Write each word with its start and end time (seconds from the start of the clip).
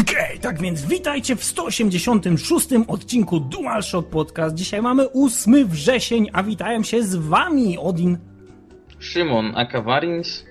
Okej, 0.00 0.24
okay, 0.26 0.38
tak 0.38 0.60
więc 0.60 0.84
witajcie 0.84 1.36
w 1.36 1.44
186 1.44 2.68
odcinku 2.88 3.40
DualShock 3.40 4.08
Podcast. 4.08 4.54
Dzisiaj 4.54 4.82
mamy 4.82 5.12
8 5.12 5.68
wrzesień, 5.68 6.28
a 6.32 6.42
witają 6.42 6.82
się 6.82 7.02
z 7.02 7.14
wami 7.14 7.78
Odin, 7.78 8.18
Szymon 8.98 9.52
aka 9.56 9.82
Warins 9.82 10.44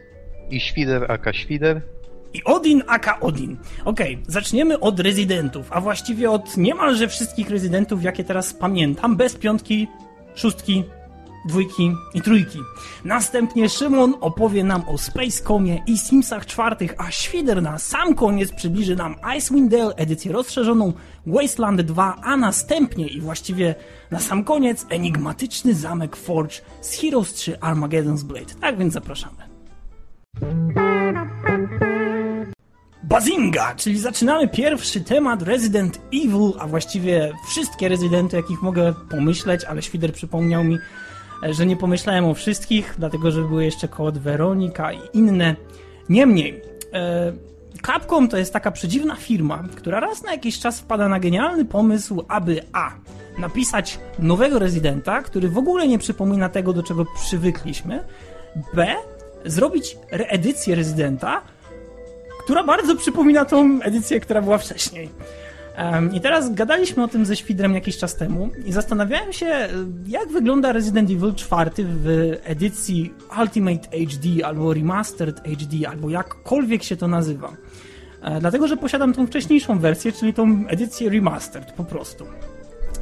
i 0.49 0.59
Świder 0.59 1.11
aka 1.11 1.33
Świder 1.33 1.81
i 2.33 2.43
Odin 2.43 2.83
aka 2.87 3.19
Odin. 3.19 3.57
Okej, 3.85 4.13
okay, 4.13 4.25
zaczniemy 4.27 4.79
od 4.79 4.99
rezydentów, 4.99 5.67
a 5.69 5.81
właściwie 5.81 6.31
od 6.31 6.57
niemalże 6.57 7.07
wszystkich 7.07 7.49
rezydentów, 7.49 8.03
jakie 8.03 8.23
teraz 8.23 8.53
pamiętam, 8.53 9.15
bez 9.15 9.35
piątki, 9.35 9.87
szóstki, 10.35 10.83
dwójki 11.45 11.95
i 12.13 12.21
trójki. 12.21 12.59
Następnie 13.05 13.69
Szymon 13.69 14.13
opowie 14.21 14.63
nam 14.63 14.83
o 14.87 14.97
Spacecomie 14.97 15.83
i 15.87 15.97
Simsach 15.97 16.45
czwartych, 16.45 16.95
a 16.97 17.11
Świder 17.11 17.61
na 17.61 17.79
sam 17.79 18.15
koniec 18.15 18.51
przybliży 18.51 18.95
nam 18.95 19.15
Icewind 19.37 19.71
Dale 19.71 19.95
edycję 19.95 20.31
rozszerzoną, 20.31 20.93
Wasteland 21.25 21.81
2, 21.81 22.15
a 22.23 22.37
następnie 22.37 23.07
i 23.07 23.21
właściwie 23.21 23.75
na 24.11 24.19
sam 24.19 24.43
koniec 24.43 24.85
enigmatyczny 24.89 25.73
zamek 25.73 26.15
Forge 26.15 26.55
z 26.81 27.01
Heroes 27.01 27.33
3 27.33 27.51
Armageddon's 27.51 28.23
Blade. 28.23 28.53
Tak 28.61 28.77
więc 28.77 28.93
zapraszamy. 28.93 29.51
Bazinga, 33.03 33.75
czyli 33.75 33.99
zaczynamy 33.99 34.47
pierwszy 34.47 35.01
temat 35.01 35.41
Resident 35.41 36.01
Evil, 36.13 36.53
a 36.59 36.67
właściwie 36.67 37.33
wszystkie 37.49 37.89
rezydenty, 37.89 38.37
jakich 38.37 38.61
mogę 38.61 38.93
pomyśleć, 39.09 39.63
ale 39.63 39.81
Świder 39.81 40.13
przypomniał 40.13 40.63
mi, 40.63 40.77
że 41.49 41.65
nie 41.65 41.75
pomyślałem 41.75 42.25
o 42.25 42.33
wszystkich, 42.33 42.95
dlatego 42.97 43.31
że 43.31 43.41
były 43.41 43.65
jeszcze 43.65 43.87
kod 43.87 44.17
Weronika 44.17 44.93
i 44.93 44.99
inne. 45.13 45.55
Niemniej, 46.09 46.61
e, 46.93 47.33
Capcom 47.85 48.27
to 48.27 48.37
jest 48.37 48.53
taka 48.53 48.71
przedziwna 48.71 49.15
firma, 49.15 49.63
która 49.75 49.99
raz 49.99 50.23
na 50.23 50.31
jakiś 50.31 50.59
czas 50.59 50.79
wpada 50.79 51.09
na 51.09 51.19
genialny 51.19 51.65
pomysł, 51.65 52.25
aby 52.27 52.61
A. 52.73 52.91
napisać 53.37 53.99
nowego 54.19 54.59
rezydenta, 54.59 55.21
który 55.21 55.49
w 55.49 55.57
ogóle 55.57 55.87
nie 55.87 55.99
przypomina 55.99 56.49
tego, 56.49 56.73
do 56.73 56.83
czego 56.83 57.05
przywykliśmy, 57.15 58.03
B. 58.73 58.95
zrobić 59.45 59.97
reedycję 60.11 60.75
rezydenta, 60.75 61.41
która 62.43 62.63
bardzo 62.63 62.95
przypomina 62.95 63.45
tą 63.45 63.81
edycję, 63.81 64.19
która 64.19 64.41
była 64.41 64.57
wcześniej. 64.57 65.09
I 66.13 66.21
teraz 66.21 66.53
gadaliśmy 66.53 67.03
o 67.03 67.07
tym 67.07 67.25
ze 67.25 67.35
Świdrem 67.35 67.73
jakiś 67.73 67.97
czas 67.97 68.15
temu 68.15 68.49
i 68.65 68.71
zastanawiałem 68.71 69.33
się, 69.33 69.67
jak 70.07 70.29
wygląda 70.29 70.71
Resident 70.71 71.11
Evil 71.11 71.33
4 71.35 71.71
w 71.77 72.37
edycji 72.43 73.13
Ultimate 73.41 73.87
HD 73.89 74.45
albo 74.45 74.73
Remastered 74.73 75.41
HD, 75.43 75.89
albo 75.89 76.09
jakkolwiek 76.09 76.83
się 76.83 76.95
to 76.95 77.07
nazywa. 77.07 77.53
E, 78.21 78.39
dlatego, 78.39 78.67
że 78.67 78.77
posiadam 78.77 79.13
tą 79.13 79.27
wcześniejszą 79.27 79.79
wersję, 79.79 80.11
czyli 80.11 80.33
tą 80.33 80.63
edycję 80.67 81.09
Remastered 81.09 81.71
po 81.71 81.83
prostu. 81.83 82.25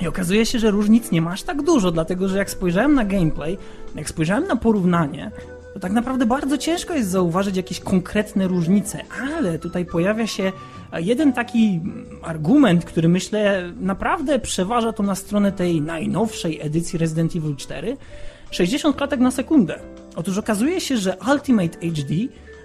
I 0.01 0.07
okazuje 0.07 0.45
się, 0.45 0.59
że 0.59 0.71
różnic 0.71 1.11
nie 1.11 1.21
ma 1.21 1.31
aż 1.31 1.43
tak 1.43 1.61
dużo, 1.61 1.91
dlatego 1.91 2.27
że 2.27 2.37
jak 2.37 2.49
spojrzałem 2.49 2.93
na 2.93 3.05
gameplay, 3.05 3.57
jak 3.95 4.09
spojrzałem 4.09 4.47
na 4.47 4.55
porównanie, 4.55 5.31
to 5.73 5.79
tak 5.79 5.91
naprawdę 5.91 6.25
bardzo 6.25 6.57
ciężko 6.57 6.93
jest 6.93 7.09
zauważyć 7.09 7.57
jakieś 7.57 7.79
konkretne 7.79 8.47
różnice, 8.47 8.99
ale 9.37 9.59
tutaj 9.59 9.85
pojawia 9.85 10.27
się 10.27 10.51
jeden 10.97 11.33
taki 11.33 11.81
argument, 12.23 12.85
który 12.85 13.09
myślę 13.09 13.71
naprawdę 13.79 14.39
przeważa 14.39 14.93
to 14.93 15.03
na 15.03 15.15
stronę 15.15 15.51
tej 15.51 15.81
najnowszej 15.81 16.61
edycji 16.61 16.99
Resident 16.99 17.35
Evil 17.35 17.55
4. 17.55 17.97
60 18.51 18.95
klatek 18.95 19.19
na 19.19 19.31
sekundę. 19.31 19.79
Otóż 20.15 20.37
okazuje 20.37 20.81
się, 20.81 20.97
że 20.97 21.17
Ultimate 21.31 21.79
HD 21.79 22.13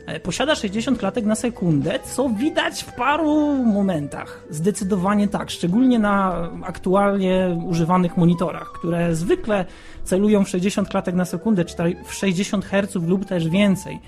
e, 0.06 0.20
posiada 0.20 0.54
60 0.54 0.98
klatek 0.98 1.24
na 1.24 1.34
sekundę, 1.34 1.98
co 2.14 2.28
widać 2.28 2.82
w 2.82 2.92
paru 2.92 3.64
momentach. 3.64 4.44
Zdecydowanie 4.50 5.28
tak, 5.28 5.50
szczególnie 5.50 5.98
na 5.98 6.48
aktualnie 6.62 7.58
używanych 7.66 8.16
monitorach, 8.16 8.72
które 8.72 9.14
zwykle 9.14 9.64
celują 10.04 10.44
w 10.44 10.48
60 10.48 10.88
klatek 10.88 11.14
na 11.14 11.24
sekundę, 11.24 11.64
czy 11.64 11.76
w 12.04 12.14
60 12.14 12.64
Hz 12.64 12.94
lub 12.94 13.24
też 13.24 13.48
więcej. 13.48 13.98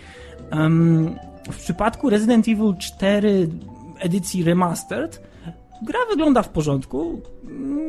w 1.52 1.56
przypadku 1.56 2.10
Resident 2.10 2.48
Evil 2.48 2.74
4 2.78 3.48
edycji 3.98 4.44
remastered, 4.44 5.22
gra 5.82 5.98
wygląda 6.10 6.42
w 6.42 6.48
porządku. 6.48 7.22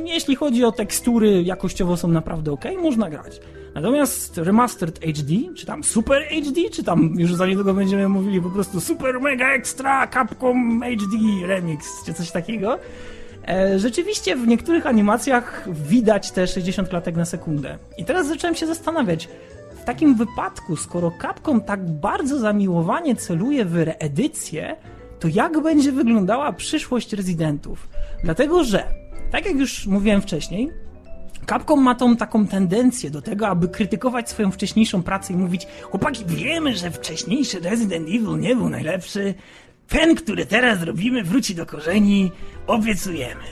Jeśli 0.06 0.36
chodzi 0.36 0.64
o 0.64 0.72
tekstury, 0.72 1.44
jakościowo 1.44 1.98
są 1.98 2.08
naprawdę 2.08 2.52
ok, 2.52 2.66
można 2.82 3.10
grać. 3.10 3.42
Natomiast 3.76 4.38
Remastered 4.38 5.00
HD, 5.00 5.34
czy 5.56 5.66
tam 5.66 5.84
Super 5.84 6.24
HD, 6.30 6.62
czy 6.72 6.84
tam 6.84 7.14
już 7.18 7.36
za 7.36 7.48
niedługo 7.48 7.74
będziemy 7.74 8.10
mówili 8.10 8.42
po 8.42 8.50
prostu 8.50 8.82
Super 8.82 9.20
Mega 9.22 9.54
Extra 9.54 10.08
Capcom 10.08 10.82
HD 10.82 11.48
Remix, 11.48 12.06
czy 12.06 12.14
coś 12.14 12.32
takiego, 12.32 12.80
e, 13.48 13.80
rzeczywiście 13.80 14.36
w 14.36 14.48
niektórych 14.48 14.86
animacjach 14.86 15.68
widać 15.72 16.32
te 16.32 16.48
60 16.48 16.90
klatek 16.90 17.16
na 17.16 17.26
sekundę. 17.26 17.78
I 17.98 18.06
teraz 18.06 18.28
zacząłem 18.28 18.56
się 18.56 18.68
zastanawiać, 18.68 19.30
w 19.82 19.84
takim 19.84 20.16
wypadku, 20.16 20.76
skoro 20.76 21.12
Capcom 21.22 21.62
tak 21.62 21.90
bardzo 21.90 22.40
zamiłowanie 22.40 23.16
celuje 23.16 23.66
w 23.66 23.76
reedycję, 23.76 24.76
to 25.20 25.28
jak 25.28 25.62
będzie 25.62 25.92
wyglądała 25.92 26.54
przyszłość 26.54 27.14
rezydentów? 27.14 27.90
Dlatego, 28.24 28.64
że, 28.64 28.84
tak 29.32 29.46
jak 29.46 29.56
już 29.56 29.88
mówiłem 29.88 30.22
wcześniej, 30.22 30.72
Capcom 31.50 31.84
ma 31.84 31.96
tą 31.96 32.16
taką 32.16 32.48
tendencję 32.48 33.10
do 33.12 33.22
tego, 33.22 33.48
aby 33.48 33.68
krytykować 33.68 34.30
swoją 34.30 34.52
wcześniejszą 34.52 35.04
pracę 35.04 35.34
i 35.34 35.36
mówić 35.36 35.68
chłopaki, 35.82 36.24
wiemy, 36.28 36.76
że 36.76 36.92
wcześniejszy 36.92 37.60
Resident 37.60 38.08
Evil 38.08 38.40
nie 38.40 38.56
był 38.56 38.70
najlepszy, 38.70 39.34
ten, 39.88 40.16
który 40.16 40.46
teraz 40.46 40.84
robimy, 40.84 41.24
wróci 41.24 41.56
do 41.56 41.66
korzeni, 41.66 42.32
obiecujemy. 42.68 43.44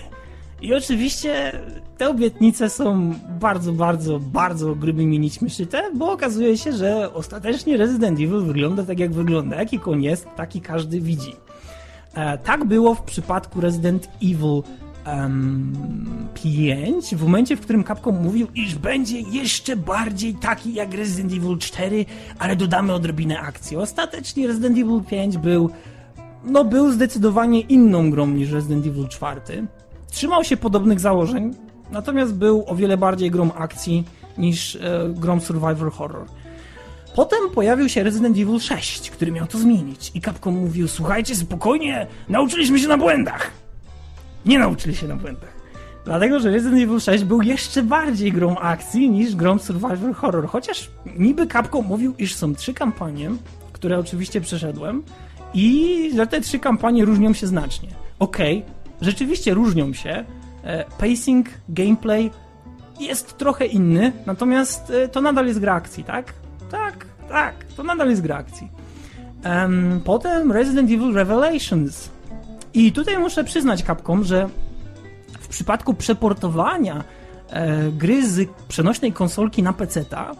I 0.61 0.73
oczywiście 0.73 1.59
te 1.97 2.09
obietnice 2.09 2.69
są 2.69 3.13
bardzo, 3.39 3.71
bardzo, 3.71 4.19
bardzo 4.19 4.75
grubymi 4.75 5.19
nićmi 5.19 5.49
szyte, 5.49 5.91
bo 5.95 6.11
okazuje 6.11 6.57
się, 6.57 6.73
że 6.73 7.13
ostatecznie 7.13 7.77
Resident 7.77 8.19
Evil 8.19 8.41
wygląda 8.41 8.83
tak, 8.83 8.99
jak 8.99 9.13
wygląda. 9.13 9.55
Jaki 9.55 9.79
on 9.85 10.03
jest, 10.03 10.27
taki 10.35 10.61
każdy 10.61 11.01
widzi. 11.01 11.33
E, 12.15 12.37
tak 12.37 12.65
było 12.65 12.95
w 12.95 13.01
przypadku 13.01 13.61
Resident 13.61 14.09
Evil 14.23 14.63
um, 15.07 15.73
5, 16.33 17.15
w 17.15 17.23
momencie, 17.23 17.57
w 17.57 17.61
którym 17.61 17.83
Capcom 17.83 18.23
mówił, 18.23 18.47
iż 18.55 18.75
będzie 18.75 19.19
jeszcze 19.19 19.75
bardziej 19.75 20.33
taki 20.33 20.73
jak 20.73 20.93
Resident 20.93 21.33
Evil 21.33 21.57
4, 21.57 22.05
ale 22.39 22.55
dodamy 22.55 22.93
odrobinę 22.93 23.39
akcji. 23.39 23.77
Ostatecznie 23.77 24.47
Resident 24.47 24.77
Evil 24.77 25.01
5 25.09 25.37
był, 25.37 25.69
no 26.45 26.65
był 26.65 26.91
zdecydowanie 26.91 27.59
inną 27.59 28.11
grą 28.11 28.27
niż 28.27 28.51
Resident 28.51 28.85
Evil 28.85 29.07
4. 29.07 29.41
Trzymał 30.11 30.43
się 30.43 30.57
podobnych 30.57 30.99
założeń, 30.99 31.53
natomiast 31.91 32.33
był 32.33 32.63
o 32.67 32.75
wiele 32.75 32.97
bardziej 32.97 33.31
grą 33.31 33.51
akcji 33.53 34.03
niż 34.37 34.75
e, 34.75 34.79
grą 35.09 35.39
survival 35.39 35.91
horror. 35.91 36.25
Potem 37.15 37.39
pojawił 37.53 37.89
się 37.89 38.03
Resident 38.03 38.37
Evil 38.37 38.59
6, 38.59 39.11
który 39.11 39.31
miał 39.31 39.47
to 39.47 39.57
zmienić. 39.57 40.11
I 40.13 40.21
Capcom 40.21 40.53
mówił, 40.53 40.87
słuchajcie, 40.87 41.35
spokojnie, 41.35 42.07
nauczyliśmy 42.29 42.79
się 42.79 42.87
na 42.87 42.97
błędach. 42.97 43.51
Nie 44.45 44.59
nauczyli 44.59 44.95
się 44.95 45.07
na 45.07 45.15
błędach. 45.15 45.55
Dlatego, 46.05 46.39
że 46.39 46.51
Resident 46.51 46.83
Evil 46.83 46.99
6 46.99 47.23
był 47.23 47.41
jeszcze 47.41 47.83
bardziej 47.83 48.31
grą 48.31 48.57
akcji 48.57 49.09
niż 49.09 49.35
grą 49.35 49.59
survival 49.59 50.13
horror. 50.13 50.47
Chociaż 50.47 50.89
niby 51.17 51.47
Capcom 51.47 51.85
mówił, 51.85 52.13
iż 52.17 52.35
są 52.35 52.55
trzy 52.55 52.73
kampanie, 52.73 53.31
które 53.73 53.99
oczywiście 53.99 54.41
przeszedłem 54.41 55.03
i 55.53 56.11
że 56.15 56.27
te 56.27 56.41
trzy 56.41 56.59
kampanie 56.59 57.05
różnią 57.05 57.33
się 57.33 57.47
znacznie. 57.47 57.89
Okej, 58.19 58.57
okay, 58.57 58.71
rzeczywiście 59.01 59.53
różnią 59.53 59.93
się. 59.93 60.25
E, 60.63 60.85
pacing, 60.97 61.49
gameplay 61.69 62.31
jest 62.99 63.37
trochę 63.37 63.65
inny, 63.65 64.11
natomiast 64.25 64.89
e, 64.89 65.07
to 65.07 65.21
nadal 65.21 65.47
jest 65.47 65.59
gra 65.59 65.73
akcji, 65.73 66.03
tak? 66.03 66.33
Tak, 66.75 67.05
tak, 67.29 67.55
to 67.77 67.83
nadal 67.83 68.09
jest 68.09 68.21
gra 68.21 68.37
akcji. 68.37 68.69
Um, 69.45 70.01
potem 70.05 70.51
Resident 70.51 70.91
Evil 70.91 71.13
Revelations. 71.13 72.09
I 72.73 72.91
tutaj 72.91 73.17
muszę 73.17 73.43
przyznać 73.43 73.83
Capcom, 73.83 74.23
że 74.23 74.49
w 75.39 75.47
przypadku 75.47 75.93
przeportowania 75.93 77.03
e, 77.49 77.91
gry 77.91 78.27
z 78.27 78.49
przenośnej 78.67 79.13
konsolki 79.13 79.63
na 79.63 79.73
PC-ta 79.73 80.35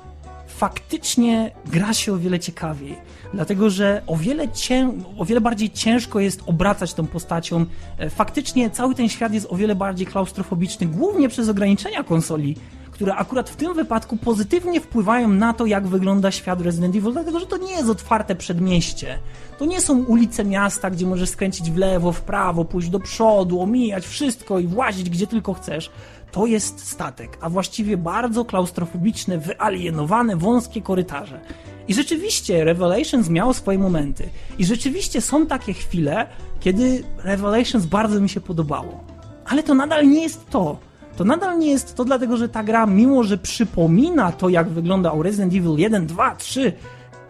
faktycznie 0.48 1.51
gra 1.65 1.94
się 1.94 2.13
o 2.13 2.18
wiele 2.18 2.39
ciekawiej. 2.39 2.95
Dlatego, 3.33 3.69
że 3.69 4.01
o 4.07 4.18
wiele, 4.18 4.50
cię, 4.50 4.92
o 5.18 5.25
wiele 5.25 5.42
bardziej 5.42 5.69
ciężko 5.69 6.19
jest 6.19 6.42
obracać 6.45 6.94
tą 6.94 7.07
postacią. 7.07 7.65
E, 7.98 8.10
faktycznie 8.10 8.69
cały 8.69 8.95
ten 8.95 9.10
świat 9.10 9.33
jest 9.33 9.48
o 9.50 9.56
wiele 9.56 9.75
bardziej 9.75 10.07
klaustrofobiczny, 10.07 10.88
głównie 10.88 11.30
przez 11.30 11.50
ograniczenia 11.50 12.04
konsoli 12.04 12.56
które 12.95 13.15
akurat 13.15 13.50
w 13.50 13.56
tym 13.56 13.74
wypadku 13.74 14.18
pozytywnie 14.18 14.81
wpływają 14.81 15.27
na 15.27 15.53
to, 15.53 15.65
jak 15.65 15.88
wygląda 15.88 16.31
świat 16.31 16.62
Resident 16.62 16.95
Evil, 16.95 17.12
dlatego 17.12 17.39
że 17.39 17.45
to 17.45 17.57
nie 17.57 17.71
jest 17.71 17.89
otwarte 17.89 18.36
przedmieście. 18.36 19.19
To 19.59 19.65
nie 19.65 19.81
są 19.81 20.03
ulice 20.03 20.45
miasta, 20.45 20.89
gdzie 20.89 21.06
możesz 21.06 21.30
skręcić 21.30 21.71
w 21.71 21.77
lewo, 21.77 22.12
w 22.12 22.21
prawo, 22.21 22.65
pójść 22.65 22.89
do 22.89 23.00
przodu, 23.00 23.62
omijać 23.62 24.06
wszystko 24.06 24.59
i 24.59 24.68
włazić 24.68 25.09
gdzie 25.09 25.27
tylko 25.27 25.53
chcesz. 25.53 25.92
To 26.31 26.45
jest 26.45 26.88
statek, 26.88 27.38
a 27.42 27.50
właściwie 27.50 27.97
bardzo 27.97 28.45
klaustrofobiczne, 28.45 29.38
wyalienowane, 29.38 30.36
wąskie 30.36 30.81
korytarze. 30.81 31.39
I 31.88 31.94
rzeczywiście 31.94 32.63
Revelations 32.63 33.30
miało 33.30 33.53
swoje 33.53 33.80
momenty. 33.80 34.30
I 34.57 34.65
rzeczywiście 34.65 35.21
są 35.21 35.48
takie 35.48 35.74
chwile, 35.74 36.27
kiedy 36.59 37.03
Revelations 37.18 37.86
bardzo 37.86 38.21
mi 38.21 38.30
się 38.30 38.41
podobało. 38.41 39.03
Ale 39.45 39.63
to 39.63 39.74
nadal 39.74 40.09
nie 40.09 40.24
jest 40.24 40.50
to. 40.50 40.77
To 41.15 41.23
nadal 41.23 41.59
nie 41.59 41.71
jest 41.71 41.95
to, 41.95 42.06
dlatego 42.06 42.38
że 42.38 42.50
ta 42.50 42.63
gra, 42.63 42.85
mimo 42.85 43.23
że 43.23 43.38
przypomina 43.38 44.31
to, 44.31 44.50
jak 44.50 44.69
wyglądał 44.69 45.23
Resident 45.23 45.53
Evil 45.53 45.75
1, 45.77 46.07
2, 46.07 46.35
3, 46.35 46.73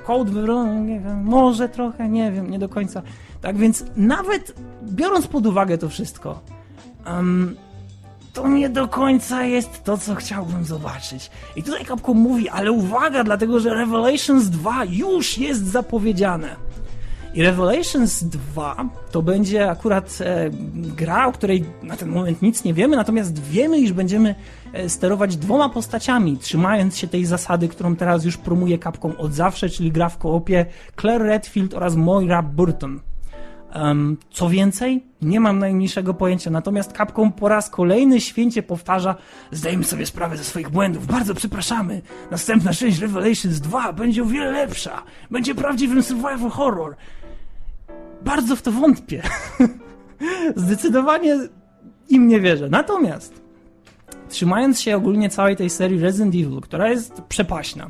Code 0.05 0.31
może 1.23 1.69
trochę, 1.69 2.09
nie 2.09 2.31
wiem, 2.31 2.49
nie 2.49 2.59
do 2.59 2.69
końca. 2.69 3.01
Tak 3.41 3.57
więc 3.57 3.85
nawet 3.95 4.55
biorąc 4.83 5.27
pod 5.27 5.45
uwagę 5.45 5.77
to 5.77 5.89
wszystko, 5.89 6.39
um, 7.07 7.55
to 8.33 8.47
nie 8.47 8.69
do 8.69 8.87
końca 8.87 9.43
jest 9.43 9.83
to, 9.83 9.97
co 9.97 10.15
chciałbym 10.15 10.65
zobaczyć. 10.65 11.31
I 11.55 11.63
tutaj 11.63 11.85
Capcom 11.85 12.17
mówi, 12.17 12.49
ale 12.49 12.71
uwaga, 12.71 13.23
dlatego 13.23 13.59
że 13.59 13.73
Revelations 13.73 14.49
2 14.49 14.85
już 14.85 15.37
jest 15.37 15.65
zapowiedziane. 15.65 16.55
I 17.35 17.43
Revelations 17.43 18.23
2 18.23 18.89
to 19.11 19.21
będzie 19.21 19.69
akurat 19.69 20.17
e, 20.21 20.49
gra, 20.73 21.27
o 21.27 21.31
której 21.31 21.65
na 21.83 21.95
ten 21.97 22.09
moment 22.09 22.41
nic 22.41 22.63
nie 22.63 22.73
wiemy, 22.73 22.95
natomiast 22.95 23.43
wiemy, 23.43 23.79
iż 23.79 23.93
będziemy 23.93 24.35
e, 24.73 24.89
sterować 24.89 25.37
dwoma 25.37 25.69
postaciami, 25.69 26.37
trzymając 26.37 26.97
się 26.97 27.07
tej 27.07 27.25
zasady, 27.25 27.67
którą 27.67 27.95
teraz 27.95 28.25
już 28.25 28.37
promuje 28.37 28.79
Capcom 28.79 29.13
od 29.17 29.33
zawsze, 29.33 29.69
czyli 29.69 29.91
gra 29.91 30.09
w 30.09 30.17
koopie 30.17 30.65
Claire 31.01 31.21
Redfield 31.21 31.73
oraz 31.73 31.95
Moira 31.95 32.41
Burton. 32.43 32.99
Um, 33.75 34.17
co 34.31 34.49
więcej, 34.49 35.03
nie 35.21 35.39
mam 35.39 35.59
najmniejszego 35.59 36.13
pojęcia, 36.13 36.51
natomiast 36.51 36.97
Capcom 36.97 37.31
po 37.31 37.49
raz 37.49 37.69
kolejny 37.69 38.21
święcie 38.21 38.63
powtarza 38.63 39.15
zdajemy 39.51 39.83
sobie 39.83 40.05
sprawę 40.05 40.37
ze 40.37 40.43
swoich 40.43 40.69
błędów, 40.69 41.07
bardzo 41.07 41.35
przepraszamy, 41.35 42.01
następna 42.31 42.73
część 42.73 42.99
Revelations 42.99 43.59
2 43.59 43.93
będzie 43.93 44.23
o 44.23 44.25
wiele 44.25 44.51
lepsza, 44.51 45.03
będzie 45.31 45.55
prawdziwym 45.55 46.03
survival 46.03 46.49
horror. 46.49 46.95
Bardzo 48.21 48.55
w 48.55 48.61
to 48.61 48.71
wątpię. 48.71 49.21
Zdecydowanie 50.55 51.37
im 52.09 52.27
nie 52.27 52.39
wierzę. 52.41 52.69
Natomiast 52.69 53.41
trzymając 54.29 54.81
się 54.81 54.97
ogólnie 54.97 55.29
całej 55.29 55.55
tej 55.55 55.69
serii 55.69 55.99
Resident 55.99 56.35
Evil, 56.35 56.61
która 56.61 56.89
jest 56.89 57.21
przepaśna, 57.21 57.89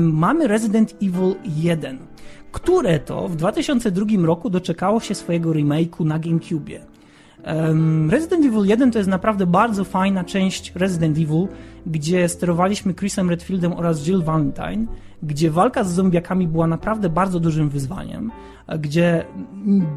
mamy 0.00 0.46
Resident 0.48 0.94
Evil 1.02 1.34
1 1.56 1.98
które 2.52 2.98
to 2.98 3.28
w 3.28 3.36
2002 3.36 4.04
roku 4.26 4.50
doczekało 4.50 5.00
się 5.00 5.14
swojego 5.14 5.50
remake'u 5.50 6.04
na 6.04 6.18
GameCube. 6.18 6.80
Resident 8.10 8.46
Evil 8.46 8.64
1 8.64 8.90
to 8.90 8.98
jest 8.98 9.10
naprawdę 9.10 9.46
bardzo 9.46 9.84
fajna 9.84 10.24
część 10.24 10.72
Resident 10.74 11.18
Evil, 11.18 11.48
gdzie 11.86 12.28
sterowaliśmy 12.28 12.94
Chrisem 12.94 13.30
Redfieldem 13.30 13.72
oraz 13.72 14.06
Jill 14.06 14.22
Valentine, 14.22 14.86
gdzie 15.22 15.50
walka 15.50 15.84
z 15.84 15.92
zombiakami 15.92 16.48
była 16.48 16.66
naprawdę 16.66 17.08
bardzo 17.08 17.40
dużym 17.40 17.68
wyzwaniem, 17.68 18.30
gdzie 18.78 19.24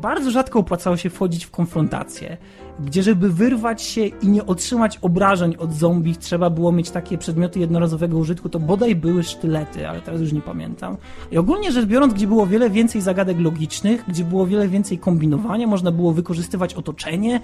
bardzo 0.01 0.31
rzadko 0.31 0.59
opłacało 0.59 0.97
się 0.97 1.09
wchodzić 1.09 1.45
w 1.45 1.51
konfrontację, 1.51 2.38
gdzie 2.80 3.03
żeby 3.03 3.30
wyrwać 3.30 3.81
się 3.81 4.06
i 4.06 4.27
nie 4.27 4.45
otrzymać 4.45 5.00
obrażeń 5.01 5.56
od 5.59 5.74
zombie, 5.74 6.15
trzeba 6.15 6.50
było 6.50 6.71
mieć 6.71 6.91
takie 6.91 7.18
przedmioty 7.18 7.59
jednorazowego 7.59 8.18
użytku, 8.18 8.50
to 8.50 8.59
bodaj 8.59 8.95
były 8.95 9.24
sztylety, 9.24 9.89
ale 9.89 10.01
teraz 10.01 10.21
już 10.21 10.33
nie 10.33 10.41
pamiętam. 10.41 10.97
I 11.31 11.38
ogólnie 11.38 11.71
rzecz 11.71 11.86
biorąc, 11.86 12.13
gdzie 12.13 12.27
było 12.27 12.47
wiele 12.47 12.69
więcej 12.69 13.01
zagadek 13.01 13.39
logicznych, 13.39 14.03
gdzie 14.07 14.24
było 14.24 14.47
wiele 14.47 14.68
więcej 14.68 14.97
kombinowania, 14.97 15.68
można 15.68 15.91
było 15.91 16.13
wykorzystywać 16.13 16.74
otoczenie, 16.74 17.39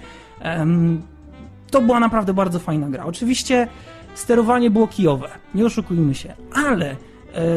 to 1.70 1.80
była 1.80 2.00
naprawdę 2.00 2.34
bardzo 2.34 2.58
fajna 2.58 2.88
gra. 2.90 3.04
Oczywiście 3.04 3.68
sterowanie 4.14 4.70
było 4.70 4.86
kijowe, 4.86 5.28
nie 5.54 5.66
oszukujmy 5.66 6.14
się, 6.14 6.34
ale 6.52 6.90
e, 6.90 6.96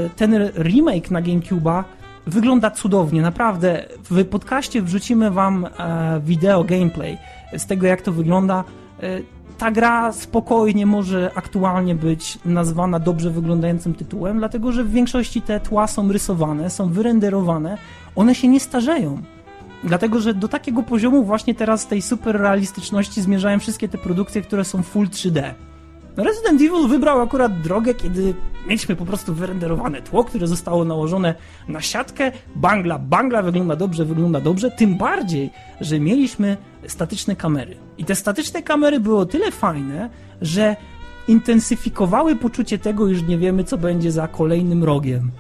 ten 0.10 0.52
remake 0.56 1.12
na 1.12 1.22
GameCube'a 1.22 1.84
wygląda 2.28 2.72
cudownie, 2.72 3.22
naprawdę. 3.22 3.86
W 4.10 4.26
podcaście 4.26 4.82
wrzucimy 4.82 5.32
wam 5.32 5.66
e, 5.66 6.22
wideo 6.26 6.64
gameplay 6.64 7.18
z 7.58 7.66
tego, 7.66 7.88
jak 7.88 8.02
to 8.02 8.12
wygląda. 8.12 8.64
E, 9.04 9.22
ta 9.58 9.72
gra 9.72 10.12
spokojnie 10.14 10.86
może 10.86 11.32
aktualnie 11.36 11.96
być 11.96 12.40
nazwana 12.46 13.00
dobrze 13.00 13.30
wyglądającym 13.30 13.94
tytułem, 13.94 14.38
dlatego 14.38 14.72
że 14.72 14.84
w 14.84 14.92
większości 14.92 15.42
te 15.42 15.60
tła 15.60 15.88
są 15.88 16.12
rysowane, 16.12 16.70
są 16.70 16.90
wyrenderowane, 16.90 17.78
one 18.16 18.36
się 18.36 18.48
nie 18.48 18.60
starzeją. 18.60 19.22
Dlatego, 19.84 20.20
że 20.20 20.34
do 20.34 20.48
takiego 20.48 20.84
poziomu 20.84 21.24
właśnie 21.24 21.56
teraz 21.56 21.88
tej 21.88 22.02
super 22.02 22.36
realistyczności 22.36 23.22
zmierzają 23.22 23.60
wszystkie 23.60 23.90
te 23.90 23.98
produkcje, 23.98 24.42
które 24.42 24.66
są 24.66 24.84
full 24.84 25.08
3D. 25.08 25.54
Resident 26.18 26.62
Evil 26.62 26.88
wybrał 26.88 27.22
akurat 27.22 27.62
drogę, 27.62 27.94
kiedy 27.94 28.34
mieliśmy 28.68 28.96
po 28.96 29.06
prostu 29.06 29.34
wyrenderowane 29.34 30.02
tło, 30.02 30.24
które 30.24 30.48
zostało 30.48 30.86
nałożone 30.86 31.36
na 31.68 31.82
siatkę. 31.82 32.32
Bangla, 32.56 33.00
bangla 33.00 33.42
wygląda 33.42 33.76
dobrze, 33.76 34.06
wygląda 34.06 34.42
dobrze. 34.42 34.72
Tym 34.72 34.98
bardziej, 34.98 35.50
że 35.82 36.00
mieliśmy 36.00 36.58
statyczne 36.88 37.36
kamery. 37.36 37.76
I 37.98 38.06
te 38.06 38.16
statyczne 38.16 38.64
kamery 38.64 39.00
były 39.00 39.18
o 39.18 39.26
tyle 39.26 39.52
fajne, 39.52 40.10
że 40.42 40.76
intensyfikowały 41.28 42.36
poczucie 42.36 42.78
tego, 42.78 43.08
iż 43.08 43.24
nie 43.24 43.38
wiemy, 43.38 43.64
co 43.64 43.78
będzie 43.78 44.12
za 44.12 44.28
kolejnym 44.28 44.84
rogiem. 44.84 45.32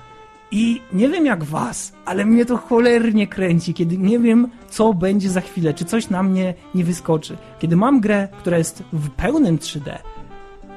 I 0.51 0.81
nie 0.93 1.09
wiem 1.09 1.25
jak 1.25 1.43
was, 1.43 1.93
ale 2.05 2.25
mnie 2.25 2.45
to 2.45 2.57
cholernie 2.57 3.27
kręci, 3.27 3.73
kiedy 3.73 3.97
nie 3.97 4.19
wiem, 4.19 4.47
co 4.69 4.93
będzie 4.93 5.29
za 5.29 5.41
chwilę, 5.41 5.73
czy 5.73 5.85
coś 5.85 6.09
na 6.09 6.23
mnie 6.23 6.53
nie 6.75 6.83
wyskoczy. 6.83 7.37
Kiedy 7.59 7.75
mam 7.75 7.99
grę, 7.99 8.27
która 8.37 8.57
jest 8.57 8.83
w 8.93 9.09
pełnym 9.09 9.57
3D, 9.57 9.97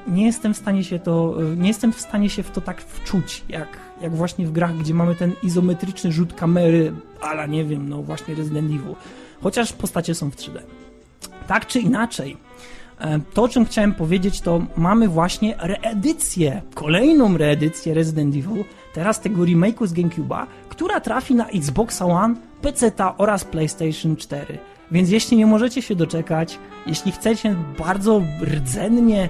nie 0.08 0.26
jestem 0.26 0.54
w 0.54 0.56
stanie 0.56 0.84
się 0.84 0.98
to, 0.98 1.34
nie 1.56 1.68
jestem 1.68 1.92
w 1.92 2.00
stanie 2.00 2.30
się 2.30 2.42
w 2.42 2.50
to 2.50 2.60
tak 2.60 2.80
wczuć, 2.80 3.44
jak, 3.48 3.68
jak 4.00 4.14
właśnie 4.14 4.46
w 4.46 4.52
grach, 4.52 4.76
gdzie 4.76 4.94
mamy 4.94 5.14
ten 5.14 5.32
izometryczny 5.42 6.12
rzut 6.12 6.34
kamery, 6.34 6.92
ale 7.20 7.48
nie 7.48 7.64
wiem, 7.64 7.88
no 7.88 8.02
właśnie 8.02 8.34
Resident 8.34 8.68
Evil. 8.68 8.94
Chociaż 9.42 9.72
postacie 9.72 10.14
są 10.14 10.30
w 10.30 10.36
3D. 10.36 10.58
Tak 11.46 11.66
czy 11.66 11.80
inaczej, 11.80 12.36
e, 12.98 13.20
to, 13.34 13.42
o 13.42 13.48
czym 13.48 13.64
chciałem 13.64 13.94
powiedzieć, 13.94 14.40
to 14.40 14.66
mamy 14.76 15.08
właśnie 15.08 15.56
reedycję, 15.58 16.62
kolejną 16.74 17.36
reedycję 17.36 17.94
Resident 17.94 18.36
Evil, 18.36 18.64
teraz 18.94 19.20
tego 19.20 19.42
remake'u 19.42 19.86
z 19.86 19.92
GameCube'a, 19.92 20.46
która 20.68 21.00
trafi 21.00 21.34
na 21.34 21.48
Xbox 21.48 22.02
One, 22.02 22.34
PC 22.62 22.92
oraz 23.18 23.44
PlayStation 23.44 24.16
4. 24.16 24.58
Więc 24.90 25.10
jeśli 25.10 25.36
nie 25.36 25.46
możecie 25.46 25.82
się 25.82 25.94
doczekać, 25.94 26.58
jeśli 26.86 27.12
chcecie 27.12 27.56
bardzo 27.78 28.22
rdzennie 28.42 29.28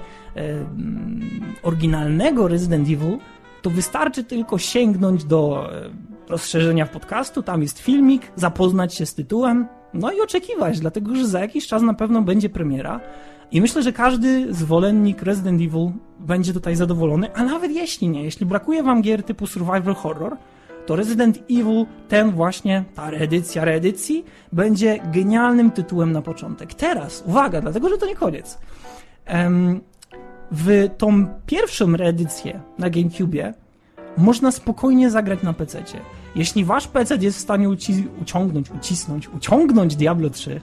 oryginalnego 1.63 2.49
Resident 2.49 2.89
Evil, 2.89 3.19
to 3.63 3.71
wystarczy 3.71 4.25
tylko 4.25 4.59
sięgnąć 4.59 5.25
do 5.25 5.71
rozszerzenia 6.29 6.87
podcastu, 6.87 7.43
tam 7.43 7.63
jest 7.63 7.79
filmik, 7.79 8.33
zapoznać 8.37 8.95
się 8.95 9.07
z 9.07 9.15
tytułem, 9.15 9.67
no 9.95 10.13
i 10.13 10.21
oczekiwać, 10.21 10.81
dlatego 10.81 11.15
że 11.15 11.27
za 11.27 11.41
jakiś 11.41 11.67
czas 11.67 11.83
na 11.83 11.95
pewno 11.95 12.23
będzie 12.23 12.49
premiera. 12.49 13.01
I 13.51 13.61
myślę, 13.61 13.83
że 13.83 13.93
każdy 13.93 14.55
zwolennik 14.55 15.23
Resident 15.23 15.63
Evil 15.63 15.91
będzie 16.21 16.53
tutaj 16.53 16.77
zadowolony, 16.77 17.35
a 17.35 17.45
nawet 17.45 17.73
jeśli 17.73 18.09
nie, 18.09 18.25
jeśli 18.25 18.47
brakuje 18.47 18.83
wam 18.83 19.03
gier 19.03 19.23
typu 19.23 19.47
survival 19.47 19.95
horror, 19.95 20.37
to 20.87 20.97
Resident 20.97 21.39
Evil, 21.51 21.87
ten 22.09 22.31
właśnie, 22.31 22.85
ta 22.95 23.11
reedycja 23.11 23.65
reedycji, 23.65 24.25
będzie 24.53 24.99
genialnym 25.13 25.71
tytułem 25.71 26.13
na 26.13 26.23
początek. 26.23 26.75
Teraz, 26.75 27.25
uwaga, 27.27 27.61
dlatego 27.61 27.89
że 27.89 27.99
to 27.99 28.07
nie 28.07 28.17
koniec. 28.17 28.59
W 30.53 30.89
tą 30.99 31.27
pierwszą 31.47 31.97
reedycję 31.97 32.61
na 32.79 32.91
GameCube 32.91 33.55
można 34.17 34.51
spokojnie 34.51 35.11
zagrać 35.11 35.43
na 35.43 35.53
PC. 35.53 35.83
Jeśli 36.35 36.65
wasz 36.65 36.89
PC 36.89 37.17
jest 37.17 37.39
w 37.39 37.41
stanie 37.41 37.69
uci- 37.69 38.07
uciągnąć, 38.23 38.71
ucisnąć, 38.71 39.29
uciągnąć 39.29 39.97
Diablo 39.97 40.31
3, 40.31 40.61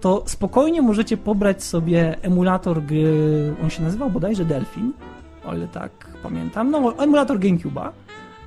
to 0.00 0.22
spokojnie 0.26 0.82
możecie 0.82 1.16
pobrać 1.16 1.62
sobie 1.62 2.22
emulator 2.22 2.82
gry, 2.82 3.54
on 3.62 3.70
się 3.70 3.82
nazywał 3.82 4.10
bodajże 4.10 4.44
Delphin, 4.44 4.92
o 5.46 5.54
ile 5.54 5.68
tak 5.68 5.90
pamiętam, 6.22 6.70
no 6.70 6.98
emulator 6.98 7.38
GameCube'a 7.38 7.88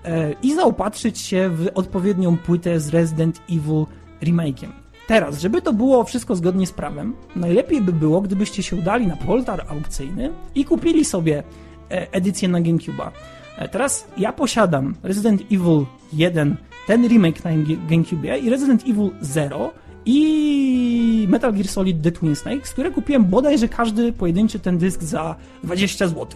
e, 0.06 0.34
i 0.44 0.56
zaopatrzyć 0.56 1.20
się 1.20 1.50
w 1.50 1.68
odpowiednią 1.76 2.38
płytę 2.38 2.80
z 2.80 2.90
Resident 2.90 3.42
Evil 3.50 3.86
remake'iem. 4.22 4.70
Teraz, 5.08 5.40
żeby 5.40 5.62
to 5.62 5.74
było 5.74 6.04
wszystko 6.04 6.36
zgodnie 6.36 6.68
z 6.68 6.72
prawem, 6.72 7.16
najlepiej 7.36 7.82
by 7.82 7.94
było, 7.94 8.22
gdybyście 8.22 8.64
się 8.64 8.76
udali 8.76 9.08
na 9.08 9.16
poltar 9.16 9.66
aukcyjny 9.70 10.34
i 10.56 10.66
kupili 10.66 11.06
sobie 11.06 11.44
e, 11.92 12.14
edycję 12.14 12.48
na 12.48 12.62
GameCube'a. 12.62 13.12
E, 13.58 13.70
teraz 13.70 14.08
ja 14.18 14.34
posiadam 14.34 14.96
Resident 15.04 15.42
Evil 15.42 15.86
1, 16.14 16.56
ten 16.88 17.08
remake 17.08 17.44
na 17.44 17.52
GameCube 17.90 18.40
i 18.40 18.50
Resident 18.50 18.84
Evil 18.84 19.10
0 19.22 19.72
i 20.06 21.26
Metal 21.30 21.54
Gear 21.54 21.68
Solid 21.68 22.02
The 22.04 22.12
Twin 22.12 22.36
Snakes, 22.36 22.72
które 22.72 22.92
kupiłem 22.92 23.26
bodajże 23.26 23.68
każdy 23.68 24.14
pojedynczy 24.14 24.60
ten 24.60 24.78
dysk 24.78 25.04
za 25.04 25.36
20 25.64 26.08
zł. 26.08 26.28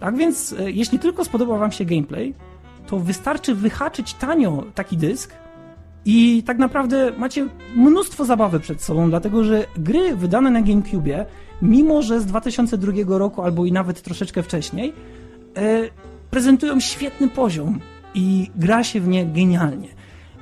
Tak 0.00 0.16
więc, 0.16 0.52
e, 0.52 0.70
jeśli 0.70 0.98
tylko 0.98 1.24
spodoba 1.24 1.58
Wam 1.58 1.72
się 1.72 1.84
gameplay, 1.84 2.34
to 2.86 2.98
wystarczy 2.98 3.54
wyhaczyć 3.54 4.14
tanio 4.14 4.64
taki 4.74 4.96
dysk 4.96 5.34
i 6.04 6.42
tak 6.46 6.58
naprawdę 6.58 7.12
macie 7.18 7.48
mnóstwo 7.76 8.24
zabawy 8.24 8.60
przed 8.60 8.82
sobą, 8.82 9.10
dlatego 9.10 9.44
że 9.44 9.64
gry 9.76 10.16
wydane 10.16 10.50
na 10.50 10.62
GameCube, 10.62 11.26
mimo 11.62 12.02
że 12.02 12.20
z 12.20 12.26
2002 12.26 13.18
roku 13.18 13.42
albo 13.42 13.64
i 13.64 13.72
nawet 13.72 14.02
troszeczkę 14.02 14.42
wcześniej, 14.42 14.92
e, 15.56 15.88
prezentują 16.30 16.80
świetny 16.80 17.28
poziom. 17.28 17.80
i 18.14 18.50
gra 18.56 18.84
się 18.84 19.00
w 19.00 19.08
nie 19.08 19.26
genialnie. 19.26 19.88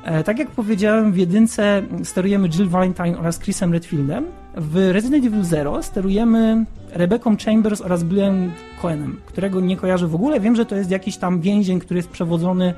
E, 0.04 0.24
tak 0.24 0.38
jak 0.38 0.50
powiedziałem, 0.50 1.12
w 1.12 1.16
jedynce 1.16 1.82
sterujemy 2.04 2.48
Jill 2.48 2.68
Valentine 2.68 3.18
oraz 3.18 3.38
Chrisem 3.38 3.72
Redfieldem. 3.72 4.24
W 4.56 4.90
Resident 4.92 5.24
Evil 5.24 5.44
Zero 5.44 5.82
sterujemy 5.82 6.64
Rebecca 6.92 7.30
Chambers 7.44 7.80
oraz 7.80 8.04
Billem 8.04 8.52
Cohenem, 8.82 9.20
którego 9.26 9.60
nie 9.60 9.76
kojarzę 9.76 10.08
w 10.08 10.14
ogóle. 10.14 10.40
Wiem, 10.40 10.56
że 10.56 10.66
to 10.66 10.76
jest 10.76 10.90
jakiś 10.90 11.16
tam 11.16 11.40
więzień, 11.40 11.80
który 11.80 11.98
jest 11.98 12.08
przewodzony 12.08 12.74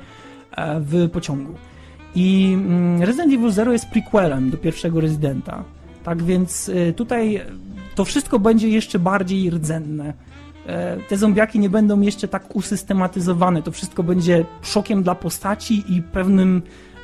e, 0.51 0.79
w 0.79 1.09
pociągu. 1.09 1.53
I 2.15 2.51
mm, 2.53 3.01
Resident 3.01 3.33
Evil 3.33 3.51
Zero 3.51 3.71
jest 3.71 3.89
prequelem 3.89 4.49
do 4.49 4.57
pierwszego 4.57 5.01
Residenta. 5.01 5.63
Tak 6.03 6.23
więc 6.23 6.69
e, 6.69 6.93
tutaj 6.93 7.41
to 7.95 8.05
wszystko 8.05 8.39
będzie 8.39 8.69
jeszcze 8.69 8.99
bardziej 8.99 9.49
rdzenne. 9.49 10.13
Te 11.09 11.17
zombiaki 11.17 11.59
nie 11.59 11.69
będą 11.69 12.01
jeszcze 12.01 12.27
tak 12.27 12.55
usystematyzowane. 12.55 13.63
To 13.63 13.71
wszystko 13.71 14.03
będzie 14.03 14.45
szokiem 14.61 15.03
dla 15.03 15.15
postaci 15.15 15.83
i 15.89 16.01
pewnym 16.01 16.61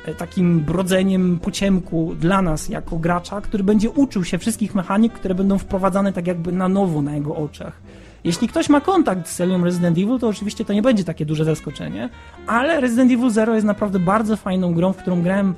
E, 0.08 0.14
takim 0.14 0.60
brodzeniem 0.60 1.38
po 1.38 1.50
ciemku 1.50 2.14
dla 2.20 2.42
nas 2.42 2.68
jako 2.68 2.98
gracza, 2.98 3.40
który 3.40 3.64
będzie 3.64 3.90
uczył 3.90 4.24
się 4.24 4.38
wszystkich 4.38 4.74
mechanik, 4.74 5.12
które 5.12 5.34
będą 5.34 5.58
wprowadzane 5.58 6.12
tak 6.12 6.26
jakby 6.26 6.52
na 6.52 6.68
nowo 6.68 7.02
na 7.02 7.14
jego 7.14 7.36
oczach. 7.36 7.80
Jeśli 8.24 8.48
ktoś 8.48 8.68
ma 8.68 8.80
kontakt 8.80 9.28
z 9.28 9.34
serią 9.34 9.64
Resident 9.64 9.98
Evil, 9.98 10.18
to 10.18 10.28
oczywiście 10.28 10.64
to 10.64 10.72
nie 10.72 10.82
będzie 10.82 11.04
takie 11.04 11.26
duże 11.26 11.44
zaskoczenie, 11.44 12.08
ale 12.46 12.80
Resident 12.80 13.12
Evil 13.12 13.30
Zero 13.30 13.54
jest 13.54 13.66
naprawdę 13.66 13.98
bardzo 13.98 14.36
fajną 14.36 14.74
grą, 14.74 14.92
w 14.92 14.96
którą 14.96 15.22
grałem 15.22 15.54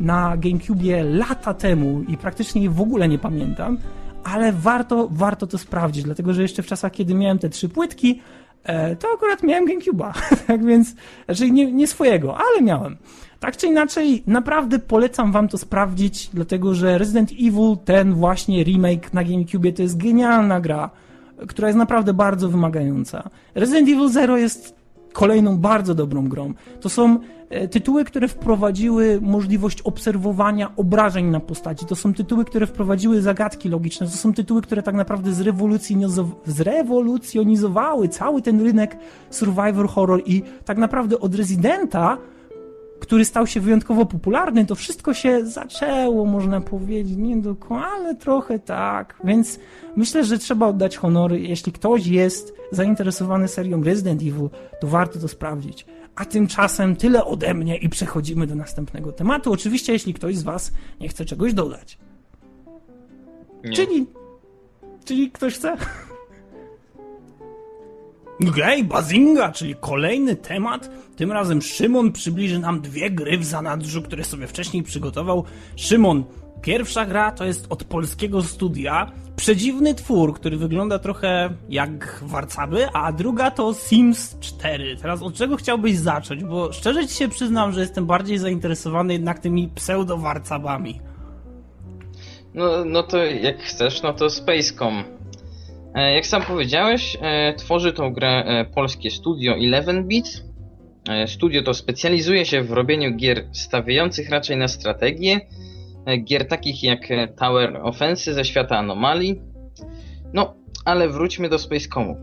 na 0.00 0.36
GameCube 0.36 1.04
lata 1.04 1.54
temu 1.54 2.02
i 2.08 2.16
praktycznie 2.16 2.60
jej 2.60 2.70
w 2.70 2.80
ogóle 2.80 3.08
nie 3.08 3.18
pamiętam, 3.18 3.78
ale 4.24 4.52
warto, 4.52 5.08
warto 5.10 5.46
to 5.46 5.58
sprawdzić, 5.58 6.04
dlatego 6.04 6.34
że 6.34 6.42
jeszcze 6.42 6.62
w 6.62 6.66
czasach, 6.66 6.92
kiedy 6.92 7.14
miałem 7.14 7.38
te 7.38 7.48
trzy 7.48 7.68
płytki, 7.68 8.20
e, 8.64 8.96
to 8.96 9.08
akurat 9.14 9.42
miałem 9.42 9.66
GameCube'a, 9.66 10.12
tak 10.46 10.64
więc, 10.64 10.94
znaczy 11.24 11.50
nie, 11.50 11.72
nie 11.72 11.86
swojego, 11.86 12.36
ale 12.36 12.62
miałem. 12.62 12.96
Tak 13.40 13.56
czy 13.56 13.66
inaczej, 13.66 14.22
naprawdę 14.26 14.78
polecam 14.78 15.32
wam 15.32 15.48
to 15.48 15.58
sprawdzić, 15.58 16.30
dlatego 16.34 16.74
że 16.74 16.98
Resident 16.98 17.32
Evil, 17.32 17.76
ten 17.84 18.14
właśnie 18.14 18.64
remake 18.64 19.12
na 19.12 19.24
GameCube, 19.24 19.72
to 19.72 19.82
jest 19.82 19.96
genialna 19.96 20.60
gra, 20.60 20.90
która 21.48 21.68
jest 21.68 21.78
naprawdę 21.78 22.14
bardzo 22.14 22.48
wymagająca. 22.48 23.30
Resident 23.54 23.88
Evil 23.88 24.08
Zero 24.08 24.36
jest 24.36 24.74
kolejną 25.12 25.58
bardzo 25.58 25.94
dobrą 25.94 26.28
grą. 26.28 26.54
To 26.80 26.88
są 26.88 27.18
e, 27.50 27.68
tytuły, 27.68 28.04
które 28.04 28.28
wprowadziły 28.28 29.18
możliwość 29.22 29.82
obserwowania 29.82 30.76
obrażeń 30.76 31.26
na 31.26 31.40
postaci. 31.40 31.86
To 31.86 31.96
są 31.96 32.14
tytuły, 32.14 32.44
które 32.44 32.66
wprowadziły 32.66 33.22
zagadki 33.22 33.68
logiczne. 33.68 34.06
To 34.06 34.12
są 34.12 34.34
tytuły, 34.34 34.62
które 34.62 34.82
tak 34.82 34.94
naprawdę 34.94 35.32
zrewolucjonizowały 35.32 38.08
cały 38.08 38.42
ten 38.42 38.60
rynek 38.60 38.96
survivor 39.30 39.88
horror 39.88 40.22
i 40.26 40.42
tak 40.64 40.78
naprawdę 40.78 41.20
od 41.20 41.34
Residenta 41.34 42.18
który 43.00 43.24
stał 43.24 43.46
się 43.46 43.60
wyjątkowo 43.60 44.06
popularny, 44.06 44.66
to 44.66 44.74
wszystko 44.74 45.14
się 45.14 45.46
zaczęło, 45.46 46.26
można 46.26 46.60
powiedzieć, 46.60 47.16
nie 47.16 47.36
dokładnie, 47.36 47.86
ale 47.86 48.14
trochę 48.14 48.58
tak. 48.58 49.20
Więc 49.24 49.58
myślę, 49.96 50.24
że 50.24 50.38
trzeba 50.38 50.66
oddać 50.66 50.96
honory. 50.96 51.40
Jeśli 51.40 51.72
ktoś 51.72 52.06
jest 52.06 52.54
zainteresowany 52.70 53.48
serią 53.48 53.82
Resident 53.82 54.22
Evil, 54.22 54.48
to 54.80 54.86
warto 54.86 55.18
to 55.18 55.28
sprawdzić. 55.28 55.86
A 56.16 56.24
tymczasem 56.24 56.96
tyle 56.96 57.24
ode 57.24 57.54
mnie 57.54 57.76
i 57.76 57.88
przechodzimy 57.88 58.46
do 58.46 58.54
następnego 58.54 59.12
tematu. 59.12 59.52
Oczywiście, 59.52 59.92
jeśli 59.92 60.14
ktoś 60.14 60.36
z 60.36 60.42
Was 60.42 60.72
nie 61.00 61.08
chce 61.08 61.24
czegoś 61.24 61.54
dodać. 61.54 61.98
Nie. 63.64 63.72
Czyli. 63.72 64.06
Czyli 65.04 65.30
ktoś 65.30 65.54
chce? 65.54 65.76
Gej, 68.40 68.84
bazinga, 68.84 69.52
czyli 69.52 69.74
kolejny 69.80 70.36
temat. 70.36 70.90
Tym 71.16 71.32
razem 71.32 71.62
Szymon 71.62 72.12
przybliży 72.12 72.58
nam 72.58 72.80
dwie 72.80 73.10
gry 73.10 73.38
w 73.38 73.44
zanadrzu, 73.44 74.02
które 74.02 74.24
sobie 74.24 74.46
wcześniej 74.46 74.82
przygotował. 74.82 75.44
Szymon, 75.76 76.24
pierwsza 76.62 77.06
gra 77.06 77.32
to 77.32 77.44
jest 77.44 77.66
od 77.70 77.84
polskiego 77.84 78.42
studia. 78.42 79.12
Przedziwny 79.36 79.94
twór, 79.94 80.34
który 80.34 80.56
wygląda 80.56 80.98
trochę 80.98 81.50
jak 81.68 82.20
warcaby, 82.22 82.88
a 82.92 83.12
druga 83.12 83.50
to 83.50 83.74
Sims 83.74 84.36
4. 84.40 84.96
Teraz 84.96 85.22
od 85.22 85.34
czego 85.34 85.56
chciałbyś 85.56 85.96
zacząć? 85.96 86.44
Bo 86.44 86.72
szczerze 86.72 87.08
ci 87.08 87.14
się 87.14 87.28
przyznam, 87.28 87.72
że 87.72 87.80
jestem 87.80 88.06
bardziej 88.06 88.38
zainteresowany 88.38 89.12
jednak 89.12 89.38
tymi 89.38 89.68
pseudo-warcabami. 89.68 91.00
No, 92.54 92.84
no 92.84 93.02
to 93.02 93.18
jak 93.24 93.62
chcesz, 93.62 94.02
no 94.02 94.12
to 94.12 94.30
Spacecom. 94.30 95.04
E, 95.94 96.14
jak 96.14 96.26
sam 96.26 96.42
powiedziałeś, 96.42 97.18
e, 97.20 97.54
tworzy 97.54 97.92
tą 97.92 98.12
grę 98.12 98.44
e, 98.46 98.64
polskie 98.64 99.10
studio 99.10 99.54
11-bit. 99.54 100.53
Studio 101.26 101.62
to 101.62 101.74
specjalizuje 101.74 102.46
się 102.46 102.62
w 102.62 102.72
robieniu 102.72 103.16
gier 103.16 103.48
stawiających 103.52 104.30
raczej 104.30 104.56
na 104.56 104.68
strategię, 104.68 105.40
gier 106.24 106.48
takich 106.48 106.82
jak 106.82 107.08
Tower 107.38 107.80
Offense 107.82 108.34
ze 108.34 108.44
świata 108.44 108.78
anomalii. 108.78 109.40
No, 110.32 110.54
ale 110.84 111.08
wróćmy 111.08 111.48
do 111.48 111.58
Spacecomu. 111.58 112.16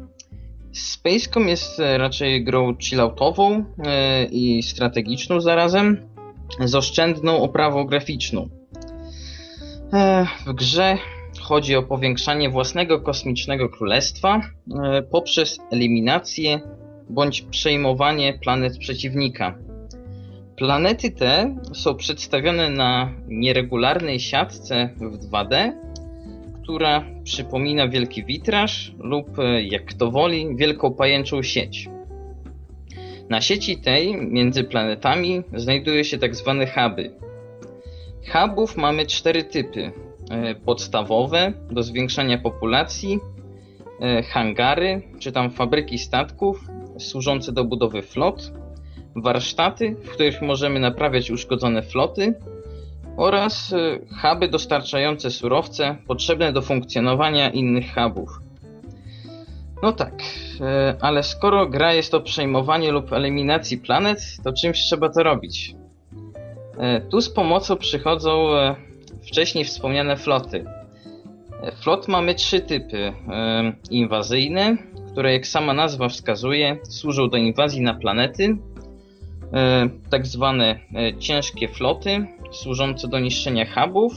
Spacecom 0.74 1.48
jest 1.48 1.82
raczej 1.98 2.44
grą 2.44 2.76
chilloutową 2.78 3.66
i 4.32 4.64
strategiczną 4.64 5.42
zarazem, 5.42 6.08
z 6.60 6.76
oszczędną 6.76 7.42
oprawą 7.42 7.86
graficzną. 7.86 8.50
W 10.46 10.54
grze 10.54 10.98
chodzi 11.42 11.76
o 11.76 11.84
powiększanie 11.84 12.50
własnego 12.50 13.02
kosmicznego 13.02 13.70
królestwa 13.70 14.42
e, 14.84 15.02
poprzez 15.02 15.60
eliminację 15.72 16.62
bądź 17.10 17.42
przejmowanie 17.42 18.34
planet 18.34 18.78
przeciwnika. 18.78 19.58
Planety 20.56 21.12
te 21.12 21.56
są 21.74 21.96
przedstawione 21.96 22.70
na 22.70 23.12
nieregularnej 23.28 24.20
siatce 24.20 24.90
w 24.98 25.30
2D, 25.30 25.72
która 26.64 27.06
przypomina 27.24 27.88
wielki 27.88 28.26
witraż 28.26 28.94
lub, 29.00 29.28
jak 29.64 29.86
kto 29.86 30.12
woli, 30.12 30.56
wielką 30.56 30.94
pajęczą 30.94 31.44
sieć. 31.44 31.90
Na 33.30 33.42
sieci 33.42 33.78
tej 33.78 34.16
między 34.18 34.64
planetami 34.64 35.44
znajdują 35.54 36.04
się 36.04 36.18
tak 36.18 36.36
zwane 36.36 36.68
huby. 36.68 37.12
Hubów 38.32 38.78
mamy 38.78 39.06
cztery 39.06 39.44
typy. 39.44 39.92
E, 40.32 40.56
podstawowe 40.56 41.54
do 41.72 41.84
zwiększania 41.84 42.38
populacji, 42.38 43.20
e, 44.02 44.24
hangary, 44.24 45.02
czy 45.20 45.32
tam 45.32 45.52
fabryki 45.52 45.98
statków 45.98 46.68
służące 47.02 47.52
do 47.52 47.64
budowy 47.64 48.02
flot, 48.02 48.52
warsztaty, 49.16 49.96
w 50.04 50.10
których 50.10 50.42
możemy 50.42 50.80
naprawiać 50.80 51.32
uszkodzone 51.32 51.82
floty 51.82 52.34
oraz 53.18 53.74
e, 53.74 54.00
huby 54.22 54.48
dostarczające 54.48 55.32
surowce 55.32 55.96
potrzebne 56.08 56.54
do 56.54 56.62
funkcjonowania 56.62 57.50
innych 57.50 57.86
hubów. 57.96 58.30
No 59.84 59.92
tak, 59.92 60.24
ale 61.02 61.24
skoro 61.24 61.68
gra 61.68 61.94
jest 61.94 62.12
to 62.12 62.22
przejmowanie 62.22 62.92
lub 62.92 63.14
eliminacji 63.14 63.78
planet, 63.78 64.20
to 64.44 64.54
czymś 64.54 64.80
trzeba 64.80 65.10
to 65.10 65.24
robić. 65.24 65.76
Tu 67.10 67.22
z 67.22 67.30
pomocą 67.30 67.78
przychodzą 67.78 68.48
wcześniej 69.28 69.66
wspomniane 69.66 70.18
floty. 70.18 70.66
Flot 71.82 72.08
mamy 72.08 72.36
trzy 72.36 72.60
typy. 72.60 73.14
Inwazyjne, 73.92 74.78
które 75.12 75.34
jak 75.34 75.48
sama 75.48 75.74
nazwa 75.74 76.10
wskazuje, 76.10 76.78
służą 76.84 77.30
do 77.30 77.38
inwazji 77.38 77.82
na 77.82 77.94
planety. 77.94 78.58
Tak 80.10 80.28
zwane 80.28 80.80
e, 80.96 81.18
ciężkie 81.18 81.68
floty, 81.68 82.28
służące 82.52 83.08
do 83.08 83.20
niszczenia 83.20 83.66
hubów. 83.66 84.14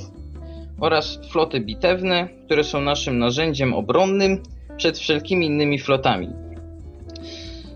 Oraz 0.81 1.19
floty 1.31 1.61
bitewne, 1.61 2.29
które 2.47 2.65
są 2.65 2.81
naszym 2.81 3.19
narzędziem 3.19 3.75
obronnym 3.75 4.43
przed 4.77 4.99
wszelkimi 4.99 5.47
innymi 5.47 5.79
flotami. 5.79 6.29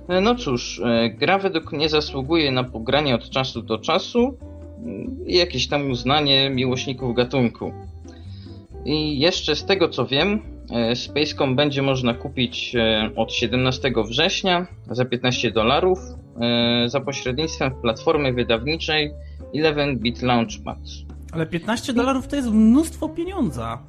E, 0.09 0.21
no 0.21 0.35
cóż, 0.35 0.81
e, 0.85 1.11
gra 1.11 1.39
według 1.39 1.73
mnie 1.73 1.89
zasługuje 1.89 2.51
na 2.53 2.65
pogranie 2.65 3.15
od 3.15 3.31
czasu 3.31 3.63
do 3.63 3.79
czasu, 3.79 4.37
i 5.27 5.37
jakieś 5.37 5.69
tam 5.69 5.91
uznanie 5.91 6.51
miłośników 6.51 7.17
gatunku. 7.17 7.73
I 8.85 9.19
jeszcze 9.19 9.57
z 9.57 9.65
tego 9.65 9.89
co 9.89 10.07
wiem, 10.07 10.29
e, 10.33 10.58
Spacecom 10.95 11.57
będzie 11.57 11.83
można 11.83 12.15
kupić 12.15 12.75
e, 12.77 13.11
od 13.17 13.33
17 13.33 13.93
września 14.09 14.67
za 14.91 15.05
15 15.05 15.51
dolarów 15.51 15.99
e, 16.41 16.89
za 16.89 17.01
pośrednictwem 17.01 17.73
platformy 17.83 18.33
wydawniczej 18.33 19.13
11-bit 19.55 20.23
Launchpad. 20.23 20.79
Ale 21.33 21.47
15 21.47 21.93
dolarów 21.93 22.29
to 22.29 22.37
jest 22.37 22.51
mnóstwo 22.51 23.09
pieniądza. 23.09 23.83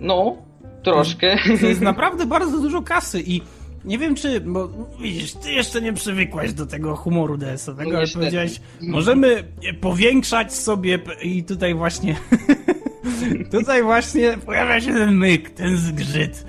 No, 0.00 0.36
troszkę. 0.82 1.36
To 1.60 1.66
jest 1.66 1.80
naprawdę 1.92 2.26
bardzo 2.26 2.60
dużo 2.60 2.82
kasy 2.82 3.22
i 3.26 3.40
nie 3.84 3.98
wiem 3.98 4.14
czy, 4.14 4.40
bo 4.40 4.68
widzisz, 5.00 5.32
ty 5.32 5.52
jeszcze 5.52 5.82
nie 5.82 5.92
przywykłaś 5.92 6.52
do 6.52 6.66
tego 6.66 6.96
humoru 6.96 7.36
DS-owego, 7.36 7.90
no, 7.90 7.98
ale 7.98 8.06
powiedziałeś, 8.08 8.60
możemy 8.80 9.44
powiększać 9.80 10.54
sobie 10.54 10.98
i 11.22 11.44
tutaj 11.44 11.74
właśnie 11.74 12.16
tutaj 13.52 13.82
właśnie 13.82 14.38
pojawia 14.46 14.80
się 14.80 14.92
ten 14.92 15.14
myk, 15.14 15.50
ten 15.50 15.76
zgrzyt, 15.76 16.44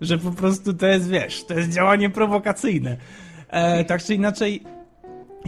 że 0.00 0.18
po 0.18 0.30
prostu 0.30 0.74
to 0.74 0.86
jest, 0.86 1.08
wiesz, 1.08 1.44
to 1.44 1.54
jest 1.54 1.70
działanie 1.70 2.10
prowokacyjne. 2.10 2.96
E, 3.48 3.84
tak 3.84 4.04
czy 4.04 4.14
inaczej, 4.14 4.62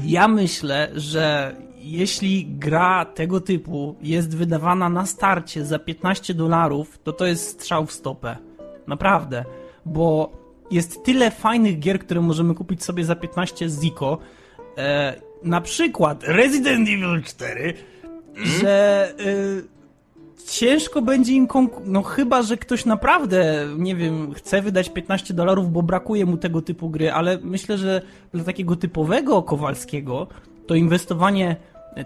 Ja 0.05 0.29
myślę, 0.29 0.91
że 0.95 1.57
jeśli 1.77 2.47
gra 2.47 3.05
tego 3.05 3.41
typu 3.41 3.97
jest 4.03 4.37
wydawana 4.37 4.89
na 4.89 5.07
starcie 5.07 5.65
za 5.65 5.79
15 5.79 6.35
dolarów, 6.35 6.99
to 6.99 7.13
to 7.13 7.27
jest 7.27 7.49
strzał 7.49 7.87
w 7.87 7.93
stopę. 7.93 8.37
Naprawdę. 8.87 9.45
Bo 9.87 10.33
jest 10.71 11.05
tyle 11.05 11.31
fajnych 11.31 11.79
gier, 11.79 11.99
które 11.99 12.21
możemy 12.21 12.55
kupić 12.55 12.85
sobie 12.85 13.05
za 13.05 13.17
15 13.17 13.69
ziko. 13.69 14.19
E, 14.79 15.15
na 15.43 15.61
przykład 15.61 16.25
Resident 16.25 16.89
Evil 16.89 17.23
4, 17.23 17.75
że 18.61 19.09
e, 19.19 19.82
ciężko 20.43 21.03
będzie 21.03 21.33
im 21.33 21.49
No 21.85 22.03
chyba, 22.03 22.43
że 22.43 22.57
ktoś 22.57 22.85
naprawdę, 22.85 23.69
nie 23.79 23.97
wiem, 23.97 24.35
chce 24.35 24.63
wydać 24.63 24.89
15 24.89 25.35
dolarów, 25.35 25.73
bo 25.73 25.83
brakuje 25.83 26.27
mu 26.27 26.37
tego 26.37 26.63
typu 26.63 26.91
gry, 26.91 27.13
ale 27.13 27.39
myślę, 27.43 27.79
że 27.79 28.03
dla 28.35 28.45
takiego 28.45 28.77
typowego 28.77 29.43
Kowalskiego 29.43 30.27
to 30.67 30.75
inwestowanie 30.75 31.57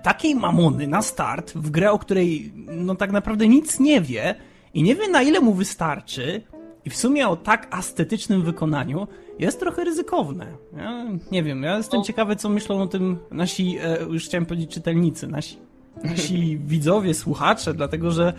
takiej 0.03 0.35
mamony 0.35 0.87
na 0.87 1.03
start 1.03 1.53
w 1.55 1.71
grę, 1.71 1.93
o 1.93 1.99
której 1.99 2.53
no 2.57 2.95
tak 2.95 3.13
naprawdę 3.13 3.49
nic 3.49 3.81
nie 3.81 4.01
wie 4.01 4.35
i 4.75 4.83
nie 4.83 4.95
wie 4.95 5.09
na 5.09 5.23
ile 5.23 5.41
mu 5.41 5.55
wystarczy 5.55 6.43
i 6.85 6.91
w 6.91 6.97
sumie 6.97 7.29
o 7.29 7.37
tak 7.37 7.79
estetycznym 7.79 8.43
wykonaniu 8.43 9.07
jest 9.39 9.61
trochę 9.61 9.85
ryzykowne. 9.85 10.47
Ja 10.77 11.07
nie 11.33 11.43
wiem, 11.43 11.63
ja 11.63 11.77
jestem 11.77 12.03
ciekawy, 12.03 12.37
co 12.37 12.49
myślą 12.49 12.83
o 12.83 12.87
tym 12.87 13.19
nasi, 13.31 13.79
e, 13.83 14.03
już 14.03 14.25
chciałem 14.25 14.47
powiedzieć 14.47 14.71
czytelnicy, 14.71 15.27
nasi, 15.27 15.57
nasi 16.05 16.59
widzowie, 16.59 17.15
słuchacze, 17.15 17.75
dlatego 17.75 18.11
że 18.11 18.33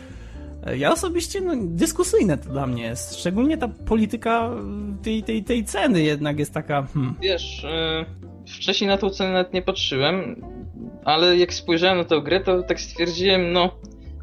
e, 0.66 0.78
ja 0.78 0.92
osobiście, 0.92 1.42
no, 1.42 1.54
dyskusyjne 1.58 2.38
to 2.38 2.50
dla 2.50 2.68
mnie 2.68 2.84
jest. 2.84 3.20
Szczególnie 3.20 3.58
ta 3.58 3.68
polityka 3.68 4.50
e, 4.50 5.04
tej, 5.04 5.24
tej, 5.24 5.44
tej 5.44 5.66
ceny 5.66 6.02
jednak 6.02 6.40
jest 6.40 6.54
taka, 6.54 6.88
hmm, 6.94 7.16
Wiesz, 7.22 7.64
e, 7.64 8.06
wcześniej 8.48 8.88
na 8.88 8.98
tą 8.98 9.10
cenę 9.10 9.34
nawet 9.34 9.54
nie 9.54 9.62
patrzyłem, 9.62 10.42
ale 11.06 11.38
jak 11.38 11.54
spojrzałem 11.54 11.98
na 11.98 12.04
tę 12.04 12.22
grę, 12.22 12.40
to 12.40 12.64
tak 12.64 12.82
stwierdziłem, 12.82 13.52
no, 13.54 13.72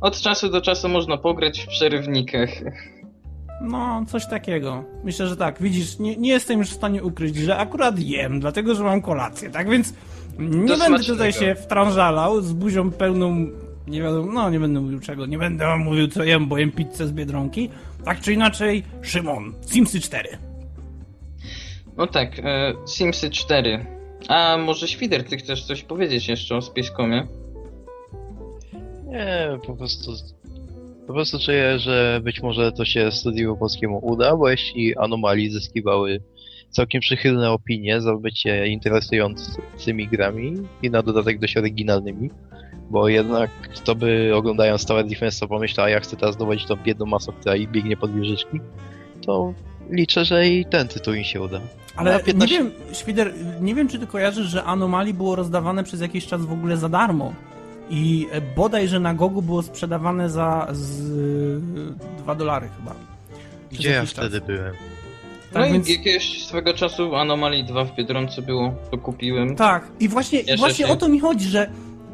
od 0.00 0.21
czasu 0.21 0.49
do 0.49 0.61
czasu 0.61 0.88
można 0.88 1.17
pograć 1.17 1.61
w 1.61 1.67
przerywnikach. 1.67 2.50
No, 3.61 4.05
coś 4.09 4.26
takiego. 4.26 4.85
Myślę, 5.05 5.26
że 5.26 5.37
tak. 5.37 5.62
Widzisz, 5.62 5.99
nie, 5.99 6.17
nie 6.17 6.31
jestem 6.31 6.59
już 6.59 6.71
w 6.71 6.75
stanie 6.75 7.03
ukryć, 7.03 7.37
że 7.37 7.57
akurat 7.57 7.99
jem, 7.99 8.41
dlatego 8.41 8.75
że 8.75 8.85
mam 8.85 9.03
kolację, 9.03 9.50
tak? 9.50 9.71
Więc 9.71 9.95
nie 10.38 10.76
będę 10.76 11.05
tutaj 11.05 11.33
się 11.33 11.55
wtrążalał 11.55 12.43
z 12.43 12.53
buzią 12.53 12.91
pełną. 12.91 13.47
Nie 13.87 14.03
wiadomo, 14.03 14.33
no 14.33 14.50
nie 14.50 14.61
będę 14.61 14.81
mówił 14.81 15.00
czego, 15.00 15.26
nie 15.26 15.38
będę 15.38 15.64
wam 15.64 15.81
mówił 15.81 16.09
co 16.09 16.25
jem, 16.25 16.47
bo 16.49 16.59
jem 16.59 16.73
pizzę 16.73 17.07
z 17.07 17.12
Biedronki. 17.12 17.71
Tak 18.05 18.21
czy 18.21 18.33
inaczej, 18.33 18.83
Szymon, 19.03 19.55
Simsy 19.67 20.00
4. 20.00 20.29
No 21.97 22.07
tak, 22.07 22.38
e, 22.38 22.75
Simsy 22.87 23.31
4. 23.31 23.87
A 24.29 24.57
może 24.57 24.88
Świder, 24.88 25.25
ty 25.25 25.37
chcesz 25.37 25.64
coś 25.64 25.83
powiedzieć 25.83 26.29
jeszcze 26.29 26.57
o 26.57 26.62
Spacecomie? 26.62 27.26
Nie, 29.07 29.59
po 29.67 29.76
prostu... 29.76 30.12
Po 31.07 31.12
prostu 31.12 31.38
czuję, 31.38 31.79
że 31.79 32.21
być 32.25 32.43
może 32.43 32.73
to 32.73 32.85
się 32.85 33.12
studiu 33.12 33.57
polskiemu 33.57 34.00
uda, 34.03 34.37
bo 34.37 34.49
jeśli 34.49 34.97
anomalii 34.97 35.50
zyskiwały 35.50 36.23
całkiem 36.75 37.00
przychylne 37.00 37.50
opinie 37.50 38.00
za 38.00 38.16
bycie 38.16 38.66
interesującymi 38.66 40.09
grami 40.09 40.54
i 40.83 40.90
na 40.90 41.02
dodatek 41.02 41.38
dość 41.38 41.57
oryginalnymi, 41.57 42.31
bo 42.90 43.09
jednak 43.09 43.50
kto 43.75 43.95
by 43.95 44.33
oglądając 44.35 44.87
Tower 44.87 45.07
Defense 45.07 45.40
to 45.40 45.49
pomyślał, 45.49 45.87
a 45.87 45.90
ja 45.90 46.00
chcę 46.00 46.16
teraz 46.16 46.37
dowodzić 46.37 46.66
tą 46.66 46.76
biedną 46.76 47.07
masę, 47.07 47.33
która 47.40 47.57
i 47.57 47.69
biegnie 47.69 47.97
pod 47.97 48.14
wieżyczki, 48.14 48.61
to 49.26 49.54
liczę, 49.90 50.25
że 50.25 50.49
i 50.49 50.64
ten 50.64 50.88
tytuł 50.88 51.14
im 51.14 51.25
się 51.25 51.40
uda. 51.40 51.61
Ale 51.97 52.12
Na 52.12 52.19
15 52.19 52.57
nie 52.57 52.64
wiem, 52.64 52.73
Świder, 52.93 53.33
nie 53.61 53.75
wiem 53.75 53.88
czy 53.88 53.99
ty 53.99 54.07
kojarzysz, 54.07 54.47
że 54.47 54.64
Anomalii 54.64 55.14
było 55.14 55.37
rozdawane 55.37 55.85
przez 55.85 56.00
jakiś 56.00 56.26
czas 56.26 56.47
w 56.47 56.52
ogóle 56.52 56.76
za 56.76 56.88
darmo. 56.88 57.35
I 57.90 58.26
e, 58.31 58.40
bodaj, 58.40 58.88
że 58.88 59.00
na 59.00 59.14
Gogu 59.14 59.43
było 59.43 59.62
sprzedawane 59.62 60.31
za 60.31 60.69
z 60.73 61.62
2 62.19 62.35
dolary 62.35 62.69
chyba. 62.78 62.95
Gdzie 63.73 63.88
ja 63.88 63.95
jakiś 63.95 64.12
czas. 64.12 64.26
wtedy 64.26 64.40
byłem? 65.54 65.73
No 65.73 65.78
Tak 65.78 65.86
i 65.86 65.95
więc- 65.95 65.99
jakiegoś 66.06 66.45
swego 66.47 66.75
czasu 66.75 67.17
Anomalii 67.17 67.64
2 67.64 67.84
w 67.84 67.95
Biedronce 67.97 68.43
było, 68.43 68.75
to 68.90 68.99
kupiłem. 68.99 69.56
Tak, 69.56 69.86
i 70.00 70.08
właśnie, 70.08 70.43
właśnie 70.58 70.86
się. 70.86 70.93
o 70.93 70.97
to 70.97 71.08
mi 71.08 71.21
chodzi, 71.21 71.49
że 71.49 71.71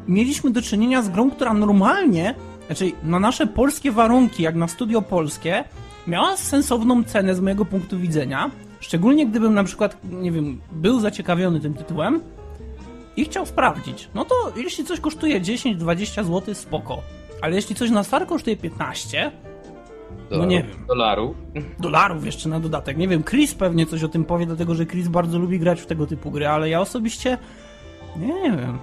mieliśmy 0.07 0.49
do 0.51 0.61
czynienia 0.61 1.01
z 1.01 1.09
grą, 1.09 1.31
która 1.31 1.53
normalnie, 1.53 2.35
znaczy 2.67 2.91
na 3.03 3.19
nasze 3.19 3.47
polskie 3.47 3.91
warunki, 3.91 4.43
jak 4.43 4.55
na 4.55 4.67
studio 4.67 5.01
polskie, 5.01 5.63
miała 6.07 6.37
sensowną 6.37 7.03
cenę 7.03 7.35
z 7.35 7.39
mojego 7.39 7.65
punktu 7.65 7.99
widzenia. 7.99 8.51
Szczególnie 8.79 9.25
gdybym 9.27 9.53
na 9.53 9.63
przykład, 9.63 9.97
nie 10.03 10.31
wiem, 10.31 10.61
był 10.71 10.99
zaciekawiony 10.99 11.59
tym 11.59 11.73
tytułem 11.73 12.19
i 13.17 13.25
chciał 13.25 13.45
sprawdzić. 13.45 14.09
No 14.15 14.25
to 14.25 14.35
jeśli 14.57 14.85
coś 14.85 14.99
kosztuje 14.99 15.41
10-20 15.41 16.23
zł, 16.23 16.53
spoko. 16.55 17.01
Ale 17.41 17.55
jeśli 17.55 17.75
coś 17.75 17.89
na 17.89 18.03
start 18.03 18.29
kosztuje 18.29 18.57
15, 18.57 19.31
no 20.31 20.45
nie 20.45 20.63
wiem, 20.63 20.85
Dolarów. 20.87 21.35
dolarów 21.79 22.25
jeszcze 22.25 22.49
na 22.49 22.59
dodatek. 22.59 22.97
Nie 22.97 23.07
wiem, 23.07 23.23
Chris 23.23 23.55
pewnie 23.55 23.85
coś 23.85 24.03
o 24.03 24.07
tym 24.07 24.25
powie, 24.25 24.45
dlatego 24.45 24.75
że 24.75 24.85
Chris 24.85 25.07
bardzo 25.07 25.39
lubi 25.39 25.59
grać 25.59 25.81
w 25.81 25.85
tego 25.85 26.07
typu 26.07 26.31
gry, 26.31 26.47
ale 26.47 26.69
ja 26.69 26.81
osobiście 26.81 27.37
nie 28.17 28.51
wiem. 28.57 28.77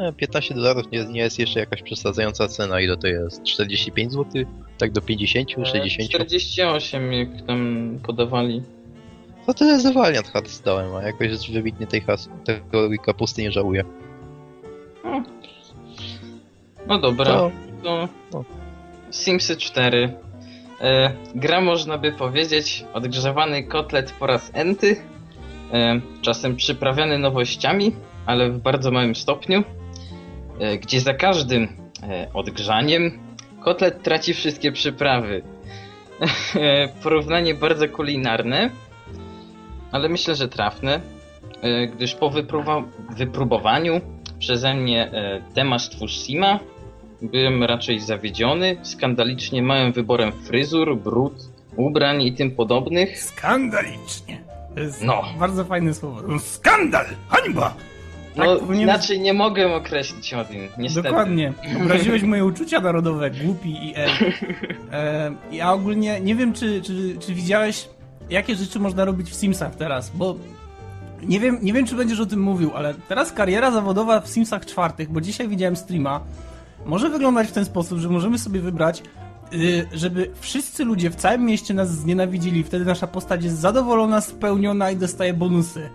E, 0.00 0.12
15 0.12 0.54
dolarów 0.54 0.90
nie, 0.92 1.04
nie 1.04 1.20
jest 1.20 1.38
jeszcze 1.38 1.60
jakaś 1.60 1.82
przesadzająca 1.82 2.48
cena. 2.48 2.80
Ile 2.80 2.96
to 2.96 3.06
jest? 3.06 3.42
45 3.42 4.12
zł? 4.12 4.42
Tak 4.78 4.92
do 4.92 5.00
50, 5.00 5.48
E, 5.58 5.66
60? 5.66 6.10
48 6.10 7.12
jak 7.12 7.28
tam 7.46 7.90
podawali. 8.06 8.62
To 9.46 9.54
tyle 9.54 9.80
za 9.80 9.92
Valiant 9.92 10.28
Hearts 10.28 10.60
dałem, 10.62 10.94
a 10.94 11.02
jakoś 11.02 11.50
wybitnie 11.50 11.86
tej 11.86 12.00
has- 12.00 12.28
tego 12.44 12.88
kapusty 13.04 13.42
nie 13.42 13.52
żałuję. 13.52 13.84
No 16.86 16.98
dobra, 16.98 17.24
To 17.24 17.50
to 17.82 18.08
no. 18.32 18.44
Simsy 19.12 19.56
4. 19.56 20.14
E, 20.80 21.12
gra 21.34 21.60
można 21.60 21.98
by 21.98 22.12
powiedzieć 22.12 22.84
odgrzewany 22.92 23.62
kotlet 23.62 24.12
po 24.12 24.26
raz 24.26 24.50
enty, 24.54 24.96
e, 25.72 26.00
czasem 26.22 26.56
przyprawiany 26.56 27.18
nowościami, 27.18 27.92
ale 28.26 28.50
w 28.50 28.58
bardzo 28.58 28.90
małym 28.90 29.14
stopniu, 29.14 29.64
e, 30.60 30.78
gdzie 30.78 31.00
za 31.00 31.14
każdym 31.14 31.68
e, 32.02 32.28
odgrzaniem 32.34 33.18
kotlet 33.60 34.02
traci 34.02 34.34
wszystkie 34.34 34.72
przyprawy. 34.72 35.42
E, 36.56 36.88
Porównanie 37.02 37.54
bardzo 37.54 37.88
kulinarne, 37.88 38.70
ale 39.92 40.08
myślę, 40.08 40.34
że 40.34 40.48
trafne, 40.48 41.00
e, 41.62 41.86
gdyż 41.86 42.14
po 42.14 42.32
wypróbowaniu 43.16 44.00
przeze 44.38 44.74
mnie 44.74 45.10
temat 45.54 45.90
Twórz 45.90 46.12
Sima 46.12 46.58
byłem 47.22 47.62
raczej 47.64 48.00
zawiedziony 48.00 48.76
skandalicznie 48.82 49.62
małym 49.62 49.92
wyborem 49.92 50.32
fryzur, 50.32 50.96
brud, 50.96 51.32
ubrań 51.76 52.22
i 52.22 52.32
tym 52.32 52.50
podobnych. 52.50 53.22
Skandalicznie. 53.22 54.40
To 54.74 54.80
jest 54.80 55.02
No. 55.02 55.22
bardzo 55.38 55.64
fajne 55.64 55.94
słowo. 55.94 56.22
No, 56.28 56.38
Skandal! 56.38 57.06
Hańba! 57.28 57.74
Tak 58.36 58.46
No, 58.46 58.56
powinien- 58.56 58.82
inaczej 58.82 59.20
nie 59.20 59.32
mogę 59.34 59.74
określić 59.74 60.34
o 60.34 60.44
tym, 60.44 60.68
niestety. 60.78 61.08
Dokładnie. 61.08 61.52
Obraziłeś 61.84 62.22
moje 62.22 62.44
uczucia 62.44 62.80
narodowe, 62.80 63.30
głupi 63.30 63.70
i 63.70 63.94
e, 63.96 64.06
e, 64.92 65.32
Ja 65.52 65.72
ogólnie 65.72 66.20
nie 66.20 66.34
wiem, 66.34 66.52
czy, 66.52 66.82
czy, 66.82 67.16
czy 67.20 67.34
widziałeś, 67.34 67.88
jakie 68.30 68.54
rzeczy 68.54 68.78
można 68.80 69.04
robić 69.04 69.30
w 69.30 69.34
Simsach 69.34 69.74
teraz, 69.74 70.10
bo 70.14 70.34
nie 71.22 71.40
wiem, 71.40 71.58
nie 71.62 71.72
wiem, 71.72 71.86
czy 71.86 71.94
będziesz 71.94 72.20
o 72.20 72.26
tym 72.26 72.40
mówił, 72.40 72.70
ale 72.74 72.94
teraz 73.08 73.32
kariera 73.32 73.70
zawodowa 73.70 74.20
w 74.20 74.28
Simsach 74.28 74.66
czwartych, 74.66 75.10
bo 75.12 75.20
dzisiaj 75.20 75.48
widziałem 75.48 75.76
streama, 75.76 76.20
może 76.86 77.10
wyglądać 77.10 77.48
w 77.48 77.52
ten 77.52 77.64
sposób, 77.64 77.98
że 77.98 78.08
możemy 78.08 78.38
sobie 78.38 78.60
wybrać, 78.60 79.02
y, 79.54 79.88
żeby 79.92 80.30
wszyscy 80.40 80.84
ludzie 80.84 81.10
w 81.10 81.16
całym 81.16 81.44
mieście 81.46 81.74
nas 81.74 81.90
znienawidzili, 81.90 82.62
wtedy 82.64 82.84
nasza 82.84 83.06
postać 83.06 83.44
jest 83.44 83.58
zadowolona, 83.58 84.20
spełniona 84.20 84.90
i 84.90 84.96
dostaje 84.96 85.34
bonusy. 85.34 85.90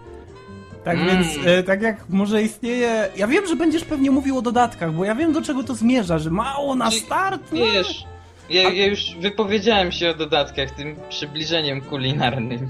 Tak 0.83 0.97
Mm. 0.97 1.07
więc, 1.07 1.27
e, 1.45 1.63
tak 1.63 1.81
jak 1.81 2.09
może 2.09 2.43
istnieje. 2.43 3.09
Ja 3.17 3.27
wiem, 3.27 3.47
że 3.47 3.55
będziesz 3.55 3.83
pewnie 3.83 4.11
mówił 4.11 4.37
o 4.37 4.41
dodatkach, 4.41 4.93
bo 4.93 5.05
ja 5.05 5.15
wiem 5.15 5.33
do 5.33 5.41
czego 5.41 5.63
to 5.63 5.75
zmierza, 5.75 6.19
że 6.19 6.29
mało 6.31 6.75
na 6.75 6.91
start. 6.91 7.41
No. 7.51 7.65
Wiesz, 7.65 8.03
ja, 8.49 8.69
ja 8.69 8.85
już 8.85 9.15
wypowiedziałem 9.19 9.91
się 9.91 10.09
o 10.09 10.13
dodatkach, 10.13 10.71
tym 10.71 10.95
przybliżeniem 11.09 11.81
kulinarnym. 11.81 12.69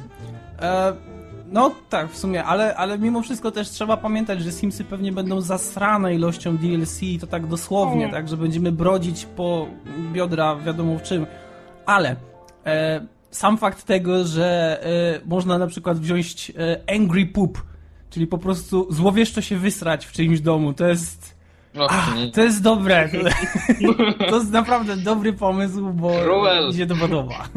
E, 0.62 0.94
no 1.52 1.72
tak, 1.90 2.12
w 2.12 2.18
sumie, 2.18 2.44
ale, 2.44 2.76
ale 2.76 2.98
mimo 3.00 3.22
wszystko 3.22 3.52
też 3.52 3.70
trzeba 3.70 3.98
pamiętać, 3.98 4.42
że 4.44 4.52
Simsy 4.52 4.84
pewnie 4.84 5.12
będą 5.12 5.42
zasrane 5.42 6.16
ilością 6.16 6.58
DLC 6.58 7.04
i 7.04 7.20
to 7.20 7.28
tak 7.28 7.48
dosłownie, 7.48 8.04
Mm. 8.04 8.12
tak, 8.12 8.28
że 8.30 8.38
będziemy 8.38 8.72
brodzić 8.72 9.26
po 9.26 9.68
biodra 10.14 10.56
wiadomo 10.56 10.98
w 10.98 11.04
czym. 11.04 11.26
Ale 11.86 12.16
e, 12.66 13.06
sam 13.32 13.58
fakt 13.58 13.84
tego, 13.84 14.26
że 14.26 14.80
e, 14.86 15.22
można 15.26 15.58
na 15.58 15.68
przykład 15.68 16.00
wziąć 16.00 16.52
e, 16.58 16.96
Angry 16.96 17.26
Poop, 17.26 17.62
czyli 18.10 18.28
po 18.28 18.38
prostu 18.38 18.88
złowieszczo 18.90 19.42
się 19.42 19.58
wysrać 19.58 20.06
w 20.06 20.12
czyimś 20.12 20.40
domu, 20.42 20.74
to 20.74 20.88
jest... 20.88 21.38
Ach, 21.90 22.14
to 22.34 22.42
jest 22.42 22.62
dobre. 22.62 23.10
To 24.30 24.36
jest 24.36 24.52
naprawdę 24.52 24.98
dobry 24.98 25.34
pomysł, 25.34 25.94
bo 25.94 26.12
Cruel. 26.24 26.68
mi 26.68 26.74
się 26.74 26.86
to 26.88 26.96
podoba. 26.96 27.48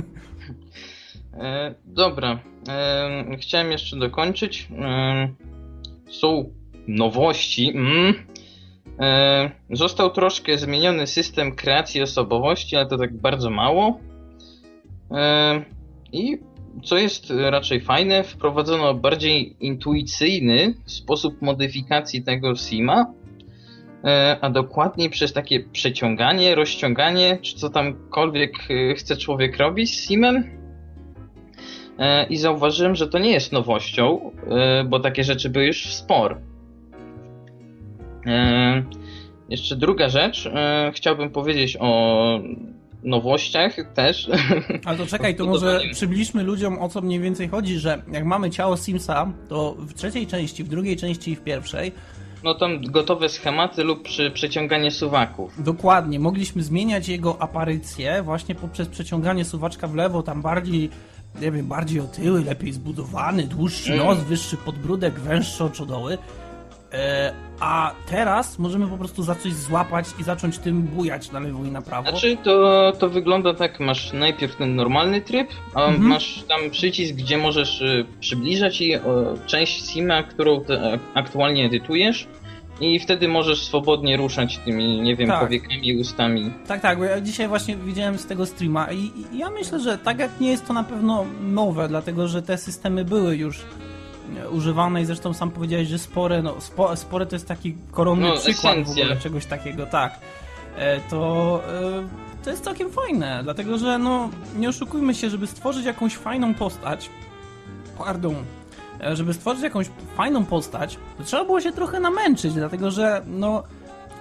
E, 1.35 1.75
dobra, 1.85 2.39
e, 2.69 3.37
chciałem 3.41 3.73
jeszcze 3.73 3.97
dokończyć. 3.97 4.69
E, 4.79 5.29
są 6.11 6.53
nowości. 6.89 7.73
Mm, 7.75 8.15
e, 9.01 9.51
został 9.71 10.11
troszkę 10.11 10.59
zmieniony 10.59 11.07
system 11.07 11.53
kreacji 11.57 12.03
osobowości, 12.03 12.77
ale 12.77 12.87
to 12.87 12.99
tak 12.99 13.17
bardzo 13.17 13.51
mało. 13.51 14.01
E, 15.11 15.65
I 16.13 16.39
co 16.85 16.99
jest 16.99 17.33
raczej 17.51 17.81
fajne, 17.81 18.25
wprowadzono 18.25 18.95
bardziej 18.95 19.57
intuicyjny 19.61 20.75
sposób 20.87 21.43
modyfikacji 21.43 22.23
tego 22.23 22.57
SIMa, 22.57 23.07
a 24.41 24.51
dokładniej 24.51 25.11
przez 25.11 25.33
takie 25.33 25.61
przeciąganie, 25.61 26.55
rozciąganie, 26.55 27.39
czy 27.43 27.57
co 27.57 27.71
tamkolwiek 27.71 28.53
chce 28.97 29.17
człowiek 29.17 29.57
robić 29.57 30.01
z 30.01 30.07
SIMem. 30.07 30.60
E, 32.01 32.27
I 32.27 32.37
zauważyłem, 32.37 32.95
że 32.95 33.09
to 33.09 33.19
nie 33.19 33.31
jest 33.31 33.53
nowością, 33.53 34.31
bo 34.87 35.01
takie 35.01 35.25
rzeczy 35.25 35.51
były 35.51 35.67
już 35.67 35.87
w 35.87 35.93
spor. 35.93 36.39
Jeszcze 39.49 39.77
druga 39.77 40.09
rzecz, 40.09 40.51
chciałbym 40.95 41.31
powiedzieć 41.31 41.77
o 41.81 42.41
nowościach 43.03 43.77
też. 43.95 44.31
Ale 44.85 44.99
to 44.99 45.07
czekaj, 45.07 45.37
to 45.37 45.47
może 45.47 45.81
przybliżmy 45.93 46.43
ludziom 46.43 46.79
o 46.79 46.89
co 46.89 47.01
mniej 47.01 47.21
więcej 47.21 47.49
chodzi, 47.49 47.79
że 47.79 48.03
jak 48.13 48.25
mamy 48.25 48.51
ciało 48.51 48.77
Simsa, 48.77 49.33
to 49.49 49.75
w 49.79 49.95
trzeciej 49.95 50.27
części, 50.27 50.65
w 50.65 50.69
drugiej 50.69 50.97
części 50.97 51.31
i 51.31 51.37
w 51.37 51.41
pierwszej 51.41 51.93
no 52.45 52.55
tam 52.55 52.83
gotowe 52.83 53.29
schematy 53.29 53.85
lub 53.85 54.03
przy 54.03 54.31
przeciąganie 54.31 54.91
suwaków. 54.91 55.63
Dokładnie, 55.63 56.21
mogliśmy 56.21 56.63
zmieniać 56.63 57.09
jego 57.09 57.43
aparycję 57.43 58.23
właśnie 58.23 58.55
poprzez 58.55 58.89
przeciąganie 58.89 59.45
suwaczka 59.45 59.89
w 59.89 59.95
lewo, 59.95 60.23
tam 60.23 60.43
bardziej, 60.43 60.91
nie 61.41 61.51
wiem, 61.51 61.67
bardziej 61.67 62.01
otyły, 62.01 62.45
lepiej 62.45 62.73
zbudowany, 62.73 63.43
dłuższy 63.43 63.93
mm. 63.93 64.07
nos, 64.07 64.19
wyższy 64.19 64.57
podbródek, 64.57 65.21
węższe 65.21 65.65
oczodoły. 65.65 66.19
E, 66.93 67.33
a 67.61 67.93
teraz 68.07 68.59
możemy 68.59 68.87
po 68.87 68.99
prostu 68.99 69.23
za 69.23 69.35
coś 69.35 69.53
złapać 69.53 70.07
i 70.21 70.23
zacząć 70.23 70.59
tym 70.59 70.83
bujać 70.83 71.33
na 71.33 71.41
lewo 71.41 71.65
i 71.65 71.71
na 71.71 71.83
prawo. 71.83 72.11
Znaczy 72.11 72.37
to, 72.45 72.93
to 72.99 73.09
wygląda 73.09 73.55
tak, 73.55 73.81
masz 73.81 74.13
najpierw 74.13 74.57
ten 74.57 74.77
normalny 74.77 75.21
tryb, 75.21 75.49
a 75.75 75.85
mhm. 75.85 76.09
masz 76.09 76.45
tam 76.49 76.71
przycisk, 76.71 77.15
gdzie 77.15 77.39
możesz 77.39 77.81
y, 77.81 78.07
przybliżać 78.21 78.81
i 78.81 78.93
część 79.47 79.87
sima, 79.87 80.23
którą 80.23 80.65
aktualnie 81.15 81.67
edytujesz. 81.67 82.27
I 82.81 83.01
wtedy 83.01 83.29
możesz 83.29 83.65
swobodnie 83.65 84.17
ruszać 84.17 84.59
tymi, 84.59 85.01
nie 85.01 85.17
wiem, 85.17 85.29
tak. 85.29 85.41
powiekami, 85.41 85.97
ustami. 85.97 86.51
Tak, 86.67 86.81
tak, 86.81 86.99
bo 86.99 87.05
ja 87.05 87.21
dzisiaj 87.21 87.49
właśnie 87.49 87.77
widziałem 87.77 88.19
z 88.19 88.27
tego 88.27 88.47
streama 88.47 88.93
i, 88.93 89.13
i 89.33 89.39
ja 89.39 89.51
myślę, 89.51 89.81
że 89.81 89.99
tak 89.99 90.19
jak 90.19 90.41
nie 90.41 90.51
jest 90.51 90.67
to 90.67 90.73
na 90.73 90.85
pewno 90.85 91.27
nowe, 91.43 91.89
dlatego 91.89 92.29
że 92.29 92.43
te 92.43 92.59
systemy 92.59 93.05
były 93.05 93.37
już 93.37 93.65
używane 94.51 95.03
i 95.03 95.05
zresztą 95.05 95.35
sam 95.35 95.51
powiedziałeś, 95.51 95.89
że 95.89 95.99
spore, 95.99 96.43
no 96.43 96.61
spo, 96.61 96.97
spore 96.97 97.27
to 97.27 97.37
jest 97.37 97.49
taki 97.49 97.75
koronny 97.91 98.29
no, 98.29 98.37
przykład 98.37 98.75
esencja. 98.75 98.95
w 98.95 98.99
ogóle 98.99 99.21
czegoś 99.21 99.47
takiego, 99.47 99.87
tak. 99.87 100.21
E, 100.77 101.01
to, 101.01 101.63
e, 101.69 102.45
to 102.45 102.51
jest 102.51 102.65
całkiem 102.65 102.91
fajne, 102.91 103.41
dlatego 103.43 103.79
że 103.79 103.99
no 103.99 104.29
nie 104.57 104.69
oszukujmy 104.69 105.15
się, 105.15 105.31
żeby 105.31 105.47
stworzyć 105.47 105.85
jakąś 105.85 106.17
fajną 106.17 106.55
postać, 106.55 107.11
pardon, 107.99 108.35
e, 108.35 108.60
żeby 109.13 109.35
stworzyć 109.35 109.63
jakąś 109.63 109.91
fajną 110.17 110.45
postać, 110.45 110.99
to 111.19 111.25
trzeba 111.25 111.45
było 111.45 111.61
się 111.61 111.73
trochę 111.73 112.01
namęczyć, 112.01 112.55
dlatego 112.55 112.91
że 112.91 113.23
no 113.27 113.63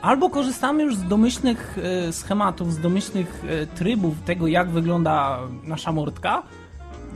albo 0.02 0.30
korzystamy 0.30 0.84
już 0.84 0.96
z 0.96 1.08
domyślnych 1.08 1.78
schematów, 2.12 2.74
z 2.74 2.80
domyślnych 2.80 3.44
trybów 3.76 4.13
tego, 4.26 4.48
jak 4.48 4.70
wygląda 4.70 5.39
nasza 5.63 5.92
mordka, 5.92 6.44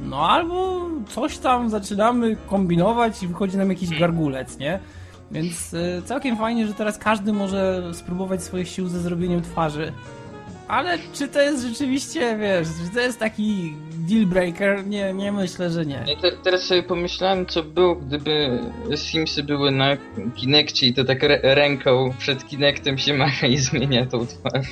no 0.05 0.29
albo 0.29 0.81
coś 1.09 1.37
tam 1.37 1.69
zaczynamy 1.69 2.37
kombinować 2.47 3.23
i 3.23 3.27
wychodzi 3.27 3.57
nam 3.57 3.69
jakiś 3.69 3.99
gargulec, 3.99 4.57
nie? 4.59 4.79
Więc 5.31 5.75
całkiem 6.05 6.37
fajnie, 6.37 6.67
że 6.67 6.73
teraz 6.73 6.97
każdy 6.97 7.33
może 7.33 7.83
spróbować 7.93 8.43
swoich 8.43 8.67
sił 8.67 8.87
ze 8.87 8.99
zrobieniem 8.99 9.41
twarzy. 9.41 9.93
Ale 10.73 10.97
czy 11.13 11.27
to 11.27 11.41
jest 11.41 11.67
rzeczywiście, 11.67 12.37
wiesz, 12.37 12.67
czy 12.85 12.93
to 12.93 12.99
jest 12.99 13.19
taki 13.19 13.73
deal 13.97 14.25
breaker? 14.25 14.87
Nie, 14.87 15.13
nie 15.13 15.31
myślę, 15.31 15.69
że 15.69 15.85
nie. 15.85 16.05
te, 16.21 16.31
teraz 16.31 16.61
sobie 16.61 16.83
pomyślałem, 16.83 17.45
co 17.45 17.63
było, 17.63 17.95
gdyby 17.95 18.59
Simsy 18.95 19.43
były 19.43 19.71
na 19.71 19.97
Kinekcie 20.35 20.87
i 20.87 20.93
to 20.93 21.03
tak 21.03 21.19
ręką 21.43 22.13
przed 22.19 22.47
Kinectem 22.47 22.97
się 22.97 23.13
macha 23.13 23.47
i 23.47 23.57
zmienia 23.57 24.05
tą 24.05 24.27
twarz. 24.27 24.67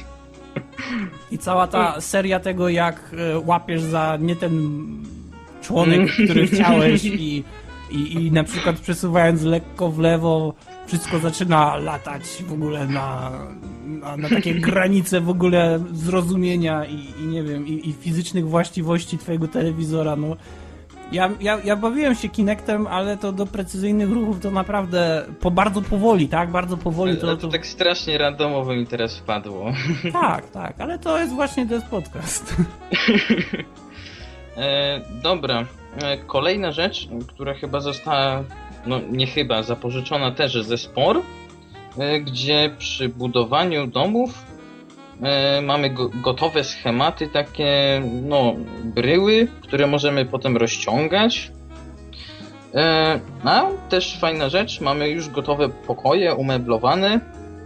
I 1.31 1.37
cała 1.37 1.67
ta 1.67 2.01
seria 2.01 2.39
tego, 2.39 2.69
jak 2.69 2.95
e, 3.17 3.39
łapiesz 3.39 3.81
za 3.81 4.17
nie 4.21 4.35
ten 4.35 4.81
członek, 5.61 6.11
który 6.11 6.47
chciałeś 6.47 7.05
i, 7.05 7.43
i, 7.91 8.13
i 8.13 8.31
na 8.31 8.43
przykład 8.43 8.79
przesuwając 8.79 9.41
lekko 9.43 9.89
w 9.89 9.99
lewo 9.99 10.53
wszystko 10.87 11.19
zaczyna 11.19 11.75
latać 11.75 12.23
w 12.47 12.53
ogóle 12.53 12.87
na, 12.87 13.31
na, 13.85 14.17
na 14.17 14.29
takie 14.29 14.53
granice 14.69 15.21
w 15.21 15.29
ogóle 15.29 15.79
zrozumienia 15.93 16.85
i, 16.85 17.23
i 17.23 17.27
nie 17.27 17.43
wiem, 17.43 17.67
i, 17.67 17.89
i, 17.89 17.93
fizycznych 17.93 18.49
właściwości 18.49 19.17
twojego 19.17 19.47
telewizora, 19.47 20.15
no 20.15 20.35
ja, 21.11 21.29
ja, 21.41 21.59
ja 21.63 21.75
bawiłem 21.75 22.15
się 22.15 22.29
Kinectem, 22.29 22.87
ale 22.87 23.17
to 23.17 23.31
do 23.31 23.45
precyzyjnych 23.45 24.09
ruchów 24.09 24.39
to 24.39 24.51
naprawdę 24.51 25.25
po 25.39 25.51
bardzo 25.51 25.81
powoli, 25.81 26.27
tak? 26.27 26.51
Bardzo 26.51 26.77
powoli 26.77 27.17
to... 27.17 27.27
To, 27.27 27.37
to 27.37 27.47
tak 27.47 27.65
strasznie 27.65 28.17
randomowo 28.17 28.73
mi 28.73 28.87
teraz 28.87 29.17
wpadło. 29.17 29.73
Tak, 30.13 30.49
tak, 30.49 30.81
ale 30.81 30.99
to 30.99 31.19
jest 31.19 31.33
właśnie 31.33 31.65
ten 31.65 31.81
podcast. 31.81 32.55
e, 34.57 35.01
dobra, 35.23 35.65
kolejna 36.27 36.71
rzecz, 36.71 37.07
która 37.27 37.53
chyba 37.53 37.79
została, 37.79 38.43
no 38.85 38.99
nie 39.11 39.27
chyba, 39.27 39.63
zapożyczona 39.63 40.31
też 40.31 40.53
ze 40.53 40.77
Spor, 40.77 41.21
e, 41.97 42.19
gdzie 42.19 42.75
przy 42.77 43.09
budowaniu 43.09 43.87
domów 43.87 44.51
E, 45.21 45.61
mamy 45.61 45.89
gotowe 46.23 46.63
schematy, 46.63 47.27
takie 47.27 48.01
no, 48.23 48.55
bryły, 48.83 49.47
które 49.61 49.87
możemy 49.87 50.25
potem 50.25 50.57
rozciągać. 50.57 51.51
E, 52.73 53.19
a 53.43 53.65
też 53.89 54.19
fajna 54.19 54.49
rzecz, 54.49 54.81
mamy 54.81 55.09
już 55.09 55.29
gotowe 55.29 55.69
pokoje 55.69 56.35
umeblowane, 56.35 57.19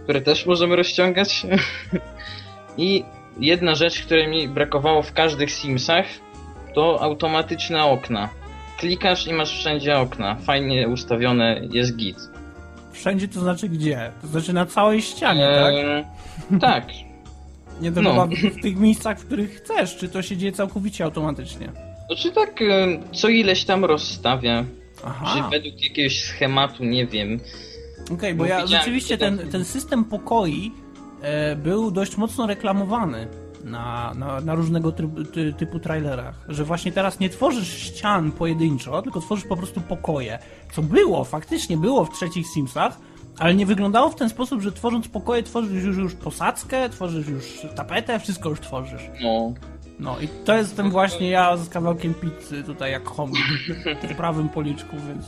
które 0.04 0.20
też 0.20 0.46
możemy 0.46 0.76
rozciągać. 0.76 1.46
I 2.78 3.04
jedna 3.40 3.74
rzecz, 3.74 4.02
której 4.02 4.28
mi 4.28 4.48
brakowało 4.48 5.02
w 5.02 5.12
każdych 5.12 5.50
Simsach, 5.50 6.06
to 6.76 7.02
automatyczne 7.02 7.84
okna. 7.84 8.28
Klikasz 8.78 9.26
i 9.26 9.32
masz 9.32 9.58
wszędzie 9.58 9.98
okna. 9.98 10.34
Fajnie 10.34 10.88
ustawione 10.88 11.60
jest 11.70 11.96
git. 11.96 12.16
Wszędzie 12.92 13.28
to 13.28 13.40
znaczy 13.40 13.68
gdzie? 13.68 14.12
To 14.22 14.26
znaczy 14.26 14.52
na 14.52 14.66
całej 14.66 15.02
ścianie, 15.02 15.48
tak? 15.54 16.60
tak. 16.60 16.84
Nie 17.80 17.92
to 17.92 18.02
no. 18.02 18.26
w 18.26 18.62
tych 18.62 18.76
miejscach, 18.76 19.20
w 19.20 19.26
których 19.26 19.56
chcesz, 19.56 19.96
czy 19.96 20.08
to 20.08 20.22
się 20.22 20.36
dzieje 20.36 20.52
całkowicie 20.52 21.04
automatycznie? 21.04 21.72
Znaczy 22.06 22.32
tak, 22.32 22.60
co 23.12 23.28
ileś 23.28 23.64
tam 23.64 23.84
rozstawia. 23.84 24.64
Aha. 25.04 25.34
Czy 25.34 25.50
według 25.50 25.84
jakiegoś 25.84 26.20
schematu, 26.20 26.84
nie 26.84 27.06
wiem. 27.06 27.40
Okej, 28.04 28.14
okay, 28.14 28.34
bo, 28.34 28.44
bo 28.44 28.50
ja 28.50 28.66
rzeczywiście 28.66 29.18
ten, 29.18 29.38
ten 29.38 29.64
system 29.64 30.04
pokoi 30.04 30.72
e, 31.22 31.56
był 31.56 31.90
dość 31.90 32.16
mocno 32.16 32.46
reklamowany 32.46 33.28
na, 33.66 34.14
na, 34.14 34.40
na 34.40 34.54
różnego 34.54 34.92
typu, 34.92 35.24
ty, 35.24 35.52
typu 35.52 35.78
trailerach, 35.78 36.34
że 36.48 36.64
właśnie 36.64 36.92
teraz 36.92 37.20
nie 37.20 37.28
tworzysz 37.28 37.78
ścian 37.78 38.32
pojedynczo, 38.32 39.02
tylko 39.02 39.20
tworzysz 39.20 39.44
po 39.44 39.56
prostu 39.56 39.80
pokoje. 39.80 40.38
Co 40.72 40.82
było, 40.82 41.24
faktycznie 41.24 41.76
było 41.76 42.04
w 42.04 42.12
trzecich 42.12 42.46
Simsach, 42.46 42.98
ale 43.38 43.54
nie 43.54 43.66
wyglądało 43.66 44.10
w 44.10 44.14
ten 44.14 44.28
sposób, 44.28 44.62
że 44.62 44.72
tworząc 44.72 45.08
pokoje 45.08 45.42
tworzysz 45.42 45.84
już, 45.84 45.96
już 45.96 46.14
posadzkę, 46.14 46.88
tworzysz 46.88 47.28
już 47.28 47.44
tapetę, 47.76 48.18
wszystko 48.20 48.48
już 48.48 48.60
tworzysz. 48.60 49.02
No. 49.22 49.54
No 49.98 50.20
i 50.20 50.28
to 50.44 50.56
jestem 50.56 50.90
właśnie 50.90 51.30
ja 51.30 51.56
z 51.56 51.68
kawałkiem 51.68 52.14
pizzy 52.14 52.62
tutaj 52.64 52.92
jak 52.92 53.04
chomik 53.04 53.44
w 54.02 54.14
prawym 54.16 54.48
policzku, 54.48 54.96
więc... 55.08 55.26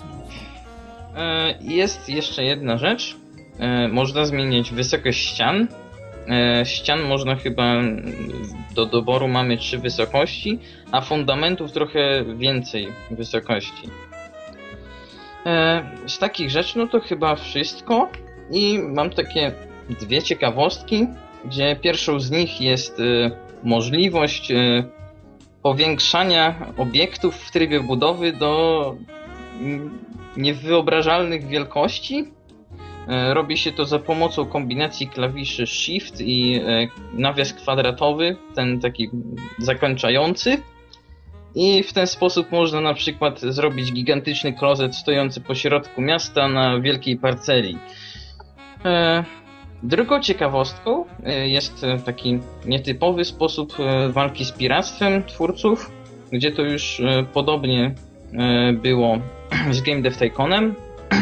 E, 1.16 1.54
jest 1.60 2.08
jeszcze 2.08 2.44
jedna 2.44 2.78
rzecz. 2.78 3.16
E, 3.58 3.88
można 3.88 4.24
zmieniać 4.24 4.70
wysokość 4.70 5.18
ścian. 5.18 5.68
E, 6.28 6.66
ścian 6.66 7.02
można 7.02 7.36
chyba 7.36 7.74
do 8.74 8.86
doboru 8.86 9.28
mamy 9.28 9.56
trzy 9.56 9.78
wysokości, 9.78 10.58
a 10.92 11.00
fundamentów 11.00 11.72
trochę 11.72 12.24
więcej 12.24 12.88
wysokości. 13.10 13.88
E, 15.46 15.82
z 16.06 16.18
takich 16.18 16.50
rzeczy, 16.50 16.78
no 16.78 16.86
to 16.86 17.00
chyba 17.00 17.36
wszystko. 17.36 18.08
I 18.50 18.78
mam 18.78 19.10
takie 19.10 19.52
dwie 20.00 20.22
ciekawostki, 20.22 21.06
gdzie 21.44 21.76
pierwszą 21.76 22.20
z 22.20 22.30
nich 22.30 22.60
jest 22.60 23.00
e, 23.00 23.30
możliwość 23.64 24.52
powiększania 25.62 26.72
obiektów 26.76 27.36
w 27.36 27.50
trybie 27.50 27.80
budowy 27.80 28.32
do 28.32 28.94
mm, 29.60 29.98
niewyobrażalnych 30.36 31.46
wielkości. 31.46 32.37
Robi 33.32 33.56
się 33.56 33.72
to 33.72 33.84
za 33.84 33.98
pomocą 33.98 34.46
kombinacji 34.46 35.08
klawiszy 35.08 35.66
Shift 35.66 36.20
i 36.20 36.60
nawias 37.12 37.52
kwadratowy, 37.52 38.36
ten 38.54 38.80
taki 38.80 39.10
zakończający. 39.58 40.62
I 41.54 41.82
w 41.82 41.92
ten 41.92 42.06
sposób 42.06 42.52
można 42.52 42.80
na 42.80 42.94
przykład 42.94 43.40
zrobić 43.40 43.92
gigantyczny 43.92 44.52
klozet 44.52 44.96
stojący 44.96 45.40
po 45.40 45.54
środku 45.54 46.00
miasta 46.00 46.48
na 46.48 46.80
wielkiej 46.80 47.16
parceli. 47.16 47.78
E, 48.84 49.24
drugą 49.82 50.20
ciekawostką 50.20 51.04
e, 51.24 51.48
jest 51.48 51.86
taki 52.04 52.38
nietypowy 52.66 53.24
sposób 53.24 53.72
e, 53.80 54.08
walki 54.08 54.44
z 54.44 54.52
piractwem 54.52 55.24
twórców, 55.24 55.90
gdzie 56.32 56.52
to 56.52 56.62
już 56.62 57.00
e, 57.00 57.24
podobnie 57.32 57.94
e, 58.32 58.72
było 58.72 59.18
z 59.70 59.80
Game 59.80 60.02
Dev 60.02 60.18
Tyconem. 60.18 60.74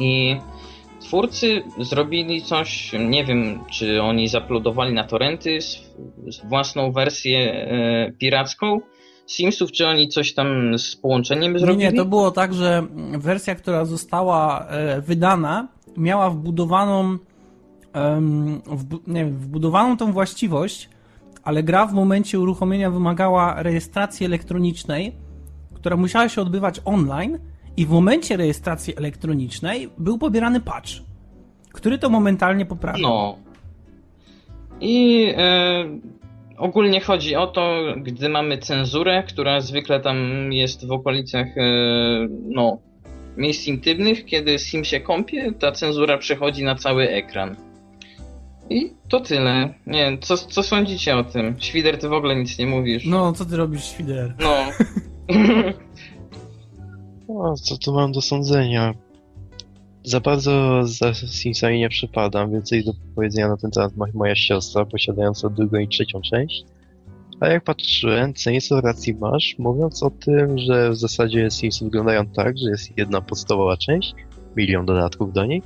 I 0.00 0.36
twórcy 1.10 1.62
zrobili 1.78 2.42
coś, 2.42 2.92
nie 3.08 3.24
wiem, 3.24 3.58
czy 3.70 4.02
oni 4.02 4.28
zaplodowali 4.28 4.94
na 4.94 5.04
torrenty 5.04 5.58
własną 6.44 6.92
wersję 6.92 7.38
e, 7.38 8.12
piracką 8.12 8.80
Simsów, 9.26 9.72
czy 9.72 9.86
oni 9.86 10.08
coś 10.08 10.34
tam 10.34 10.78
z 10.78 10.96
połączeniem 10.96 11.58
zrobili? 11.58 11.78
Nie, 11.78 11.90
nie, 11.90 11.96
to 11.96 12.04
było 12.04 12.30
tak, 12.30 12.54
że 12.54 12.82
wersja, 13.18 13.54
która 13.54 13.84
została 13.84 14.66
e, 14.66 15.00
wydana, 15.00 15.68
miała 15.96 16.30
wbudowaną 16.30 17.18
nie 19.06 19.24
wiem, 19.24 19.38
wbudowaną 19.38 19.96
tą 19.96 20.12
właściwość, 20.12 20.88
ale 21.42 21.62
gra 21.62 21.86
w 21.86 21.92
momencie 21.92 22.40
uruchomienia 22.40 22.90
wymagała 22.90 23.62
rejestracji 23.62 24.26
elektronicznej, 24.26 25.12
która 25.74 25.96
musiała 25.96 26.28
się 26.28 26.42
odbywać 26.42 26.80
online 26.84 27.38
i 27.76 27.86
w 27.86 27.90
momencie 27.90 28.36
rejestracji 28.36 28.96
elektronicznej 28.96 29.88
był 29.98 30.18
pobierany 30.18 30.60
patch, 30.60 30.90
który 31.72 31.98
to 31.98 32.10
momentalnie 32.10 32.66
poprawił. 32.66 33.02
No. 33.02 33.36
I 34.80 35.26
e, 35.36 35.84
ogólnie 36.58 37.00
chodzi 37.00 37.36
o 37.36 37.46
to, 37.46 37.84
gdy 37.96 38.28
mamy 38.28 38.58
cenzurę, 38.58 39.22
która 39.22 39.60
zwykle 39.60 40.00
tam 40.00 40.16
jest 40.52 40.86
w 40.86 40.92
okolicach 40.92 41.46
e, 41.58 41.62
no, 42.42 42.78
miejsc 43.36 43.66
intymnych, 43.66 44.24
kiedy 44.24 44.58
sim 44.58 44.84
się 44.84 45.00
kąpie, 45.00 45.52
ta 45.52 45.72
cenzura 45.72 46.18
przechodzi 46.18 46.64
na 46.64 46.74
cały 46.74 47.08
ekran. 47.08 47.56
I 48.70 48.92
to 49.08 49.20
tyle. 49.20 49.74
Nie 49.86 50.18
co, 50.20 50.36
co 50.36 50.62
sądzicie 50.62 51.16
o 51.16 51.24
tym? 51.24 51.54
Świder, 51.58 51.98
ty 51.98 52.08
w 52.08 52.12
ogóle 52.12 52.36
nic 52.36 52.58
nie 52.58 52.66
mówisz. 52.66 53.04
No, 53.06 53.32
co 53.32 53.44
ty 53.44 53.56
robisz, 53.56 53.84
Świder? 53.84 54.34
No. 54.40 54.56
no, 57.34 57.54
co 57.56 57.78
tu 57.78 57.92
mam 57.92 58.12
do 58.12 58.20
sądzenia? 58.20 58.94
Za 60.04 60.20
bardzo 60.20 60.82
za 60.84 61.14
Simsami 61.14 61.78
nie 61.78 61.88
przypadam, 61.88 62.52
więcej 62.52 62.84
do 62.84 62.92
powiedzenia 63.14 63.48
na 63.48 63.56
ten 63.56 63.70
temat 63.70 63.96
ma 63.96 64.06
moja 64.14 64.36
siostra, 64.36 64.84
posiadająca 64.84 65.48
drugą 65.48 65.78
i 65.78 65.88
trzecią 65.88 66.20
część. 66.20 66.64
A 67.40 67.48
jak 67.48 67.64
patrzyłem, 67.64 68.34
Censo 68.34 68.80
racji 68.80 69.14
masz, 69.14 69.56
mówiąc 69.58 70.02
o 70.02 70.10
tym, 70.10 70.58
że 70.58 70.90
w 70.90 70.96
zasadzie 70.96 71.50
Sims 71.50 71.82
wyglądają 71.82 72.26
tak, 72.26 72.58
że 72.58 72.70
jest 72.70 72.98
jedna 72.98 73.20
podstawowa 73.20 73.76
część, 73.76 74.14
milion 74.56 74.86
dodatków 74.86 75.32
do 75.32 75.44
niej, 75.44 75.62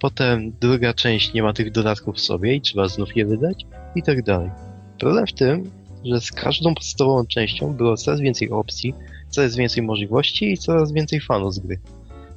potem 0.00 0.52
druga 0.60 0.94
część 0.94 1.34
nie 1.34 1.42
ma 1.42 1.52
tych 1.52 1.72
dodatków 1.72 2.16
w 2.16 2.20
sobie 2.20 2.54
i 2.54 2.60
trzeba 2.60 2.88
znów 2.88 3.16
je 3.16 3.26
wydać 3.26 3.66
i 3.94 4.02
tak 4.02 4.22
dalej. 4.22 4.50
Problem 4.98 5.26
w 5.26 5.32
tym, 5.32 5.70
że 6.04 6.20
z 6.20 6.32
każdą 6.32 6.74
podstawową 6.74 7.26
częścią 7.26 7.72
było 7.72 7.96
coraz 7.96 8.20
więcej 8.20 8.50
opcji, 8.50 8.94
coraz 9.32 9.56
więcej 9.56 9.82
możliwości 9.82 10.52
i 10.52 10.58
coraz 10.58 10.92
więcej 10.92 11.20
fanów 11.20 11.54
z 11.54 11.58
gry. 11.58 11.80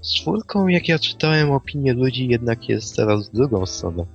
Z 0.01 0.13
czwórką, 0.13 0.67
jak 0.67 0.87
ja 0.87 0.99
czytałem 0.99 1.51
opinie 1.51 1.93
ludzi, 1.93 2.27
jednak 2.27 2.69
jest 2.69 2.95
teraz 2.95 3.29
w 3.29 3.33
drugą 3.33 3.65
stronę. 3.65 4.05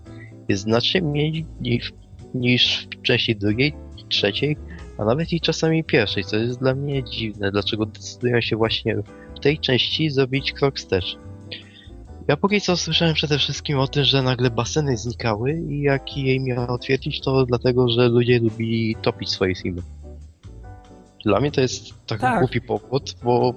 Jest 0.49 0.63
znacznie 0.63 1.03
mniej 1.03 1.47
niż, 1.61 1.93
niż 2.35 2.89
w 2.99 3.03
części 3.03 3.37
drugiej, 3.37 3.75
trzeciej, 4.09 4.57
a 4.99 5.05
nawet 5.05 5.33
i 5.33 5.41
czasami 5.41 5.85
pierwszej, 5.85 6.25
co 6.25 6.37
jest 6.37 6.59
dla 6.59 6.75
mnie 6.75 7.05
dziwne, 7.05 7.51
dlaczego 7.51 7.87
decydują 7.87 8.41
się 8.41 8.57
właśnie 8.57 8.97
w 9.37 9.41
tej 9.41 9.59
części 9.59 10.11
zrobić 10.11 10.53
krok 10.53 10.77
wstecz. 10.77 11.19
Ja 12.29 12.37
póki 12.37 12.61
co 12.61 12.77
słyszałem 12.77 13.15
przede 13.15 13.39
wszystkim 13.39 13.79
o 13.79 13.89
tym, 13.89 14.05
że 14.05 14.23
nagle 14.23 14.51
baseny 14.51 14.97
znikały 14.97 15.63
i 15.69 15.81
jak 15.83 16.17
jej 16.17 16.41
miała 16.41 16.69
otwierdzić, 16.69 17.21
to 17.21 17.47
dlatego, 17.47 17.89
że 17.89 18.09
ludzie 18.09 18.39
lubili 18.39 18.97
topić 19.03 19.31
swoje 19.31 19.55
simy. 19.55 19.83
Dla 21.25 21.41
mnie 21.41 21.51
to 21.51 21.61
jest 21.61 22.07
taki 22.07 22.21
tak. 22.21 22.39
głupi 22.41 22.61
powód, 22.61 23.15
bo 23.25 23.55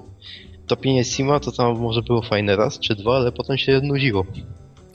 topienie 0.67 1.03
sima 1.03 1.39
to 1.39 1.51
tam 1.51 1.79
może 1.79 2.01
było 2.01 2.21
fajne 2.21 2.55
raz 2.55 2.79
czy 2.79 2.95
dwa, 2.95 3.15
ale 3.15 3.31
potem 3.31 3.57
się 3.57 3.81
nudziło. 3.83 4.25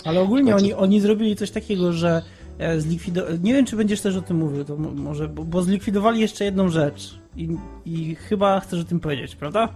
Ale 0.05 0.21
ogólnie 0.21 0.57
oni, 0.57 0.75
oni 0.75 1.01
zrobili 1.01 1.37
coś 1.37 1.51
takiego, 1.51 1.93
że 1.93 2.23
e, 2.59 2.81
zlikwidowali. 2.81 3.41
Nie 3.43 3.53
wiem, 3.53 3.67
czy 3.67 3.77
będziesz 3.77 4.01
też 4.01 4.17
o 4.17 4.23
tym 4.23 4.37
mówił, 4.37 4.65
to 4.65 4.77
może, 4.77 5.29
bo, 5.29 5.45
bo 5.45 5.63
zlikwidowali 5.63 6.21
jeszcze 6.21 6.45
jedną 6.45 6.69
rzecz 6.69 7.19
i, 7.37 7.49
i 7.85 8.15
chyba 8.15 8.61
chcesz 8.61 8.81
o 8.81 8.85
tym 8.85 9.01
powiedzieć, 9.01 9.37
prawda? 9.37 9.69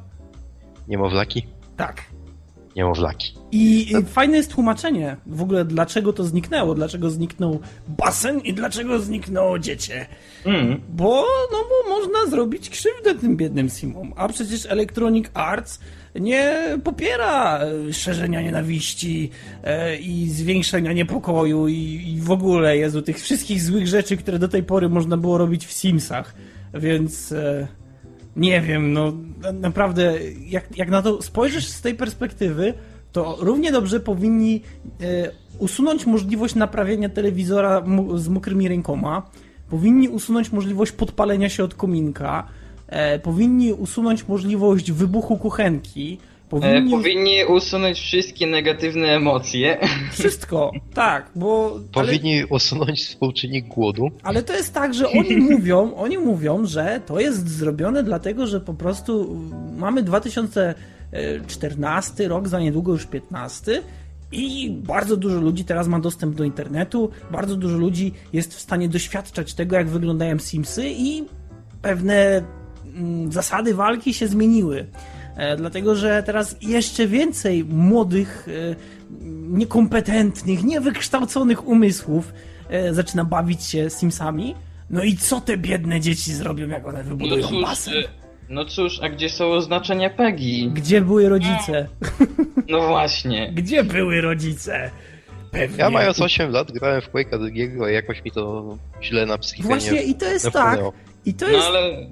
Niemowlaki? 0.89 1.47
Tak 1.77 2.05
niemowlaki. 2.77 3.35
I 3.53 3.95
fajne 4.07 4.37
jest 4.37 4.53
tłumaczenie 4.53 5.17
w 5.27 5.43
ogóle, 5.43 5.65
dlaczego 5.65 6.13
to 6.13 6.25
zniknęło, 6.25 6.75
dlaczego 6.75 7.11
zniknął 7.11 7.61
basen 7.89 8.41
i 8.41 8.55
dlaczego 8.55 8.99
zniknęło 8.99 9.59
dziecię. 9.59 10.07
Mm. 10.45 10.81
Bo, 10.89 11.27
no 11.53 11.59
bo 11.59 11.99
można 11.99 12.27
zrobić 12.31 12.71
krzywdę 12.71 13.15
tym 13.15 13.37
biednym 13.37 13.69
simom, 13.69 14.13
a 14.17 14.29
przecież 14.29 14.67
Electronic 14.67 15.27
Arts 15.35 15.79
nie 16.15 16.63
popiera 16.85 17.59
e, 17.59 17.93
szerzenia 17.93 18.43
nienawiści 18.43 19.31
e, 19.65 19.97
i 19.97 20.31
zwiększenia 20.31 20.93
niepokoju 20.93 21.69
i, 21.69 22.15
i 22.17 22.21
w 22.21 22.31
ogóle, 22.31 22.77
Jezu, 22.77 23.03
tych 23.03 23.21
wszystkich 23.21 23.63
złych 23.63 23.87
rzeczy, 23.87 24.17
które 24.17 24.39
do 24.39 24.49
tej 24.49 24.63
pory 24.63 24.89
można 24.89 25.17
było 25.17 25.39
robić 25.39 25.67
w 25.67 25.73
Simsach. 25.73 26.35
Więc... 26.75 27.35
Nie 28.37 28.61
wiem, 28.61 28.92
no 28.92 29.12
naprawdę, 29.53 30.14
jak, 30.47 30.77
jak 30.77 30.90
na 30.90 31.03
to 31.03 31.23
spojrzysz 31.23 31.66
z 31.66 31.81
tej 31.81 31.95
perspektywy, 31.95 32.75
to 33.12 33.37
równie 33.40 33.73
dobrze 33.73 34.01
powinni 34.01 34.62
e, 35.01 35.31
usunąć 35.59 36.07
możliwość 36.07 36.55
naprawienia 36.55 37.09
telewizora 37.09 37.81
mu, 37.81 38.18
z 38.18 38.29
mokrymi 38.29 38.68
rękoma, 38.68 39.23
powinni 39.71 40.09
usunąć 40.09 40.53
możliwość 40.53 40.92
podpalenia 40.92 41.49
się 41.49 41.64
od 41.64 41.75
kominka, 41.75 42.49
e, 42.87 43.18
powinni 43.18 43.73
usunąć 43.73 44.29
możliwość 44.29 44.92
wybuchu 44.92 45.37
kuchenki, 45.37 46.18
Powinni... 46.53 46.95
E, 46.95 46.97
powinni 46.97 47.45
usunąć 47.45 48.01
wszystkie 48.01 48.47
negatywne 48.47 49.07
emocje. 49.07 49.79
Wszystko, 50.12 50.73
tak, 50.95 51.31
bo... 51.35 51.81
Powinni 51.93 52.38
ale... 52.38 52.47
usunąć 52.47 53.05
współczynnik 53.05 53.69
głodu. 53.69 54.11
Ale 54.23 54.43
to 54.43 54.53
jest 54.53 54.75
tak, 54.75 54.95
że 54.95 55.09
oni 55.09 55.37
mówią, 55.51 55.95
oni 55.95 56.19
mówią, 56.19 56.67
że 56.67 57.01
to 57.07 57.21
jest 57.21 57.49
zrobione 57.49 58.03
dlatego, 58.03 58.47
że 58.47 58.61
po 58.61 58.75
prostu 58.75 59.41
mamy 59.77 60.03
2014 60.03 62.29
rok, 62.29 62.49
za 62.49 62.61
niedługo 62.61 62.93
już 62.93 63.07
15 63.07 63.83
i 64.33 64.71
bardzo 64.71 65.17
dużo 65.17 65.41
ludzi 65.41 65.65
teraz 65.65 65.88
ma 65.88 66.01
dostęp 66.01 66.35
do 66.35 66.45
internetu, 66.45 67.11
bardzo 67.31 67.57
dużo 67.57 67.79
ludzi 67.79 68.12
jest 68.33 68.55
w 68.55 68.61
stanie 68.61 68.88
doświadczać 68.88 69.55
tego, 69.55 69.77
jak 69.77 69.88
wyglądają 69.88 70.38
Simsy 70.38 70.85
i 70.87 71.25
pewne 71.83 72.43
mm, 72.95 73.33
zasady 73.33 73.75
walki 73.75 74.15
się 74.15 74.29
zmieniły. 74.29 74.87
E, 75.37 75.57
dlatego 75.57 75.97
że 75.97 76.23
teraz 76.23 76.57
jeszcze 76.62 77.07
więcej 77.07 77.64
młodych, 77.64 78.49
e, 78.49 78.77
niekompetentnych, 79.49 80.64
niewykształconych 80.64 81.68
umysłów 81.68 82.33
e, 82.68 82.95
zaczyna 82.95 83.25
bawić 83.25 83.64
się 83.64 83.90
Simsami. 83.90 84.55
No 84.90 85.03
i 85.03 85.16
co 85.16 85.40
te 85.40 85.57
biedne 85.57 86.01
dzieci 86.01 86.33
zrobią, 86.33 86.68
jak 86.68 86.88
one 86.88 87.05
wybudują 87.05 87.42
no 87.42 87.49
cóż, 87.49 87.62
basen? 87.62 87.95
No 88.49 88.64
cóż, 88.64 89.01
a 89.03 89.09
gdzie 89.09 89.31
są 89.31 89.53
oznaczenia 89.53 90.11
PEGI? 90.11 90.71
Gdzie 90.75 91.01
były 91.01 91.29
rodzice? 91.29 91.87
No 92.68 92.88
właśnie. 92.88 93.53
Gdzie 93.53 93.85
były 93.85 94.21
rodzice? 94.21 94.90
Pewnie. 95.51 95.77
Ja 95.79 95.90
mając 95.90 96.21
8 96.21 96.51
lat 96.51 96.73
grałem 96.73 97.01
w 97.01 97.12
Quake'a 97.12 97.38
drugiego 97.38 97.88
i 97.88 97.95
jakoś 97.95 98.25
mi 98.25 98.31
to 98.31 98.77
źle 99.03 99.27
na 99.27 99.38
psychikę 99.38 99.68
Właśnie 99.68 99.92
nie, 99.92 100.03
i 100.03 100.14
to 100.14 100.25
jest 100.25 100.51
tak. 100.51 100.81
I 101.25 101.35
to 101.35 101.47
no 101.47 101.53
jest... 101.53 101.66
ale 101.66 102.07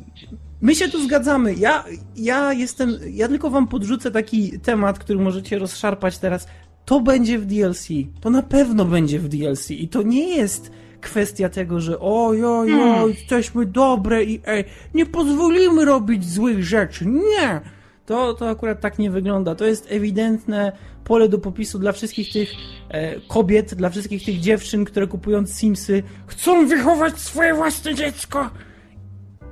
My 0.61 0.75
się 0.75 0.89
tu 0.89 1.05
zgadzamy. 1.05 1.55
Ja, 1.55 1.85
ja 2.17 2.53
jestem. 2.53 2.97
Ja 3.11 3.29
tylko 3.29 3.51
wam 3.51 3.69
podrzucę 3.69 4.11
taki 4.11 4.61
temat, 4.61 4.99
który 4.99 5.19
możecie 5.19 5.59
rozszarpać 5.59 6.19
teraz. 6.19 6.47
To 6.85 7.01
będzie 7.01 7.39
w 7.39 7.47
DLC. 7.47 7.89
To 8.21 8.31
na 8.31 8.43
pewno 8.43 8.85
będzie 8.85 9.19
w 9.19 9.29
DLC. 9.29 9.71
I 9.71 9.89
to 9.89 10.03
nie 10.03 10.37
jest 10.37 10.71
kwestia 11.01 11.49
tego, 11.49 11.81
że 11.81 12.01
oj, 12.01 12.45
oj, 12.45 12.75
oj, 12.75 12.81
hmm. 12.81 13.09
jesteśmy 13.09 13.67
dobre 13.67 14.25
i 14.25 14.41
ej, 14.47 14.65
nie 14.95 15.07
pozwolimy 15.07 15.85
robić 15.85 16.31
złych 16.31 16.65
rzeczy. 16.65 17.07
Nie! 17.07 17.61
To, 18.07 18.35
to 18.35 18.49
akurat 18.49 18.81
tak 18.81 18.99
nie 18.99 19.11
wygląda. 19.11 19.55
To 19.55 19.65
jest 19.65 19.87
ewidentne 19.93 20.73
pole 21.05 21.29
do 21.29 21.39
popisu 21.39 21.79
dla 21.79 21.93
wszystkich 21.93 22.33
tych 22.33 22.53
e, 22.89 23.21
kobiet, 23.21 23.75
dla 23.75 23.91
wszystkich 23.91 24.25
tych 24.25 24.41
dziewczyn, 24.41 24.85
które 24.85 25.07
kupując 25.07 25.59
Simsy 25.59 26.03
chcą 26.27 26.67
wychować 26.67 27.19
swoje 27.19 27.55
własne 27.55 27.95
dziecko 27.95 28.51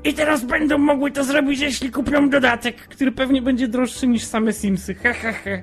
i 0.08 0.14
teraz 0.14 0.44
będą 0.44 0.78
mogły 0.78 1.10
to 1.10 1.24
zrobić, 1.24 1.60
jeśli 1.60 1.90
kupią 1.90 2.30
dodatek, 2.30 2.76
który 2.76 3.12
pewnie 3.12 3.42
będzie 3.42 3.68
droższy 3.68 4.06
niż 4.06 4.24
same 4.24 4.52
Simsy. 4.52 4.94
Hehehe. 4.94 5.62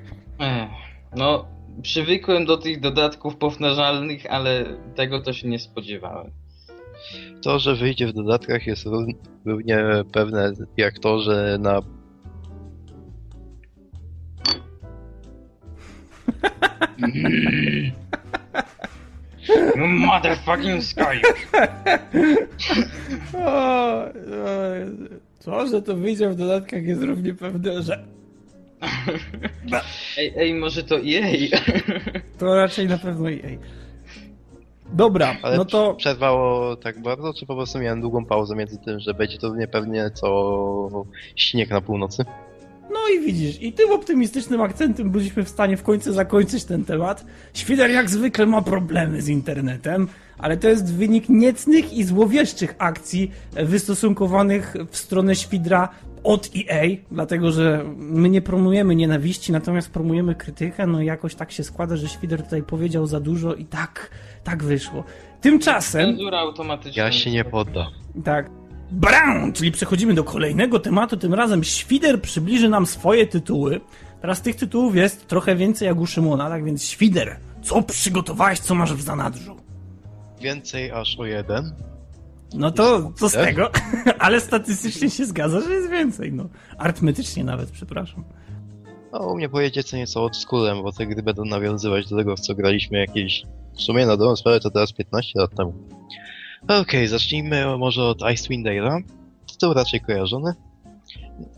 No, 1.16 1.48
przywykłem 1.82 2.44
do 2.44 2.56
tych 2.56 2.80
dodatków 2.80 3.36
powtarzalnych, 3.36 4.26
ale 4.30 4.64
tego 4.94 5.22
to 5.22 5.32
się 5.32 5.48
nie 5.48 5.58
spodziewałem. 5.58 6.30
To, 7.42 7.58
że 7.58 7.74
wyjdzie 7.74 8.06
w 8.06 8.12
dodatkach 8.12 8.66
jest 8.66 8.86
równie 9.44 9.78
pewne 10.12 10.52
jak 10.76 10.98
to, 10.98 11.18
że 11.18 11.58
na 11.60 11.80
You 19.76 19.86
motherfucking 19.86 20.82
Skype! 20.82 21.22
To, 25.44 25.66
że 25.70 25.82
to 25.82 25.96
wyjdzie 25.96 26.28
w 26.28 26.34
dodatkach 26.34 26.84
jest 26.84 27.02
równie 27.02 27.34
pewne, 27.34 27.82
że 27.82 28.04
Ej, 30.18 30.32
ej, 30.36 30.54
może 30.54 30.82
to 30.82 30.98
jej? 30.98 31.50
to 32.38 32.54
raczej 32.56 32.86
na 32.86 32.98
pewno 32.98 33.28
jej. 33.28 33.58
Dobra, 34.92 35.36
Ale 35.42 35.56
no 35.56 35.64
to 35.64 35.94
przerwało 35.94 36.76
tak 36.76 37.02
bardzo, 37.02 37.34
czy 37.34 37.46
po 37.46 37.56
prostu 37.56 37.78
miałem 37.78 38.00
długą 38.00 38.24
pauzę 38.24 38.56
między 38.56 38.78
tym, 38.78 39.00
że 39.00 39.14
będzie 39.14 39.38
to 39.38 39.54
niepewnie 39.54 40.10
co 40.14 41.04
śnieg 41.36 41.70
na 41.70 41.80
północy? 41.80 42.24
No 42.90 42.98
i 43.14 43.20
widzisz, 43.20 43.62
i 43.62 43.72
tym 43.72 43.90
optymistycznym 43.90 44.60
akcentem 44.60 45.10
byliśmy 45.10 45.44
w 45.44 45.48
stanie 45.48 45.76
w 45.76 45.82
końcu 45.82 46.12
zakończyć 46.12 46.64
ten 46.64 46.84
temat. 46.84 47.26
Świder 47.54 47.90
jak 47.90 48.10
zwykle 48.10 48.46
ma 48.46 48.62
problemy 48.62 49.22
z 49.22 49.28
internetem, 49.28 50.08
ale 50.38 50.56
to 50.56 50.68
jest 50.68 50.94
wynik 50.94 51.28
niecnych 51.28 51.92
i 51.92 52.04
złowieszczych 52.04 52.74
akcji 52.78 53.30
wystosunkowanych 53.52 54.74
w 54.90 54.96
stronę 54.96 55.34
Świdra 55.34 55.88
od 56.24 56.50
EA, 56.56 56.96
dlatego 57.10 57.52
że 57.52 57.84
my 57.96 58.30
nie 58.30 58.42
promujemy 58.42 58.96
nienawiści, 58.96 59.52
natomiast 59.52 59.90
promujemy 59.90 60.34
krytykę, 60.34 60.86
no 60.86 61.02
i 61.02 61.06
jakoś 61.06 61.34
tak 61.34 61.52
się 61.52 61.64
składa, 61.64 61.96
że 61.96 62.08
Świder 62.08 62.42
tutaj 62.42 62.62
powiedział 62.62 63.06
za 63.06 63.20
dużo 63.20 63.54
i 63.54 63.64
tak, 63.64 64.10
tak 64.44 64.64
wyszło. 64.64 65.04
Tymczasem... 65.40 66.06
Cenzura 66.06 66.38
automatyczna. 66.38 67.02
Ja 67.02 67.12
się 67.12 67.30
nie 67.30 67.44
poddam. 67.44 67.86
Tak. 68.24 68.50
Brown, 68.90 69.52
czyli 69.52 69.72
przechodzimy 69.72 70.14
do 70.14 70.24
kolejnego 70.24 70.80
tematu. 70.80 71.16
Tym 71.16 71.34
razem 71.34 71.64
Świder 71.64 72.22
przybliży 72.22 72.68
nam 72.68 72.86
swoje 72.86 73.26
tytuły. 73.26 73.80
Teraz 74.20 74.42
tych 74.42 74.56
tytułów 74.56 74.96
jest 74.96 75.26
trochę 75.26 75.56
więcej 75.56 75.86
jak 75.86 76.00
u 76.00 76.06
Szymona, 76.06 76.48
tak 76.48 76.64
więc 76.64 76.84
Świder, 76.84 77.36
co 77.62 77.82
przygotowałeś, 77.82 78.58
co 78.58 78.74
masz 78.74 78.94
w 78.94 79.02
zanadrzu? 79.02 79.56
Więcej 80.40 80.90
aż 80.90 81.18
o 81.18 81.24
jeden. 81.24 81.74
No 82.54 82.70
to 82.70 83.12
co 83.16 83.28
z 83.28 83.32
tego? 83.32 83.70
Ale 84.18 84.40
statystycznie 84.40 85.10
się 85.10 85.26
zgadza, 85.26 85.60
że 85.60 85.74
jest 85.74 85.90
więcej, 85.90 86.32
no. 86.32 86.48
Arytmetycznie 86.78 87.44
nawet, 87.44 87.70
przepraszam. 87.70 88.24
No, 89.12 89.18
u 89.18 89.36
mnie 89.36 89.48
pojedzie 89.48 89.82
co 89.84 89.96
nieco 89.96 90.24
od 90.24 90.36
skulem, 90.36 90.82
bo 90.82 90.92
te 90.92 91.06
gry 91.06 91.22
będą 91.22 91.44
nawiązywać 91.44 92.08
do 92.08 92.16
tego, 92.16 92.36
w 92.36 92.40
co 92.40 92.54
graliśmy 92.54 92.98
jakieś... 92.98 93.42
W 93.76 93.82
sumie 93.82 94.06
na 94.06 94.16
dobrą 94.16 94.36
sprawę 94.36 94.60
to 94.60 94.70
teraz 94.70 94.92
15 94.92 95.40
lat 95.40 95.54
temu. 95.54 95.72
Okej, 96.68 97.08
zacznijmy 97.08 97.78
może 97.78 98.04
od 98.04 98.22
Icewind 98.32 98.66
Dale'a. 98.66 99.02
Tytuł 99.52 99.74
raczej 99.74 100.00
kojarzony. 100.00 100.54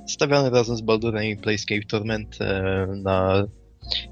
Stawiany 0.09 0.51
razem 0.51 0.77
z 0.77 0.81
Baldurem 0.81 1.25
i 1.25 1.37
Playscape 1.37 1.87
Torment 1.89 2.39
e, 2.41 2.87
na... 2.97 3.47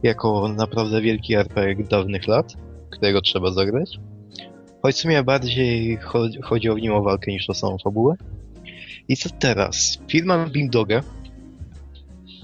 jako 0.03 0.49
naprawdę 0.49 1.01
wielki 1.01 1.35
RPG 1.35 1.85
dawnych 1.85 2.29
lat, 2.29 2.53
którego 2.91 3.21
trzeba 3.21 3.51
zagrać. 3.53 3.99
Choć 4.83 4.95
w 4.95 4.99
sumie 4.99 5.23
bardziej 5.23 5.97
chodzi, 5.97 6.39
chodzi 6.43 6.71
w 6.71 6.77
nim 6.77 6.93
o 6.93 7.03
walkę 7.03 7.33
niż 7.33 7.51
o 7.51 7.55
samą 7.55 7.79
fabułę. 7.85 8.15
I 9.09 9.17
co 9.17 9.31
teraz? 9.31 9.99
Firma 10.09 10.47
Beamdoga 10.47 11.03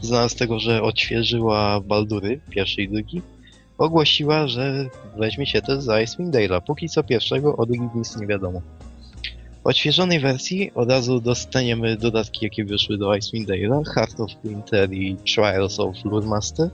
znana 0.00 0.28
z 0.28 0.34
tego, 0.34 0.58
że 0.58 0.82
odświeżyła 0.82 1.80
Baldury, 1.80 2.40
pierwszy 2.50 2.82
i 2.82 2.88
drugi, 2.88 3.22
ogłosiła, 3.78 4.48
że 4.48 4.86
weźmie 5.16 5.46
się 5.46 5.62
też 5.62 5.84
za 5.84 6.00
Icewind 6.02 6.34
Dale'a. 6.34 6.60
Póki 6.60 6.88
co 6.88 7.02
pierwszego, 7.02 7.56
o 7.56 7.66
drugim 7.66 7.90
nic 7.94 8.16
nie 8.16 8.26
wiadomo. 8.26 8.62
W 9.64 9.66
odświeżonej 9.66 10.20
wersji 10.20 10.70
od 10.74 10.90
razu 10.90 11.20
dostaniemy 11.20 11.96
dodatki, 11.96 12.44
jakie 12.44 12.64
wyszły 12.64 12.98
do 12.98 13.14
Icewind 13.14 13.48
Dale'a, 13.48 13.82
Heart 13.94 14.20
of 14.20 14.30
Winter 14.44 14.92
i 14.92 15.16
Trials 15.16 15.80
of 15.80 16.04
Luremaster. 16.04 16.70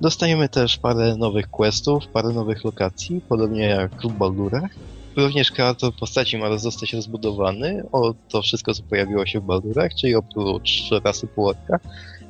Dostajemy 0.00 0.48
też 0.48 0.78
parę 0.78 1.16
nowych 1.16 1.50
questów, 1.50 2.06
parę 2.06 2.28
nowych 2.28 2.64
lokacji, 2.64 3.20
podobnie 3.28 3.62
jak 3.62 4.02
w 4.02 4.12
Baldurach. 4.12 4.70
Również 5.16 5.50
kreator 5.50 5.92
postaci 6.00 6.38
ma 6.38 6.58
zostać 6.58 6.92
rozbudowany 6.92 7.84
o 7.92 8.14
to 8.28 8.42
wszystko, 8.42 8.74
co 8.74 8.82
pojawiło 8.82 9.26
się 9.26 9.40
w 9.40 9.44
Baldurach, 9.44 9.94
czyli 9.94 10.14
oprócz 10.14 10.90
rasy 11.04 11.26
półorka, 11.26 11.80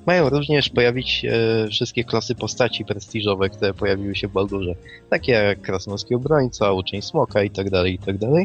mają 0.06 0.28
również 0.28 0.68
pojawić 0.68 1.10
się 1.10 1.32
wszystkie 1.70 2.04
klasy 2.04 2.34
postaci 2.34 2.84
prestiżowe, 2.84 3.50
które 3.50 3.74
pojawiły 3.74 4.14
się 4.14 4.28
w 4.28 4.32
Baldurze, 4.32 4.74
takie 5.10 5.32
jak 5.32 5.60
Krasnolski 5.60 6.14
Obrońca, 6.14 6.72
Uczeń 6.72 7.02
Smoka 7.02 7.42
itd., 7.42 7.90
itd. 7.90 8.44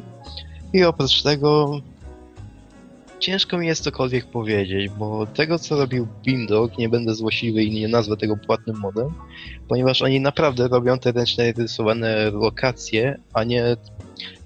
I 0.74 0.84
oprócz 0.84 1.22
tego 1.22 1.82
ciężko 3.20 3.58
mi 3.58 3.68
jest 3.68 3.84
cokolwiek 3.84 4.26
powiedzieć, 4.26 4.90
bo 4.90 5.26
tego 5.26 5.60
co 5.60 5.78
robił 5.78 6.08
Beamdog, 6.26 6.78
nie 6.78 6.90
będę 6.90 7.16
złośliwy 7.16 7.64
i 7.64 7.72
nie 7.72 7.88
nazwę 7.88 8.18
tego 8.18 8.38
płatnym 8.38 8.80
modem, 8.80 9.08
ponieważ 9.68 10.02
oni 10.02 10.20
naprawdę 10.20 10.68
robią 10.68 11.00
te 11.00 11.12
ręczne 11.12 11.52
rysowane 11.52 12.32
lokacje, 12.32 13.20
a 13.34 13.44
nie, 13.44 13.76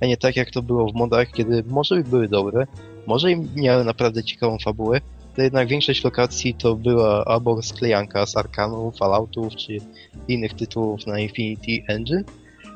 a 0.02 0.06
nie 0.06 0.18
tak 0.18 0.36
jak 0.36 0.52
to 0.52 0.62
było 0.62 0.92
w 0.92 0.96
modach, 0.96 1.32
kiedy 1.32 1.64
może 1.68 2.04
były 2.04 2.28
dobre, 2.28 2.68
może 3.08 3.32
i 3.32 3.38
miały 3.56 3.84
naprawdę 3.84 4.24
ciekawą 4.24 4.58
fabułę, 4.64 5.02
jednak 5.38 5.68
większość 5.68 6.04
lokacji 6.04 6.54
to 6.54 6.76
była 6.76 7.26
albo 7.26 7.62
sklejanka 7.62 8.26
z 8.26 8.38
Arkanu, 8.38 8.92
Falloutów 8.92 9.56
czy 9.56 9.78
innych 10.28 10.54
tytułów 10.54 11.08
na 11.08 11.20
Infinity 11.20 11.84
Engine. 11.88 12.24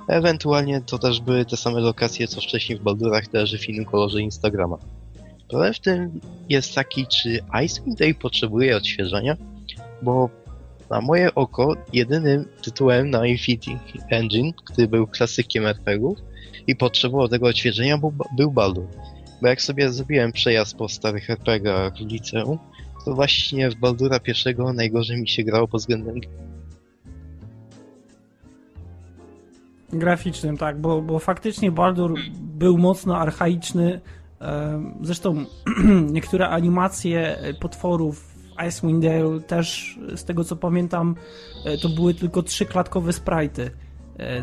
Ewentualnie 0.07 0.81
to 0.81 0.99
też 0.99 1.21
były 1.21 1.45
te 1.45 1.57
same 1.57 1.79
lokacje, 1.79 2.27
co 2.27 2.41
wcześniej 2.41 2.79
w 2.79 2.81
Baldurach, 2.81 3.27
też 3.27 3.57
w 3.57 3.69
innym 3.69 3.85
kolorze 3.85 4.21
Instagrama. 4.21 4.77
Problem 5.49 5.73
w 5.73 5.79
tym 5.79 6.19
jest 6.49 6.75
taki, 6.75 7.07
czy 7.07 7.39
Icewind 7.65 7.99
Dale 7.99 8.13
potrzebuje 8.13 8.77
odświeżenia, 8.77 9.37
bo 10.01 10.29
na 10.89 11.01
moje 11.01 11.35
oko 11.35 11.75
jedynym 11.93 12.45
tytułem 12.61 13.09
na 13.09 13.27
Infinity 13.27 13.71
Engine, 14.09 14.53
który 14.53 14.87
był 14.87 15.07
klasykiem 15.07 15.65
RPGów 15.65 16.19
i 16.67 16.75
potrzebował 16.75 17.27
tego 17.27 17.47
odświeżenia, 17.47 17.97
był, 17.97 18.13
był 18.37 18.51
Baldur. 18.51 18.87
Bo 19.45 19.49
jak 19.49 19.61
sobie 19.61 19.89
zrobiłem 19.89 20.31
przejazd 20.31 20.77
po 20.77 20.89
starych 20.89 21.29
RPGach 21.29 21.93
w 21.93 21.99
liceum, 21.99 22.57
to 23.05 23.13
właśnie 23.15 23.69
w 23.69 23.75
Baldura 23.75 24.19
pierwszego 24.19 24.73
najgorzej 24.73 25.21
mi 25.21 25.27
się 25.27 25.43
grało 25.43 25.67
pod 25.67 25.81
względem 25.81 26.15
Graficznym, 29.93 30.57
tak, 30.57 30.81
bo, 30.81 31.01
bo 31.01 31.19
faktycznie 31.19 31.71
Baldur 31.71 32.13
był 32.39 32.77
mocno 32.77 33.17
archaiczny. 33.17 34.01
Em, 34.39 34.95
Zresztą 35.01 35.45
niektóre 36.17 36.49
animacje 36.49 37.37
potworów 37.59 38.19
w 38.19 38.63
Icewind 38.67 39.03
Dale 39.03 39.39
też, 39.39 39.99
z 40.15 40.23
tego 40.23 40.43
co 40.43 40.55
pamiętam, 40.55 41.15
e, 41.65 41.77
to 41.77 41.89
były 41.89 42.13
tylko 42.13 42.43
trzyklatkowe 42.43 43.11
sprite'y, 43.11 43.61
e, 43.61 43.84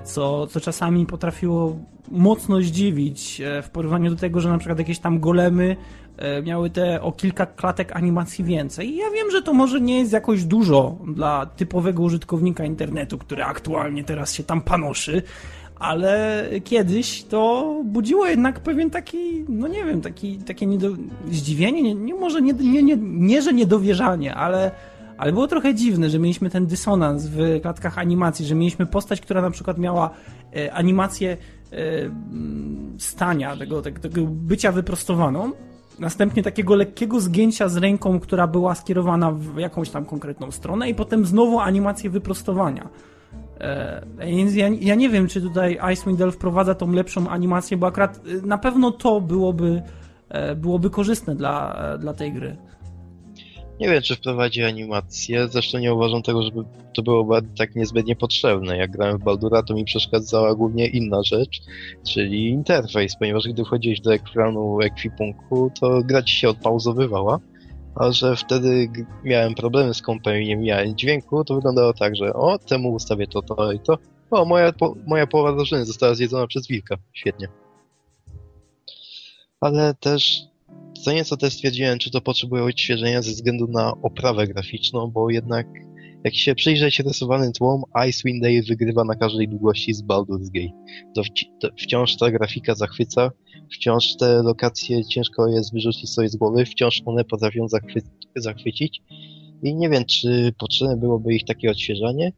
co, 0.04 0.46
co 0.46 0.60
czasami 0.60 1.06
potrafiło 1.06 1.76
mocno 2.10 2.62
zdziwić 2.62 3.40
e, 3.40 3.62
w 3.62 3.70
porównaniu 3.70 4.10
do 4.10 4.16
tego, 4.16 4.40
że 4.40 4.48
na 4.48 4.58
przykład 4.58 4.78
jakieś 4.78 4.98
tam 4.98 5.20
golemy 5.20 5.76
e, 6.16 6.42
miały 6.42 6.70
te 6.70 7.02
o 7.02 7.12
kilka 7.12 7.46
klatek 7.46 7.96
animacji 7.96 8.44
więcej. 8.44 8.90
I 8.90 8.96
ja 8.96 9.10
wiem, 9.10 9.30
że 9.30 9.42
to 9.42 9.52
może 9.52 9.80
nie 9.80 9.98
jest 9.98 10.12
jakoś 10.12 10.44
dużo 10.44 10.98
dla 11.06 11.46
typowego 11.46 12.02
użytkownika 12.02 12.64
internetu, 12.64 13.18
który 13.18 13.44
aktualnie 13.44 14.04
teraz 14.04 14.34
się 14.34 14.44
tam 14.44 14.60
panoszy, 14.60 15.22
ale 15.78 16.44
kiedyś 16.64 17.22
to 17.22 17.74
budziło 17.84 18.26
jednak 18.26 18.60
pewien 18.60 18.90
taki, 18.90 19.44
no 19.48 19.68
nie 19.68 19.84
wiem, 19.84 20.00
taki, 20.00 20.38
takie 20.38 20.66
niedo... 20.66 20.88
zdziwienie, 21.30 21.82
nie, 21.82 21.94
nie 21.94 22.14
może 22.14 22.42
nie, 22.42 22.52
nie, 22.52 22.82
nie, 22.82 22.96
nie, 23.00 23.42
że 23.42 23.52
niedowierzanie, 23.52 24.34
ale, 24.34 24.70
ale 25.22 25.32
było 25.32 25.48
trochę 25.48 25.74
dziwne, 25.74 26.10
że 26.10 26.18
mieliśmy 26.18 26.50
ten 26.50 26.66
dysonans 26.66 27.26
w 27.26 27.60
klatkach 27.62 27.98
animacji, 27.98 28.46
że 28.46 28.54
mieliśmy 28.54 28.86
postać, 28.86 29.20
która 29.20 29.42
na 29.42 29.50
przykład 29.50 29.78
miała 29.78 30.10
e, 30.56 30.72
animację 30.72 31.36
e, 31.72 31.76
stania, 32.98 33.56
tego, 33.56 33.82
tego, 33.82 34.00
tego 34.00 34.20
bycia 34.26 34.72
wyprostowaną, 34.72 35.52
następnie 35.98 36.42
takiego 36.42 36.74
lekkiego 36.74 37.20
zgięcia 37.20 37.68
z 37.68 37.76
ręką, 37.76 38.20
która 38.20 38.46
była 38.46 38.74
skierowana 38.74 39.32
w 39.32 39.58
jakąś 39.58 39.90
tam 39.90 40.04
konkretną 40.04 40.50
stronę 40.50 40.90
i 40.90 40.94
potem 40.94 41.26
znowu 41.26 41.60
animację 41.60 42.10
wyprostowania. 42.10 42.88
E, 43.60 44.02
ja, 44.54 44.68
ja 44.80 44.94
nie 44.94 45.08
wiem, 45.08 45.28
czy 45.28 45.40
tutaj 45.40 45.78
Icewind 45.92 46.18
Dale 46.18 46.32
wprowadza 46.32 46.74
tą 46.74 46.92
lepszą 46.92 47.28
animację, 47.28 47.76
bo 47.76 47.86
akurat 47.86 48.20
na 48.42 48.58
pewno 48.58 48.90
to 48.90 49.20
byłoby, 49.20 49.82
byłoby 50.56 50.90
korzystne 50.90 51.34
dla, 51.34 51.76
dla 51.98 52.14
tej 52.14 52.32
gry. 52.32 52.56
Nie 53.82 53.88
wiem, 53.88 54.02
czy 54.02 54.16
wprowadzi 54.16 54.62
animację, 54.62 55.48
zresztą 55.48 55.78
nie 55.78 55.94
uważam 55.94 56.22
tego, 56.22 56.42
żeby 56.42 56.64
to 56.94 57.02
było 57.02 57.40
tak 57.58 57.74
niezbędnie 57.74 58.16
potrzebne. 58.16 58.76
Jak 58.76 58.90
grałem 58.90 59.18
w 59.18 59.24
Baldura, 59.24 59.62
to 59.62 59.74
mi 59.74 59.84
przeszkadzała 59.84 60.54
głównie 60.54 60.86
inna 60.86 61.22
rzecz, 61.22 61.60
czyli 62.08 62.48
interfejs, 62.48 63.16
ponieważ 63.16 63.44
gdy 63.48 63.64
wchodziłeś 63.64 64.00
do 64.00 64.14
ekranu 64.14 64.80
ekwipunku, 64.80 65.72
to 65.80 66.00
gra 66.04 66.22
ci 66.22 66.36
się 66.36 66.48
odpauzowywała, 66.48 67.38
a 67.94 68.12
że 68.12 68.36
wtedy 68.36 68.88
miałem 69.24 69.54
problemy 69.54 69.94
z 69.94 70.02
kompem 70.02 70.42
i 70.42 70.46
nie 70.46 70.56
miałem 70.56 70.96
dźwięku, 70.96 71.44
to 71.44 71.54
wyglądało 71.54 71.92
tak, 71.92 72.16
że 72.16 72.32
o, 72.32 72.58
temu 72.58 72.92
ustawię 72.92 73.26
to, 73.26 73.42
to 73.42 73.72
i 73.72 73.80
to. 73.80 73.98
O, 74.30 74.44
moja, 74.44 74.72
po, 74.72 74.96
moja 75.06 75.26
połowa 75.26 75.52
drużyny 75.52 75.84
została 75.84 76.14
zjedzona 76.14 76.46
przez 76.46 76.66
wilka. 76.66 76.96
Świetnie. 77.12 77.48
ale 79.60 79.94
też 79.94 80.51
co 81.02 81.12
nieco 81.12 81.36
też 81.36 81.52
stwierdziłem, 81.52 81.98
czy 81.98 82.10
to 82.10 82.20
potrzebuje 82.20 82.64
odświeżenia 82.64 83.22
ze 83.22 83.30
względu 83.30 83.66
na 83.68 83.92
oprawę 84.02 84.46
graficzną, 84.46 85.10
bo 85.10 85.30
jednak 85.30 85.66
jak 86.24 86.34
się 86.34 86.54
przyjrzeć 86.54 87.00
rysowanym 87.00 87.52
tłom, 87.52 87.82
Icewind 88.08 88.42
Dale 88.42 88.62
wygrywa 88.68 89.04
na 89.04 89.14
każdej 89.14 89.48
długości 89.48 89.94
z 89.94 90.02
Baldur's 90.02 90.50
Gate. 90.54 90.74
To, 91.14 91.22
wci- 91.22 91.48
to 91.60 91.68
wciąż 91.78 92.16
ta 92.16 92.30
grafika 92.30 92.74
zachwyca, 92.74 93.30
wciąż 93.72 94.16
te 94.16 94.42
lokacje 94.42 95.04
ciężko 95.04 95.48
jest 95.48 95.72
wyrzucić 95.72 96.10
sobie 96.10 96.28
z 96.28 96.36
głowy, 96.36 96.64
wciąż 96.64 97.02
one 97.04 97.24
potrafią 97.24 97.66
zachwy- 97.66 98.08
zachwycić. 98.36 99.02
I 99.62 99.74
nie 99.74 99.88
wiem, 99.88 100.04
czy 100.04 100.54
potrzebne 100.58 100.96
byłoby 100.96 101.34
ich 101.34 101.44
takie 101.44 101.70
odświeżanie, 101.70 102.32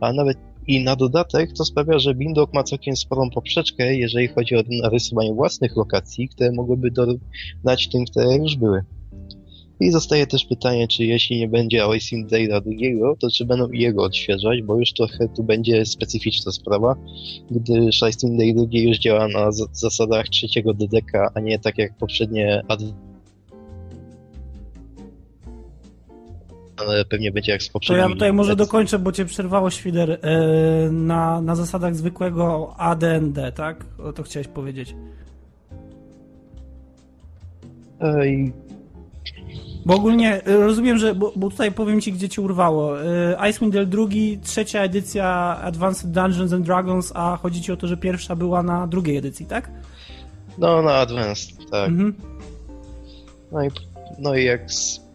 a 0.00 0.12
nawet 0.12 0.38
i 0.68 0.84
na 0.84 0.96
dodatek 0.96 1.52
to 1.52 1.64
sprawia, 1.64 1.98
że 1.98 2.14
Bindok 2.14 2.54
ma 2.54 2.62
całkiem 2.62 2.96
sporą 2.96 3.30
poprzeczkę, 3.30 3.94
jeżeli 3.96 4.28
chodzi 4.28 4.56
o 4.56 4.62
narysowanie 4.82 5.34
własnych 5.34 5.76
lokacji, 5.76 6.28
które 6.28 6.52
mogłyby 6.52 6.90
dać 7.64 7.88
tym, 7.88 8.04
które 8.04 8.36
już 8.36 8.56
były. 8.56 8.84
I 9.80 9.90
zostaje 9.90 10.26
też 10.26 10.44
pytanie, 10.44 10.88
czy 10.88 11.04
jeśli 11.04 11.38
nie 11.38 11.48
będzie 11.48 11.82
Icewind 11.96 12.32
Dale'a 12.32 12.62
drugiego, 12.62 13.16
to 13.20 13.30
czy 13.30 13.44
będą 13.44 13.72
jego 13.72 14.02
odświeżać, 14.02 14.62
bo 14.62 14.78
już 14.78 14.92
trochę 14.92 15.28
tu 15.36 15.44
będzie 15.44 15.86
specyficzna 15.86 16.52
sprawa, 16.52 16.96
gdyż 17.50 18.02
Icewind 18.02 18.38
Dale 18.38 18.54
drugi 18.54 18.82
już 18.82 18.98
działa 18.98 19.28
na 19.28 19.52
zasadach 19.72 20.28
trzeciego 20.28 20.74
DDK, 20.74 21.30
a 21.34 21.40
nie 21.40 21.58
tak 21.58 21.78
jak 21.78 21.96
poprzednie 21.96 22.62
ad... 22.68 22.80
pewnie 27.08 27.32
będzie 27.32 27.52
jak 27.52 27.62
z 27.62 27.66
To 27.66 27.72
poprzednimi. 27.72 28.08
ja 28.08 28.14
tutaj 28.14 28.32
może 28.32 28.56
dokończę, 28.56 28.98
bo 28.98 29.12
cię 29.12 29.24
przerwało 29.24 29.70
Świder. 29.70 30.10
E, 30.22 30.38
na, 30.90 31.40
na 31.40 31.54
zasadach 31.54 31.96
zwykłego 31.96 32.74
AD&D, 32.78 33.52
tak? 33.52 33.84
O 34.04 34.12
to 34.12 34.22
chciałeś 34.22 34.48
powiedzieć. 34.48 34.94
Ej, 38.00 38.52
Bo 39.86 39.94
ogólnie 39.94 40.44
e, 40.44 40.56
rozumiem, 40.56 40.98
że. 40.98 41.14
Bo, 41.14 41.32
bo 41.36 41.50
tutaj 41.50 41.72
powiem 41.72 42.00
ci, 42.00 42.12
gdzie 42.12 42.28
ci 42.28 42.40
urwało. 42.40 43.02
E, 43.02 43.50
Icewind 43.50 43.74
Dale 43.74 43.86
II, 44.10 44.38
trzecia 44.42 44.82
edycja 44.82 45.26
Advanced 45.62 46.10
Dungeons 46.10 46.52
and 46.52 46.66
Dragons, 46.66 47.12
a 47.14 47.36
chodzi 47.42 47.62
ci 47.62 47.72
o 47.72 47.76
to, 47.76 47.86
że 47.86 47.96
pierwsza 47.96 48.36
była 48.36 48.62
na 48.62 48.86
drugiej 48.86 49.16
edycji, 49.16 49.46
tak? 49.46 49.70
no 50.58 50.82
na 50.82 50.94
Advanced, 50.94 51.70
tak. 51.70 51.88
Mhm. 51.88 52.14
No 53.52 53.64
i, 53.64 53.68
no 54.18 54.34
i 54.34 54.44
jak 54.44 54.72
z 54.72 55.07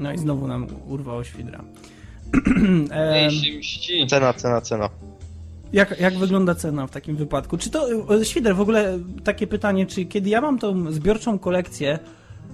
No 0.00 0.12
i 0.12 0.18
znowu 0.18 0.46
nam 0.46 0.66
urwało 0.86 1.24
Świdra. 1.24 1.64
E, 2.90 3.28
mści. 3.28 4.06
cena, 4.06 4.32
cena, 4.32 4.60
cena. 4.60 4.88
Jak, 5.72 6.00
jak 6.00 6.18
wygląda 6.18 6.54
cena 6.54 6.86
w 6.86 6.90
takim 6.90 7.16
wypadku? 7.16 7.58
Czy 7.58 7.70
to, 7.70 7.88
e, 8.14 8.24
Świder, 8.24 8.56
w 8.56 8.60
ogóle 8.60 8.98
takie 9.24 9.46
pytanie, 9.46 9.86
czy 9.86 10.04
kiedy 10.04 10.30
ja 10.30 10.40
mam 10.40 10.58
tą 10.58 10.92
zbiorczą 10.92 11.38
kolekcję, 11.38 11.98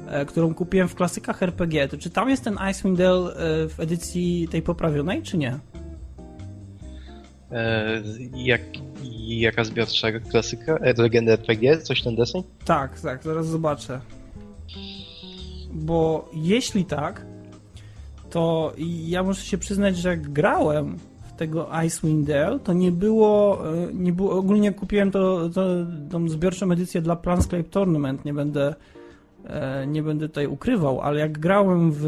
e, 0.08 0.24
którą 0.26 0.54
kupiłem 0.54 0.88
w 0.88 0.94
klasykach 0.94 1.42
RPG, 1.42 1.88
to 1.88 1.98
czy 1.98 2.10
tam 2.10 2.30
jest 2.30 2.44
ten 2.44 2.58
Icewind 2.70 2.98
Dale 2.98 3.30
e, 3.30 3.68
w 3.68 3.80
edycji 3.80 4.48
tej 4.50 4.62
poprawionej, 4.62 5.22
czy 5.22 5.38
nie? 5.38 5.58
E, 7.52 8.02
jak, 8.34 8.60
jaka 9.26 9.64
zbiorcza 9.64 10.20
klasyka? 10.30 10.76
E, 10.76 11.02
Legenda 11.02 11.32
RPG? 11.32 11.78
Coś 11.78 12.02
ten 12.02 12.16
deseń? 12.16 12.42
Tak, 12.64 13.00
tak, 13.00 13.22
zaraz 13.22 13.46
zobaczę. 13.46 14.00
Bo 15.72 16.30
jeśli 16.34 16.84
tak, 16.84 17.26
to 18.30 18.72
ja 19.06 19.22
muszę 19.22 19.42
się 19.42 19.58
przyznać, 19.58 19.96
że 19.96 20.08
jak 20.08 20.32
grałem 20.32 20.96
w 21.26 21.32
tego 21.32 21.68
Icewind 21.86 22.26
Dale, 22.26 22.58
to 22.58 22.72
nie 22.72 22.92
było, 22.92 23.62
e, 23.74 23.94
nie 23.94 24.12
było 24.12 24.32
ogólnie 24.32 24.72
kupiłem 24.72 25.10
to, 25.10 25.48
to, 25.48 25.66
tą 26.10 26.28
zbiorczą 26.28 26.72
edycję 26.72 27.02
dla 27.02 27.16
Planscape 27.16 27.64
Tournament, 27.64 28.24
nie 28.24 28.34
będę 28.34 28.74
e, 29.44 29.86
nie 29.86 30.02
będę 30.02 30.28
tutaj 30.28 30.46
ukrywał, 30.46 31.00
ale 31.00 31.20
jak 31.20 31.38
grałem 31.38 31.92
w 31.92 32.06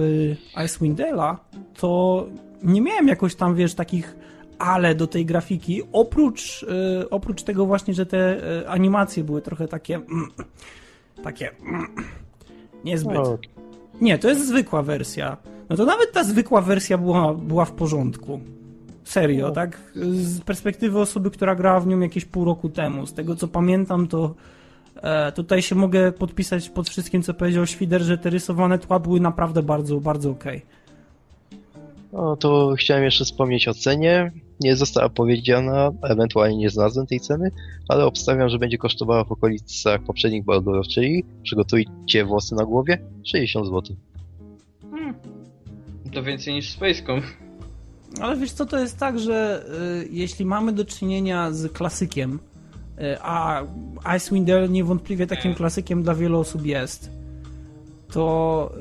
Icewind 0.64 0.98
Dale'a, 0.98 1.36
to 1.74 2.26
nie 2.62 2.80
miałem 2.80 3.08
jakoś 3.08 3.34
tam, 3.34 3.54
wiesz, 3.54 3.74
takich 3.74 4.16
ale 4.58 4.94
do 4.94 5.06
tej 5.06 5.26
grafiki, 5.26 5.82
oprócz, 5.92 6.66
e, 7.02 7.10
oprócz 7.10 7.42
tego 7.42 7.66
właśnie, 7.66 7.94
że 7.94 8.06
te 8.06 8.40
animacje 8.68 9.24
były 9.24 9.42
trochę 9.42 9.68
takie 9.68 9.94
mm, 9.94 10.28
takie 11.24 11.50
mm, 11.50 11.86
niezbyt. 12.84 13.16
O, 13.16 13.38
Nie, 14.00 14.18
to 14.18 14.28
jest 14.28 14.48
zwykła 14.48 14.82
wersja. 14.82 15.36
No 15.70 15.76
to 15.76 15.84
nawet 15.84 16.12
ta 16.12 16.24
zwykła 16.24 16.60
wersja 16.60 16.98
była, 16.98 17.34
była 17.34 17.64
w 17.64 17.72
porządku. 17.72 18.40
Serio, 19.04 19.48
O. 19.48 19.50
tak? 19.50 19.92
Z 20.12 20.40
perspektywy 20.40 20.98
osoby, 21.00 21.30
która 21.30 21.54
grała 21.54 21.80
w 21.80 21.86
nią 21.86 22.00
jakieś 22.00 22.24
pół 22.24 22.44
roku 22.44 22.68
temu. 22.68 23.06
Z 23.06 23.14
tego 23.14 23.36
co 23.36 23.48
pamiętam, 23.48 24.08
to 24.08 24.34
e, 24.96 25.32
tutaj 25.32 25.62
się 25.62 25.74
mogę 25.74 26.12
podpisać 26.12 26.68
pod 26.68 26.88
wszystkim, 26.88 27.22
co 27.22 27.34
powiedział 27.34 27.66
Świder, 27.66 28.02
że 28.02 28.18
te 28.18 28.30
rysowane 28.30 28.78
tła 28.78 28.98
były 28.98 29.20
naprawdę 29.20 29.62
bardzo, 29.62 30.00
bardzo 30.00 30.30
okej. 30.30 30.62
no 32.12 32.36
to 32.36 32.74
chciałem 32.78 33.04
jeszcze 33.04 33.24
wspomnieć 33.24 33.68
o 33.68 33.74
cenie. 33.74 34.32
Nie 34.60 34.76
została 34.76 35.08
powiedziana, 35.08 35.90
ewentualnie 36.02 36.56
nie 36.56 36.70
znalazłem 36.70 37.06
tej 37.06 37.20
ceny, 37.20 37.50
ale 37.88 38.06
obstawiam, 38.06 38.48
że 38.48 38.58
będzie 38.58 38.78
kosztowała 38.78 39.24
w 39.24 39.32
okolicach 39.32 40.02
poprzednich 40.02 40.44
Baldurów, 40.44 40.88
czyli 40.88 41.24
przygotujcie 41.42 42.24
włosy 42.24 42.54
na 42.54 42.64
głowie 42.64 42.98
60 43.24 43.66
zł. 43.66 43.96
Hmm. 44.90 45.38
To 46.18 46.22
więcej 46.22 46.54
niż 46.54 46.70
Spacecom. 46.70 47.20
Ale 48.20 48.36
wiesz 48.36 48.52
co, 48.52 48.66
to 48.66 48.78
jest 48.78 48.98
tak, 48.98 49.18
że 49.18 49.64
y, 50.02 50.08
jeśli 50.10 50.44
mamy 50.44 50.72
do 50.72 50.84
czynienia 50.84 51.52
z 51.52 51.72
klasykiem, 51.72 52.38
y, 52.98 53.16
a 53.22 53.62
Icewind 54.16 54.46
Dale 54.46 54.68
niewątpliwie 54.68 55.26
takim 55.26 55.54
klasykiem 55.54 56.02
dla 56.02 56.14
wielu 56.14 56.40
osób 56.40 56.66
jest, 56.66 57.10
to 58.12 58.72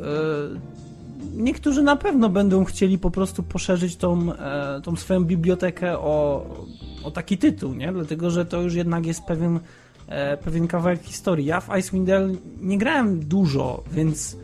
y, 1.35 1.41
niektórzy 1.41 1.83
na 1.83 1.95
pewno 1.95 2.29
będą 2.29 2.65
chcieli 2.65 2.97
po 2.97 3.11
prostu 3.11 3.43
poszerzyć 3.43 3.95
tą, 3.95 4.33
e, 4.33 4.81
tą 4.83 4.95
swoją 4.95 5.25
bibliotekę 5.25 5.99
o, 5.99 6.45
o 7.03 7.11
taki 7.11 7.37
tytuł, 7.37 7.73
nie? 7.73 7.91
Dlatego, 7.91 8.31
że 8.31 8.45
to 8.45 8.61
już 8.61 8.73
jednak 8.73 9.05
jest 9.05 9.23
pewien, 9.23 9.59
e, 10.07 10.37
pewien 10.37 10.67
kawałek 10.67 11.03
historii. 11.03 11.45
Ja 11.45 11.61
w 11.61 11.77
Icewind 11.79 12.07
Dale 12.07 12.33
nie 12.61 12.77
grałem 12.77 13.19
dużo, 13.19 13.83
więc 13.91 14.37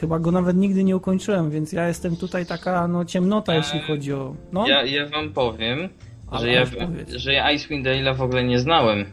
chyba 0.00 0.18
go 0.18 0.30
nawet 0.30 0.56
nigdy 0.56 0.84
nie 0.84 0.96
ukończyłem, 0.96 1.50
więc 1.50 1.72
ja 1.72 1.88
jestem 1.88 2.16
tutaj 2.16 2.46
taka 2.46 2.88
no 2.88 3.04
ciemnota, 3.04 3.54
jeśli 3.54 3.80
chodzi 3.80 4.12
o... 4.12 4.34
No, 4.52 4.68
Ja, 4.68 4.82
ja 4.84 5.06
wam 5.08 5.32
powiem, 5.32 5.88
Ale 6.30 6.40
że 6.40 6.52
ja, 6.52 6.66
powiedz. 6.86 7.10
że 7.12 7.32
ja 7.32 7.52
Icewind 7.52 7.86
Dale'a 7.86 8.16
w 8.16 8.22
ogóle 8.22 8.44
nie 8.44 8.58
znałem. 8.58 9.04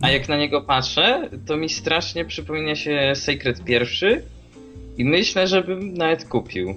A 0.00 0.10
jak 0.10 0.28
na 0.28 0.36
niego 0.36 0.60
patrzę, 0.62 1.28
to 1.46 1.56
mi 1.56 1.68
strasznie 1.68 2.24
przypomina 2.24 2.74
się 2.76 3.12
Sacred 3.14 3.64
pierwszy 3.64 4.22
i 4.98 5.04
myślę, 5.04 5.46
żebym 5.46 5.94
nawet 5.94 6.24
kupił. 6.28 6.74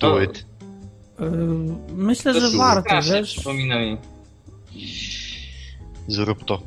Do 0.00 0.14
O, 0.14 0.20
it. 0.22 0.46
Yy, 1.20 1.26
myślę, 1.94 2.34
To 2.34 2.40
że 2.40 2.58
warto, 2.58 2.82
strasznie 2.82 3.14
wiesz. 3.14 3.34
przypomina 3.34 3.78
mi. 3.78 3.96
Zrób 6.08 6.44
to. 6.44 6.62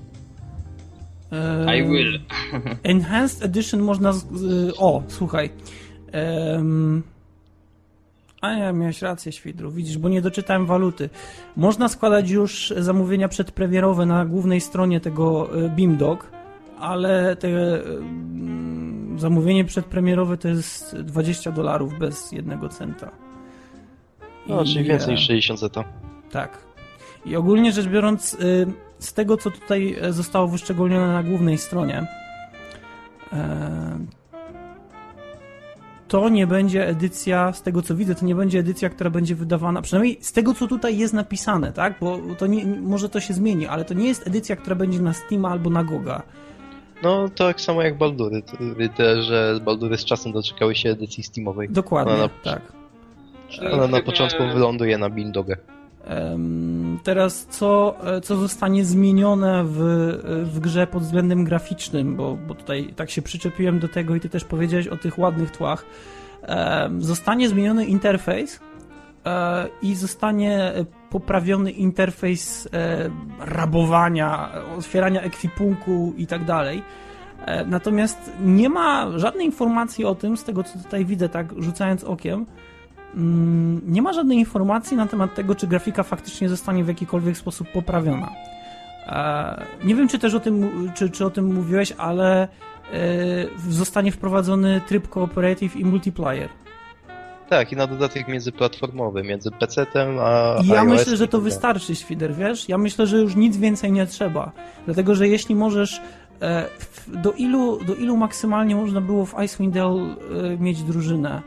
I 1.75 1.83
will. 1.83 2.19
Enhanced 2.83 3.43
Edition 3.45 3.81
można. 3.81 4.13
Z, 4.13 4.25
o, 4.77 5.03
słuchaj. 5.07 5.49
Em, 6.11 7.03
a 8.41 8.55
nie, 8.55 8.73
miałeś 8.73 9.01
rację, 9.01 9.31
Świdru. 9.31 9.71
Widzisz, 9.71 9.97
bo 9.97 10.09
nie 10.09 10.21
doczytałem 10.21 10.65
waluty. 10.65 11.09
Można 11.55 11.89
składać 11.89 12.29
już 12.29 12.73
zamówienia 12.77 13.27
przedpremierowe 13.27 14.05
na 14.05 14.25
głównej 14.25 14.61
stronie 14.61 14.99
tego 14.99 15.49
e, 15.65 15.69
BIMDOC, 15.69 16.19
ale 16.79 17.35
te 17.35 17.47
mm, 17.47 19.19
zamówienie 19.19 19.65
przedpremierowe 19.65 20.37
to 20.37 20.47
jest 20.47 20.95
20 20.97 21.51
dolarów 21.51 21.99
bez 21.99 22.31
jednego 22.31 22.69
centa. 22.69 23.11
No, 24.47 24.65
czyli 24.65 24.79
I, 24.79 24.83
więcej 24.83 25.09
e, 25.09 25.11
niż 25.11 25.27
60 25.27 25.59
zeta. 25.59 25.83
Tak. 26.31 26.57
I 27.25 27.35
ogólnie 27.35 27.71
rzecz 27.71 27.87
biorąc, 27.87 28.33
y, 28.33 28.67
z 29.03 29.13
tego 29.13 29.37
co 29.37 29.51
tutaj 29.51 29.95
e, 30.01 30.13
zostało 30.13 30.47
wyszczególnione 30.47 31.07
na 31.13 31.23
głównej 31.23 31.57
stronie, 31.57 32.07
e, 33.33 33.97
to 36.07 36.29
nie 36.29 36.47
będzie 36.47 36.87
edycja, 36.87 37.53
z 37.53 37.61
tego 37.61 37.81
co 37.81 37.95
widzę, 37.95 38.15
to 38.15 38.25
nie 38.25 38.35
będzie 38.35 38.59
edycja, 38.59 38.89
która 38.89 39.09
będzie 39.09 39.35
wydawana, 39.35 39.81
przynajmniej 39.81 40.17
z 40.21 40.31
tego 40.31 40.53
co 40.53 40.67
tutaj 40.67 40.97
jest 40.97 41.13
napisane, 41.13 41.71
tak? 41.73 41.93
Bo 42.01 42.19
to 42.37 42.47
nie, 42.47 42.65
może 42.65 43.09
to 43.09 43.19
się 43.19 43.33
zmieni, 43.33 43.67
ale 43.67 43.85
to 43.85 43.93
nie 43.93 44.07
jest 44.07 44.27
edycja, 44.27 44.55
która 44.55 44.75
będzie 44.75 44.99
na 45.01 45.13
Steama 45.13 45.49
albo 45.49 45.69
na 45.69 45.83
Goga. 45.83 46.21
No, 47.03 47.29
to 47.29 47.47
tak 47.47 47.61
samo 47.61 47.81
jak 47.81 47.97
Baldury. 47.97 48.41
Te, 48.95 49.21
że 49.21 49.59
Baldury 49.65 49.97
z 49.97 50.05
czasem 50.05 50.31
doczekały 50.31 50.75
się 50.75 50.89
edycji 50.89 51.23
Steamowej. 51.23 51.69
Dokładnie, 51.69 52.17
na- 52.17 52.29
tak. 52.43 52.61
Ona 53.71 53.87
na 53.87 54.01
początku 54.01 54.43
wyląduje 54.53 54.97
na 54.97 55.09
Bindogę. 55.09 55.57
Teraz 57.03 57.45
co, 57.49 57.95
e, 58.03 58.21
co 58.21 58.35
zostanie 58.35 58.85
zmienione 58.85 59.63
w, 59.63 59.77
w 60.43 60.59
grze 60.59 60.87
pod 60.87 61.03
względem 61.03 61.43
graficznym, 61.43 62.15
bo, 62.15 62.37
bo 62.47 62.55
tutaj 62.55 62.93
tak 62.95 63.09
się 63.09 63.21
przyczepiłem 63.21 63.79
do 63.79 63.87
tego 63.87 64.15
i 64.15 64.19
ty 64.19 64.29
też 64.29 64.43
powiedziałeś 64.43 64.87
o 64.87 64.97
tych 64.97 65.19
ładnych 65.19 65.51
tłach. 65.51 65.85
Zostanie 66.99 67.49
zmieniony 67.49 67.85
interfejs 67.85 68.59
e, 69.25 69.67
i 69.81 69.95
zostanie 69.95 70.73
poprawiony 71.09 71.71
interfejs 71.71 72.69
e, 72.73 73.09
rabowania, 73.39 74.49
otwierania 74.77 75.21
ekwipunku 75.21 76.13
i 76.17 76.27
tak 76.27 76.45
dalej. 76.45 76.83
Natomiast 77.65 78.31
nie 78.41 78.69
ma 78.69 79.19
żadnej 79.19 79.45
informacji 79.45 80.05
o 80.05 80.15
tym, 80.15 80.37
z 80.37 80.43
tego 80.43 80.63
co 80.63 80.79
tutaj 80.79 81.05
widzę, 81.05 81.29
tak 81.29 81.47
rzucając 81.57 82.03
okiem, 82.03 82.45
nie 83.87 84.01
ma 84.01 84.13
żadnej 84.13 84.37
informacji 84.37 84.97
na 84.97 85.07
temat 85.07 85.35
tego, 85.35 85.55
czy 85.55 85.67
grafika 85.67 86.03
faktycznie 86.03 86.49
zostanie 86.49 86.83
w 86.83 86.87
jakikolwiek 86.87 87.37
sposób 87.37 87.67
poprawiona. 87.71 88.29
E, 89.07 89.65
nie 89.83 89.95
wiem, 89.95 90.07
czy 90.07 90.19
też 90.19 90.33
o 90.33 90.39
tym, 90.39 90.91
czy, 90.95 91.09
czy 91.09 91.25
o 91.25 91.29
tym 91.29 91.53
mówiłeś, 91.53 91.93
ale 91.97 92.47
zostanie 93.69 94.11
wprowadzony 94.11 94.81
tryb 94.87 95.09
cooperative 95.09 95.75
i 95.75 95.85
multiplayer. 95.85 96.49
Tak, 97.49 97.71
i 97.71 97.75
na 97.75 97.87
dodatek 97.87 98.27
międzyplatformowy, 98.27 99.23
między 99.23 99.51
PC-tem 99.51 100.19
a. 100.19 100.57
I 100.63 100.67
ja 100.67 100.81
iOS 100.81 100.89
myślę, 100.89 101.17
że 101.17 101.27
to 101.27 101.37
tak. 101.37 101.43
wystarczy, 101.43 101.95
Świder, 101.95 102.35
wiesz? 102.35 102.69
Ja 102.69 102.77
myślę, 102.77 103.07
że 103.07 103.17
już 103.17 103.35
nic 103.35 103.57
więcej 103.57 103.91
nie 103.91 104.07
trzeba. 104.07 104.51
Dlatego, 104.85 105.15
że 105.15 105.27
jeśli 105.27 105.55
możesz. 105.55 106.01
E, 106.41 106.67
do, 107.07 107.31
ilu, 107.31 107.79
do 107.85 107.95
ilu 107.95 108.17
maksymalnie 108.17 108.75
można 108.75 109.01
było 109.01 109.25
w 109.25 109.35
Icewind 109.43 109.73
Dale 109.73 110.01
e, 110.01 110.57
mieć 110.57 110.83
drużynę? 110.83 111.41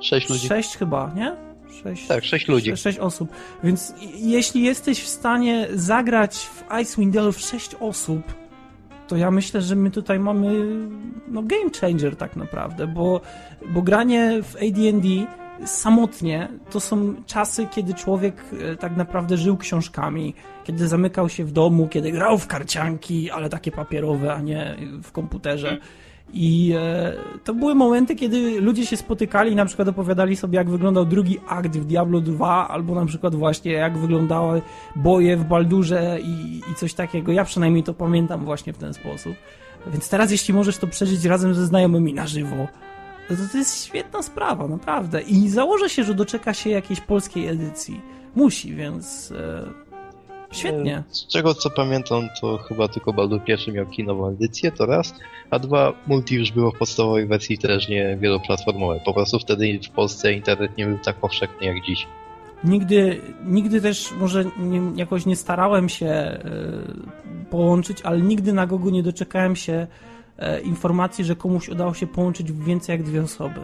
Sześć 0.00 0.28
ludzi. 0.28 0.48
Sześć 0.48 0.76
chyba, 0.76 1.12
nie? 1.16 1.36
Sześć, 1.82 2.06
tak, 2.06 2.24
sześć 2.24 2.48
ludzi. 2.48 2.76
Sześć 2.76 2.98
osób. 2.98 3.28
Więc 3.64 3.94
jeśli 4.14 4.62
jesteś 4.62 5.02
w 5.02 5.08
stanie 5.08 5.68
zagrać 5.74 6.36
w 6.36 6.64
Icewind 6.80 7.14
Dale 7.14 7.32
w 7.32 7.40
sześć 7.40 7.74
osób, 7.80 8.22
to 9.08 9.16
ja 9.16 9.30
myślę, 9.30 9.62
że 9.62 9.76
my 9.76 9.90
tutaj 9.90 10.18
mamy 10.18 10.64
no, 11.28 11.42
game 11.42 11.70
changer 11.80 12.16
tak 12.16 12.36
naprawdę, 12.36 12.86
bo, 12.86 13.20
bo 13.68 13.82
granie 13.82 14.42
w 14.42 14.56
AD&D 14.56 15.08
samotnie 15.66 16.48
to 16.70 16.80
są 16.80 17.14
czasy, 17.26 17.66
kiedy 17.66 17.94
człowiek 17.94 18.44
e, 18.72 18.76
tak 18.76 18.96
naprawdę 18.96 19.36
żył 19.36 19.56
książkami, 19.56 20.34
kiedy 20.64 20.88
zamykał 20.88 21.28
się 21.28 21.44
w 21.44 21.52
domu, 21.52 21.88
kiedy 21.88 22.12
grał 22.12 22.38
w 22.38 22.46
karcianki, 22.46 23.30
ale 23.30 23.48
takie 23.48 23.72
papierowe, 23.72 24.34
a 24.34 24.40
nie 24.40 24.76
w 25.02 25.12
komputerze. 25.12 25.78
I 26.32 26.74
e, 26.76 27.12
to 27.44 27.54
były 27.54 27.74
momenty, 27.74 28.16
kiedy 28.16 28.60
ludzie 28.60 28.86
się 28.86 28.96
spotykali 28.96 29.52
i 29.52 29.56
na 29.56 29.64
przykład 29.64 29.88
opowiadali 29.88 30.36
sobie, 30.36 30.56
jak 30.56 30.70
wyglądał 30.70 31.04
drugi 31.04 31.38
akt 31.48 31.76
w 31.76 31.84
Diablo 31.84 32.20
2, 32.20 32.68
albo 32.68 32.94
na 32.94 33.06
przykład 33.06 33.34
właśnie 33.34 33.72
jak 33.72 33.98
wyglądały 33.98 34.62
boje 34.96 35.36
w 35.36 35.44
Baldurze 35.44 36.18
i, 36.20 36.60
i 36.72 36.74
coś 36.74 36.94
takiego. 36.94 37.32
Ja 37.32 37.44
przynajmniej 37.44 37.82
to 37.82 37.94
pamiętam 37.94 38.44
właśnie 38.44 38.72
w 38.72 38.78
ten 38.78 38.94
sposób. 38.94 39.34
Więc 39.86 40.08
teraz, 40.08 40.30
jeśli 40.30 40.54
możesz 40.54 40.78
to 40.78 40.86
przeżyć 40.86 41.24
razem 41.24 41.54
ze 41.54 41.66
znajomymi 41.66 42.14
na 42.14 42.26
żywo, 42.26 42.66
to 43.28 43.34
to 43.52 43.58
jest 43.58 43.84
świetna 43.84 44.22
sprawa, 44.22 44.68
naprawdę. 44.68 45.22
I 45.22 45.48
założę 45.48 45.88
się, 45.88 46.04
że 46.04 46.14
doczeka 46.14 46.54
się 46.54 46.70
jakiejś 46.70 47.00
polskiej 47.00 47.48
edycji. 47.48 48.00
Musi, 48.36 48.74
więc... 48.74 49.32
E, 49.32 49.87
Świetnie. 50.52 51.02
Z 51.08 51.26
czego 51.26 51.54
co 51.54 51.70
pamiętam, 51.70 52.28
to 52.40 52.58
chyba 52.58 52.88
tylko 52.88 53.12
Baldur 53.12 53.44
pierwszy 53.44 53.72
miał 53.72 53.86
kinową 53.86 54.28
edycję, 54.28 54.72
to 54.72 54.86
raz, 54.86 55.14
a 55.50 55.58
dwa, 55.58 55.92
multi 56.06 56.34
już 56.34 56.52
było 56.52 56.70
w 56.70 56.78
podstawowej 56.78 57.26
wersji 57.26 57.58
też 57.58 57.88
nie 57.88 58.16
wieloplatformowe. 58.20 59.00
Po 59.04 59.14
prostu 59.14 59.38
wtedy 59.38 59.80
w 59.84 59.90
Polsce 59.90 60.32
internet 60.32 60.76
nie 60.76 60.86
był 60.86 60.98
tak 60.98 61.16
powszechny 61.16 61.66
jak 61.66 61.84
dziś. 61.84 62.06
Nigdy, 62.64 63.20
nigdy 63.44 63.80
też 63.80 64.12
może 64.12 64.44
nie, 64.58 64.82
jakoś 64.96 65.26
nie 65.26 65.36
starałem 65.36 65.88
się 65.88 66.40
y, 67.46 67.50
połączyć, 67.50 68.02
ale 68.02 68.20
nigdy 68.20 68.52
na 68.52 68.66
Gogu 68.66 68.90
nie 68.90 69.02
doczekałem 69.02 69.56
się 69.56 69.86
y, 70.38 70.60
informacji, 70.60 71.24
że 71.24 71.36
komuś 71.36 71.68
udało 71.68 71.94
się 71.94 72.06
połączyć 72.06 72.52
więcej 72.52 72.92
jak 72.92 73.02
dwie 73.02 73.22
osoby. 73.22 73.60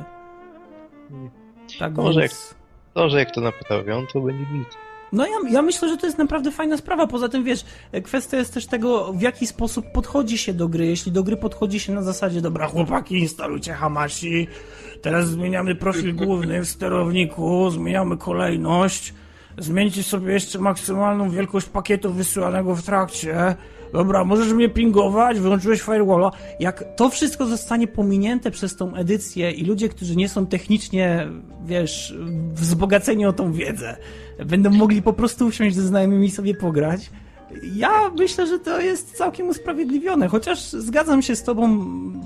Tak 1.78 1.95
może, 1.95 2.20
więc... 2.20 2.49
jak, 2.49 3.05
może 3.05 3.18
jak 3.18 3.35
to 3.35 3.41
naprawią, 3.41 4.07
to 4.12 4.20
będzie 4.20 4.45
git. 4.45 4.68
No 5.13 5.27
ja, 5.27 5.51
ja 5.51 5.63
myślę, 5.63 5.89
że 5.89 5.97
to 5.97 6.07
jest 6.07 6.19
naprawdę 6.19 6.51
fajna 6.51 6.77
sprawa. 6.77 7.07
Poza 7.07 7.29
tym, 7.29 7.45
wiesz, 7.45 7.65
kwestia 8.05 8.37
jest 8.37 8.55
też 8.55 8.67
tego, 8.67 9.13
w 9.13 9.21
jaki 9.21 9.47
sposób 9.47 9.87
podchodzi 9.93 10.39
się 10.39 10.55
do 10.55 10.69
gry. 10.69 10.87
Jeśli 10.87 11.13
do 11.13 11.23
gry 11.23 11.37
podchodzi 11.37 11.81
się 11.81 11.93
na 11.93 12.03
zasadzie, 12.03 12.41
dobra, 12.41 12.67
chłopaki, 12.67 13.19
instalujcie 13.19 13.73
Hamashi, 13.73 14.49
teraz 15.03 15.29
zmieniamy 15.29 15.75
profil 15.75 16.17
główny 16.17 16.61
w 16.61 16.69
sterowniku, 16.69 17.71
zmieniamy 17.71 18.17
kolejność, 18.17 19.15
zmieńcie 19.59 20.03
sobie 20.03 20.33
jeszcze 20.33 20.59
maksymalną 20.59 21.31
wielkość 21.31 21.67
pakietu 21.67 22.13
wysyłanego 22.13 22.75
w 22.75 22.83
trakcie, 22.83 23.57
dobra, 23.93 24.25
możesz 24.25 24.53
mnie 24.53 24.69
pingować, 24.69 25.41
wyłączyłeś 25.41 25.81
firewalla. 25.83 26.31
Jak 26.61 26.97
to 26.97 27.11
wszystko 27.11 27.47
zostanie 27.47 27.89
pominięte 27.89 28.51
przez 28.51 28.77
tą 28.77 28.95
edycję 28.95 29.51
i 29.51 29.65
ludzie, 29.65 29.89
którzy 29.89 30.17
nie 30.17 30.29
są 30.29 30.47
technicznie, 30.47 31.29
wiesz, 31.65 32.15
wzbogaceni 32.53 33.27
o 33.27 33.33
tą 33.33 33.53
wiedzę, 33.53 33.97
będą 34.47 34.70
mogli 34.70 35.03
po 35.03 35.12
prostu 35.12 35.47
usiąść 35.47 35.76
ze 35.76 35.82
znajomymi 35.82 36.30
sobie 36.30 36.55
pograć, 36.55 37.11
ja 37.62 38.11
myślę, 38.18 38.47
że 38.47 38.59
to 38.59 38.80
jest 38.80 39.16
całkiem 39.16 39.49
usprawiedliwione, 39.49 40.28
chociaż 40.28 40.62
zgadzam 40.62 41.22
się 41.22 41.37
z 41.37 41.43
tobą 41.43 41.78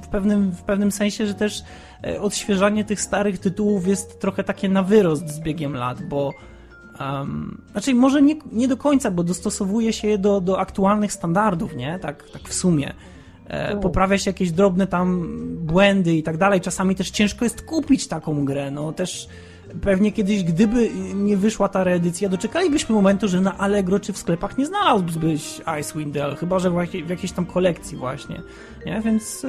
w 0.03 0.09
pewnym, 0.09 0.51
w 0.51 0.63
pewnym 0.63 0.93
sensie, 0.93 1.27
że 1.27 1.35
też 1.35 1.63
e, 2.05 2.21
odświeżanie 2.21 2.85
tych 2.85 3.01
starych 3.01 3.39
tytułów 3.39 3.87
jest 3.87 4.21
trochę 4.21 4.45
takie 4.45 4.69
na 4.69 4.83
wyrost 4.83 5.29
z 5.29 5.41
biegiem 5.41 5.75
lat, 5.75 6.03
bo 6.03 6.35
Um, 7.01 7.63
znaczy, 7.73 7.95
może 7.95 8.23
nie, 8.23 8.35
nie 8.53 8.69
do 8.69 8.77
końca, 8.77 9.11
bo 9.11 9.25
dostosowuje 9.25 9.93
się 9.93 10.09
je 10.09 10.19
do, 10.19 10.41
do 10.41 10.61
aktualnych 10.61 11.13
standardów, 11.13 11.77
nie? 11.77 11.99
Tak, 11.99 12.31
tak 12.31 12.43
w 12.43 12.55
sumie. 12.55 12.95
E, 13.47 13.77
poprawia 13.77 14.19
się 14.19 14.31
jakieś 14.31 14.53
drobne 14.53 14.87
tam 14.87 15.29
błędy 15.67 16.15
i 16.15 16.23
tak 16.23 16.37
dalej. 16.37 16.61
Czasami 16.61 16.95
też 16.95 17.11
ciężko 17.11 17.45
jest 17.45 17.63
kupić 17.63 18.09
taką 18.09 18.45
grę. 18.45 18.71
No 18.71 18.93
też 18.93 19.29
pewnie 19.83 20.13
kiedyś, 20.13 20.45
gdyby 20.45 20.91
nie 21.15 21.37
wyszła 21.37 21.69
ta 21.69 21.85
reedycja, 21.85 22.29
doczekalibyśmy 22.29 22.95
momentu, 22.95 23.29
że 23.29 23.41
na 23.41 23.59
Allegro 23.59 24.01
czy 24.01 24.13
w 24.13 24.19
sklepach 24.19 24.59
nie 24.59 24.67
znalazłbyś 24.67 25.61
Icewind 25.81 26.15
Dale, 26.15 26.37
chyba 26.37 26.59
że 26.59 26.71
w, 26.71 26.75
jakiej, 26.75 27.05
w 27.05 27.11
jakiejś 27.11 27.33
tam 27.33 27.47
kolekcji 27.47 27.97
właśnie. 27.97 28.43
Nie? 28.87 29.01
Więc 29.01 29.45
e, 29.45 29.49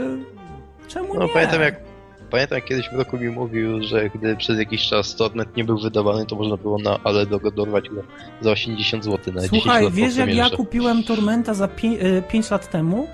czemu 0.87 1.07
no, 1.07 1.13
nie? 1.13 1.19
No 1.19 1.33
pamiętam 1.33 1.61
jak 1.61 1.89
Pamiętam, 2.29 2.55
jak 2.55 2.65
kiedyś 2.65 2.91
Mroko 2.91 3.17
mi 3.17 3.29
mówił, 3.29 3.83
że 3.83 4.09
gdy 4.09 4.35
przez 4.35 4.59
jakiś 4.59 4.87
czas 4.87 5.15
Torment 5.15 5.57
nie 5.57 5.63
był 5.63 5.79
wydawany, 5.79 6.25
to 6.25 6.35
można 6.35 6.57
było 6.57 6.79
na 6.79 6.99
ale 7.03 7.25
go 7.25 7.51
dorwać 7.51 7.89
go 7.89 8.01
za 8.41 8.51
80 8.51 9.03
zł 9.03 9.33
na 9.33 9.41
Słuchaj, 9.41 9.61
10 9.61 9.83
lat 9.83 9.93
wiesz 9.93 10.17
jak 10.17 10.35
ja 10.35 10.49
kupiłem 10.49 11.03
Tormenta 11.03 11.53
za 11.53 11.67
5, 11.67 11.99
5 12.29 12.45
e, 12.45 12.49
lat 12.51 12.71
temu? 12.71 13.07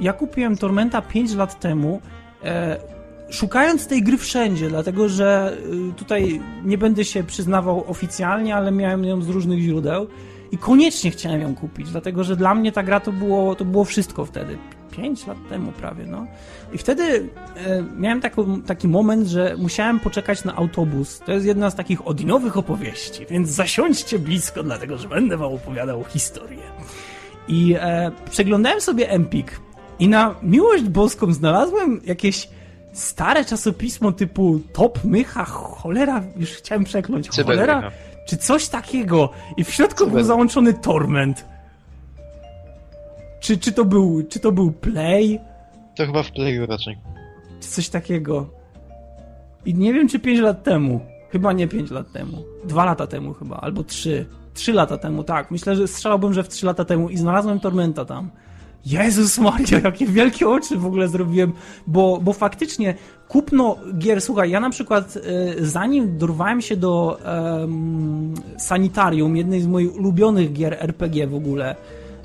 Ja 0.00 0.12
kupiłem 0.12 0.56
Tormenta 0.56 1.02
5 1.02 1.34
lat 1.34 1.60
temu, 1.60 2.00
e, 2.44 2.78
szukając 3.32 3.86
tej 3.86 4.02
gry 4.02 4.18
wszędzie, 4.18 4.68
dlatego 4.68 5.08
że 5.08 5.56
e, 5.90 5.94
tutaj 5.96 6.40
nie 6.64 6.78
będę 6.78 7.04
się 7.04 7.24
przyznawał 7.24 7.84
oficjalnie, 7.90 8.56
ale 8.56 8.72
miałem 8.72 9.04
ją 9.04 9.22
z 9.22 9.28
różnych 9.28 9.60
źródeł 9.60 10.06
i 10.52 10.58
koniecznie 10.58 11.10
chciałem 11.10 11.40
ją 11.40 11.54
kupić, 11.54 11.90
dlatego 11.90 12.24
że 12.24 12.36
dla 12.36 12.54
mnie 12.54 12.72
ta 12.72 12.82
gra 12.82 13.00
to 13.00 13.12
było, 13.12 13.54
to 13.54 13.64
było 13.64 13.84
wszystko 13.84 14.24
wtedy. 14.24 14.58
5 14.90 15.26
lat 15.26 15.38
temu 15.48 15.72
prawie, 15.72 16.06
no. 16.06 16.26
I 16.72 16.78
wtedy 16.78 17.02
e, 17.56 17.84
miałem 17.96 18.20
taką, 18.20 18.62
taki 18.62 18.88
moment, 18.88 19.26
że 19.28 19.56
musiałem 19.58 20.00
poczekać 20.00 20.44
na 20.44 20.56
autobus. 20.56 21.18
To 21.18 21.32
jest 21.32 21.46
jedna 21.46 21.70
z 21.70 21.74
takich 21.74 22.06
odinowych 22.06 22.56
opowieści, 22.56 23.26
więc 23.30 23.48
zasiądźcie 23.48 24.18
blisko, 24.18 24.62
dlatego 24.62 24.98
że 24.98 25.08
będę 25.08 25.36
wam 25.36 25.52
opowiadał 25.52 26.04
historię. 26.04 26.62
I 27.48 27.74
e, 27.78 28.10
przeglądałem 28.30 28.80
sobie 28.80 29.10
Empik 29.10 29.60
i 29.98 30.08
na 30.08 30.34
miłość 30.42 30.82
boską 30.82 31.32
znalazłem 31.32 32.00
jakieś 32.04 32.48
stare 32.92 33.44
czasopismo 33.44 34.12
typu 34.12 34.60
Top 34.72 35.04
Mycha, 35.04 35.44
cholera, 35.44 36.22
już 36.36 36.50
chciałem 36.50 36.84
przekląć, 36.84 37.28
cholera, 37.28 37.90
czy 38.28 38.36
coś 38.36 38.68
takiego. 38.68 39.30
I 39.56 39.64
w 39.64 39.70
środku 39.70 40.06
był 40.06 40.24
załączony 40.24 40.74
Torment. 40.74 41.44
Czy, 43.40 43.58
czy, 43.58 43.72
to 43.72 43.84
był, 43.84 44.22
czy 44.28 44.40
to 44.40 44.52
był 44.52 44.72
Play? 44.72 45.40
To 45.96 46.06
chyba 46.06 46.22
w 46.22 46.32
Playu 46.32 46.66
raczej. 46.66 46.98
Czy 47.60 47.68
coś 47.68 47.88
takiego. 47.88 48.46
I 49.66 49.74
nie 49.74 49.94
wiem, 49.94 50.08
czy 50.08 50.18
5 50.18 50.40
lat 50.40 50.62
temu. 50.62 51.00
Chyba 51.30 51.52
nie 51.52 51.68
5 51.68 51.90
lat 51.90 52.12
temu. 52.12 52.44
2 52.64 52.84
lata 52.84 53.06
temu 53.06 53.34
chyba, 53.34 53.56
albo 53.56 53.84
3. 53.84 54.26
3 54.54 54.72
lata 54.72 54.98
temu, 54.98 55.24
tak. 55.24 55.50
Myślę, 55.50 55.76
że 55.76 55.88
strzelałbym, 55.88 56.34
że 56.34 56.42
w 56.42 56.48
3 56.48 56.66
lata 56.66 56.84
temu 56.84 57.08
i 57.08 57.16
znalazłem 57.16 57.60
Tormenta 57.60 58.04
tam. 58.04 58.30
Jezus 58.86 59.38
Maria, 59.38 59.80
jakie 59.84 60.06
wielkie 60.06 60.48
oczy 60.48 60.76
w 60.76 60.86
ogóle 60.86 61.08
zrobiłem, 61.08 61.52
bo, 61.86 62.18
bo 62.22 62.32
faktycznie 62.32 62.94
kupno 63.28 63.76
gier, 63.98 64.20
słuchaj, 64.20 64.50
ja 64.50 64.60
na 64.60 64.70
przykład 64.70 65.16
y, 65.16 65.66
zanim 65.66 66.18
dorwałem 66.18 66.60
się 66.60 66.76
do 66.76 67.18
y, 68.56 68.60
Sanitarium, 68.60 69.36
jednej 69.36 69.60
z 69.60 69.66
moich 69.66 69.96
ulubionych 69.96 70.52
gier 70.52 70.76
RPG 70.80 71.26
w 71.26 71.34
ogóle, 71.34 71.76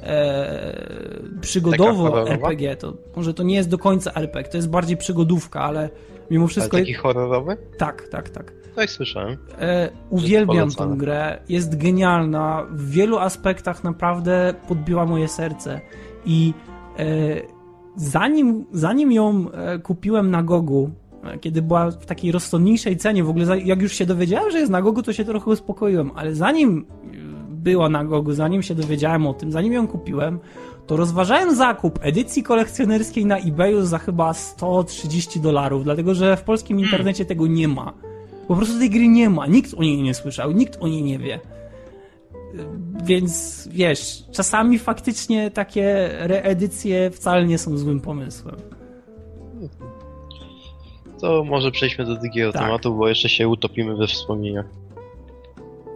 e, 0.04 1.38
przygodowo 1.42 2.30
RPG, 2.30 2.76
to 2.76 2.94
może 3.16 3.34
to 3.34 3.44
nie 3.44 3.56
jest 3.56 3.70
do 3.70 3.78
końca 3.78 4.12
RPG, 4.14 4.52
to 4.52 4.58
jest 4.58 4.70
bardziej 4.70 4.98
przygodówka, 4.98 5.62
ale 5.62 5.90
mimo 6.32 6.48
wszystko... 6.48 6.78
Ale 6.78 6.84
taki 6.84 6.94
horrorowy? 6.94 7.58
Tak, 7.78 8.08
tak, 8.12 8.30
tak. 8.30 8.54
Tak 8.76 8.90
słyszałem. 8.90 9.38
E, 9.60 9.90
uwielbiam 10.10 10.72
tę 10.72 10.94
grę, 10.98 11.40
jest 11.50 11.78
genialna, 11.78 12.66
w 12.72 12.90
wielu 12.90 13.18
aspektach 13.18 13.84
naprawdę 13.84 14.54
podbiła 14.68 15.06
moje 15.06 15.28
serce 15.28 15.82
i 16.28 16.54
e, 17.00 17.06
zanim, 17.96 18.66
zanim 18.72 19.12
ją 19.12 19.52
e, 19.52 19.80
kupiłem 19.80 20.32
na 20.32 20.44
Gogu, 20.44 20.90
e, 21.24 21.38
kiedy 21.38 21.62
była 21.62 21.92
w 21.92 22.06
takiej 22.06 22.32
rozsądniejszej 22.32 22.98
cenie, 22.98 23.24
w 23.24 23.30
ogóle 23.30 23.60
jak 23.60 23.82
już 23.82 23.94
się 23.94 24.06
dowiedziałem, 24.06 24.52
że 24.52 24.60
jest 24.60 24.72
na 24.72 24.82
Gogu, 24.82 25.04
to 25.04 25.14
się 25.14 25.26
trochę 25.26 25.52
uspokoiłem, 25.52 26.12
ale 26.16 26.36
zanim 26.36 26.86
była 27.50 27.90
na 27.90 28.06
Gogu, 28.06 28.34
zanim 28.34 28.62
się 28.62 28.76
dowiedziałem 28.76 29.28
o 29.28 29.34
tym, 29.34 29.52
zanim 29.52 29.74
ją 29.74 29.88
kupiłem, 29.88 30.40
to 30.88 30.98
rozważałem 30.98 31.56
zakup 31.56 32.00
edycji 32.02 32.44
kolekcjonerskiej 32.44 33.26
na 33.26 33.38
eBayu 33.38 33.86
za 33.86 33.98
chyba 33.98 34.34
130 34.34 35.40
dolarów, 35.40 35.84
dlatego 35.84 36.16
że 36.16 36.38
w 36.38 36.44
polskim 36.44 36.80
internecie 36.80 37.26
tego 37.26 37.48
nie 37.48 37.68
ma. 37.68 37.94
Po 38.48 38.56
prostu 38.56 38.80
tej 38.80 38.90
gry 38.90 39.08
nie 39.08 39.30
ma, 39.30 39.48
nikt 39.48 39.74
o 39.74 39.82
niej 39.82 40.04
nie 40.04 40.14
słyszał, 40.14 40.52
nikt 40.52 40.78
o 40.82 40.88
niej 40.88 41.04
nie 41.04 41.20
wie. 41.20 41.40
Więc 43.04 43.64
wiesz, 43.72 44.24
czasami 44.32 44.80
faktycznie 44.80 45.52
takie 45.52 46.10
reedycje 46.20 47.12
wcale 47.12 47.46
nie 47.46 47.58
są 47.58 47.78
złym 47.78 48.00
pomysłem. 48.00 48.56
To 51.22 51.44
może 51.44 51.72
przejdźmy 51.72 52.06
do 52.06 52.16
drugiego 52.16 52.52
Tak. 52.52 52.62
tematu, 52.62 52.96
bo 52.96 53.08
jeszcze 53.08 53.30
się 53.30 53.48
utopimy 53.48 53.96
we 53.96 54.08
wspomnieniach. 54.08 54.66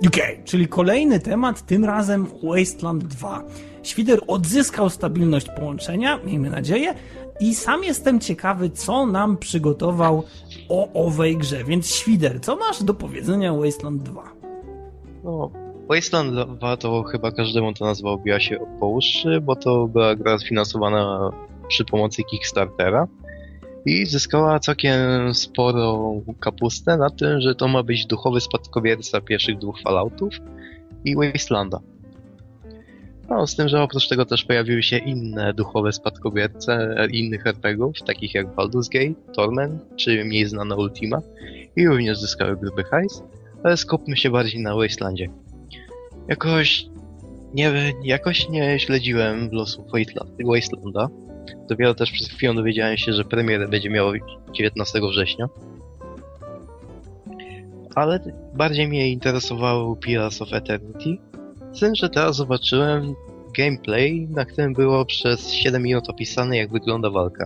Okej, 0.07 0.41
czyli 0.45 0.67
kolejny 0.67 1.19
temat, 1.19 1.65
tym 1.65 1.85
razem 1.85 2.27
Wasteland 2.43 3.03
2. 3.03 3.43
Świder 3.83 4.19
odzyskał 4.27 4.89
stabilność 4.89 5.47
połączenia, 5.57 6.19
miejmy 6.25 6.49
nadzieję, 6.49 6.93
i 7.39 7.55
sam 7.55 7.83
jestem 7.83 8.19
ciekawy, 8.19 8.69
co 8.69 9.05
nam 9.05 9.37
przygotował 9.37 10.23
o 10.69 10.93
owej 10.93 11.37
grze. 11.37 11.63
Więc 11.63 11.87
Świder, 11.95 12.41
co 12.41 12.55
masz 12.55 12.83
do 12.83 12.93
powiedzenia 12.93 13.53
Wasteland 13.53 14.03
2? 14.03 14.23
No, 15.23 15.51
Wasteland 15.91 16.59
2 16.59 16.77
to 16.77 17.03
chyba 17.03 17.31
każdemu 17.31 17.73
ta 17.73 17.85
nazwa 17.85 18.09
obiła 18.09 18.39
się 18.39 18.59
po 18.79 18.87
uszy, 18.87 19.41
bo 19.41 19.55
to 19.55 19.87
była 19.87 20.15
gra 20.15 20.39
sfinansowana 20.39 21.31
przy 21.67 21.85
pomocy 21.85 22.23
Kickstartera 22.23 23.07
i 23.85 24.05
zyskała 24.05 24.59
całkiem 24.59 25.33
sporą 25.33 26.21
kapustę 26.39 26.97
na 26.97 27.09
tym, 27.09 27.41
że 27.41 27.55
to 27.55 27.67
ma 27.67 27.83
być 27.83 28.05
duchowy 28.05 28.41
spadkobierca 28.41 29.21
pierwszych 29.21 29.57
dwóch 29.57 29.81
Falloutów 29.81 30.33
i 31.05 31.15
Wastelanda. 31.15 31.79
No, 33.29 33.47
z 33.47 33.55
tym, 33.55 33.67
że 33.67 33.83
oprócz 33.83 34.07
tego 34.07 34.25
też 34.25 34.43
pojawiły 34.45 34.83
się 34.83 34.97
inne 34.97 35.53
duchowe 35.53 35.91
spadkobierce 35.91 36.95
innych 37.11 37.47
RPGów, 37.47 38.01
takich 38.05 38.35
jak 38.35 38.55
Baldur's 38.55 38.89
Gate, 38.93 39.33
Torment 39.33 39.81
czy 39.95 40.25
mniej 40.25 40.45
znana 40.45 40.75
Ultima 40.75 41.21
i 41.75 41.87
również 41.87 42.19
zyskały 42.19 42.57
gruby 42.57 42.83
hajs, 42.83 43.23
ale 43.63 43.77
skupmy 43.77 44.17
się 44.17 44.29
bardziej 44.29 44.61
na 44.61 44.75
Wastelandzie. 44.75 45.29
Jakoś 46.31 46.85
nie, 47.53 47.93
jakoś 48.03 48.49
nie 48.49 48.79
śledziłem 48.79 49.49
Wasteland- 49.49 50.45
Wastelanda. 50.45 51.09
Dopiero 51.69 51.95
też 51.95 52.11
przed 52.11 52.27
chwilą 52.27 52.55
dowiedziałem 52.55 52.97
się, 52.97 53.13
że 53.13 53.23
premierę 53.23 53.67
będzie 53.67 53.89
miało 53.89 54.13
19 54.53 54.99
września. 55.09 55.49
Ale 57.95 58.19
bardziej 58.53 58.87
mnie 58.87 59.11
interesowało 59.11 59.95
Pillars 59.95 60.41
of 60.41 60.53
Eternity. 60.53 61.17
Z 61.73 61.79
tym, 61.79 61.95
że 61.95 62.09
teraz 62.09 62.35
zobaczyłem 62.35 63.15
gameplay, 63.57 64.27
na 64.29 64.45
którym 64.45 64.73
było 64.73 65.05
przez 65.05 65.51
7 65.51 65.83
minut 65.83 66.09
opisane, 66.09 66.57
jak 66.57 66.71
wygląda 66.71 67.09
walka. 67.09 67.45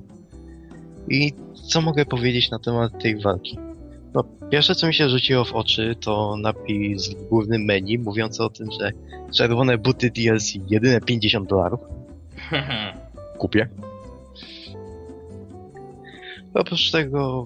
I 1.09 1.33
co 1.69 1.81
mogę 1.81 2.05
powiedzieć 2.05 2.51
na 2.51 2.59
temat 2.59 3.03
tej 3.03 3.21
walki? 3.21 3.57
Pierwsze 4.55 4.75
co 4.75 4.87
mi 4.87 4.93
się 4.93 5.09
rzuciło 5.09 5.45
w 5.45 5.53
oczy 5.53 5.95
to 6.01 6.37
napis 6.37 7.09
w 7.09 7.27
głównym 7.29 7.65
menu 7.65 7.99
mówiący 7.99 8.43
o 8.43 8.49
tym, 8.49 8.67
że 8.79 8.91
czerwone 9.33 9.77
buty 9.77 10.11
DLC 10.11 10.53
jedyne 10.69 11.01
50 11.01 11.49
dolarów. 11.49 11.79
Kupię. 13.39 13.69
Oprócz 16.53 16.91
tego, 16.91 17.45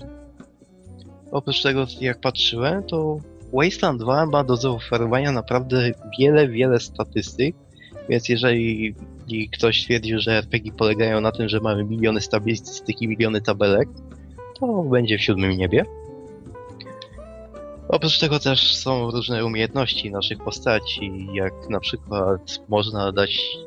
oprócz 1.32 1.62
tego 1.62 1.86
jak 2.02 2.20
patrzyłem, 2.20 2.84
to 2.84 3.18
Wasteland 3.54 4.02
2 4.02 4.26
ma 4.26 4.44
do 4.44 4.56
zaoferowania 4.56 5.32
naprawdę 5.32 5.92
wiele, 6.20 6.48
wiele 6.48 6.80
statystyk, 6.80 7.56
więc 8.10 8.30
jeżeli 8.30 8.96
ktoś 9.52 9.84
twierdził, 9.84 10.20
że 10.20 10.32
RPG 10.32 10.72
polegają 10.72 11.22
na 11.22 11.32
tym, 11.32 11.50
że 11.50 11.60
mamy 11.60 11.84
miliony 11.84 12.22
statystyk 12.22 13.02
i 13.02 13.08
miliony 13.08 13.42
tabelek, 13.42 13.90
to 14.60 14.84
będzie 14.84 15.18
w 15.18 15.22
siódmym 15.22 15.52
niebie. 15.52 15.86
Oprócz 17.90 18.20
tego 18.20 18.40
też 18.40 18.76
są 18.76 19.12
różne 19.12 19.46
umiejętności 19.46 20.12
naszych 20.12 20.38
postaci, 20.38 21.28
jak 21.34 21.54
na 21.70 21.80
przykład 21.80 22.60
można 22.68 23.12
dać, 23.12 23.58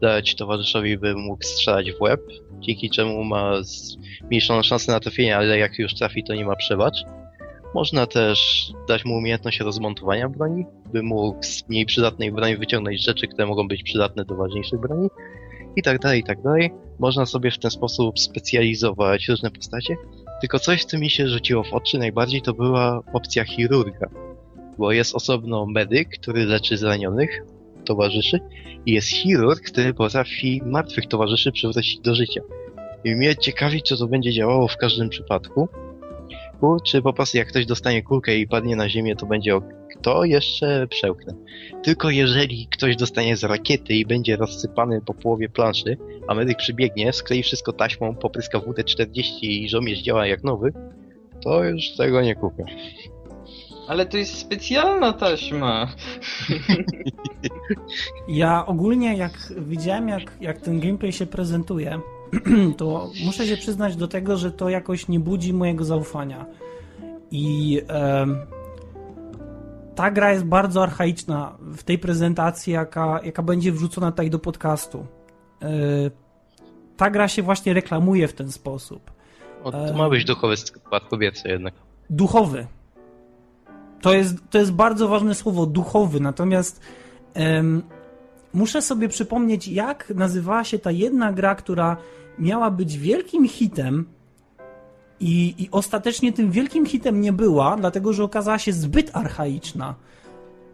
dać 0.00 0.34
towarzyszowi, 0.34 0.98
by 0.98 1.14
mógł 1.14 1.42
strzelać 1.42 1.92
w 1.92 2.00
łeb, 2.00 2.20
dzięki 2.60 2.90
czemu 2.90 3.24
ma 3.24 3.52
zmniejszoną 3.62 4.62
szansę 4.62 4.92
na 4.92 5.00
trafienie, 5.00 5.36
ale 5.36 5.58
jak 5.58 5.78
już 5.78 5.94
trafi, 5.94 6.24
to 6.24 6.34
nie 6.34 6.44
ma 6.44 6.56
przebacz. 6.56 6.96
Można 7.74 8.06
też 8.06 8.70
dać 8.88 9.04
mu 9.04 9.14
umiejętność 9.14 9.60
rozmontowania 9.60 10.28
broni, 10.28 10.64
by 10.92 11.02
mógł 11.02 11.42
z 11.42 11.68
mniej 11.68 11.86
przydatnej 11.86 12.32
broni 12.32 12.56
wyciągnąć 12.56 13.04
rzeczy, 13.04 13.28
które 13.28 13.46
mogą 13.46 13.68
być 13.68 13.82
przydatne 13.82 14.24
do 14.24 14.36
ważniejszych 14.36 14.80
broni. 14.80 15.08
I 15.76 15.82
tak 15.82 15.98
dalej, 15.98 16.20
i 16.20 16.24
tak 16.24 16.42
dalej. 16.42 16.70
Można 16.98 17.26
sobie 17.26 17.50
w 17.50 17.58
ten 17.58 17.70
sposób 17.70 18.18
specjalizować 18.18 19.28
różne 19.28 19.50
postacie. 19.50 19.96
Tylko 20.40 20.58
coś, 20.58 20.84
co 20.84 20.98
mi 20.98 21.10
się 21.10 21.28
rzuciło 21.28 21.64
w 21.64 21.72
oczy 21.72 21.98
najbardziej, 21.98 22.42
to 22.42 22.52
była 22.52 23.02
opcja 23.12 23.44
chirurga. 23.44 24.08
Bo 24.78 24.92
jest 24.92 25.14
osobno 25.14 25.66
medyk, 25.66 26.08
który 26.08 26.44
leczy 26.44 26.76
zranionych 26.76 27.42
towarzyszy 27.84 28.40
i 28.86 28.92
jest 28.92 29.08
chirurg, 29.08 29.60
który 29.60 29.94
potrafi 29.94 30.62
martwych 30.64 31.06
towarzyszy 31.06 31.52
przywrócić 31.52 32.00
do 32.00 32.14
życia. 32.14 32.40
I 33.04 33.16
mnie 33.16 33.36
ciekawi, 33.36 33.82
czy 33.82 33.98
to 33.98 34.06
będzie 34.06 34.32
działało 34.32 34.68
w 34.68 34.76
każdym 34.76 35.08
przypadku. 35.08 35.68
Czy 36.84 37.02
po 37.02 37.12
prostu 37.12 37.38
jak 37.38 37.48
ktoś 37.48 37.66
dostanie 37.66 38.02
kulkę 38.02 38.36
i 38.36 38.48
padnie 38.48 38.76
na 38.76 38.88
ziemię, 38.88 39.16
to 39.16 39.26
będzie 39.26 39.56
ok, 39.56 39.64
to 40.02 40.24
jeszcze 40.24 40.86
przełknę. 40.86 41.34
Tylko 41.82 42.10
jeżeli 42.10 42.66
ktoś 42.70 42.96
dostanie 42.96 43.36
z 43.36 43.44
rakiety 43.44 43.94
i 43.94 44.06
będzie 44.06 44.36
rozsypany 44.36 45.00
po 45.06 45.14
połowie 45.14 45.48
planszy, 45.48 45.96
a 46.28 46.34
medyk 46.34 46.58
przybiegnie, 46.58 47.12
sklei 47.12 47.42
wszystko 47.42 47.72
taśmą, 47.72 48.14
popryska 48.14 48.58
WD-40 48.58 49.32
i 49.42 49.68
żołnierz 49.68 50.02
działa 50.02 50.26
jak 50.26 50.44
nowy, 50.44 50.72
to 51.42 51.64
już 51.64 51.90
tego 51.96 52.22
nie 52.22 52.34
kupię. 52.34 52.64
Ale 53.88 54.06
to 54.06 54.16
jest 54.16 54.38
specjalna 54.38 55.12
taśma. 55.12 55.86
Ja 58.28 58.66
ogólnie 58.66 59.16
jak 59.16 59.32
widziałem 59.58 60.08
jak, 60.08 60.32
jak 60.40 60.60
ten 60.60 60.80
gameplay 60.80 61.12
się 61.12 61.26
prezentuje, 61.26 62.00
to 62.76 63.10
muszę 63.24 63.46
się 63.46 63.56
przyznać 63.56 63.96
do 63.96 64.08
tego, 64.08 64.36
że 64.36 64.52
to 64.52 64.68
jakoś 64.68 65.08
nie 65.08 65.20
budzi 65.20 65.52
mojego 65.52 65.84
zaufania. 65.84 66.46
I 67.30 67.80
em, 67.88 68.38
ta 69.94 70.10
gra 70.10 70.32
jest 70.32 70.44
bardzo 70.44 70.82
archaiczna 70.82 71.56
w 71.60 71.82
tej 71.82 71.98
prezentacji, 71.98 72.72
jaka, 72.72 73.20
jaka 73.24 73.42
będzie 73.42 73.72
wrzucona 73.72 74.10
tutaj 74.10 74.30
do 74.30 74.38
podcastu. 74.38 75.06
E, 75.62 75.68
ta 76.96 77.10
gra 77.10 77.28
się 77.28 77.42
właśnie 77.42 77.74
reklamuje 77.74 78.28
w 78.28 78.32
ten 78.32 78.52
sposób. 78.52 79.10
O, 79.64 79.72
to 79.72 79.94
ma 79.94 80.08
być 80.10 80.24
duchowy 80.24 80.56
spadkobierca 80.56 81.48
jednak. 81.48 81.74
duchowy. 82.10 82.66
To 84.00 84.14
jest, 84.14 84.36
to 84.50 84.58
jest 84.58 84.72
bardzo 84.72 85.08
ważne 85.08 85.34
słowo, 85.34 85.66
duchowy. 85.66 86.20
Natomiast 86.20 86.80
em, 87.34 87.82
muszę 88.56 88.82
sobie 88.82 89.08
przypomnieć, 89.08 89.68
jak 89.68 90.12
nazywała 90.14 90.64
się 90.64 90.78
ta 90.78 90.90
jedna 90.90 91.32
gra, 91.32 91.54
która 91.54 91.96
miała 92.38 92.70
być 92.70 92.98
wielkim 92.98 93.48
hitem 93.48 94.04
i, 95.20 95.54
i 95.58 95.68
ostatecznie 95.70 96.32
tym 96.32 96.50
wielkim 96.50 96.86
hitem 96.86 97.20
nie 97.20 97.32
była, 97.32 97.76
dlatego 97.76 98.12
że 98.12 98.24
okazała 98.24 98.58
się 98.58 98.72
zbyt 98.72 99.10
archaiczna. 99.16 99.94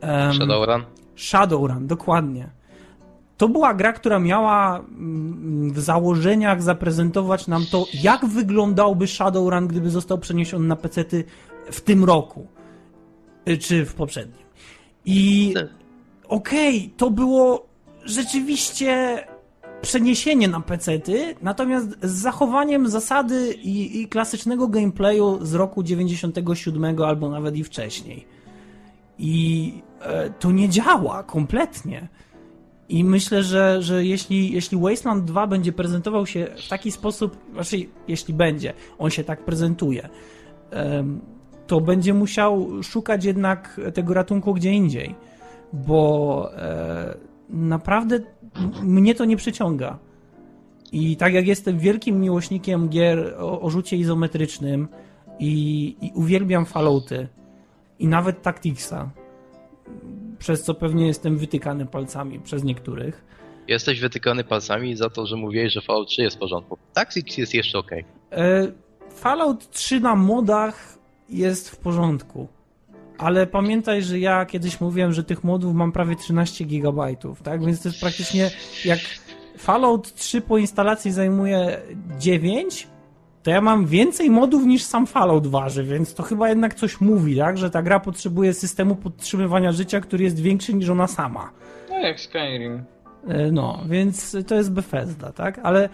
Em, 0.01 0.33
Shadowrun? 0.33 0.83
Shadowrun, 1.17 1.87
dokładnie. 1.87 2.49
To 3.37 3.49
była 3.49 3.75
gra, 3.75 3.93
która 3.93 4.19
miała 4.19 4.79
mm, 4.79 5.73
w 5.73 5.81
założeniach 5.81 6.63
zaprezentować 6.63 7.47
nam 7.47 7.67
to, 7.71 7.87
jak 8.03 8.27
wyglądałby 8.27 9.07
Shadowrun, 9.07 9.67
gdyby 9.67 9.91
został 9.91 10.19
przeniesiony 10.19 10.69
na 10.69 10.77
pecety 10.77 11.25
w 11.71 11.81
tym 11.81 12.05
roku. 12.05 12.47
Y, 13.49 13.59
Czy 13.59 13.85
w 13.87 13.95
poprzednim. 13.95 14.43
I 15.05 15.53
Tak. 15.55 15.67
okej, 16.29 16.95
to 16.97 17.11
było 17.11 17.72
rzeczywiście 18.05 19.19
przeniesienie 19.83 20.49
na 20.49 20.61
pecety, 20.61 21.35
natomiast 21.43 21.89
z 22.03 22.11
zachowaniem 22.11 22.89
zasady 22.89 23.53
i, 23.53 24.01
i 24.01 24.09
klasycznego 24.09 24.69
gameplayu 24.69 25.45
z 25.45 25.55
roku 25.55 25.83
97 25.83 27.03
albo 27.03 27.31
nawet 27.31 27.57
i 27.57 27.65
wcześniej. 27.65 28.27
I 29.19 29.75
e, 30.01 30.31
to 30.31 30.51
nie 30.51 30.69
działa 30.69 31.23
kompletnie. 31.23 32.09
I 32.89 33.05
myślę, 33.05 33.43
że, 33.43 33.83
że 33.83 34.05
jeśli, 34.05 34.53
jeśli 34.53 34.79
Wasteland 34.79 35.25
2 35.25 35.47
będzie 35.47 35.73
prezentował 35.73 36.27
się 36.27 36.47
w 36.67 36.69
taki 36.69 36.93
sposób, 36.93 37.37
znaczy 37.53 37.77
jeśli 38.09 38.35
będzie, 38.35 38.73
on 38.99 39.11
się 39.11 39.25
tak 39.25 39.45
prezentuje, 39.45 40.09
to 41.67 41.81
będzie 41.81 42.15
musiał 42.15 42.83
szukać 42.83 43.25
jednak 43.25 43.81
tego 43.95 44.15
ratunku 44.15 44.55
gdzie 44.55 44.71
indziej, 44.71 45.15
bo 45.73 46.51
e, 46.57 47.15
naprawdę 47.53 48.21
mnie 48.83 49.15
to 49.15 49.25
nie 49.25 49.37
przyciąga. 49.37 49.99
I 50.93 51.17
tak 51.17 51.35
jak 51.35 51.47
jestem 51.47 51.79
wielkim 51.79 52.21
miłośnikiem 52.21 52.89
gier 52.89 53.35
o, 53.39 53.61
o 53.61 53.71
rzucie 53.71 53.97
izometrycznym 53.97 54.89
i, 55.39 55.97
i 56.01 56.13
uwielbiam 56.15 56.67
Fallouty 56.67 57.29
i 57.99 58.09
nawet 58.09 58.43
Tacticsa, 58.43 59.11
przez 60.39 60.63
co 60.63 60.75
pewnie 60.75 61.07
jestem 61.07 61.39
wytykany 61.39 61.87
palcami 61.87 62.41
przez 62.41 62.65
niektórych. 62.65 63.25
Jesteś 63.69 64.01
wytykany 64.01 64.45
palcami 64.45 64.97
za 64.97 65.11
to, 65.11 65.27
że 65.27 65.37
mówiłeś, 65.37 65.73
że 65.73 65.81
Fallout 65.81 66.09
3 66.09 66.23
jest 66.23 66.37
w 66.37 66.39
porządku. 66.39 66.79
Taxi 66.93 67.25
jest 67.39 67.55
jeszcze 67.55 67.79
ok. 67.79 67.91
E, 68.33 68.73
Fallout 69.11 69.71
3 69.71 70.01
na 70.01 70.15
modach 70.15 70.99
jest 71.29 71.71
w 71.71 71.77
porządku. 71.77 72.49
Ale 73.23 73.47
pamiętaj, 73.47 74.03
że 74.03 74.19
ja 74.19 74.47
kiedyś 74.47 74.81
mówiłem, 74.81 75.13
że 75.13 75.25
tych 75.25 75.45
modów 75.45 75.75
mam 75.75 75.93
prawie 75.93 76.17
13 76.17 76.65
GB, 76.65 77.17
tak? 77.43 77.65
Więc 77.65 77.83
to 77.83 77.89
jest 77.89 78.01
praktycznie 78.01 78.51
jak 78.85 78.99
Fallout 79.59 80.15
3 80.15 80.41
po 80.41 80.59
instalacji 80.59 81.13
zajmuje 81.13 81.81
9, 82.19 82.89
to 83.43 83.51
ja 83.51 83.61
mam 83.61 83.87
więcej 83.87 84.31
modów 84.31 84.67
niż 84.67 84.83
sam 84.83 85.07
Fallout 85.07 85.47
waży, 85.47 85.85
więc 85.85 86.15
to 86.15 86.23
chyba 86.23 86.49
jednak 86.49 86.75
coś 86.75 87.01
mówi, 87.01 87.37
tak? 87.37 87.59
Że 87.59 87.71
ta 87.71 87.83
gra 87.83 88.01
potrzebuje 88.01 88.55
systemu 88.55 88.97
podtrzymywania 88.97 89.73
życia, 89.73 90.01
który 90.01 90.25
jest 90.25 90.41
większy 90.41 90.75
niż 90.75 90.89
ona 90.89 91.07
sama. 91.07 91.51
No 91.91 91.99
jak 91.99 92.21
Skyrim. 92.21 92.85
E, 93.29 93.53
no, 93.53 93.83
więc 93.89 94.37
to 94.47 94.55
jest 94.55 94.73
Bethesda, 94.73 95.33
tak? 95.33 95.61
Ale 95.63 95.89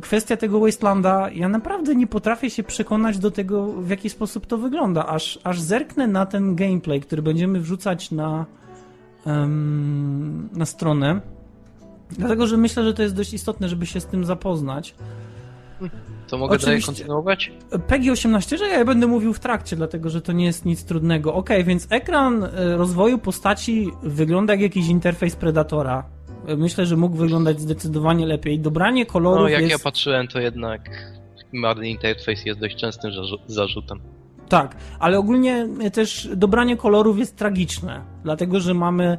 kwestia 0.00 0.36
tego 0.36 0.60
Wastelanda, 0.60 1.30
ja 1.30 1.48
naprawdę 1.48 1.94
nie 1.94 2.06
potrafię 2.06 2.50
się 2.50 2.62
przekonać 2.62 3.18
do 3.18 3.30
tego, 3.30 3.72
w 3.72 3.90
jaki 3.90 4.10
sposób 4.10 4.46
to 4.46 4.58
wygląda. 4.58 5.06
Aż, 5.06 5.38
aż 5.44 5.60
zerknę 5.60 6.06
na 6.06 6.26
ten 6.26 6.56
gameplay, 6.56 7.00
który 7.00 7.22
będziemy 7.22 7.60
wrzucać 7.60 8.10
na, 8.10 8.46
um, 9.26 10.48
na 10.52 10.66
stronę. 10.66 11.20
Dlatego, 12.10 12.46
że 12.46 12.56
myślę, 12.56 12.84
że 12.84 12.94
to 12.94 13.02
jest 13.02 13.14
dość 13.14 13.34
istotne, 13.34 13.68
żeby 13.68 13.86
się 13.86 14.00
z 14.00 14.06
tym 14.06 14.24
zapoznać. 14.24 14.94
To 16.28 16.38
mogę 16.38 16.58
dalej 16.58 16.82
kontynuować? 16.82 17.52
PEGI 17.86 18.10
18, 18.10 18.58
że 18.58 18.66
ja 18.66 18.84
będę 18.84 19.06
mówił 19.06 19.32
w 19.32 19.40
trakcie, 19.40 19.76
dlatego 19.76 20.10
że 20.10 20.20
to 20.20 20.32
nie 20.32 20.44
jest 20.44 20.64
nic 20.64 20.84
trudnego. 20.84 21.34
Ok, 21.34 21.50
więc 21.64 21.86
ekran 21.90 22.44
e, 22.44 22.76
rozwoju 22.76 23.18
postaci 23.18 23.90
wygląda 24.02 24.52
jak 24.52 24.62
jakiś 24.62 24.88
interfejs 24.88 25.36
Predatora. 25.36 26.15
Myślę, 26.56 26.86
że 26.86 26.96
mógł 26.96 27.16
wyglądać 27.16 27.60
zdecydowanie 27.60 28.26
lepiej. 28.26 28.60
Dobranie 28.60 29.06
kolorów 29.06 29.42
No, 29.42 29.48
jak 29.48 29.60
jest... 29.60 29.72
ja 29.72 29.78
patrzyłem, 29.78 30.28
to 30.28 30.40
jednak 30.40 30.90
marny 31.52 31.88
interfejs 31.88 32.46
jest 32.46 32.60
dość 32.60 32.76
częstym 32.76 33.10
zarzutem. 33.46 34.00
Tak, 34.48 34.76
ale 34.98 35.18
ogólnie 35.18 35.68
też 35.92 36.28
dobranie 36.36 36.76
kolorów 36.76 37.18
jest 37.18 37.36
tragiczne, 37.36 38.00
dlatego 38.24 38.60
że 38.60 38.74
mamy 38.74 39.04
e, 39.06 39.18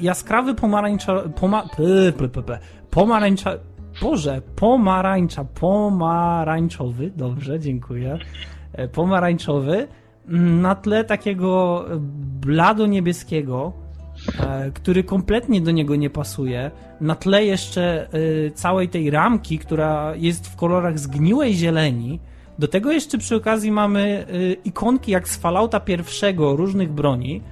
jaskrawy 0.00 0.54
pomarańcza... 0.54 1.22
Poma... 1.28 1.62
P, 1.62 1.82
p, 2.18 2.28
p, 2.28 2.42
p, 2.42 2.58
pomarańcza... 2.90 3.52
Boże, 4.02 4.42
pomarańcza, 4.56 5.44
pomarańczowy, 5.44 7.10
dobrze, 7.16 7.60
dziękuję. 7.60 8.18
E, 8.72 8.88
pomarańczowy 8.88 9.88
mm, 10.28 10.60
na 10.60 10.74
tle 10.74 11.04
takiego 11.04 11.84
blado-niebieskiego, 12.40 13.72
e, 13.80 13.85
który 14.74 15.04
kompletnie 15.04 15.60
do 15.60 15.70
niego 15.70 15.96
nie 15.96 16.10
pasuje. 16.10 16.70
Na 17.00 17.14
tle 17.14 17.44
jeszcze 17.44 18.08
e, 18.12 18.50
całej 18.50 18.88
tej 18.88 19.10
ramki, 19.10 19.58
która 19.58 20.12
jest 20.16 20.46
w 20.46 20.56
kolorach 20.56 20.98
zgniłej 20.98 21.54
zieleni. 21.54 22.20
Do 22.58 22.68
tego 22.68 22.92
jeszcze 22.92 23.18
przy 23.18 23.36
okazji 23.36 23.72
mamy 23.72 24.26
ikonki 24.64 25.12
jak 25.12 25.28
z 25.28 25.36
Fallouta 25.36 25.80
pierwszego 25.80 26.56
różnych 26.56 26.92
broni, 26.92 27.42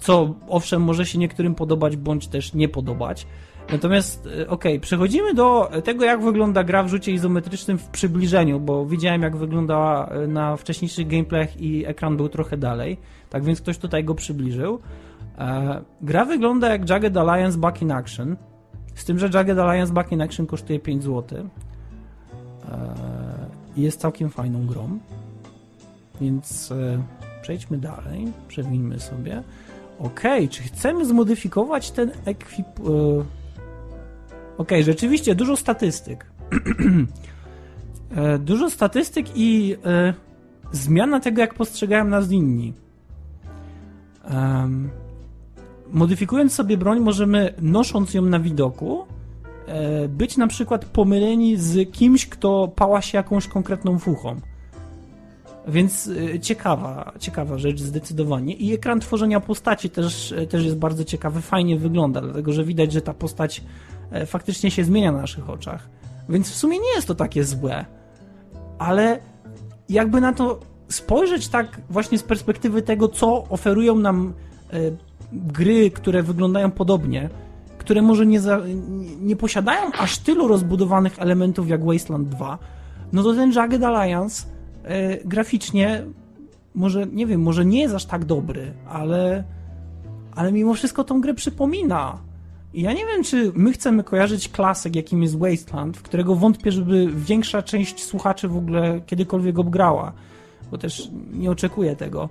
co 0.00 0.34
owszem 0.48 0.82
może 0.82 1.06
się 1.06 1.18
niektórym 1.18 1.54
podobać 1.54 1.96
bądź 1.96 2.28
też 2.28 2.54
nie 2.54 2.68
podobać. 2.68 3.26
Natomiast, 3.72 4.26
e, 4.26 4.30
okej, 4.30 4.46
okay, 4.48 4.80
przechodzimy 4.80 5.34
do 5.34 5.70
tego, 5.84 6.04
jak 6.04 6.22
wygląda 6.22 6.64
gra 6.64 6.82
w 6.82 6.88
rzucie 6.88 7.12
izometrycznym 7.12 7.78
w 7.78 7.88
przybliżeniu, 7.88 8.60
bo 8.60 8.86
widziałem, 8.86 9.22
jak 9.22 9.36
wyglądała 9.36 10.08
e, 10.08 10.26
na 10.26 10.56
wcześniejszych 10.56 11.06
gameplayach 11.06 11.60
i 11.60 11.86
ekran 11.86 12.16
był 12.16 12.28
trochę 12.28 12.56
dalej, 12.56 12.96
tak 13.30 13.44
więc 13.44 13.60
ktoś 13.60 13.78
tutaj 13.78 14.04
go 14.04 14.14
przybliżył. 14.14 14.80
E, 15.38 15.80
gra 16.00 16.24
wygląda 16.24 16.68
jak 16.68 16.90
Jagged 16.90 17.16
Alliance 17.16 17.58
Back 17.58 17.82
in 17.82 17.92
Action, 17.92 18.36
z 18.94 19.04
tym, 19.04 19.18
że 19.18 19.30
Jagged 19.34 19.58
Alliance 19.58 19.92
Back 19.92 20.12
in 20.12 20.22
Action 20.22 20.46
kosztuje 20.46 20.80
5 20.80 21.04
zł. 21.04 21.48
I 23.76 23.82
jest 23.82 24.00
całkiem 24.00 24.30
fajną 24.30 24.66
grą. 24.66 24.98
Więc 26.20 26.72
przejdźmy 27.42 27.78
dalej, 27.78 28.32
przewinmy 28.48 29.00
sobie. 29.00 29.42
Ok, 29.98 30.20
czy 30.50 30.62
chcemy 30.62 31.06
zmodyfikować 31.06 31.90
ten 31.90 32.10
ekwip 32.24 32.66
okay, 34.58 34.82
rzeczywiście 34.82 35.34
dużo 35.34 35.56
statystyk. 35.56 36.26
E, 38.16 38.38
dużo 38.38 38.70
statystyk 38.70 39.26
i 39.34 39.76
e, 39.84 40.14
zmiana 40.72 41.20
tego, 41.20 41.40
jak 41.40 41.54
postrzegałem 41.54 42.08
nas 42.08 42.30
inni. 42.30 42.74
Um, 44.30 44.90
modyfikując 45.92 46.54
sobie 46.54 46.76
broń, 46.76 47.00
możemy 47.00 47.54
nosząc 47.62 48.14
ją 48.14 48.22
na 48.22 48.40
widoku, 48.40 49.04
e, 49.66 50.08
być 50.08 50.36
na 50.36 50.46
przykład 50.46 50.84
pomyleni 50.84 51.56
z 51.56 51.92
kimś, 51.92 52.26
kto 52.26 52.72
pała 52.76 53.02
się 53.02 53.18
jakąś 53.18 53.48
konkretną 53.48 53.98
fuchą. 53.98 54.40
Więc 55.68 56.10
e, 56.34 56.40
ciekawa, 56.40 57.12
ciekawa 57.18 57.58
rzecz 57.58 57.80
zdecydowanie. 57.80 58.54
I 58.54 58.74
ekran 58.74 59.00
tworzenia 59.00 59.40
postaci 59.40 59.90
też, 59.90 60.32
e, 60.32 60.46
też 60.46 60.64
jest 60.64 60.78
bardzo 60.78 61.04
ciekawy, 61.04 61.40
fajnie 61.40 61.76
wygląda, 61.76 62.20
dlatego 62.20 62.52
że 62.52 62.64
widać, 62.64 62.92
że 62.92 63.00
ta 63.02 63.14
postać 63.14 63.62
faktycznie 64.26 64.70
się 64.70 64.84
zmienia 64.84 65.12
na 65.12 65.18
naszych 65.18 65.50
oczach. 65.50 65.88
Więc 66.28 66.50
w 66.50 66.54
sumie 66.54 66.78
nie 66.78 66.94
jest 66.96 67.08
to 67.08 67.14
takie 67.14 67.44
złe. 67.44 67.86
Ale 68.78 69.18
jakby 69.88 70.20
na 70.20 70.32
to 70.32 70.60
spojrzeć 70.88 71.48
tak 71.48 71.80
właśnie 71.90 72.18
z 72.18 72.22
perspektywy 72.22 72.82
tego, 72.82 73.08
co 73.08 73.44
oferują 73.48 73.98
nam 73.98 74.34
gry, 75.32 75.90
które 75.90 76.22
wyglądają 76.22 76.70
podobnie, 76.70 77.30
które 77.78 78.02
może 78.02 78.26
nie, 78.26 78.40
za, 78.40 78.60
nie 79.20 79.36
posiadają 79.36 79.92
aż 79.98 80.18
tylu 80.18 80.48
rozbudowanych 80.48 81.18
elementów 81.18 81.68
jak 81.68 81.84
Wasteland 81.84 82.28
2, 82.28 82.58
no 83.12 83.22
to 83.22 83.34
ten 83.34 83.52
Jagged 83.52 83.84
Alliance 83.84 84.46
e, 84.84 85.16
graficznie 85.24 86.02
może, 86.74 87.06
nie 87.06 87.26
wiem, 87.26 87.42
może 87.42 87.64
nie 87.64 87.80
jest 87.80 87.94
aż 87.94 88.04
tak 88.04 88.24
dobry, 88.24 88.72
ale, 88.88 89.44
ale 90.34 90.52
mimo 90.52 90.74
wszystko 90.74 91.04
tą 91.04 91.20
grę 91.20 91.34
przypomina. 91.34 92.18
Ja 92.74 92.92
nie 92.92 93.06
wiem, 93.06 93.24
czy 93.24 93.52
my 93.54 93.72
chcemy 93.72 94.04
kojarzyć 94.04 94.48
klasyk, 94.48 94.96
jakim 94.96 95.22
jest 95.22 95.38
Wasteland, 95.38 95.96
w 95.96 96.02
którego 96.02 96.34
wątpię, 96.34 96.72
żeby 96.72 97.06
większa 97.14 97.62
część 97.62 98.04
słuchaczy 98.04 98.48
w 98.48 98.56
ogóle 98.56 99.00
kiedykolwiek 99.06 99.58
obgrała, 99.58 100.12
bo 100.70 100.78
też 100.78 101.10
nie 101.32 101.50
oczekuję 101.50 101.96
tego 101.96 102.28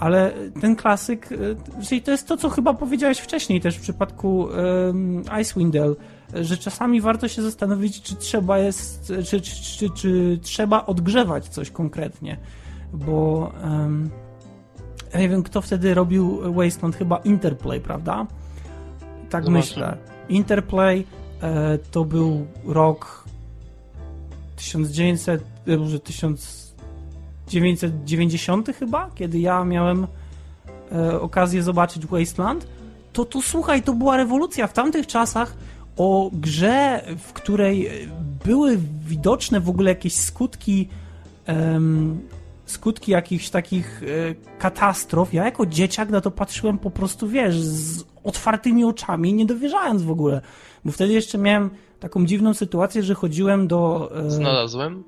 ale 0.00 0.32
ten 0.60 0.76
klasyk, 0.76 1.32
e, 1.32 1.36
czyli 1.82 2.02
to 2.02 2.10
jest 2.10 2.28
to, 2.28 2.36
co 2.36 2.48
chyba 2.48 2.74
powiedziałeś 2.74 3.18
wcześniej 3.18 3.60
też 3.60 3.76
w 3.76 3.80
przypadku 3.80 4.38
um, 4.38 5.22
Icewind 5.40 5.72
Dale, 5.72 5.94
że 6.34 6.56
czasami 6.56 7.00
warto 7.00 7.28
się 7.28 7.42
zastanowić, 7.42 8.02
czy 8.02 8.16
trzeba 8.16 8.58
jest, 8.58 9.12
czy, 9.24 9.40
czy, 9.40 9.40
czy, 9.40 9.90
czy 9.90 10.38
trzeba 10.42 10.86
odgrzewać 10.86 11.48
coś 11.48 11.70
konkretnie, 11.70 12.36
bo 12.92 13.52
um, 13.64 14.10
ja 15.14 15.20
nie 15.20 15.28
wiem, 15.28 15.42
kto 15.42 15.62
wtedy 15.62 15.94
robił 15.94 16.52
Wasteland, 16.52 16.96
chyba 16.96 17.16
Interplay, 17.16 17.80
prawda? 17.80 18.26
Tak 19.30 19.44
Zobaczmy. 19.44 19.50
myślę. 19.50 19.96
Interplay 20.28 21.06
e, 21.42 21.78
to 21.78 22.04
był 22.04 22.46
rok 22.64 23.24
1900, 24.56 25.44
e, 25.66 25.76
może 25.76 26.00
1000 26.00 26.59
990 27.50 28.68
chyba, 28.78 29.10
kiedy 29.14 29.38
ja 29.38 29.64
miałem 29.64 30.06
e, 30.92 31.20
okazję 31.20 31.62
zobaczyć 31.62 32.06
Wasteland, 32.06 32.66
to 33.12 33.24
to 33.24 33.42
słuchaj, 33.42 33.82
to 33.82 33.92
była 33.92 34.16
rewolucja. 34.16 34.66
W 34.66 34.72
tamtych 34.72 35.06
czasach 35.06 35.56
o 35.96 36.30
grze, 36.32 37.04
w 37.18 37.32
której 37.32 37.86
e, 37.86 37.90
były 38.44 38.78
widoczne 39.06 39.60
w 39.60 39.68
ogóle 39.68 39.90
jakieś 39.90 40.14
skutki 40.14 40.88
em, 41.46 42.20
skutki 42.66 43.12
jakichś 43.12 43.48
takich 43.48 44.02
e, 44.02 44.34
katastrof. 44.58 45.34
Ja 45.34 45.44
jako 45.44 45.66
dzieciak 45.66 46.10
na 46.10 46.20
to 46.20 46.30
patrzyłem 46.30 46.78
po 46.78 46.90
prostu, 46.90 47.28
wiesz, 47.28 47.60
z 47.60 48.04
otwartymi 48.24 48.84
oczami, 48.84 49.34
nie 49.34 49.46
dowierzając 49.46 50.02
w 50.02 50.10
ogóle. 50.10 50.40
Bo 50.84 50.92
wtedy 50.92 51.12
jeszcze 51.12 51.38
miałem 51.38 51.70
taką 52.00 52.26
dziwną 52.26 52.54
sytuację, 52.54 53.02
że 53.02 53.14
chodziłem 53.14 53.68
do... 53.68 54.10
E... 54.26 54.30
Znalazłem? 54.30 55.04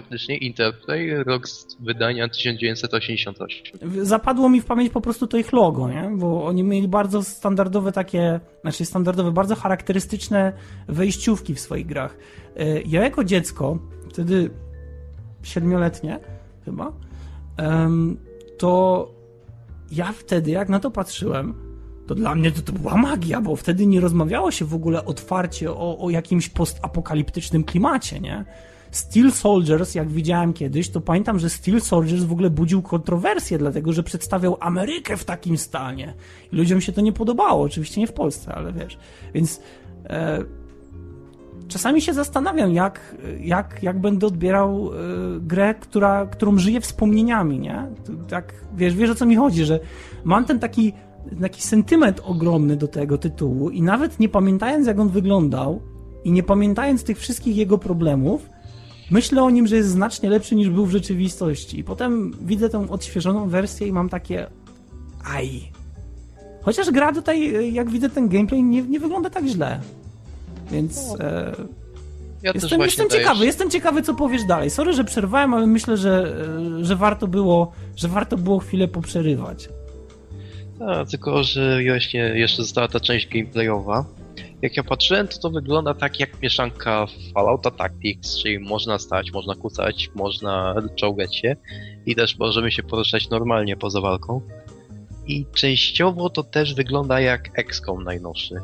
Faktycznie 0.00 0.36
Interplay, 0.36 1.24
rok 1.24 1.46
wydania 1.80 2.28
1988. 2.28 4.06
Zapadło 4.06 4.48
mi 4.48 4.60
w 4.60 4.64
pamięć 4.64 4.92
po 4.92 5.00
prostu 5.00 5.26
to 5.26 5.36
ich 5.36 5.52
logo, 5.52 5.88
nie? 5.88 6.10
Bo 6.16 6.46
oni 6.46 6.62
mieli 6.62 6.88
bardzo 6.88 7.22
standardowe 7.22 7.92
takie, 7.92 8.40
znaczy 8.62 8.84
standardowe, 8.84 9.32
bardzo 9.32 9.56
charakterystyczne 9.56 10.52
wejściówki 10.88 11.54
w 11.54 11.60
swoich 11.60 11.86
grach. 11.86 12.16
E, 12.56 12.82
ja 12.82 13.02
jako 13.02 13.24
dziecko, 13.24 13.78
wtedy 14.10 14.50
siedmioletnie, 15.42 16.18
chyba, 16.64 16.92
to 18.58 19.10
ja 19.92 20.12
wtedy, 20.12 20.50
jak 20.50 20.68
na 20.68 20.80
to 20.80 20.90
patrzyłem, 20.90 21.54
to 22.06 22.14
dla 22.14 22.34
mnie 22.34 22.52
to, 22.52 22.62
to 22.62 22.72
była 22.72 22.96
magia, 22.96 23.40
bo 23.40 23.56
wtedy 23.56 23.86
nie 23.86 24.00
rozmawiało 24.00 24.50
się 24.50 24.64
w 24.64 24.74
ogóle 24.74 25.04
otwarcie 25.04 25.70
o, 25.70 25.98
o 25.98 26.10
jakimś 26.10 26.48
postapokaliptycznym 26.48 27.64
klimacie, 27.64 28.20
nie? 28.20 28.44
Steel 28.90 29.32
Soldiers, 29.32 29.94
jak 29.94 30.08
widziałem 30.08 30.52
kiedyś, 30.52 30.90
to 30.90 31.00
pamiętam, 31.00 31.38
że 31.38 31.50
Steel 31.50 31.80
Soldiers 31.80 32.22
w 32.22 32.32
ogóle 32.32 32.50
budził 32.50 32.82
kontrowersję, 32.82 33.58
dlatego 33.58 33.92
że 33.92 34.02
przedstawiał 34.02 34.56
Amerykę 34.60 35.16
w 35.16 35.24
takim 35.24 35.58
stanie. 35.58 36.14
I 36.52 36.56
ludziom 36.56 36.80
się 36.80 36.92
to 36.92 37.00
nie 37.00 37.12
podobało, 37.12 37.64
oczywiście 37.64 38.00
nie 38.00 38.06
w 38.06 38.12
Polsce, 38.12 38.54
ale 38.54 38.72
wiesz. 38.72 38.98
Więc 39.34 39.60
e, 40.04 40.42
czasami 41.68 42.02
się 42.02 42.12
zastanawiam, 42.12 42.72
jak, 42.72 43.16
jak, 43.40 43.82
jak 43.82 44.00
będę 44.00 44.26
odbierał 44.26 44.90
e, 44.92 44.96
grę, 45.40 45.74
która, 45.80 46.26
którą 46.26 46.58
żyję 46.58 46.80
wspomnieniami, 46.80 47.58
nie? 47.58 47.86
Tak, 48.28 48.54
wiesz, 48.74 48.94
wiesz 48.94 49.10
o 49.10 49.14
co 49.14 49.26
mi 49.26 49.36
chodzi, 49.36 49.64
że 49.64 49.80
mam 50.24 50.44
ten 50.44 50.58
taki 50.58 50.92
taki 51.40 51.62
sentyment 51.62 52.20
ogromny 52.24 52.76
do 52.76 52.88
tego 52.88 53.18
tytułu 53.18 53.70
i 53.70 53.82
nawet 53.82 54.20
nie 54.20 54.28
pamiętając 54.28 54.86
jak 54.86 54.98
on 54.98 55.08
wyglądał 55.08 55.80
i 56.24 56.32
nie 56.32 56.42
pamiętając 56.42 57.04
tych 57.04 57.18
wszystkich 57.18 57.56
jego 57.56 57.78
problemów, 57.78 58.48
myślę 59.10 59.42
o 59.42 59.50
nim, 59.50 59.66
że 59.66 59.76
jest 59.76 59.88
znacznie 59.88 60.30
lepszy 60.30 60.54
niż 60.54 60.68
był 60.68 60.86
w 60.86 60.90
rzeczywistości. 60.90 61.78
I 61.78 61.84
potem 61.84 62.32
widzę 62.40 62.68
tę 62.68 62.86
odświeżoną 62.90 63.48
wersję 63.48 63.86
i 63.86 63.92
mam 63.92 64.08
takie 64.08 64.46
aj. 65.24 65.72
Chociaż 66.62 66.90
gra 66.90 67.12
tutaj, 67.12 67.72
jak 67.74 67.90
widzę 67.90 68.10
ten 68.10 68.28
gameplay, 68.28 68.62
nie, 68.62 68.82
nie 68.82 69.00
wygląda 69.00 69.30
tak 69.30 69.46
źle. 69.46 69.80
Więc 70.70 71.14
e, 71.20 71.52
Ja 72.42 72.52
jestem, 72.54 72.80
jestem 72.80 73.10
ciekawy, 73.10 73.46
jestem 73.46 73.70
ciekawy, 73.70 74.02
co 74.02 74.14
powiesz 74.14 74.44
dalej. 74.44 74.70
Sorry, 74.70 74.92
że 74.92 75.04
przerwałem, 75.04 75.54
ale 75.54 75.66
myślę, 75.66 75.96
że, 75.96 76.36
e, 76.80 76.84
że 76.84 76.96
warto 76.96 77.26
było, 77.26 77.72
że 77.96 78.08
warto 78.08 78.36
było 78.36 78.58
chwilę 78.58 78.88
poprzerywać. 78.88 79.68
A, 80.80 81.04
tylko, 81.04 81.42
że 81.44 81.80
właśnie 81.88 82.20
jeszcze 82.20 82.62
została 82.62 82.88
ta 82.88 83.00
część 83.00 83.28
gameplayowa. 83.28 84.04
Jak 84.62 84.76
ja 84.76 84.82
patrzyłem, 84.82 85.28
to 85.28 85.38
to 85.38 85.50
wygląda 85.50 85.94
tak 85.94 86.20
jak 86.20 86.42
mieszanka 86.42 87.06
Fallouta 87.34 87.70
Tactics, 87.70 88.38
czyli 88.38 88.58
można 88.58 88.98
stać, 88.98 89.32
można 89.32 89.54
kucać, 89.54 90.10
można 90.14 90.74
czołgać 90.94 91.36
się 91.36 91.56
i 92.06 92.14
też 92.14 92.38
możemy 92.38 92.72
się 92.72 92.82
poruszać 92.82 93.30
normalnie 93.30 93.76
poza 93.76 94.00
walką. 94.00 94.40
I 95.26 95.46
częściowo 95.54 96.30
to 96.30 96.42
też 96.42 96.74
wygląda 96.74 97.20
jak 97.20 97.58
XCOM 97.58 98.04
najnowszy. 98.04 98.54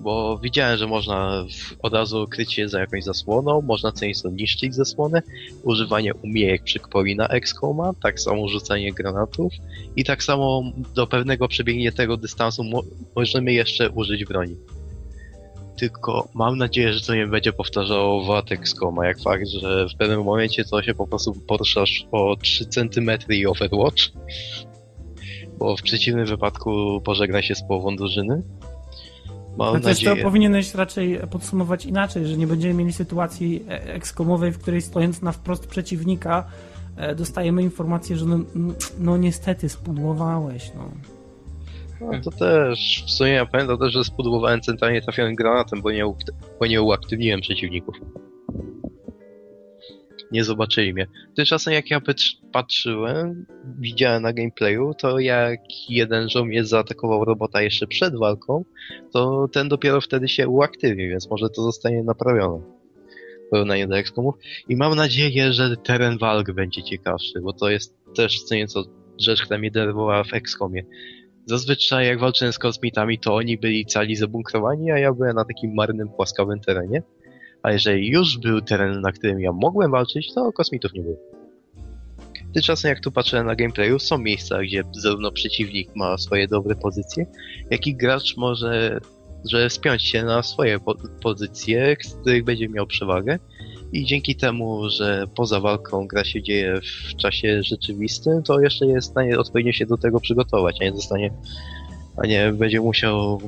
Bo 0.00 0.38
widziałem, 0.38 0.78
że 0.78 0.86
można 0.86 1.44
od 1.82 1.94
razu 1.94 2.26
kryć 2.30 2.52
się 2.54 2.68
za 2.68 2.80
jakąś 2.80 3.04
zasłoną, 3.04 3.62
można 3.62 3.92
co 3.92 4.06
nieco 4.06 4.30
niszczyć 4.30 4.74
zasłonę, 4.74 5.22
używanie 5.62 6.14
umiejek 6.14 6.62
przypomina 6.62 7.28
XCOMa, 7.28 7.92
tak 8.02 8.20
samo 8.20 8.48
rzucanie 8.48 8.92
granatów 8.92 9.52
i 9.96 10.04
tak 10.04 10.22
samo 10.22 10.62
do 10.94 11.06
pewnego 11.06 11.48
przebiegniętego 11.48 12.16
dystansu 12.16 12.64
mo 12.64 12.82
możemy 13.16 13.52
jeszcze 13.52 13.90
użyć 13.90 14.24
broni. 14.24 14.56
Tylko 15.80 16.28
mam 16.34 16.58
nadzieję, 16.58 16.92
że 16.92 17.00
to 17.00 17.14
nie 17.14 17.26
będzie 17.26 17.52
powtarzało 17.52 18.24
wad 18.24 18.52
XCOMa, 18.52 19.06
jak 19.06 19.20
fakt, 19.20 19.48
że 19.48 19.86
w 19.94 19.96
pewnym 19.98 20.24
momencie 20.24 20.64
to 20.64 20.82
się 20.82 20.94
po 20.94 21.06
prostu 21.06 21.32
poruszasz 21.32 22.06
o 22.12 22.36
3 22.36 22.66
cm 22.66 23.10
i 23.28 23.46
Overwatch, 23.46 24.02
bo 25.58 25.76
w 25.76 25.82
przeciwnym 25.82 26.26
wypadku 26.26 27.00
pożegna 27.04 27.42
się 27.42 27.54
z 27.54 27.62
połową 27.62 27.96
drużyny. 27.96 28.42
Mam 29.58 29.74
no 29.74 29.80
nadzieję. 29.80 30.16
to 30.16 30.22
powinieneś 30.22 30.74
raczej 30.74 31.18
podsumować 31.30 31.86
inaczej, 31.86 32.26
że 32.26 32.36
nie 32.36 32.46
będziemy 32.46 32.74
mieli 32.74 32.92
sytuacji 32.92 33.64
ekskomowej, 33.68 34.52
w 34.52 34.58
której 34.58 34.82
stojąc 34.82 35.22
na 35.22 35.32
wprost 35.32 35.66
przeciwnika 35.66 36.46
dostajemy 37.16 37.62
informację, 37.62 38.16
że 38.16 38.26
no, 38.26 38.38
no 38.98 39.16
niestety 39.16 39.68
spudłowałeś, 39.68 40.72
no. 40.74 40.90
No 42.00 42.20
to 42.24 42.30
też, 42.30 43.04
w 43.06 43.10
sumie 43.10 43.30
ja 43.30 43.46
pamiętam 43.46 43.78
też, 43.78 43.92
że 43.92 44.04
spudłowałem 44.04 44.60
centralnie 44.60 45.02
trafionym 45.02 45.34
granatem, 45.34 45.82
bo 45.82 45.90
nie, 45.90 46.04
bo 46.60 46.66
nie 46.66 46.82
uaktywniłem 46.82 47.40
przeciwników. 47.40 47.96
Nie 50.32 50.44
zobaczyli 50.44 50.94
mnie. 50.94 51.06
Tymczasem 51.36 51.74
jak 51.74 51.90
ja 51.90 52.00
patrzyłem, 52.52 53.46
widziałem 53.78 54.22
na 54.22 54.32
gameplayu, 54.32 54.94
to 54.98 55.18
jak 55.18 55.60
jeden 55.88 56.28
żołnierz 56.28 56.66
zaatakował 56.66 57.24
robota 57.24 57.62
jeszcze 57.62 57.86
przed 57.86 58.18
walką, 58.18 58.64
to 59.12 59.48
ten 59.52 59.68
dopiero 59.68 60.00
wtedy 60.00 60.28
się 60.28 60.48
uaktywni, 60.48 61.08
więc 61.08 61.30
może 61.30 61.50
to 61.50 61.62
zostanie 61.62 62.02
naprawione. 62.02 62.64
Porównanie 63.50 63.86
do 63.86 63.98
XCOMów. 63.98 64.34
I 64.68 64.76
mam 64.76 64.94
nadzieję, 64.94 65.52
że 65.52 65.76
teren 65.76 66.18
walk 66.18 66.52
będzie 66.52 66.82
ciekawszy, 66.82 67.40
bo 67.40 67.52
to 67.52 67.70
jest 67.70 67.96
też 68.16 68.42
co 68.42 68.54
nieco 68.54 68.84
rzecz, 69.18 69.42
która 69.42 69.58
mnie 69.58 69.70
denerwowała 69.70 70.24
w 70.24 70.34
XCOMie. 70.34 70.84
Zazwyczaj 71.46 72.06
jak 72.06 72.20
walczyłem 72.20 72.52
z 72.52 72.58
kosmitami, 72.58 73.18
to 73.18 73.34
oni 73.34 73.58
byli 73.58 73.86
cali 73.86 74.16
zabunkrowani, 74.16 74.90
a 74.90 74.98
ja 74.98 75.12
byłem 75.12 75.36
na 75.36 75.44
takim 75.44 75.74
marnym, 75.74 76.08
płaskawym 76.08 76.60
terenie. 76.60 77.02
A 77.62 77.72
jeżeli 77.72 78.08
już 78.08 78.38
był 78.38 78.60
teren, 78.60 79.00
na 79.00 79.12
którym 79.12 79.40
ja 79.40 79.52
mogłem 79.52 79.90
walczyć, 79.90 80.34
to 80.34 80.52
kosmitów 80.52 80.94
nie 80.94 81.02
było. 81.02 81.16
Tymczasem 82.54 82.88
jak 82.88 83.00
tu 83.00 83.12
patrzę 83.12 83.44
na 83.44 83.56
gameplayu, 83.56 83.98
są 83.98 84.18
miejsca, 84.18 84.62
gdzie 84.62 84.82
zarówno 84.92 85.32
przeciwnik 85.32 85.96
ma 85.96 86.18
swoje 86.18 86.48
dobre 86.48 86.74
pozycje, 86.74 87.26
jak 87.70 87.86
i 87.86 87.96
gracz 87.96 88.36
może 88.36 89.00
że 89.44 89.70
spiąć 89.70 90.02
się 90.02 90.24
na 90.24 90.42
swoje 90.42 90.80
po 90.80 90.94
pozycje, 91.22 91.96
z 92.02 92.14
których 92.14 92.44
będzie 92.44 92.68
miał 92.68 92.86
przewagę 92.86 93.38
i 93.92 94.04
dzięki 94.04 94.36
temu, 94.36 94.90
że 94.90 95.26
poza 95.34 95.60
walką 95.60 96.06
gra 96.06 96.24
się 96.24 96.42
dzieje 96.42 96.80
w 96.80 97.16
czasie 97.16 97.62
rzeczywistym, 97.62 98.42
to 98.42 98.60
jeszcze 98.60 98.86
jest 98.86 99.08
w 99.08 99.10
stanie 99.10 99.38
odpowiednio 99.38 99.72
się 99.72 99.86
do 99.86 99.96
tego 99.96 100.20
przygotować, 100.20 100.76
a 100.80 100.84
nie 100.84 100.92
zostanie, 100.92 101.30
a 102.16 102.26
nie 102.26 102.52
będzie 102.52 102.80
musiał 102.80 103.40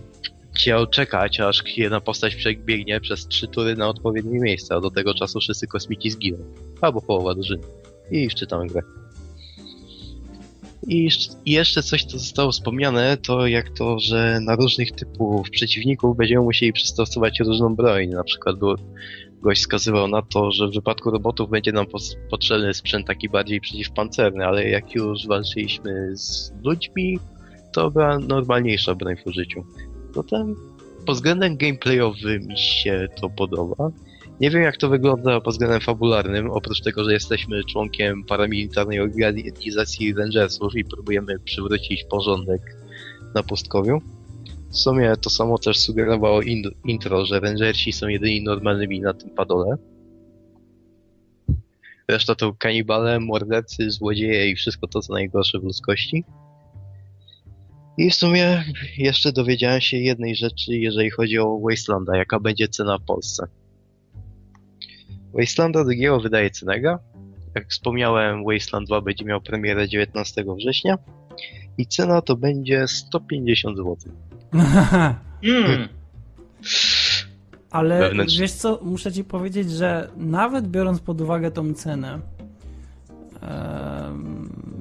chciał 0.54 0.86
czekać, 0.86 1.40
aż 1.40 1.76
jedna 1.76 2.00
postać 2.00 2.34
przebiegnie 2.34 3.00
przez 3.00 3.26
trzy 3.26 3.48
tury 3.48 3.76
na 3.76 3.88
odpowiednie 3.88 4.40
miejsce, 4.40 4.74
a 4.74 4.80
do 4.80 4.90
tego 4.90 5.14
czasu 5.14 5.40
wszyscy 5.40 5.66
kosmici 5.66 6.10
zginą. 6.10 6.38
Albo 6.80 7.00
połowa 7.00 7.34
drużyny. 7.34 7.62
I 8.10 8.28
wczytamy 8.28 8.66
grę. 8.66 8.82
I 10.88 11.08
jeszcze 11.46 11.82
coś, 11.82 12.04
co 12.04 12.18
zostało 12.18 12.52
wspomniane, 12.52 13.16
to 13.16 13.46
jak 13.46 13.70
to, 13.70 13.98
że 13.98 14.40
na 14.40 14.56
różnych 14.56 14.92
typów 14.92 15.50
przeciwników 15.50 16.16
będziemy 16.16 16.44
musieli 16.44 16.72
przystosować 16.72 17.40
różną 17.40 17.74
broń. 17.74 18.08
Na 18.08 18.24
przykład 18.24 18.56
gość 19.42 19.60
wskazywał 19.60 20.08
na 20.08 20.22
to, 20.22 20.52
że 20.52 20.68
w 20.68 20.74
wypadku 20.74 21.10
robotów 21.10 21.50
będzie 21.50 21.72
nam 21.72 21.86
potrzebny 22.30 22.74
sprzęt 22.74 23.06
taki 23.06 23.28
bardziej 23.28 23.60
przeciwpancerny, 23.60 24.46
ale 24.46 24.68
jak 24.68 24.94
już 24.94 25.26
walczyliśmy 25.26 26.16
z 26.16 26.52
ludźmi, 26.64 27.18
to 27.72 27.90
była 27.90 28.18
normalniejsza 28.18 28.94
broń 28.94 29.16
w 29.16 29.26
użyciu. 29.26 29.64
Zatem 30.14 30.56
pod 31.06 31.14
względem 31.14 31.56
gameplayowym 31.56 32.46
mi 32.46 32.58
się 32.58 33.08
to 33.20 33.30
podoba. 33.30 33.90
Nie 34.40 34.50
wiem 34.50 34.62
jak 34.62 34.76
to 34.76 34.88
wygląda 34.88 35.40
pod 35.40 35.54
względem 35.54 35.80
fabularnym, 35.80 36.50
oprócz 36.50 36.80
tego, 36.80 37.04
że 37.04 37.12
jesteśmy 37.12 37.64
członkiem 37.64 38.24
paramilitarnej 38.24 39.00
organizacji 39.00 40.14
Rangersów 40.14 40.76
i 40.76 40.84
próbujemy 40.84 41.38
przywrócić 41.38 42.04
porządek 42.10 42.76
na 43.34 43.42
pustkowiu. 43.42 44.00
W 44.72 44.76
sumie 44.76 45.16
to 45.16 45.30
samo 45.30 45.58
też 45.58 45.78
sugerowało 45.78 46.42
in 46.42 46.62
intro, 46.84 47.26
że 47.26 47.40
Rangersi 47.40 47.92
są 47.92 48.08
jedyni 48.08 48.42
normalnymi 48.42 49.00
na 49.00 49.14
tym 49.14 49.30
padole. 49.30 49.76
Reszta 52.08 52.34
to 52.34 52.52
kanibale, 52.52 53.20
mordercy, 53.20 53.90
złodzieje 53.90 54.50
i 54.50 54.56
wszystko 54.56 54.88
to, 54.88 55.00
co 55.00 55.12
najgorsze 55.12 55.58
w 55.58 55.62
ludzkości. 55.62 56.24
I 57.98 58.10
w 58.10 58.14
sumie 58.14 58.64
jeszcze 58.98 59.32
dowiedziałem 59.32 59.80
się 59.80 59.96
jednej 59.96 60.36
rzeczy, 60.36 60.76
jeżeli 60.76 61.10
chodzi 61.10 61.38
o 61.38 61.60
Wastelanda, 61.68 62.16
jaka 62.16 62.40
będzie 62.40 62.68
cena 62.68 62.98
w 62.98 63.04
Polsce. 63.04 63.46
Wastelanda 65.34 65.84
drugiego 65.84 66.20
wydaje 66.20 66.50
Cenega. 66.50 66.98
Jak 67.54 67.68
wspomniałem, 67.68 68.44
Wasteland 68.44 68.88
2 68.88 69.00
będzie 69.00 69.24
miał 69.24 69.40
premierę 69.40 69.88
19 69.88 70.44
września 70.56 70.98
i 71.78 71.86
cena 71.86 72.22
to 72.22 72.36
będzie 72.36 72.88
150 72.88 73.76
zł. 73.76 73.96
Mm. 74.54 75.88
Ale 77.70 77.98
Wewnętrznie. 77.98 78.40
wiesz 78.40 78.52
co, 78.52 78.80
muszę 78.82 79.12
ci 79.12 79.24
powiedzieć, 79.24 79.70
że 79.70 80.10
nawet 80.16 80.68
biorąc 80.68 81.00
pod 81.00 81.20
uwagę 81.20 81.50
tą 81.50 81.74
cenę, 81.74 82.20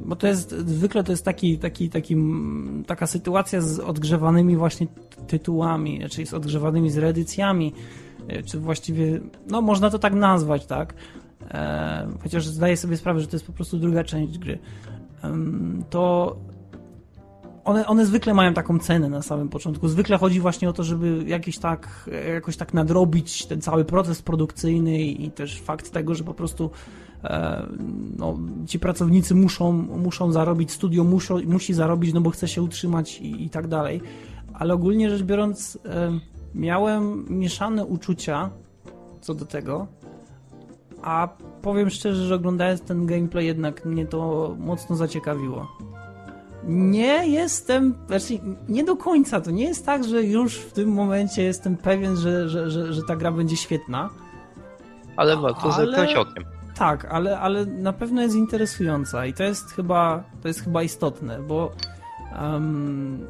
bo 0.05 0.15
to 0.15 0.27
jest 0.27 0.51
zwykle 0.51 1.03
to 1.03 1.11
jest 1.11 1.25
taki, 1.25 1.57
taki, 1.57 1.89
taki, 1.89 2.15
taka 2.87 3.07
sytuacja 3.07 3.61
z 3.61 3.79
odgrzewanymi 3.79 4.55
właśnie 4.55 4.87
tytułami, 5.27 6.01
czyli 6.09 6.27
z 6.27 6.33
odgrzewanymi 6.33 6.89
z 6.89 6.97
reedycjami, 6.97 7.73
e, 8.27 8.43
czy 8.43 8.59
właściwie, 8.59 9.19
no 9.47 9.61
można 9.61 9.89
to 9.89 9.99
tak 9.99 10.13
nazwać, 10.13 10.65
tak? 10.65 10.93
Chociaż 12.23 12.47
zdaję 12.47 12.77
sobie 12.77 12.97
sprawę, 12.97 13.19
że 13.19 13.27
to 13.27 13.35
jest 13.35 13.47
po 13.47 13.53
prostu 13.53 13.77
druga 13.77 14.03
część 14.03 14.37
gry. 14.37 14.59
To 15.89 16.35
one, 17.65 17.87
one 17.87 18.05
zwykle 18.05 18.33
mają 18.33 18.53
taką 18.53 18.79
cenę 18.79 19.09
na 19.09 19.21
samym 19.21 19.49
początku. 19.49 19.87
Zwykle 19.87 20.17
chodzi 20.17 20.39
właśnie 20.39 20.69
o 20.69 20.73
to, 20.73 20.83
żeby 20.83 21.23
jakiś 21.27 21.57
tak, 21.57 22.09
jakoś 22.33 22.57
tak 22.57 22.73
nadrobić 22.73 23.45
ten 23.45 23.61
cały 23.61 23.85
proces 23.85 24.21
produkcyjny 24.21 25.01
i 25.01 25.31
też 25.31 25.61
fakt 25.61 25.91
tego, 25.91 26.15
że 26.15 26.23
po 26.23 26.33
prostu 26.33 26.71
e, 27.23 27.65
no, 28.17 28.37
ci 28.67 28.79
pracownicy 28.79 29.35
muszą, 29.35 29.71
muszą 29.71 30.31
zarobić, 30.31 30.71
studio 30.71 31.03
muszą, 31.03 31.41
musi 31.41 31.73
zarobić, 31.73 32.13
no 32.13 32.21
bo 32.21 32.29
chce 32.29 32.47
się 32.47 32.61
utrzymać 32.61 33.21
i, 33.21 33.45
i 33.45 33.49
tak 33.49 33.67
dalej. 33.67 34.01
Ale 34.53 34.73
ogólnie 34.73 35.09
rzecz 35.09 35.23
biorąc, 35.23 35.79
e, 35.85 36.19
miałem 36.55 37.25
mieszane 37.29 37.85
uczucia 37.85 38.49
co 39.21 39.33
do 39.33 39.45
tego, 39.45 39.87
a 41.01 41.27
powiem 41.61 41.89
szczerze, 41.89 42.25
że 42.25 42.35
oglądając 42.35 42.81
ten 42.81 43.05
gameplay 43.05 43.45
jednak 43.45 43.85
mnie 43.85 44.05
to 44.05 44.55
mocno 44.59 44.95
zaciekawiło. 44.95 45.90
Nie 46.63 47.27
jestem, 47.27 47.95
znaczy 48.07 48.39
nie 48.69 48.83
do 48.83 48.95
końca, 48.95 49.41
to 49.41 49.51
nie 49.51 49.63
jest 49.63 49.85
tak, 49.85 50.03
że 50.03 50.23
już 50.23 50.55
w 50.55 50.73
tym 50.73 50.89
momencie 50.89 51.43
jestem 51.43 51.77
pewien, 51.77 52.17
że, 52.17 52.49
że, 52.49 52.71
że, 52.71 52.93
że 52.93 53.01
ta 53.03 53.15
gra 53.15 53.31
będzie 53.31 53.57
świetna. 53.57 54.09
Ale 55.15 55.37
warto 55.37 55.71
zerknąć 55.71 56.13
okiem. 56.15 56.43
Tak, 56.75 57.05
ale, 57.05 57.39
ale 57.39 57.65
na 57.65 57.93
pewno 57.93 58.21
jest 58.21 58.35
interesująca 58.35 59.25
i 59.25 59.33
to 59.33 59.43
jest 59.43 59.71
chyba, 59.71 60.23
to 60.41 60.47
jest 60.47 60.63
chyba 60.63 60.83
istotne, 60.83 61.39
bo 61.39 61.71
em, 62.39 63.27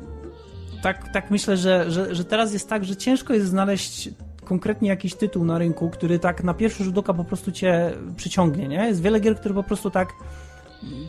tak, 0.83 1.13
tak 1.13 1.31
myślę, 1.31 1.57
że, 1.57 1.91
że, 1.91 2.15
że 2.15 2.25
teraz 2.25 2.53
jest 2.53 2.69
tak, 2.69 2.85
że 2.85 2.95
ciężko 2.95 3.33
jest 3.33 3.47
znaleźć 3.47 4.09
konkretnie 4.45 4.89
jakiś 4.89 5.15
tytuł 5.15 5.45
na 5.45 5.57
rynku, 5.57 5.89
który 5.89 6.19
tak 6.19 6.43
na 6.43 6.53
pierwszy 6.53 6.83
rzut 6.83 6.97
oka 6.97 7.13
po 7.13 7.23
prostu 7.23 7.51
cię 7.51 7.93
przyciągnie, 8.15 8.67
nie? 8.67 8.87
Jest 8.87 9.01
wiele 9.01 9.19
gier, 9.19 9.35
które 9.35 9.55
po 9.55 9.63
prostu 9.63 9.89
tak 9.89 10.09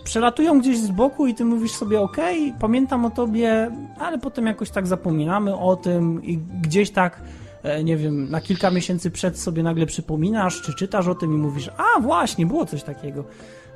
przelatują 0.04 0.60
gdzieś 0.60 0.78
z 0.78 0.90
boku 0.90 1.26
i 1.26 1.34
ty 1.34 1.44
mówisz 1.44 1.72
sobie, 1.72 2.00
okej, 2.00 2.54
pamiętam 2.60 3.04
o 3.04 3.10
tobie, 3.10 3.70
ale 3.98 4.18
potem 4.18 4.46
jakoś 4.46 4.70
tak 4.70 4.86
zapominamy 4.86 5.56
o 5.56 5.76
tym 5.76 6.24
i 6.24 6.38
gdzieś 6.62 6.90
tak, 6.90 7.20
e, 7.62 7.84
nie 7.84 7.96
wiem, 7.96 8.30
na 8.30 8.40
kilka 8.40 8.70
miesięcy 8.70 9.10
przed 9.10 9.38
sobie 9.38 9.62
nagle 9.62 9.86
przypominasz, 9.86 10.62
czy 10.62 10.74
czytasz 10.74 11.08
o 11.08 11.14
tym 11.14 11.34
i 11.34 11.36
mówisz, 11.36 11.70
a 11.76 12.00
właśnie, 12.00 12.46
było 12.46 12.66
coś 12.66 12.82
takiego. 12.82 13.24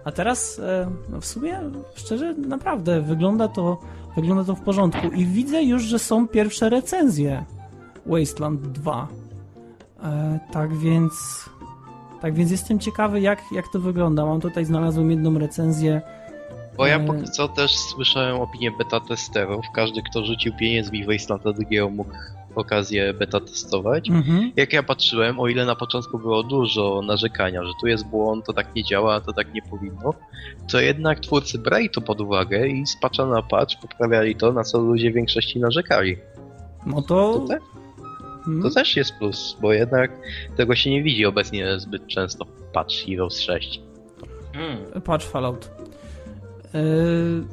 A 0.05 0.13
teraz 0.13 0.59
e, 0.59 0.91
no 1.09 1.21
w 1.21 1.27
sumie, 1.27 1.61
szczerze, 1.95 2.35
naprawdę 2.35 3.01
wygląda 3.01 3.49
to, 3.49 3.81
wygląda 4.17 4.45
to 4.45 4.55
w 4.55 4.61
porządku 4.61 5.07
i 5.07 5.27
widzę 5.27 5.63
już, 5.63 5.83
że 5.83 5.99
są 5.99 6.29
pierwsze 6.29 6.69
recenzje 6.69 7.45
Wasteland 8.07 8.61
2. 8.61 9.09
E, 10.03 10.39
tak 10.53 10.77
więc 10.77 11.13
tak 12.21 12.35
więc 12.35 12.51
jestem 12.51 12.79
ciekawy, 12.79 13.21
jak, 13.21 13.43
jak 13.53 13.69
to 13.73 13.81
wygląda. 13.81 14.27
Mam 14.27 14.41
tutaj, 14.41 14.65
znalazłem 14.65 15.11
jedną 15.11 15.39
recenzję. 15.39 16.03
Bo 16.77 16.87
ja 16.87 16.97
E, 16.97 17.07
póki 17.07 17.31
co 17.31 17.49
też 17.49 17.77
słyszałem 17.77 18.37
opinię 18.37 18.71
beta 18.79 19.01
testerów. 19.01 19.67
Każdy, 19.75 20.03
kto 20.03 20.25
rzucił 20.25 20.53
pieniędzmi 20.57 21.05
w 21.05 21.07
Wastelanda 21.07 21.53
drugiego 21.53 21.91
mógł 21.91 22.11
okazję 22.55 23.15
beta 23.15 23.41
testować. 23.41 24.11
Mhm. 24.11 24.53
Jak 24.57 24.73
ja 24.73 24.83
patrzyłem, 24.83 25.41
o 25.41 25.49
ile 25.49 25.65
na 25.65 25.77
początku 25.77 26.19
było 26.19 26.43
dużo 26.43 27.03
narzekania, 27.07 27.65
że 27.65 27.73
tu 27.81 27.87
jest 27.87 28.07
błąd, 28.07 28.47
to 28.47 28.53
tak 28.53 28.75
nie 28.75 28.85
działa, 28.85 29.21
to 29.21 29.33
tak 29.33 29.55
nie 29.55 29.63
powinno, 29.63 30.15
to 30.73 30.81
jednak 30.81 31.21
twórcy 31.21 31.59
brali 31.59 31.91
to 31.91 32.01
pod 32.01 32.21
uwagę 32.21 32.69
i 32.69 32.87
z 32.87 32.97
patcha 32.97 33.27
na 33.27 33.43
patch 33.43 33.77
poprawiali 33.81 34.37
to, 34.37 34.53
na 34.53 34.65
co 34.65 34.79
ludzie 34.79 35.11
w 35.11 35.15
większości 35.15 35.61
narzekali. 35.61 36.17
No 36.87 37.03
to. 37.03 37.39
To, 37.39 37.47
te, 37.49 37.59
mm, 38.47 38.63
to 38.63 38.71
też 38.71 38.97
jest 38.97 39.15
plus, 39.19 39.57
bo 39.61 39.73
jednak 39.73 40.11
tego 40.57 40.75
się 40.75 40.91
nie 40.91 41.03
widzi 41.03 41.27
obecnie 41.27 41.81
zbyt 41.81 42.07
często 42.07 42.45
w 42.45 42.63
patch 42.73 42.95
Heroes 43.07 43.41
6. 43.41 43.81
Hmm. 44.53 45.03
Patrz 45.03 45.27
Fallout. 45.27 45.71
Yy... 46.75 47.45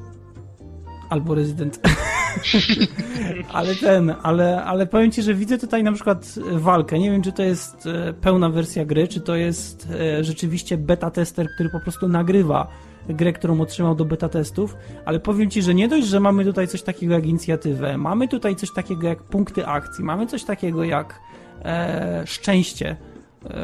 Albo 1.10 1.36
Resident. 1.36 1.80
ale 3.54 3.76
ten, 3.76 4.16
ale, 4.24 4.64
ale 4.64 4.88
powiem 4.88 5.12
ci, 5.12 5.22
że 5.22 5.34
widzę 5.34 5.58
tutaj 5.58 5.84
na 5.84 5.92
przykład 5.92 6.36
walkę. 6.52 7.00
Nie 7.00 7.12
wiem, 7.12 7.22
czy 7.22 7.32
to 7.32 7.44
jest 7.44 7.86
e, 7.86 8.14
pełna 8.14 8.50
wersja 8.50 8.86
gry, 8.86 9.08
czy 9.08 9.22
to 9.22 9.36
jest 9.36 9.88
e, 9.92 10.24
rzeczywiście 10.24 10.78
beta 10.78 11.12
tester, 11.12 11.48
który 11.56 11.70
po 11.70 11.80
prostu 11.80 12.08
nagrywa 12.08 12.68
grę, 13.10 13.34
którą 13.34 13.62
otrzymał 13.62 13.96
do 13.96 14.06
beta 14.06 14.30
testów, 14.30 14.76
ale 15.06 15.20
powiem 15.20 15.50
ci, 15.50 15.62
że 15.62 15.74
nie 15.74 15.88
dość, 15.88 16.08
że 16.08 16.20
mamy 16.20 16.46
tutaj 16.46 16.68
coś 16.68 16.84
takiego 16.84 17.14
jak 17.14 17.26
inicjatywę, 17.26 17.98
mamy 17.98 18.28
tutaj 18.28 18.56
coś 18.56 18.74
takiego 18.74 19.08
jak 19.08 19.24
punkty 19.24 19.68
akcji, 19.68 20.04
mamy 20.04 20.28
coś 20.28 20.44
takiego 20.44 20.84
jak 20.84 21.20
e, 21.66 22.24
szczęście, 22.26 22.96
e, 23.46 23.56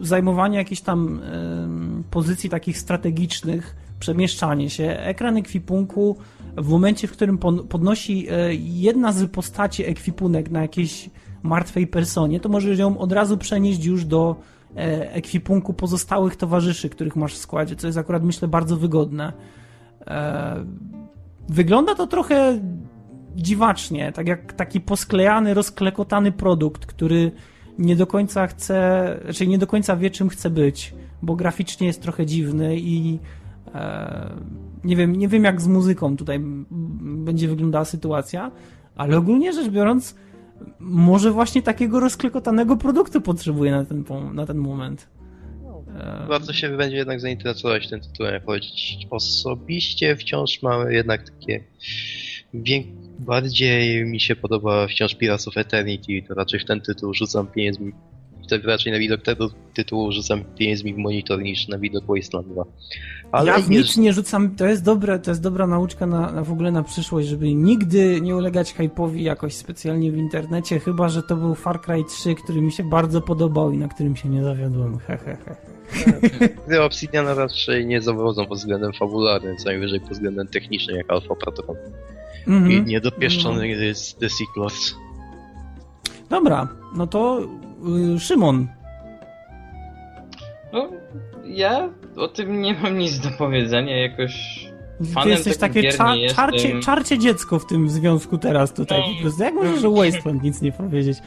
zajmowanie 0.00 0.58
jakichś 0.58 0.80
tam 0.80 1.20
em, 1.22 2.04
pozycji 2.10 2.50
takich 2.50 2.78
strategicznych, 2.78 3.76
przemieszczanie 4.00 4.70
się, 4.70 4.84
ekran 4.84 5.36
ekwipunku 5.36 6.16
w 6.56 6.68
momencie, 6.68 7.08
w 7.08 7.12
którym 7.12 7.38
podnosi 7.68 8.26
e, 8.30 8.54
jedna 8.54 9.12
z 9.12 9.30
postaci 9.30 9.86
ekwipunek 9.86 10.50
na 10.50 10.62
jakiejś 10.62 11.10
martwej 11.42 11.86
personie, 11.86 12.40
to 12.40 12.48
możesz 12.48 12.78
ją 12.78 12.98
od 12.98 13.12
razu 13.12 13.38
przenieść 13.38 13.84
już 13.84 14.04
do 14.04 14.36
e, 14.36 14.59
ekwipunku 14.74 15.74
pozostałych 15.74 16.36
towarzyszy, 16.36 16.88
których 16.88 17.16
masz 17.16 17.34
w 17.34 17.38
składzie, 17.38 17.76
co 17.76 17.86
jest 17.86 17.98
akurat 17.98 18.24
myślę 18.24 18.48
bardzo 18.48 18.76
wygodne. 18.76 19.32
E, 20.06 20.64
Wygląda 21.50 21.94
to 21.94 22.06
trochę 22.06 22.60
dziwacznie, 23.36 24.12
tak 24.12 24.28
jak 24.28 24.52
taki 24.52 24.80
posklejany, 24.80 25.54
rozklekotany 25.54 26.32
produkt, 26.32 26.86
który 26.86 27.32
nie 27.78 27.96
do 27.96 28.06
końca 28.06 28.46
chce, 28.46 29.18
znaczy 29.24 29.46
nie 29.46 29.58
do 29.58 29.66
końca 29.66 29.96
wie, 29.96 30.10
czym 30.10 30.28
chce 30.28 30.50
być, 30.50 30.94
bo 31.22 31.36
graficznie 31.36 31.86
jest 31.86 32.02
trochę 32.02 32.26
dziwny 32.26 32.76
i 32.78 33.18
e, 33.74 34.30
nie 34.84 34.96
wiem, 34.96 35.16
nie 35.16 35.28
wiem 35.28 35.44
jak 35.44 35.60
z 35.60 35.66
muzyką 35.66 36.16
tutaj 36.16 36.40
będzie 37.00 37.48
wyglądała 37.48 37.84
sytuacja, 37.84 38.50
ale 38.96 39.16
ogólnie 39.16 39.52
rzecz 39.52 39.68
biorąc, 39.68 40.16
może 40.80 41.30
właśnie 41.30 41.62
takiego 41.62 42.00
rozklekotanego 42.00 42.76
produktu 42.76 43.20
potrzebuje 43.20 43.70
na 43.70 43.84
ten, 43.84 44.04
na 44.32 44.46
ten 44.46 44.58
moment. 44.58 45.08
E, 45.96 46.26
Warto 46.28 46.52
się 46.52 46.76
będzie 46.76 46.96
jednak 46.96 47.20
zainteresować 47.20 47.88
tym 47.88 48.00
tytułem, 48.00 48.40
choć 48.46 48.96
osobiście 49.10 50.16
wciąż 50.16 50.62
mamy 50.62 50.94
jednak 50.94 51.30
takie... 51.30 51.64
Bardziej 53.18 54.04
mi 54.04 54.20
się 54.20 54.36
podoba 54.36 54.86
wciąż 54.86 55.14
Pirates 55.14 55.48
of 55.48 55.56
Eternity, 55.56 56.22
to 56.28 56.34
raczej 56.34 56.60
w 56.60 56.64
ten 56.64 56.80
tytuł 56.80 57.14
rzucam 57.14 57.46
pieniędzmi 57.46 57.92
wtedy 58.50 58.68
raczej 58.68 58.92
na 58.92 58.98
widok 58.98 59.22
tego 59.22 59.50
tytułu 59.74 60.12
rzucam 60.12 60.44
pieniędzmi 60.58 60.94
w 60.94 60.96
monitor 60.96 61.42
niż 61.42 61.68
na 61.68 61.78
widok 61.78 62.04
Wasteland 62.06 62.48
2. 62.48 62.64
Ale 63.32 63.50
ja 63.50 63.58
w 63.58 63.70
nic 63.70 63.96
nie 63.96 64.12
rzucam, 64.12 64.56
to 64.56 64.66
jest 64.66 64.84
dobre, 64.84 65.18
to 65.18 65.30
jest 65.30 65.42
dobra 65.42 65.66
nauczka 65.66 66.06
na, 66.06 66.32
na 66.32 66.44
w 66.44 66.52
ogóle 66.52 66.72
na 66.72 66.82
przyszłość, 66.82 67.28
żeby 67.28 67.54
nigdy 67.54 68.20
nie 68.20 68.36
ulegać 68.36 68.74
hype'owi 68.74 69.16
jakoś 69.16 69.54
specjalnie 69.54 70.12
w 70.12 70.16
internecie, 70.16 70.80
chyba, 70.80 71.08
że 71.08 71.22
to 71.22 71.36
był 71.36 71.54
Far 71.54 71.80
Cry 71.80 72.04
3, 72.04 72.34
który 72.34 72.62
mi 72.62 72.72
się 72.72 72.84
bardzo 72.84 73.20
podobał 73.20 73.72
i 73.72 73.78
na 73.78 73.88
którym 73.88 74.16
się 74.16 74.28
nie 74.28 74.44
zawiodłem. 74.44 74.98
He, 74.98 75.16
he, 75.16 75.36
he. 75.36 75.56
Gry 76.68 76.82
Obsidiana 76.88 77.34
raczej 77.34 77.86
nie 77.86 78.02
zawodzą 78.02 78.46
pod 78.46 78.58
względem 78.58 78.92
fabularnym, 78.92 79.56
co 79.56 79.64
najwyżej 79.64 80.00
pod 80.00 80.10
względem 80.10 80.46
technicznym, 80.46 80.96
jak 80.96 81.10
Alpha 81.10 81.34
Protocol. 81.34 81.76
Mhm. 82.46 82.72
I 82.72 82.82
niedopieszczony 82.82 83.68
jest 83.68 84.18
The 84.18 84.28
Sequels. 84.28 84.94
Dobra, 86.30 86.68
no 86.96 87.06
to 87.06 87.40
Szymon. 88.18 88.68
No, 90.72 90.88
ja 91.44 91.88
o 92.16 92.28
tym 92.28 92.62
nie 92.62 92.74
mam 92.74 92.98
nic 92.98 93.18
do 93.20 93.30
powiedzenia, 93.30 93.96
jakoś 94.02 94.64
Ty 94.98 95.04
Fanem 95.12 95.28
jesteś 95.30 95.56
takich 95.56 95.82
takie 95.82 95.92
cza, 96.28 96.34
czarcie, 96.34 96.56
jestem. 96.62 96.82
czarcie 96.82 97.18
dziecko 97.18 97.58
w 97.58 97.66
tym 97.66 97.88
związku 97.90 98.38
teraz 98.38 98.72
tutaj 98.74 99.00
No. 99.00 99.14
po 99.16 99.22
prostu. 99.22 99.42
Jak 99.42 99.54
możesz 99.54 99.84
o 99.84 99.90
Wasteland 99.90 100.42
nic 100.42 100.62
nie 100.62 100.72
powiedzieć? 100.72 101.18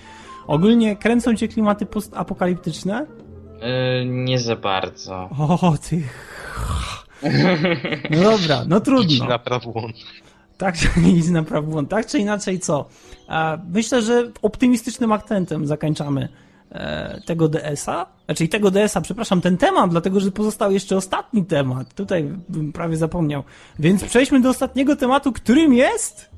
Ogólnie 0.47 0.95
kręcą 0.95 1.36
cię 1.36 1.47
klimaty 1.47 1.86
postapokaliptyczne? 1.86 3.06
e, 3.62 4.06
nie 4.06 4.39
za 4.39 4.56
bardzo. 4.56 5.30
O, 5.62 5.74
ty... 5.89 6.01
No 8.10 8.32
dobra, 8.32 8.64
no 8.68 8.78
Idź 8.78 8.84
trudno. 8.84 9.26
na 9.26 9.39
prawą. 9.39 9.74
Tak, 10.58 10.76
prawą. 11.47 11.86
Tak 11.86 12.08
czy 12.08 12.20
inaczej, 12.20 12.60
co? 12.60 12.89
Myślę, 13.70 14.01
że 14.01 14.32
optymistycznym 14.41 15.12
akcentem 15.12 15.68
zakończamy 15.68 16.30
e, 16.72 17.22
tego 17.26 17.47
DS-a. 17.47 18.06
Znaczy 18.26 18.47
tego 18.47 18.72
DS-a, 18.72 19.01
przepraszam, 19.01 19.41
ten 19.41 19.58
temat, 19.58 19.91
dlatego 19.91 20.20
że 20.20 20.32
pozostał 20.32 20.72
jeszcze 20.72 20.97
ostatni 20.97 21.45
temat. 21.45 21.93
Tutaj 21.93 22.24
bym 22.49 22.74
prawie 22.74 22.97
zapomniał. 22.97 23.43
Więc 23.80 24.04
przejdźmy 24.04 24.41
do 24.41 24.49
ostatniego 24.49 24.95
tematu, 24.95 25.32
którym 25.32 25.74
jest... 25.74 26.34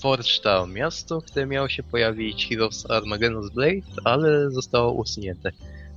Forge 0.00 0.40
miasto, 0.68 1.22
które 1.22 1.46
miało 1.46 1.68
się 1.68 1.82
pojawić 1.82 2.48
Heroes 2.48 2.86
Armageddon's 2.86 3.50
Blade, 3.54 4.02
ale 4.04 4.50
zostało 4.50 4.92
usunięte. 4.92 5.50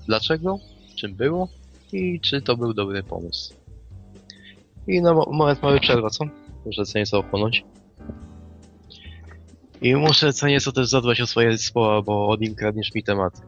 Dlaczego? 0.07 0.59
Czym 0.95 1.15
było? 1.15 1.47
I 1.93 2.19
czy 2.19 2.41
to 2.41 2.57
był 2.57 2.73
dobry 2.73 3.03
pomysł? 3.03 3.62
I 4.87 5.01
na 5.01 5.13
mo- 5.13 5.29
moment 5.31 5.61
mamy 5.63 5.79
przerwę, 5.79 6.09
co? 6.09 6.25
Muszę 6.65 6.85
co 6.85 6.99
nieco 6.99 7.19
opłynąć. 7.19 7.63
I 9.81 9.95
muszę 9.95 10.33
co 10.33 10.47
nieco 10.47 10.71
też 10.71 10.87
zadbać 10.89 11.21
o 11.21 11.27
swoje 11.27 11.57
słowa, 11.57 12.01
bo 12.01 12.27
Odin 12.27 12.55
kradniesz 12.55 12.93
mi 12.93 13.03
tematy. 13.03 13.41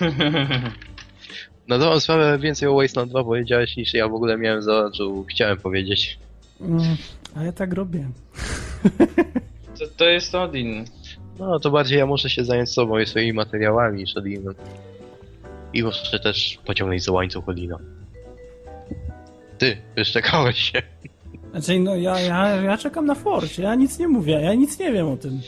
Na 1.68 1.78
dobrą 1.78 2.00
sprawę 2.00 2.38
więcej 2.38 2.68
o 2.68 2.74
Wasteland 2.74 3.10
2 3.10 3.24
powiedziałeś 3.24 3.76
niż 3.76 3.94
ja 3.94 4.08
w 4.08 4.14
ogóle 4.14 4.38
miałem 4.38 4.62
za 4.62 4.90
chciałem 5.30 5.58
powiedzieć. 5.58 6.18
Mm, 6.60 6.96
A 7.36 7.42
ja 7.44 7.52
tak 7.52 7.72
robię. 7.72 8.08
To, 9.78 9.84
to 9.96 10.04
jest 10.04 10.34
Odin. 10.34 10.84
No, 11.38 11.60
to 11.60 11.70
bardziej 11.70 11.98
ja 11.98 12.06
muszę 12.06 12.30
się 12.30 12.44
zająć 12.44 12.70
sobą 12.70 12.98
i 12.98 13.06
swoimi 13.06 13.32
materiałami 13.32 13.98
niż 14.00 14.16
Odinem. 14.16 14.54
I 15.72 15.82
muszę 15.82 16.18
też 16.20 16.58
pociągnąć 16.64 17.04
za 17.04 17.12
łańcuch 17.12 17.48
Odina. 17.48 17.78
Ty, 19.58 19.76
wyszczekałeś 19.96 20.58
się. 20.58 20.82
Znaczy, 21.50 21.80
no 21.80 21.96
ja, 21.96 22.20
ja, 22.20 22.62
ja 22.62 22.78
czekam 22.78 23.06
na 23.06 23.14
Forge, 23.14 23.62
ja 23.62 23.74
nic 23.74 23.98
nie 23.98 24.08
mówię, 24.08 24.32
ja 24.32 24.54
nic 24.54 24.78
nie 24.78 24.92
wiem 24.92 25.08
o 25.08 25.16
tym. 25.16 25.40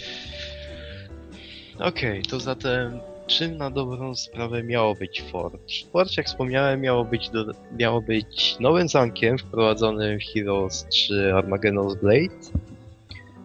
Okej, 1.78 2.22
to 2.22 2.40
zatem 2.40 3.00
czym 3.26 3.56
na 3.56 3.70
dobrą 3.70 4.14
sprawę 4.14 4.62
miało 4.62 4.94
być 4.94 5.22
Forge? 5.32 5.86
Forge, 5.92 6.12
jak 6.16 6.26
wspomniałem, 6.26 6.80
miało 6.80 7.04
być, 7.04 7.30
do, 7.30 7.44
miało 7.78 8.00
być 8.00 8.56
nowym 8.60 8.88
zamkiem 8.88 9.38
wprowadzonym 9.38 10.18
w 10.20 10.22
Heroes 10.34 10.86
3 10.88 11.32
Armageddon's 11.34 12.00
Blade. 12.00 12.66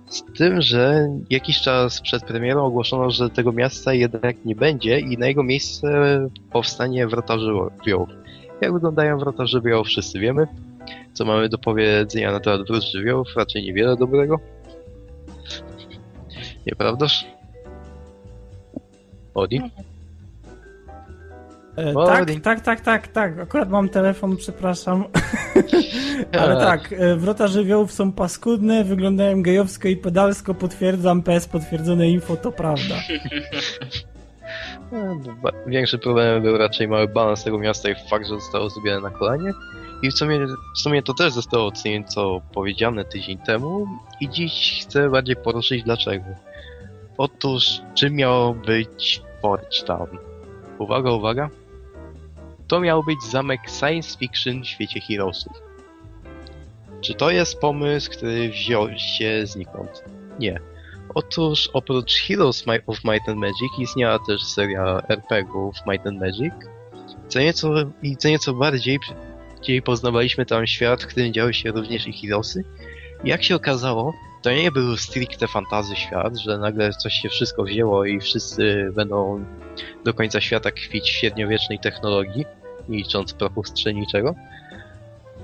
Z 0.10 0.24
tym, 0.38 0.62
że 0.62 1.10
jakiś 1.30 1.62
czas 1.62 2.02
przed 2.02 2.24
premierą 2.24 2.66
ogłoszono, 2.66 3.12
że 3.12 3.30
tego 3.30 3.52
miasta 3.52 3.94
jednak 3.94 4.46
nie 4.46 4.56
będzie 4.56 5.00
i 5.00 5.18
na 5.18 5.28
jego 5.28 5.44
miejsce 5.44 6.20
powstanie 6.52 7.08
Wrota 7.08 7.38
Żywiołów. 7.40 8.10
Jak 8.62 8.74
wyglądają 8.74 9.18
Wrota 9.18 9.46
Żywiołów 9.46 9.88
wszyscy 9.88 10.20
wiemy. 10.20 10.48
Co 11.14 11.26
mamy 11.26 11.50
do 11.50 11.58
powiedzenia 11.58 12.32
na 12.32 12.40
temat 12.40 12.68
Wrót 12.68 12.84
Żywiołów? 12.84 13.28
Raczej 13.36 13.64
niewiele 13.64 13.98
dobrego. 13.98 14.40
Nieprawdaż? 16.68 17.26
Odi? 19.34 19.62
E, 21.78 21.94
O, 21.96 22.06
tak, 22.06 22.32
tak, 22.44 22.62
tak, 22.62 22.82
tak, 22.82 23.08
tak. 23.08 23.40
Akurat 23.40 23.70
mam 23.70 23.90
telefon, 23.90 24.38
przepraszam. 24.38 25.04
Ale 26.42 26.58
tak, 26.58 26.94
e, 26.94 27.16
wrota 27.16 27.48
żywiołów 27.48 27.92
są 27.92 28.12
paskudne, 28.12 28.84
wyglądają 28.84 29.44
gejowsko 29.44 29.88
i 29.88 29.98
pedalsko, 29.98 30.54
potwierdzam, 30.54 31.24
PS 31.24 31.48
potwierdzone 31.48 32.10
info, 32.10 32.38
to 32.38 32.52
prawda. 32.52 32.96
Większy 35.68 36.00
problem 36.00 36.44
był 36.44 36.58
raczej 36.58 36.88
mały 36.88 37.08
balans 37.08 37.44
tego 37.44 37.60
miasta 37.60 37.90
i 37.90 37.96
fakt, 38.10 38.28
że 38.28 38.36
zostało 38.36 38.70
zrobione 38.70 39.00
na 39.00 39.10
kolanie. 39.10 39.52
I 40.02 40.12
w 40.12 40.14
sumie, 40.14 40.40
w 40.76 40.80
sumie 40.80 41.04
to 41.04 41.14
też 41.14 41.34
zostało 41.34 41.68
ocenięto 41.68 42.42
powiedziane 42.54 43.06
tydzień 43.06 43.38
temu 43.38 43.88
i 44.20 44.30
dziś 44.30 44.80
chcę 44.82 45.10
bardziej 45.10 45.36
poruszyć 45.36 45.84
dlaczego. 45.84 46.26
Otóż, 47.18 47.82
czym 47.96 48.16
miało 48.16 48.54
być 48.54 49.22
Forge 49.42 49.84
Town? 49.86 50.10
Uwaga, 50.78 51.12
uwaga. 51.12 51.50
To 52.68 52.80
miał 52.80 53.04
być 53.04 53.24
zamek 53.24 53.62
science 53.80 54.18
fiction 54.18 54.62
w 54.64 54.68
świecie 54.68 55.00
Heroesów. 55.00 55.54
Czy 57.02 57.14
to 57.14 57.32
jest 57.32 57.60
pomysł, 57.60 58.12
który 58.12 58.50
wziął 58.50 58.88
się 58.98 59.46
znikąd? 59.46 60.04
Nie. 60.40 60.71
Otóż 61.16 61.70
oprócz 61.74 62.14
Heroes 62.14 62.64
of 62.88 63.04
Might 63.04 63.30
and 63.30 63.38
Magic 63.38 63.72
istniała 63.80 64.20
też 64.20 64.44
seria 64.44 65.02
RPGów 65.10 65.76
Might 65.88 66.08
and 66.08 66.20
Magic. 66.20 66.54
Co 67.28 67.40
nieco, 67.40 67.74
I 68.04 68.18
co 68.18 68.30
nieco 68.30 68.54
bardziej, 68.54 69.00
bardziej 69.56 69.82
poznawaliśmy 69.82 70.46
tam 70.46 70.68
świat, 70.68 71.04
w 71.04 71.08
którym 71.08 71.34
działy 71.34 71.54
się 71.54 71.72
również 71.72 72.08
i 72.08 72.14
Heroesy. 72.14 72.64
Jak 73.24 73.44
się 73.44 73.56
okazało, 73.56 74.14
to 74.42 74.52
nie 74.52 74.72
był 74.72 74.98
stricte 74.98 75.48
fantazy 75.48 75.96
świat, 75.96 76.38
że 76.38 76.58
nagle 76.58 76.94
coś 76.94 77.14
się 77.14 77.30
wszystko 77.30 77.64
wzięło 77.64 78.06
i 78.06 78.20
wszyscy 78.20 78.92
będą 78.96 79.46
do 80.06 80.14
końca 80.14 80.42
świata 80.42 80.72
kwić 80.72 81.10
średniowiecznej 81.10 81.80
technologii, 81.80 82.46
licząc 82.90 83.34
prochu 83.34 83.64
strzelniczego. 83.64 84.36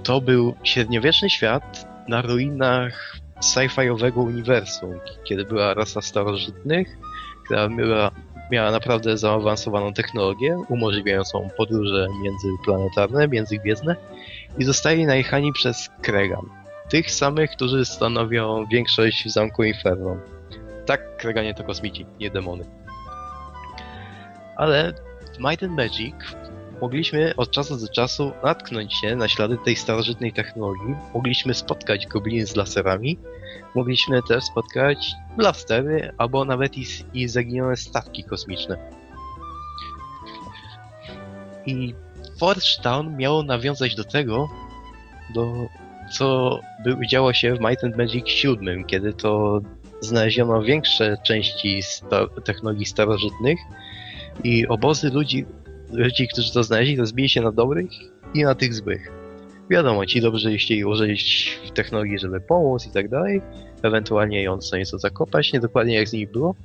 To 0.03 0.21
był 0.21 0.55
średniowieczny 0.63 1.29
świat 1.29 1.87
na 2.07 2.21
ruinach 2.21 3.17
sci-fiowego 3.41 4.21
uniwersum, 4.21 4.99
kiedy 5.23 5.45
była 5.45 5.73
rasa 5.73 6.01
starożytnych, 6.01 6.97
która 7.45 7.69
miała, 7.69 8.11
miała 8.51 8.71
naprawdę 8.71 9.17
zaawansowaną 9.17 9.93
technologię, 9.93 10.57
umożliwiającą 10.69 11.49
podróże 11.57 12.07
międzyplanetarne, 12.23 13.27
międzygwiezdne 13.27 13.95
i 14.57 14.63
zostali 14.63 15.05
najechani 15.05 15.53
przez 15.53 15.89
Kregan. 16.01 16.45
Tych 16.89 17.11
samych, 17.11 17.51
którzy 17.51 17.85
stanowią 17.85 18.65
większość 18.65 19.25
w 19.25 19.31
zamku 19.31 19.63
Inferno. 19.63 20.17
Tak, 20.85 21.17
Kreganie 21.17 21.53
to 21.53 21.63
kosmici, 21.63 22.05
nie 22.19 22.29
demony. 22.29 22.65
Ale 24.55 24.93
Might 25.39 25.63
and 25.63 25.73
Magic 25.73 26.15
mogliśmy 26.81 27.35
od 27.35 27.51
czasu 27.51 27.77
do 27.77 27.87
czasu 27.87 28.31
natknąć 28.43 28.93
się 28.93 29.15
na 29.15 29.27
ślady 29.27 29.57
tej 29.65 29.75
starożytnej 29.75 30.33
technologii, 30.33 30.95
mogliśmy 31.13 31.53
spotkać 31.53 32.07
gobliny 32.07 32.45
z 32.45 32.55
laserami, 32.55 33.17
mogliśmy 33.75 34.21
też 34.27 34.43
spotkać 34.43 35.11
blastery, 35.37 36.13
albo 36.17 36.45
nawet 36.45 36.77
i, 36.77 36.85
i 37.13 37.27
zaginione 37.27 37.77
statki 37.77 38.23
kosmiczne. 38.23 38.77
I 41.65 41.93
Forge 42.39 42.81
Town 42.83 43.17
miało 43.17 43.43
nawiązać 43.43 43.95
do 43.95 44.03
tego, 44.03 44.49
do 45.35 45.67
co 46.11 46.59
by, 46.83 47.07
działo 47.07 47.33
się 47.33 47.55
w 47.55 47.59
Might 47.59 47.83
and 47.83 47.97
Magic 47.97 48.27
7, 48.27 48.85
kiedy 48.85 49.13
to 49.13 49.61
znaleziono 50.01 50.61
większe 50.61 51.17
części 51.25 51.83
sta 51.83 52.27
technologii 52.45 52.85
starożytnych 52.85 53.59
i 54.43 54.67
obozy 54.67 55.09
ludzi, 55.09 55.45
ludzi, 55.91 56.27
którzy 56.27 56.53
to 56.53 56.63
znaleźli, 56.63 56.95
rozbili 56.95 57.29
się 57.29 57.41
na 57.41 57.51
dobrych 57.51 57.89
i 58.33 58.43
na 58.43 58.55
tych 58.55 58.73
złych. 58.73 59.11
Wiadomo, 59.69 60.05
ci 60.05 60.21
dobrzy 60.21 60.57
chcieli 60.57 60.85
użyć 60.85 61.59
technologii, 61.73 62.19
żeby 62.19 62.41
pomóc 62.41 62.87
i 62.87 62.91
tak 62.91 63.09
dalej, 63.09 63.41
ewentualnie 63.83 64.43
ją 64.43 64.57
co 64.57 64.77
nieco 64.77 64.99
zakopać, 64.99 65.53
niedokładnie 65.53 65.95
jak 65.95 66.07
z 66.07 66.13
nimi 66.13 66.27
było, 66.27 66.55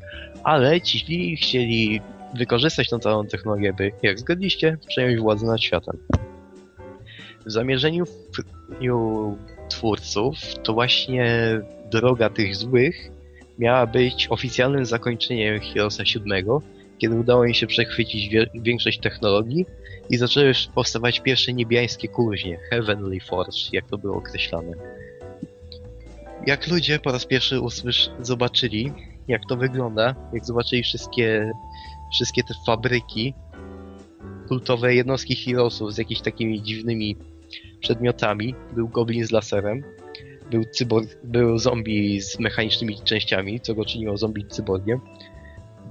ale 0.45 0.81
ci 0.81 0.99
źli 0.99 1.37
chcieli 1.37 2.01
wykorzystać 2.35 2.89
tą 2.89 2.99
całą 2.99 3.27
technologię, 3.27 3.73
by, 3.73 3.93
jak 4.03 4.19
zgodliście, 4.19 4.79
przejąć 4.89 5.21
władzę 5.21 5.47
nad 5.47 5.61
światem. 5.61 5.99
W 7.47 7.51
zamierzeniu 7.51 8.05
twórców 9.69 10.37
to 10.63 10.73
właśnie 10.73 11.61
droga 11.91 12.31
tych 12.31 12.57
złych 12.57 13.11
miała 13.59 13.87
być 13.87 14.27
oficjalnym 14.31 14.87
zakończeniem 14.87 15.61
Heroesa 15.61 16.03
VII, 16.03 16.45
kiedy 17.03 17.17
udało 17.17 17.45
im 17.45 17.55
się 17.55 17.67
przechwycić 17.67 18.35
większość 18.55 19.01
technologii 19.01 19.67
i 20.11 20.17
zaczęły 20.17 20.53
powstawać 20.75 21.21
pierwsze 21.21 21.53
niebiańskie 21.53 22.09
kuźnie, 22.09 22.59
Heavenly 22.71 23.21
Forge, 23.21 23.57
jak 23.73 23.87
to 23.87 23.99
było 23.99 24.17
określane. 24.17 24.73
Jak 26.47 26.69
ludzie 26.69 26.99
po 26.99 27.13
raz 27.13 27.27
pierwszy 27.27 27.61
usłysz, 27.61 28.11
zobaczyli, 28.21 28.93
jak 29.29 29.43
to 29.49 29.57
wygląda, 29.57 30.15
jak 30.33 30.45
zobaczyli 30.45 30.83
wszystkie, 30.83 31.53
wszystkie 32.13 32.43
te 32.43 32.55
fabryki, 32.67 33.35
kultowe 34.49 34.95
jednostki 34.95 35.37
Heroesów 35.37 35.95
z 35.95 35.99
jakimiś 35.99 36.21
takimi 36.21 36.63
dziwnymi 36.63 37.17
przedmiotami, 37.81 38.55
był 38.75 38.89
goblin 38.89 39.27
z 39.27 39.31
laserem, 39.31 39.83
był, 40.51 40.65
cyborg, 40.65 41.19
był 41.25 41.59
zombie 41.59 42.21
z 42.21 42.39
mechanicznymi 42.39 43.01
częściami, 43.05 43.61
co 43.61 43.75
go 43.75 43.85
czyniło 43.85 44.17
zombie 44.17 44.47
cyborgiem, 44.47 45.01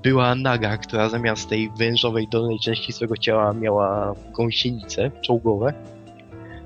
była 0.04 0.36
naga, 0.36 0.78
która 0.78 1.10
zamiast 1.10 1.50
tej 1.50 1.70
wężowej 1.78 2.28
dolnej 2.28 2.60
części 2.60 2.94
swojego 2.94 3.18
ciała 3.18 3.54
miała 3.54 4.16
gąsienice 4.34 5.12
czołgowe. 5.22 5.74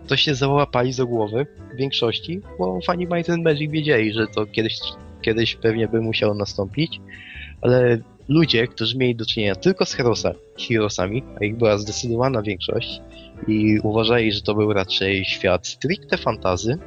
To 0.07 0.17
się 0.17 0.35
załapali 0.35 0.93
za 0.93 1.05
głowy 1.05 1.45
w 1.73 1.77
większości, 1.77 2.41
bo 2.59 2.79
fani 2.85 3.07
Might 3.07 3.29
and 3.29 3.43
Magic 3.43 3.71
wiedzieli, 3.71 4.13
że 4.13 4.27
to 4.27 4.45
kiedyś, 4.45 4.79
kiedyś 5.21 5.55
pewnie 5.55 5.87
by 5.87 6.01
musiało 6.01 6.33
nastąpić, 6.33 7.01
ale 7.61 7.97
ludzie, 8.27 8.67
którzy 8.67 8.97
mieli 8.97 9.15
do 9.15 9.25
czynienia 9.25 9.55
tylko 9.55 9.85
z 9.85 9.93
herosa, 9.93 10.33
heroesami, 10.67 11.23
a 11.41 11.45
ich 11.45 11.57
była 11.57 11.77
zdecydowana 11.77 12.41
większość 12.41 13.01
i 13.47 13.79
uważali, 13.83 14.31
że 14.31 14.41
to 14.41 14.55
był 14.55 14.73
raczej 14.73 15.25
świat 15.25 15.67
stricte 15.67 16.17
fantazy, 16.17 16.77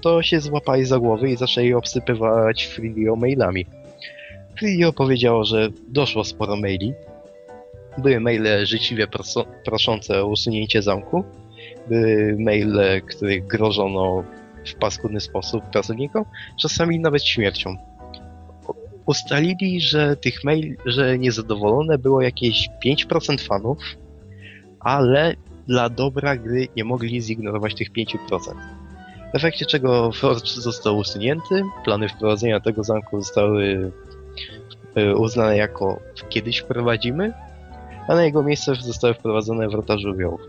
to 0.00 0.22
się 0.22 0.40
złapali 0.40 0.84
za 0.84 0.98
głowy 0.98 1.30
i 1.30 1.36
zaczęli 1.36 1.74
obsypywać 1.74 2.66
Fridio 2.66 3.16
mailami. 3.16 3.66
Fridio 4.60 4.92
powiedziało, 4.92 5.44
że 5.44 5.68
doszło 5.88 6.24
sporo 6.24 6.56
maili. 6.56 6.92
Były 7.98 8.20
maile 8.20 8.66
życzliwie 8.66 9.06
proso- 9.06 9.46
proszące 9.64 10.22
o 10.22 10.26
usunięcie 10.26 10.82
zamku. 10.82 11.24
Były 11.88 12.36
maile, 12.38 13.02
których 13.08 13.46
grożono 13.46 14.24
w 14.66 14.74
paskudny 14.74 15.20
sposób 15.20 15.64
pracownikom, 15.64 16.24
czasami 16.60 17.00
nawet 17.00 17.24
śmiercią. 17.24 17.76
Ustalili, 19.06 19.80
że 19.80 20.16
tych 20.16 20.44
mail, 20.44 20.76
że 20.86 21.18
niezadowolone 21.18 21.98
było 21.98 22.22
jakieś 22.22 22.68
5% 22.84 23.46
fanów, 23.46 23.78
ale 24.80 25.34
dla 25.68 25.88
dobra 25.88 26.36
gry 26.36 26.68
nie 26.76 26.84
mogli 26.84 27.22
zignorować 27.22 27.74
tych 27.74 27.92
5%. 27.92 28.16
W 29.32 29.36
efekcie 29.36 29.66
czego 29.66 30.12
Forge 30.12 30.50
został 30.50 30.96
usunięty, 30.96 31.62
plany 31.84 32.08
wprowadzenia 32.08 32.60
tego 32.60 32.84
zamku 32.84 33.20
zostały 33.20 33.92
uznane 35.16 35.56
jako 35.56 36.00
kiedyś 36.28 36.58
wprowadzimy, 36.58 37.32
a 38.08 38.14
na 38.14 38.24
jego 38.24 38.42
miejsce 38.42 38.74
zostały 38.74 39.14
wprowadzone 39.14 39.68
wrota 39.68 39.98
żywiołów. 39.98 40.40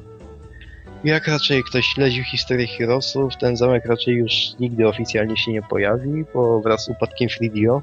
Jak 1.03 1.27
raczej 1.27 1.63
ktoś 1.63 1.85
śledził 1.85 2.23
historię 2.23 2.67
Heroesów, 2.67 3.37
ten 3.37 3.57
zamek 3.57 3.85
raczej 3.85 4.15
już 4.15 4.33
nigdy 4.59 4.87
oficjalnie 4.87 5.37
się 5.37 5.51
nie 5.51 5.61
pojawi, 5.61 6.25
bo 6.33 6.61
wraz 6.61 6.85
z 6.85 6.89
upadkiem 6.89 7.29
Fridio 7.29 7.81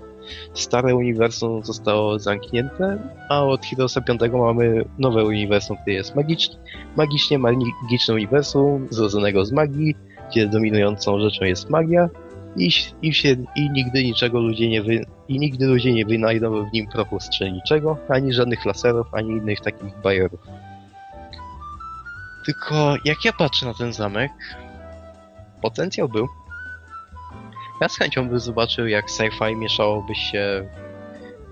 stare 0.55 0.97
uniwersum 0.97 1.65
zostało 1.65 2.19
zamknięte, 2.19 2.99
a 3.29 3.45
od 3.45 3.67
Heroesa 3.67 4.01
V 4.09 4.29
mamy 4.39 4.85
nowe 4.99 5.25
uniwersum, 5.25 5.77
które 5.77 5.97
jest 5.97 6.17
magiczne, 6.17 6.57
magicznie 6.97 7.39
magiczne 7.39 8.15
uniwersum 8.15 8.87
zrodzonego 8.91 9.45
z 9.45 9.53
magii, 9.53 9.97
gdzie 10.31 10.47
dominującą 10.47 11.21
rzeczą 11.21 11.45
jest 11.45 11.71
magia 11.71 12.09
i, 12.57 12.71
i, 13.03 13.15
się, 13.15 13.37
i 13.57 13.71
nigdy 13.71 14.05
niczego 14.05 14.41
ludzie 14.41 14.69
nie, 14.69 14.83
wy, 14.83 15.05
i 15.29 15.39
nigdy 15.39 15.67
ludzie 15.67 15.93
nie 15.93 16.07
wynajdą 16.07 16.69
w 16.69 16.73
nim 16.73 16.87
prochu 16.87 17.21
strzelniczego, 17.21 17.99
ani 18.09 18.33
żadnych 18.33 18.65
laserów, 18.65 19.15
ani 19.15 19.31
innych 19.31 19.61
takich 19.61 19.97
bajerów. 20.03 20.41
Tylko 22.47 22.97
jak 23.05 23.25
ja 23.25 23.33
patrzę 23.33 23.67
na 23.67 23.75
ten 23.75 23.93
zamek, 23.93 24.33
potencjał 25.63 26.09
był. 26.09 26.29
Ja 27.81 27.89
z 27.89 27.99
chęcią 27.99 28.29
bym 28.29 28.41
zobaczył, 28.41 28.87
jak 28.87 29.07
sci-fi 29.07 29.57
mieszałoby 29.57 30.15
się, 30.15 30.69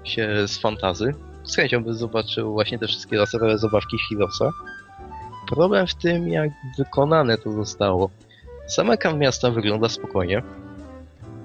się 0.05 0.49
z 0.49 0.59
fantazy. 0.59 1.15
Z 1.45 1.57
chęcią 1.57 1.85
bym 1.85 1.95
zobaczył 1.95 2.53
właśnie 2.53 2.79
te 2.79 2.87
wszystkie 2.87 3.17
laserowe 3.17 3.59
zabawki 3.59 3.97
Hirosa. 4.09 4.51
Problem 5.49 5.87
w 5.87 5.95
tym, 5.95 6.29
jak 6.29 6.51
wykonane 6.79 7.39
to 7.39 7.53
zostało. 7.53 8.11
Zamek 8.67 9.15
miasta 9.15 9.51
wygląda 9.51 9.89
spokojnie. 9.89 10.43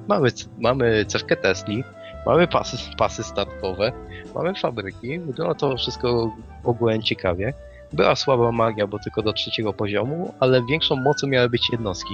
Mamy, 0.08 0.30
mamy 0.60 1.06
cewkę 1.06 1.36
Tesli, 1.36 1.84
mamy 2.26 2.48
pasy, 2.48 2.78
pasy 2.98 3.24
statkowe, 3.24 3.92
mamy 4.36 4.56
fabryki, 4.56 5.20
wygląda 5.20 5.56
to 5.56 5.78
wszystko 5.78 6.32
ogółem 6.64 7.02
ciekawie. 7.02 7.54
Była 7.94 8.16
słaba 8.16 8.52
magia, 8.52 8.88
bo 8.88 9.00
tylko 9.00 9.22
do 9.22 9.34
trzeciego 9.34 9.74
poziomu, 9.74 10.34
ale 10.40 10.62
większą 10.70 10.96
mocą 10.96 11.28
miały 11.28 11.50
być 11.50 11.70
jednostki. 11.72 12.14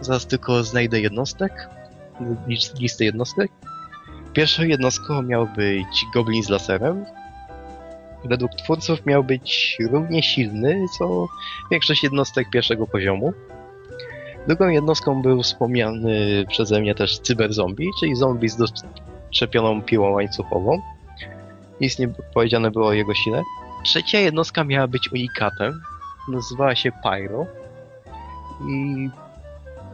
Zaraz 0.00 0.26
tylko 0.26 0.62
znajdę 0.62 1.00
jednostek, 1.00 1.68
listę 2.78 3.04
jednostek. 3.04 3.52
Pierwszą 4.32 4.62
jednostką 4.62 5.22
miał 5.22 5.46
być 5.56 6.04
Goblin 6.14 6.42
z 6.42 6.48
laserem. 6.48 7.04
Według 8.24 8.54
twórców 8.54 9.06
miał 9.06 9.24
być 9.24 9.78
równie 9.90 10.22
silny, 10.22 10.84
co 10.98 11.26
większość 11.70 12.02
jednostek 12.02 12.50
pierwszego 12.50 12.86
poziomu. 12.86 13.32
Drugą 14.48 14.68
jednostką 14.68 15.22
był 15.22 15.42
wspomniany 15.42 16.44
przeze 16.48 16.80
mnie 16.80 16.94
też 16.94 17.18
cyberzombie, 17.18 17.90
czyli 18.00 18.16
zombie 18.16 18.48
z 18.48 18.58
doczepioną 19.36 19.82
piłą 19.82 20.10
łańcuchową. 20.10 20.80
Nic 21.80 21.98
nie 21.98 22.08
powiedziane 22.34 22.70
było 22.70 22.86
o 22.86 22.92
jego 22.92 23.14
sile. 23.14 23.42
Trzecia 23.84 24.18
jednostka 24.18 24.64
miała 24.64 24.86
być 24.86 25.12
unikatem. 25.12 25.80
Nazywała 26.32 26.74
się 26.74 26.92
Pyro. 27.02 27.46
I 28.68 29.08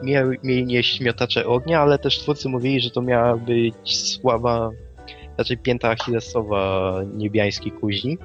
miał, 0.02 0.26
mieli 0.42 0.66
nieść 0.66 1.00
miotacze 1.00 1.46
ognia, 1.46 1.80
ale 1.80 1.98
też 1.98 2.18
twórcy 2.18 2.48
mówili, 2.48 2.80
że 2.80 2.90
to 2.90 3.02
miała 3.02 3.36
być 3.36 3.96
sława, 3.96 4.70
raczej 5.38 5.58
pięta 5.58 5.90
achillesowa 5.90 6.94
niebiańskiej 7.14 7.72
kuźni. 7.72 8.18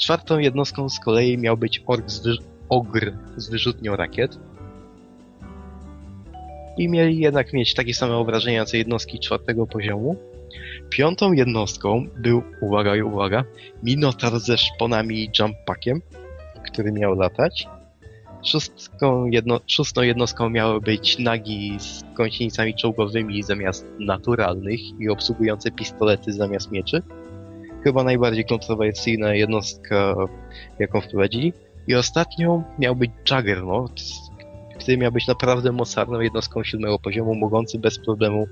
Czwartą 0.00 0.38
jednostką 0.38 0.88
z 0.88 1.00
kolei 1.00 1.38
miał 1.38 1.56
być 1.56 1.82
ork 1.86 2.10
z 2.10 2.38
ogr 2.68 3.12
z 3.36 3.50
wyrzutnią 3.50 3.96
rakiet. 3.96 4.38
I 6.76 6.88
mieli 6.88 7.18
jednak 7.18 7.52
mieć 7.52 7.74
takie 7.74 7.94
same 7.94 8.16
obrażenia 8.16 8.64
co 8.64 8.76
jednostki 8.76 9.18
czwartego 9.18 9.66
poziomu. 9.66 10.16
Piątą 10.90 11.32
jednostką 11.32 12.06
był, 12.16 12.42
uwaga 12.60 12.96
i 12.96 13.02
uwaga, 13.02 13.44
Minotaur 13.82 14.40
ze 14.40 14.58
szponami 14.58 15.24
i 15.24 15.30
jumppackiem, 15.38 16.02
który 16.64 16.92
miał 16.92 17.14
latać. 17.14 17.68
Szóstką, 18.44 19.26
jedno, 19.26 19.60
szóstą 19.66 20.02
jednostką 20.02 20.50
miały 20.50 20.80
być 20.80 21.18
nagi 21.18 21.76
z 21.80 22.04
gąsienicami 22.16 22.74
czołgowymi 22.74 23.42
zamiast 23.42 23.86
naturalnych 23.98 24.80
i 25.00 25.08
obsługujące 25.08 25.70
pistolety 25.70 26.32
zamiast 26.32 26.70
mieczy. 26.70 27.02
Chyba 27.84 28.04
najbardziej 28.04 28.44
kontrowersyjna 28.44 29.34
jednostka, 29.34 30.14
jaką 30.78 31.00
wprowadzili. 31.00 31.52
I 31.86 31.94
ostatnią 31.94 32.62
miał 32.78 32.96
być 32.96 33.10
Juggernaut, 33.30 34.02
który 34.82 34.98
miał 34.98 35.12
być 35.12 35.26
naprawdę 35.26 35.72
mocarną 35.72 36.20
jednostką 36.20 36.64
siódmego 36.64 36.98
poziomu, 36.98 37.34
mogący 37.34 37.78
bez 37.78 37.98
problemu 37.98 38.46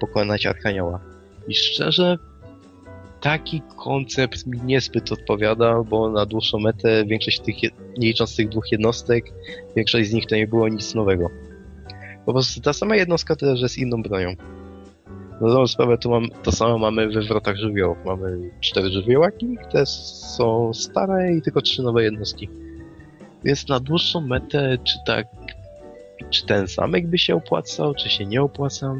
pokonać 0.00 0.46
Archanioła. 0.46 1.00
I 1.48 1.54
szczerze, 1.54 2.18
taki 3.20 3.62
koncept 3.76 4.46
mi 4.46 4.60
niezbyt 4.62 5.12
odpowiada, 5.12 5.82
bo 5.82 6.10
na 6.10 6.26
dłuższą 6.26 6.58
metę 6.58 7.04
większość 7.04 7.40
tych, 7.40 7.56
nie 7.98 8.06
licząc 8.08 8.36
tych 8.36 8.48
dwóch 8.48 8.72
jednostek, 8.72 9.24
większość 9.76 10.10
z 10.10 10.12
nich 10.12 10.26
to 10.26 10.36
nie 10.36 10.46
było 10.46 10.68
nic 10.68 10.94
nowego. 10.94 11.30
Po 12.26 12.32
prostu 12.32 12.60
ta 12.60 12.72
sama 12.72 12.96
jednostka 12.96 13.36
też 13.36 13.60
jest 13.60 13.78
inną 13.78 14.02
bronią. 14.02 14.34
Na 15.40 15.48
dobrą 15.48 15.66
sprawę 15.66 15.98
to, 15.98 16.10
mam, 16.10 16.28
to 16.42 16.52
samo 16.52 16.78
mamy 16.78 17.08
we 17.08 17.20
wrotach 17.20 17.56
żywiołów. 17.56 17.98
Mamy 18.04 18.50
cztery 18.60 18.90
żywiołaki, 18.90 19.56
te 19.72 19.86
są 19.86 20.74
stare 20.74 21.34
i 21.36 21.42
tylko 21.42 21.60
trzy 21.60 21.82
nowe 21.82 22.04
jednostki. 22.04 22.48
Więc 23.44 23.68
na 23.68 23.80
dłuższą 23.80 24.20
metę, 24.20 24.78
czy 24.84 24.98
tak, 25.06 25.26
czy 26.34 26.46
ten 26.46 26.66
zamek 26.66 27.06
by 27.06 27.18
się 27.18 27.34
opłacał, 27.34 27.94
czy 27.94 28.10
się 28.10 28.26
nie 28.26 28.42
opłacał? 28.42 28.96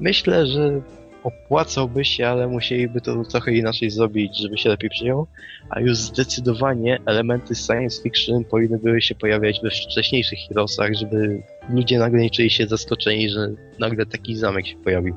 Myślę, 0.00 0.46
że 0.46 0.82
opłacałby 1.24 2.04
się, 2.04 2.28
ale 2.28 2.48
musieliby 2.48 3.00
to 3.00 3.24
trochę 3.24 3.52
inaczej 3.52 3.90
zrobić, 3.90 4.38
żeby 4.38 4.58
się 4.58 4.68
lepiej 4.68 4.90
przyjął, 4.90 5.26
a 5.70 5.80
już 5.80 5.96
zdecydowanie 5.96 6.98
elementy 7.06 7.54
science 7.54 8.02
fiction 8.02 8.44
powinny 8.44 8.78
były 8.78 9.02
się 9.02 9.14
pojawiać 9.14 9.60
we 9.62 9.70
wcześniejszych 9.70 10.38
Heroesach, 10.48 10.94
żeby 10.94 11.42
ludzie 11.70 11.98
nagle 11.98 12.20
nie 12.20 12.30
czuli 12.30 12.50
się 12.50 12.66
zaskoczeni, 12.66 13.30
że 13.30 13.48
nagle 13.78 14.06
taki 14.06 14.36
zamek 14.36 14.66
się 14.66 14.76
pojawił. 14.76 15.14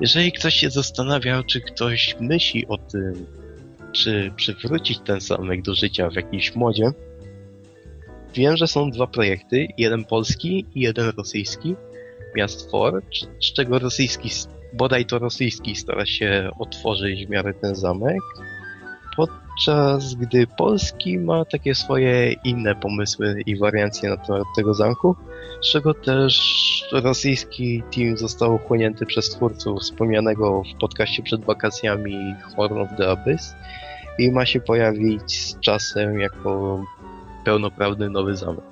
Jeżeli 0.00 0.32
ktoś 0.32 0.54
się 0.54 0.70
zastanawiał, 0.70 1.42
czy 1.44 1.60
ktoś 1.60 2.16
myśli 2.20 2.66
o 2.66 2.78
tym, 2.78 3.26
czy 3.92 4.32
przywrócić 4.36 4.98
ten 4.98 5.20
zamek 5.20 5.62
do 5.62 5.74
życia 5.74 6.10
w 6.10 6.14
jakimś 6.14 6.54
modzie, 6.54 6.92
wiem, 8.34 8.56
że 8.56 8.66
są 8.66 8.90
dwa 8.90 9.06
projekty, 9.06 9.68
jeden 9.78 10.04
polski 10.04 10.66
i 10.74 10.80
jeden 10.80 11.12
rosyjski, 11.16 11.74
miast 12.36 12.70
for, 12.70 13.02
z 13.40 13.52
czego 13.52 13.78
rosyjski, 13.78 14.30
bodaj 14.72 15.06
to 15.06 15.18
rosyjski 15.18 15.76
stara 15.76 16.06
się 16.06 16.50
otworzyć 16.58 17.26
w 17.26 17.30
miarę 17.30 17.54
ten 17.54 17.74
zamek, 17.74 18.20
podczas 19.16 20.14
gdy 20.14 20.46
polski 20.46 21.18
ma 21.18 21.44
takie 21.44 21.74
swoje 21.74 22.32
inne 22.44 22.74
pomysły 22.74 23.42
i 23.46 23.56
wariancje 23.56 24.10
na 24.10 24.16
temat 24.16 24.46
tego 24.56 24.74
zamku, 24.74 25.16
z 25.62 25.72
czego 25.72 25.94
też 25.94 26.60
rosyjski 26.92 27.82
team 27.94 28.16
został 28.16 28.54
uchłonięty 28.54 29.06
przez 29.06 29.30
twórców 29.30 29.80
wspomnianego 29.80 30.62
w 30.62 30.80
podcaście 30.80 31.22
przed 31.22 31.44
wakacjami 31.44 32.34
Horn 32.56 32.78
of 32.78 32.88
the 32.98 33.08
Abyss 33.08 33.54
i 34.18 34.30
ma 34.30 34.46
się 34.46 34.60
pojawić 34.60 35.40
z 35.40 35.60
czasem 35.60 36.20
jako 36.20 36.84
pełnoprawny 37.50 38.10
nowy 38.10 38.36
zamek. 38.36 38.64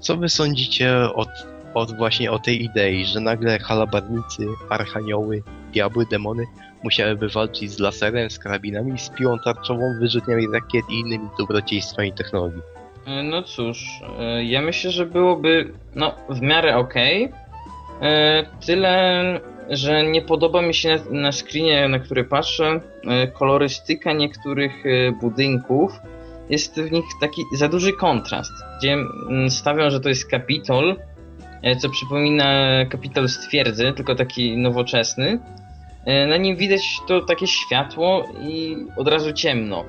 Co 0.00 0.16
wy 0.16 0.28
sądzicie 0.28 0.92
o 0.94 1.26
od 1.74 1.96
właśnie 1.96 2.30
o 2.30 2.38
tej 2.38 2.64
idei, 2.64 3.04
że 3.04 3.20
nagle 3.20 3.58
halabarnicy, 3.58 4.46
archanioły, 4.68 5.42
diabły, 5.72 6.06
demony 6.10 6.44
musiałyby 6.84 7.28
walczyć 7.28 7.70
z 7.70 7.78
laserem, 7.78 8.30
z 8.30 8.38
karabinami, 8.38 8.98
z 8.98 9.08
piłą 9.10 9.38
tarczową, 9.38 9.82
wyrzutniami 10.00 10.46
rakiet 10.52 10.84
i 10.90 11.00
innymi 11.00 11.28
dobrodziejstwami 11.38 12.12
technologii. 12.12 12.62
E, 13.06 13.22
no 13.22 13.42
cóż, 13.42 13.84
e, 14.18 14.44
ja 14.44 14.62
myślę, 14.62 14.90
że 14.90 15.06
byłoby 15.06 15.72
no, 15.94 16.14
w 16.28 16.40
miarę 16.40 16.76
okej. 16.76 17.24
Okay. 17.24 18.46
Tyle, 18.66 19.40
że 19.70 20.04
nie 20.04 20.22
podoba 20.22 20.62
mi 20.62 20.74
się 20.74 20.88
na, 21.10 21.20
na 21.20 21.32
screenie, 21.32 21.88
na 21.88 21.98
który 21.98 22.24
patrzę, 22.24 22.80
e, 23.04 23.26
kolorystyka 23.26 24.12
niektórych 24.12 24.84
budynków. 25.20 26.00
Jest 26.50 26.80
w 26.80 26.92
nich 26.92 27.04
taki 27.20 27.42
za 27.52 27.68
duży 27.68 27.92
kontrast, 27.92 28.52
gdzie 28.78 28.92
mm, 28.92 29.50
stawiam, 29.50 29.90
że 29.90 30.00
to 30.00 30.08
jest 30.08 30.30
Kapitol, 30.30 30.96
E, 31.62 31.76
co 31.76 31.88
przypomina 31.90 32.46
kapital 32.90 33.28
z 33.28 33.38
twierdzy, 33.38 33.92
tylko 33.96 34.14
taki 34.14 34.56
nowoczesny. 34.56 35.40
E, 36.04 36.26
na 36.26 36.36
nim 36.36 36.56
widać 36.56 37.00
to 37.08 37.20
takie 37.20 37.46
światło 37.46 38.24
i 38.40 38.76
od 38.96 39.08
razu 39.08 39.32
ciemno. 39.32 39.84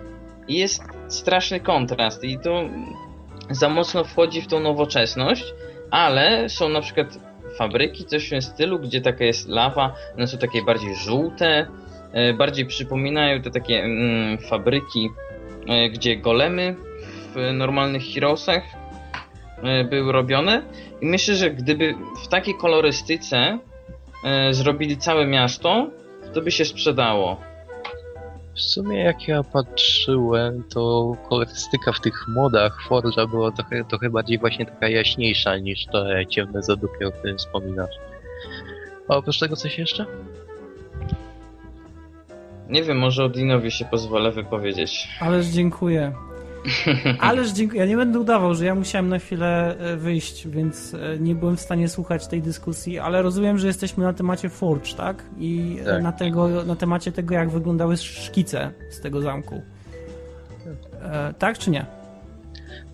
I 0.48 0.57
jest 0.57 0.84
straszny 1.07 1.60
kontrast 1.60 2.23
i 2.23 2.40
to 2.40 2.64
za 3.49 3.69
mocno 3.69 4.03
wchodzi 4.03 4.41
w 4.41 4.48
tą 4.48 4.60
nowoczesność, 4.60 5.53
ale 5.91 6.49
są 6.49 6.69
na 6.69 6.81
przykład 6.81 7.19
fabryki, 7.57 8.06
coś 8.06 8.27
w 8.27 8.30
tym 8.30 8.41
stylu, 8.41 8.80
gdzie 8.80 9.02
taka 9.02 9.26
jest 9.26 9.49
lawa, 9.49 9.94
one 10.18 10.27
są 10.27 10.38
takie 10.38 10.61
bardziej 10.61 10.95
żółte, 10.95 11.68
e, 12.14 12.34
bardziej 12.34 12.65
przypominają 12.65 13.41
te 13.41 13.52
takie 13.52 13.84
mm, 13.84 14.38
fabryki, 14.38 15.10
gdzie 15.91 16.18
golemy 16.18 16.76
w 17.36 17.54
normalnych 17.54 18.04
Heroesach 18.14 18.64
były 19.90 20.12
robione 20.12 20.64
i 21.02 21.06
myślę, 21.06 21.36
że 21.36 21.52
gdyby 21.52 21.96
w 22.24 22.28
takiej 22.28 22.56
kolorystyce 22.56 23.60
e, 24.26 24.54
zrobili 24.54 24.98
całe 24.98 25.28
miasto, 25.28 25.90
to 26.34 26.41
by 26.41 26.52
się 26.52 26.66
sprzedało. 26.66 27.38
W 28.56 28.62
sumie 28.62 29.00
jak 29.00 29.28
ja 29.28 29.44
patrzyłem, 29.44 30.64
to 30.74 31.16
kolorystyka 31.30 31.91
w 31.91 32.00
tych 32.00 32.28
modach 32.28 32.78
Forge'a 32.90 33.30
była 33.30 33.52
trochę, 33.52 33.84
trochę 33.86 34.10
bardziej 34.10 34.38
właśnie 34.38 34.66
taka 34.66 34.90
jaśniejsza 34.90 35.58
niż 35.58 35.86
te 35.86 36.26
ciemne 36.30 36.64
zadupie, 36.64 37.08
o 37.08 37.12
którym 37.12 37.38
wspominasz. 37.38 37.96
A 39.08 39.16
oprócz 39.16 39.40
tego 39.40 39.56
coś 39.56 39.78
jeszcze? 39.78 40.06
Nie 42.70 42.84
wiem, 42.84 42.98
może 42.98 43.24
Odinowi 43.24 43.72
się 43.72 43.86
pozwolę 43.86 44.32
wypowiedzieć. 44.32 45.08
Ależ 45.20 45.46
dziękuję. 45.46 46.12
Ależ 47.20 47.52
dziękuję. 47.52 47.82
Ja 47.82 47.88
nie 47.88 47.98
będę 47.98 48.20
udawał, 48.20 48.54
że 48.56 48.66
ja 48.66 48.76
musiałem 48.76 49.10
na 49.10 49.20
chwilę 49.20 49.78
e, 49.80 49.98
wyjść, 49.98 50.48
więc 50.48 50.94
e, 50.94 51.20
nie 51.20 51.36
byłem 51.36 51.58
w 51.58 51.62
stanie 51.62 51.90
słuchać 51.90 52.28
tej 52.28 52.41
dyskusji, 52.41 53.00
ale 53.00 53.22
rozumiem, 53.22 53.58
że 53.58 53.68
jesteśmy 53.68 54.04
na 54.04 54.14
temacie 54.14 54.50
Forge, 54.50 54.94
tak? 54.94 55.24
I 55.38 55.78
e, 55.82 55.86
Tak. 55.86 56.04
Na, 56.04 56.12
tego, 56.12 56.66
na 56.66 56.76
temacie 56.76 57.12
tego, 57.12 57.34
jak 57.36 57.50
wyglądały 57.50 57.98
szkice 57.98 58.72
z 58.90 59.02
tego 59.02 59.22
zamku. 59.22 59.62
E, 61.02 61.34
tak 61.40 61.58
czy 61.58 61.72
nie? 61.72 61.86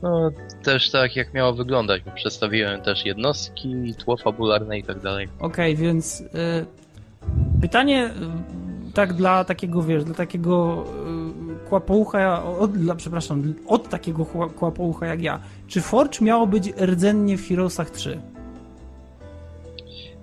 No, 0.02 0.32
też 0.64 0.92
tak 0.92 1.16
jak 1.16 1.34
miało 1.34 1.54
wyglądać, 1.54 2.02
bo 2.02 2.12
przedstawiłem 2.12 2.82
też 2.82 3.06
jednostki, 3.06 3.94
tło 3.98 4.18
fabularne 4.18 4.80
i 4.80 4.84
tak 4.84 5.00
dalej. 5.00 5.28
Okej, 5.40 5.76
więc 5.76 6.22
y, 6.22 6.26
pytanie 7.62 8.10
tak 8.96 9.14
dla 9.14 9.44
takiego, 9.44 9.84
wiesz, 9.84 10.04
dla 10.04 10.16
takiego 10.16 10.86
y, 11.66 11.70
kłapoucha, 11.70 12.44
od, 12.44 12.72
dla, 12.72 12.96
przepraszam, 12.96 13.54
od 13.68 13.90
takiego 13.90 14.26
kłapoucha 14.56 15.06
jak 15.06 15.22
ja. 15.22 15.40
Czy 15.68 15.82
Forge 15.82 16.22
miało 16.22 16.48
być 16.48 16.74
rdzennie 16.82 17.38
w 17.38 17.48
Heroesach 17.48 17.90
3? 17.90 18.20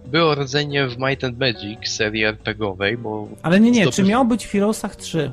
Było 0.06 0.34
rdzenie 0.34 0.88
w 0.88 0.98
Might 0.98 1.24
and 1.24 1.38
Magic 1.38 1.88
serii 1.88 2.24
RPGowej, 2.24 2.98
bo 2.98 3.28
Ale 3.42 3.60
nie, 3.60 3.70
nie, 3.70 3.90
czy 3.90 4.02
miało 4.02 4.24
być 4.24 4.46
w 4.46 4.50
Heroesach 4.50 4.96
3? 4.96 5.32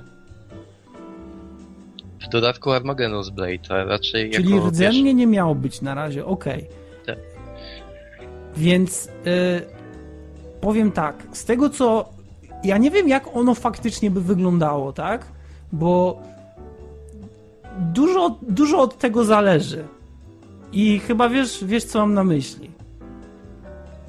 w 2.29 2.31
dodatku 2.31 2.69
Armageddon's 2.69 3.31
Blade, 3.31 3.59
a 3.69 3.83
raczej 3.83 4.31
Czyli 4.31 4.55
jako, 4.55 4.67
rdzennie 4.67 5.13
nie 5.13 5.27
miało 5.27 5.55
być 5.55 5.81
na 5.81 5.95
razie, 5.95 6.25
okej. 6.25 6.67
Tak. 7.05 7.17
Więc 8.57 9.07
y, 9.07 9.11
powiem 10.61 10.91
tak, 10.91 11.15
z 11.31 11.45
tego 11.45 11.69
co. 11.69 12.18
Ja 12.63 12.77
nie 12.77 12.91
wiem, 12.91 13.07
jak 13.07 13.35
ono 13.35 13.55
faktycznie 13.55 14.11
by 14.11 14.21
wyglądało, 14.21 14.93
tak? 14.93 15.25
Bo 15.71 16.21
dużo, 17.79 18.39
dużo 18.41 18.81
od 18.81 18.97
tego 18.97 19.23
zależy. 19.23 19.83
I 20.73 20.99
chyba 20.99 21.29
wiesz, 21.29 21.63
wiesz, 21.65 21.83
co 21.83 21.99
mam 21.99 22.13
na 22.13 22.23
myśli. 22.23 22.69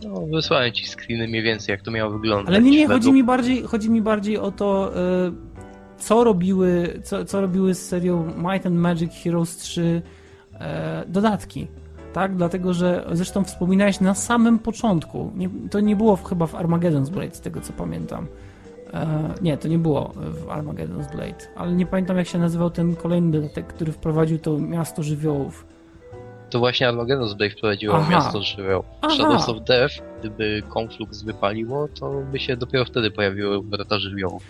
No, 0.04 0.26
wysłałem 0.26 0.72
ci 0.72 0.86
screeny 0.86 1.28
mniej 1.28 1.42
więcej, 1.42 1.72
jak 1.72 1.82
to 1.82 1.90
miało 1.90 2.10
wyglądać. 2.10 2.48
Ale 2.48 2.62
nie, 2.62 2.70
nie, 2.70 2.88
chodzi 2.88 3.12
mi 3.12 3.24
bardziej, 3.24 3.62
chodzi 3.62 3.90
mi 3.90 4.02
bardziej 4.02 4.38
o 4.38 4.52
to, 4.52 4.92
y, 5.28 5.32
co 5.98 6.24
robiły, 6.24 7.00
co, 7.04 7.24
co 7.24 7.40
robiły 7.40 7.74
z 7.74 7.88
serią 7.88 8.26
Might 8.36 8.66
and 8.66 8.76
Magic 8.76 9.12
Heroes 9.12 9.56
3 9.56 10.02
e, 10.60 11.04
dodatki. 11.08 11.66
Tak, 12.12 12.36
dlatego 12.36 12.74
że 12.74 13.06
zresztą 13.12 13.44
wspominałeś 13.44 14.00
na 14.00 14.14
samym 14.14 14.58
początku. 14.58 15.32
Nie, 15.36 15.48
to 15.70 15.80
nie 15.80 15.96
było 15.96 16.16
chyba 16.16 16.46
w 16.46 16.54
Armageddon's 16.54 17.10
Blade, 17.10 17.34
z 17.34 17.40
tego 17.40 17.60
co 17.60 17.72
pamiętam. 17.72 18.26
E, 18.94 19.34
nie, 19.42 19.56
to 19.56 19.68
nie 19.68 19.78
było 19.78 20.12
w 20.14 20.46
Armageddon's 20.46 21.12
Blade, 21.12 21.46
ale 21.56 21.72
nie 21.72 21.86
pamiętam 21.86 22.16
jak 22.16 22.26
się 22.26 22.38
nazywał 22.38 22.70
ten 22.70 22.96
kolejny 22.96 23.30
dodatek, 23.30 23.66
który 23.66 23.92
wprowadził 23.92 24.38
to 24.38 24.58
miasto 24.58 25.02
żywiołów. 25.02 25.66
To 26.50 26.58
właśnie 26.58 26.88
Armageddon's 26.88 27.34
Blade 27.34 27.50
wprowadziło 27.50 27.96
Aha. 27.96 28.10
miasto 28.10 28.42
żywioł. 28.42 28.82
Shadows 29.14 29.48
of 29.48 29.56
Death, 29.64 29.94
gdyby 30.20 30.62
Conflux 30.78 31.22
wypaliło, 31.22 31.88
to 32.00 32.22
by 32.32 32.38
się 32.38 32.56
dopiero 32.56 32.84
wtedy 32.84 33.10
pojawiły 33.10 33.62
wrota 33.62 33.98
żywiołów. 33.98 34.42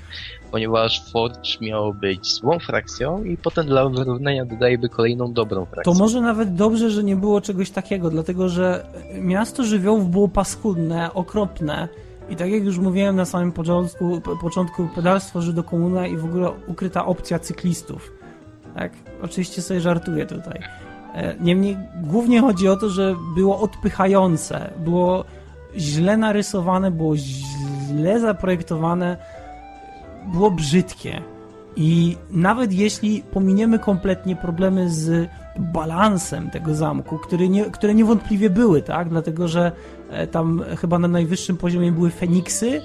Ponieważ 0.50 1.10
Forge 1.12 1.60
miał 1.60 1.94
być 1.94 2.34
złą 2.34 2.58
frakcją 2.58 3.24
i 3.24 3.36
potem 3.36 3.66
dla 3.66 3.88
wyrównania 3.88 4.44
dodajeby 4.44 4.88
kolejną 4.88 5.32
dobrą 5.32 5.64
frakcję. 5.64 5.92
To 5.92 5.98
może 5.98 6.20
nawet 6.20 6.54
dobrze, 6.54 6.90
że 6.90 7.04
nie 7.04 7.16
było 7.16 7.40
czegoś 7.40 7.70
takiego, 7.70 8.10
dlatego 8.10 8.48
że 8.48 8.86
miasto 9.20 9.64
żywiołów 9.64 10.10
było 10.10 10.28
paskudne, 10.28 11.14
okropne 11.14 11.88
i 12.30 12.36
tak 12.36 12.50
jak 12.50 12.64
już 12.64 12.78
mówiłem 12.78 13.16
na 13.16 13.24
samym 13.24 13.52
początku, 13.52 14.20
po- 14.20 14.36
początku 14.36 14.88
pedalstwo 14.94 15.42
Żydokomuna 15.42 16.06
i 16.06 16.16
w 16.16 16.24
ogóle 16.24 16.50
ukryta 16.66 17.06
opcja 17.06 17.38
cyklistów. 17.38 18.12
Tak, 18.74 18.92
oczywiście 19.22 19.62
sobie 19.62 19.80
żartuję 19.80 20.26
tutaj. 20.26 20.60
E, 21.14 21.34
Niemniej 21.40 21.76
głównie 22.02 22.40
chodzi 22.40 22.68
o 22.68 22.76
to, 22.76 22.88
że 22.88 23.16
było 23.34 23.60
odpychające, 23.60 24.70
było 24.78 25.24
źle 25.76 26.16
narysowane, 26.16 26.90
było 26.90 27.16
źle 27.16 28.20
zaprojektowane, 28.20 29.16
było 30.32 30.50
brzydkie. 30.50 31.22
I 31.76 32.16
nawet 32.30 32.72
jeśli 32.72 33.22
pominiemy 33.22 33.78
kompletnie 33.78 34.36
problemy 34.36 34.90
z 34.90 35.28
balansem 35.58 36.50
tego 36.50 36.74
zamku, 36.74 37.18
który 37.18 37.48
nie, 37.48 37.64
które 37.64 37.94
niewątpliwie 37.94 38.50
były, 38.50 38.82
tak? 38.82 39.08
Dlatego, 39.08 39.48
że 39.48 39.72
e, 40.10 40.26
tam 40.26 40.62
chyba 40.80 40.98
na 40.98 41.08
najwyższym 41.08 41.56
poziomie 41.56 41.92
były 41.92 42.10
Feniksy, 42.10 42.80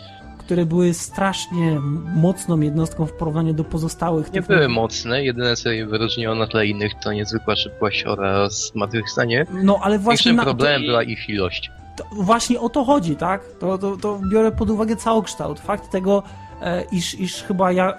które 0.45 0.65
były 0.65 0.93
strasznie 0.93 1.79
mocną 2.15 2.59
jednostką 2.59 3.05
w 3.05 3.11
porównaniu 3.13 3.53
do 3.53 3.63
pozostałych. 3.63 4.33
Nie 4.33 4.41
były 4.41 4.67
mocne, 4.69 5.23
jedyne 5.23 5.55
co 5.55 5.69
je 5.71 5.85
wyróżniło 5.85 6.35
na 6.35 6.47
tle 6.47 6.67
innych 6.67 6.91
to 7.03 7.13
niezwykła 7.13 7.55
szybkość 7.55 8.05
oraz 8.05 8.71
matrycstanie. 8.75 9.45
No, 9.63 9.79
ale 9.81 9.99
właśnie 9.99 10.31
Większym 10.31 10.45
problemem 10.45 10.81
była 10.81 11.03
ich 11.03 11.29
ilość. 11.29 11.71
to, 11.97 12.03
właśnie 12.11 12.59
o 12.59 12.69
to 12.69 12.83
chodzi, 12.83 13.15
tak? 13.15 13.41
To, 13.59 13.77
to, 13.77 13.97
to 13.97 14.19
biorę 14.31 14.51
pod 14.51 14.69
uwagę 14.69 14.95
całokształt. 14.95 15.59
Fakt 15.59 15.91
tego, 15.91 16.23
e, 16.61 16.83
iż, 16.91 17.19
iż 17.19 17.43
chyba 17.43 17.71
ja... 17.71 17.93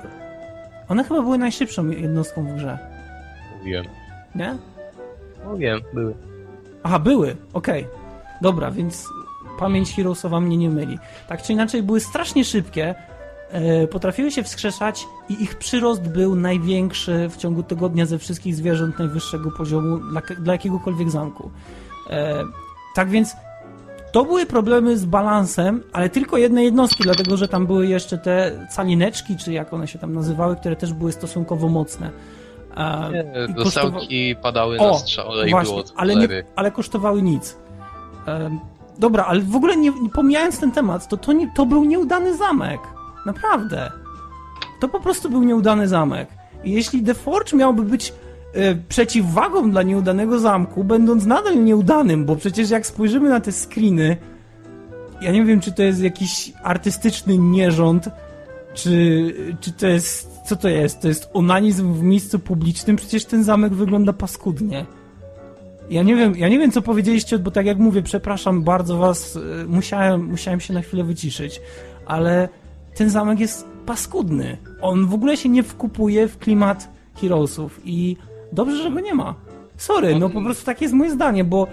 One 0.88 1.04
chyba 1.04 1.22
były 1.22 1.38
najszybszą 1.38 1.88
jednostką 1.90 2.46
w 2.46 2.52
grze, 2.56 2.78
Mówiłem. 3.58 3.84
nie? 4.34 4.56
No 5.44 5.56
wiem, 5.56 5.80
były. 5.94 6.14
Aha, 6.82 6.98
były, 6.98 7.36
okej. 7.52 7.86
Dobra, 8.42 8.70
więc 8.70 9.08
pamięć 9.58 9.94
Heroesowa 9.96 10.40
mnie 10.40 10.56
nie 10.56 10.70
myli. 10.70 10.98
Tak 11.28 11.42
czy 11.42 11.52
inaczej, 11.52 11.82
były 11.82 12.00
strasznie 12.00 12.44
szybkie, 12.44 12.94
e, 13.50 13.86
potrafiły 13.86 14.30
się 14.30 14.42
wskrzeszać 14.42 15.04
i 15.28 15.42
ich 15.42 15.58
przyrost 15.58 16.08
był 16.08 16.36
największy 16.36 17.28
w 17.28 17.36
ciągu 17.36 17.62
tygodnia 17.62 18.06
ze 18.06 18.18
wszystkich 18.18 18.54
zwierząt 18.54 18.98
najwyższego 18.98 19.50
poziomu 19.50 19.98
dla, 19.98 20.22
dla 20.40 20.52
jakiegokolwiek 20.52 21.10
zamku. 21.10 21.50
E, 22.10 22.44
tak 22.94 23.08
więc 23.10 23.36
to 24.12 24.24
były 24.24 24.46
problemy 24.46 24.98
z 24.98 25.04
balansem, 25.04 25.82
ale 25.92 26.08
tylko 26.08 26.36
jednej 26.36 26.64
jednostki, 26.64 27.02
dlatego 27.02 27.36
że 27.36 27.48
tam 27.48 27.66
były 27.66 27.86
jeszcze 27.86 28.18
te 28.18 28.66
calineczki, 28.70 29.36
czy 29.36 29.52
jak 29.52 29.72
one 29.72 29.88
się 29.88 29.98
tam 29.98 30.12
nazywały, 30.12 30.56
które 30.56 30.76
też 30.76 30.92
były 30.92 31.12
stosunkowo 31.12 31.68
mocne. 31.68 32.10
E, 32.76 33.10
Nie, 33.12 33.54
Dostałki 33.54 34.36
padały 34.42 34.78
O, 34.78 34.92
na 34.92 34.98
strzale 34.98 35.48
i 35.48 35.50
Właśnie, 35.50 35.74
było 35.74 35.84
ale, 35.96 36.16
nie, 36.16 36.28
ale 36.56 36.70
kosztowały 36.70 37.22
nic. 37.22 37.56
Dobra, 38.98 39.24
ale 39.24 39.40
w 39.40 39.56
ogóle 39.56 39.76
nie, 39.76 39.90
nie 39.90 40.10
pomijając 40.10 40.58
ten 40.58 40.72
temat, 40.72 41.08
to, 41.08 41.16
to, 41.16 41.32
nie, 41.32 41.50
to 41.54 41.66
był 41.66 41.84
nieudany 41.84 42.36
zamek. 42.36 42.80
Naprawdę. 43.26 43.92
To 44.80 44.88
po 44.88 45.00
prostu 45.00 45.30
był 45.30 45.42
nieudany 45.42 45.88
zamek. 45.88 46.28
I 46.64 46.72
jeśli 46.72 47.02
The 47.02 47.14
Forge 47.14 47.56
miałby 47.56 47.82
być 47.82 48.12
e, 48.52 48.74
przeciwwagą 48.74 49.70
dla 49.70 49.82
nieudanego 49.82 50.38
zamku, 50.38 50.84
będąc 50.84 51.26
nadal 51.26 51.64
nieudanym, 51.64 52.24
bo 52.24 52.36
przecież 52.36 52.70
jak 52.70 52.86
spojrzymy 52.86 53.28
na 53.28 53.40
te 53.40 53.52
screeny, 53.52 54.16
ja 55.20 55.32
nie 55.32 55.44
wiem, 55.44 55.60
czy 55.60 55.72
to 55.72 55.82
jest 55.82 56.02
jakiś 56.02 56.52
artystyczny 56.62 57.38
nierząd, 57.38 58.08
czy, 58.74 59.34
czy 59.60 59.72
to 59.72 59.86
jest. 59.86 60.36
Co 60.46 60.56
to 60.56 60.68
jest? 60.68 61.00
To 61.00 61.08
jest 61.08 61.30
onanizm 61.32 61.92
w 61.94 62.02
miejscu 62.02 62.38
publicznym? 62.38 62.96
Przecież 62.96 63.24
ten 63.24 63.44
zamek 63.44 63.74
wygląda 63.74 64.12
paskudnie. 64.12 64.86
Ja 65.90 66.02
nie 66.02 66.16
wiem, 66.16 66.36
ja 66.36 66.48
nie 66.48 66.58
wiem 66.58 66.72
co 66.72 66.82
powiedzieliście, 66.82 67.38
bo 67.38 67.50
tak 67.50 67.66
jak 67.66 67.78
mówię, 67.78 68.02
przepraszam 68.02 68.62
bardzo 68.62 68.98
was, 68.98 69.36
y, 69.36 69.40
musiałem, 69.68 70.24
musiałem 70.24 70.60
się 70.60 70.74
na 70.74 70.82
chwilę 70.82 71.04
wyciszyć, 71.04 71.60
ale 72.06 72.48
ten 72.94 73.10
zamek 73.10 73.40
jest 73.40 73.68
paskudny. 73.86 74.56
On 74.80 75.06
w 75.06 75.14
ogóle 75.14 75.36
się 75.36 75.48
nie 75.48 75.62
wkupuje 75.62 76.28
w 76.28 76.38
klimat 76.38 76.88
Heroesów 77.14 77.80
i 77.84 78.16
dobrze, 78.52 78.82
że 78.82 78.90
go 78.90 79.00
nie 79.00 79.14
ma. 79.14 79.34
Sorry, 79.76 80.18
no 80.18 80.30
po 80.30 80.42
prostu 80.42 80.64
takie 80.64 80.84
jest 80.84 80.94
moje 80.94 81.10
zdanie, 81.10 81.44
bo 81.44 81.66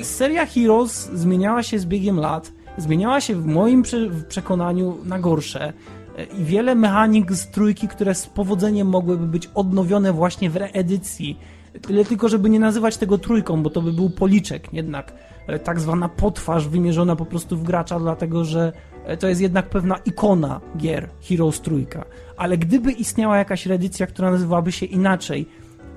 y, 0.00 0.04
seria 0.04 0.46
Heroes 0.46 1.10
zmieniała 1.14 1.62
się 1.62 1.78
z 1.78 1.86
biegiem 1.86 2.20
lat, 2.20 2.52
zmieniała 2.78 3.20
się 3.20 3.34
w 3.34 3.46
moim 3.46 3.82
prze 3.82 4.08
w 4.08 4.24
przekonaniu 4.24 4.98
na 5.04 5.18
gorsze 5.18 5.72
y, 6.18 6.24
i 6.40 6.44
wiele 6.44 6.74
mechanik 6.74 7.32
z 7.32 7.50
trójki, 7.50 7.88
które 7.88 8.14
z 8.14 8.26
powodzeniem 8.26 8.88
mogłyby 8.88 9.26
być 9.26 9.50
odnowione 9.54 10.12
właśnie 10.12 10.50
w 10.50 10.56
reedycji, 10.56 11.38
tyle 11.82 12.04
tylko, 12.04 12.28
żeby 12.28 12.50
nie 12.50 12.60
nazywać 12.60 12.96
tego 12.96 13.18
trójką, 13.18 13.62
bo 13.62 13.70
to 13.70 13.82
by 13.82 13.92
był 13.92 14.10
policzek 14.10 14.68
jednak, 14.72 15.12
e, 15.46 15.58
tak 15.58 15.80
zwana 15.80 16.08
potwarz 16.08 16.68
wymierzona 16.68 17.16
po 17.16 17.26
prostu 17.26 17.56
w 17.56 17.62
gracza, 17.62 18.00
dlatego 18.00 18.44
że 18.44 18.72
e, 19.04 19.16
to 19.16 19.28
jest 19.28 19.40
jednak 19.40 19.70
pewna 19.70 19.96
ikona 20.04 20.60
gier 20.76 21.08
Heroes 21.28 21.60
trójka. 21.60 22.04
Ale 22.36 22.58
gdyby 22.58 22.92
istniała 22.92 23.36
jakaś 23.36 23.66
reedycja, 23.66 24.06
która 24.06 24.30
nazywałaby 24.30 24.72
się 24.72 24.86
inaczej, 24.86 25.46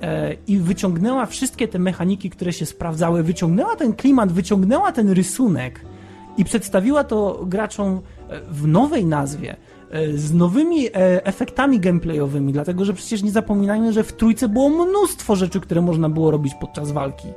e, 0.01 0.33
i 0.47 0.57
wyciągnęła 0.57 1.25
wszystkie 1.25 1.67
te 1.67 1.79
mechaniki, 1.79 2.29
które 2.29 2.53
się 2.53 2.65
sprawdzały, 2.65 3.23
wyciągnęła 3.23 3.75
ten 3.75 3.93
klimat, 3.93 4.31
wyciągnęła 4.31 4.91
ten 4.91 5.11
rysunek 5.11 5.81
i 6.37 6.45
przedstawiła 6.45 7.03
to 7.03 7.45
graczom 7.45 8.01
w 8.49 8.67
nowej 8.67 9.05
nazwie, 9.05 9.55
z 10.15 10.33
nowymi 10.33 10.87
e, 10.87 11.25
efektami 11.25 11.79
gameplayowymi, 11.79 12.53
dlatego 12.53 12.85
że 12.85 12.93
przecież 12.93 13.23
nie 13.23 13.31
zapominajmy, 13.31 13.93
że 13.93 14.03
w 14.03 14.13
trójce 14.13 14.49
było 14.49 14.69
mnóstwo 14.69 15.35
rzeczy, 15.35 15.59
które 15.59 15.81
można 15.81 16.09
było 16.09 16.31
robić 16.31 16.53
podczas 16.61 16.91
walki. 16.91 17.27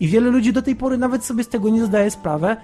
I 0.00 0.08
wiele 0.08 0.30
ludzi 0.30 0.52
do 0.52 0.62
tej 0.62 0.76
pory 0.76 0.98
nawet 0.98 1.24
sobie 1.24 1.44
z 1.44 1.48
tego 1.48 1.68
nie 1.68 1.84
zdaje 1.84 2.10
sprawę, 2.10 2.56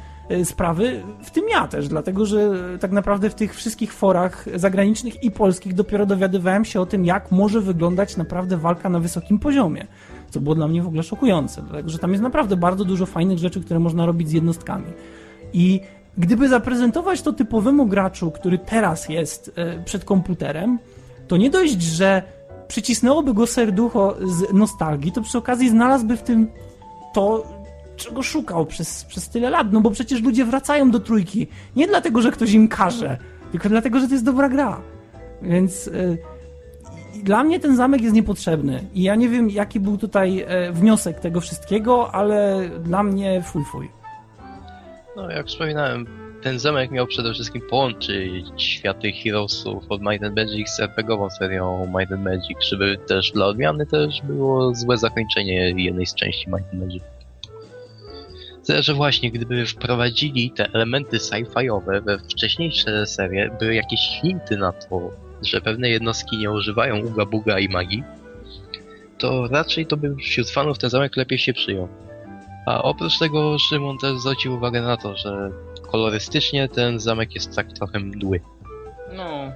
sprawy, 0.44 1.02
w 1.22 1.30
tym 1.30 1.44
ja 1.50 1.68
też, 1.68 1.88
dlatego 1.88 2.26
że 2.26 2.50
tak 2.80 2.92
naprawdę 2.92 3.30
w 3.30 3.34
tych 3.34 3.54
wszystkich 3.54 3.92
forach 3.92 4.46
zagranicznych 4.54 5.24
i 5.24 5.30
polskich 5.30 5.74
dopiero 5.74 6.06
dowiadywałem 6.06 6.64
się 6.64 6.80
o 6.80 6.86
tym, 6.86 7.04
jak 7.04 7.32
może 7.32 7.60
wyglądać 7.60 8.16
naprawdę 8.16 8.56
walka 8.56 8.88
na 8.88 9.00
wysokim 9.00 9.38
poziomie 9.38 9.86
co 10.30 10.40
było 10.40 10.54
dla 10.54 10.68
mnie 10.68 10.82
w 10.82 10.86
ogóle 10.86 11.02
szokujące, 11.02 11.62
dlatego 11.62 11.88
że 11.88 11.98
tam 11.98 12.10
jest 12.10 12.22
naprawdę 12.22 12.56
bardzo 12.56 12.84
dużo 12.84 13.06
fajnych 13.06 13.38
rzeczy, 13.38 13.60
które 13.60 13.80
można 13.80 14.06
robić 14.06 14.28
z 14.28 14.32
jednostkami. 14.32 14.86
I 15.52 15.80
gdyby 16.18 16.48
zaprezentować 16.48 17.22
to 17.22 17.32
typowemu 17.32 17.86
graczu, 17.86 18.30
który 18.30 18.58
teraz 18.58 19.08
jest 19.08 19.52
e, 19.56 19.84
przed 19.84 20.04
komputerem, 20.04 20.78
to 21.28 21.36
nie 21.36 21.50
dość, 21.50 21.82
że 21.82 22.22
przycisnęłoby 22.68 23.34
go 23.34 23.46
serducho 23.46 24.16
z 24.24 24.52
nostalgii, 24.52 25.12
to 25.12 25.22
przy 25.22 25.38
okazji 25.38 25.70
znalazłby 25.70 26.16
w 26.16 26.22
tym 26.22 26.50
to, 27.14 27.46
czego 27.96 28.22
szukał 28.22 28.66
przez, 28.66 29.04
przez 29.04 29.28
tyle 29.28 29.50
lat, 29.50 29.72
no 29.72 29.80
bo 29.80 29.90
przecież 29.90 30.22
ludzie 30.22 30.44
wracają 30.44 30.90
do 30.90 31.00
trójki 31.00 31.46
nie 31.76 31.86
dlatego, 31.86 32.22
że 32.22 32.30
ktoś 32.30 32.52
im 32.52 32.68
każe, 32.68 33.18
tylko 33.52 33.68
dlatego, 33.68 34.00
że 34.00 34.06
to 34.06 34.12
jest 34.12 34.24
dobra 34.24 34.48
gra. 34.48 34.80
Więc 35.42 35.88
e, 35.88 35.92
dla 37.22 37.44
mnie 37.44 37.60
ten 37.60 37.76
zamek 37.76 38.02
jest 38.02 38.14
niepotrzebny 38.14 38.84
i 38.94 39.02
ja 39.02 39.14
nie 39.14 39.28
wiem, 39.28 39.50
jaki 39.50 39.80
był 39.80 39.96
tutaj 39.96 40.44
e, 40.46 40.72
wniosek 40.72 41.20
tego 41.20 41.40
wszystkiego, 41.40 42.14
ale 42.14 42.68
dla 42.84 43.02
mnie 43.02 43.42
fuj 43.42 43.64
fuj. 43.64 43.95
No, 45.16 45.30
jak 45.30 45.46
wspominałem, 45.46 46.06
ten 46.42 46.58
zamek 46.58 46.90
miał 46.90 47.06
przede 47.06 47.32
wszystkim 47.32 47.62
połączyć 47.70 48.46
światy 48.56 49.12
Heroesów 49.12 49.84
od 49.88 50.00
Might 50.02 50.24
and 50.24 50.36
Magic 50.36 50.70
z 50.70 50.80
RPGową 50.80 51.30
serią 51.30 51.92
Might 51.98 52.12
and 52.12 52.24
Magic, 52.24 52.58
żeby 52.70 52.98
też 53.06 53.32
dla 53.32 53.46
odmiany 53.46 53.86
też 53.86 54.22
było 54.22 54.74
złe 54.74 54.96
zakończenie 54.96 55.74
jednej 55.76 56.06
z 56.06 56.14
części 56.14 56.50
Might 56.50 56.72
and 56.72 56.82
Magic. 56.82 57.02
Tyle, 58.66 58.82
że 58.82 58.94
właśnie 58.94 59.30
gdyby 59.30 59.66
wprowadzili 59.66 60.50
te 60.50 60.68
elementy 60.72 61.16
sci-fiowe 61.16 62.02
we 62.04 62.18
wcześniejsze 62.18 63.06
serie, 63.06 63.56
były 63.60 63.74
jakieś 63.74 64.00
hinty 64.22 64.56
na 64.56 64.72
to, 64.72 65.10
że 65.42 65.60
pewne 65.60 65.88
jednostki 65.88 66.38
nie 66.38 66.50
używają 66.50 67.06
uga 67.06 67.26
buga 67.26 67.58
i 67.58 67.68
magii, 67.68 68.04
to 69.18 69.48
raczej 69.48 69.86
to 69.86 69.96
by 69.96 70.16
wśród 70.16 70.50
fanów 70.50 70.78
ten 70.78 70.90
zamek 70.90 71.16
lepiej 71.16 71.38
się 71.38 71.52
przyjął. 71.52 71.88
A 72.66 72.82
oprócz 72.82 73.18
tego 73.18 73.58
Szymon 73.58 73.98
też 73.98 74.18
zwrócił 74.18 74.54
uwagę 74.54 74.82
na 74.82 74.96
to, 74.96 75.16
że 75.16 75.50
kolorystycznie 75.90 76.68
ten 76.68 77.00
zamek 77.00 77.34
jest 77.34 77.56
tak 77.56 77.72
trochę 77.72 77.98
mdły. 77.98 78.40
No. 79.12 79.52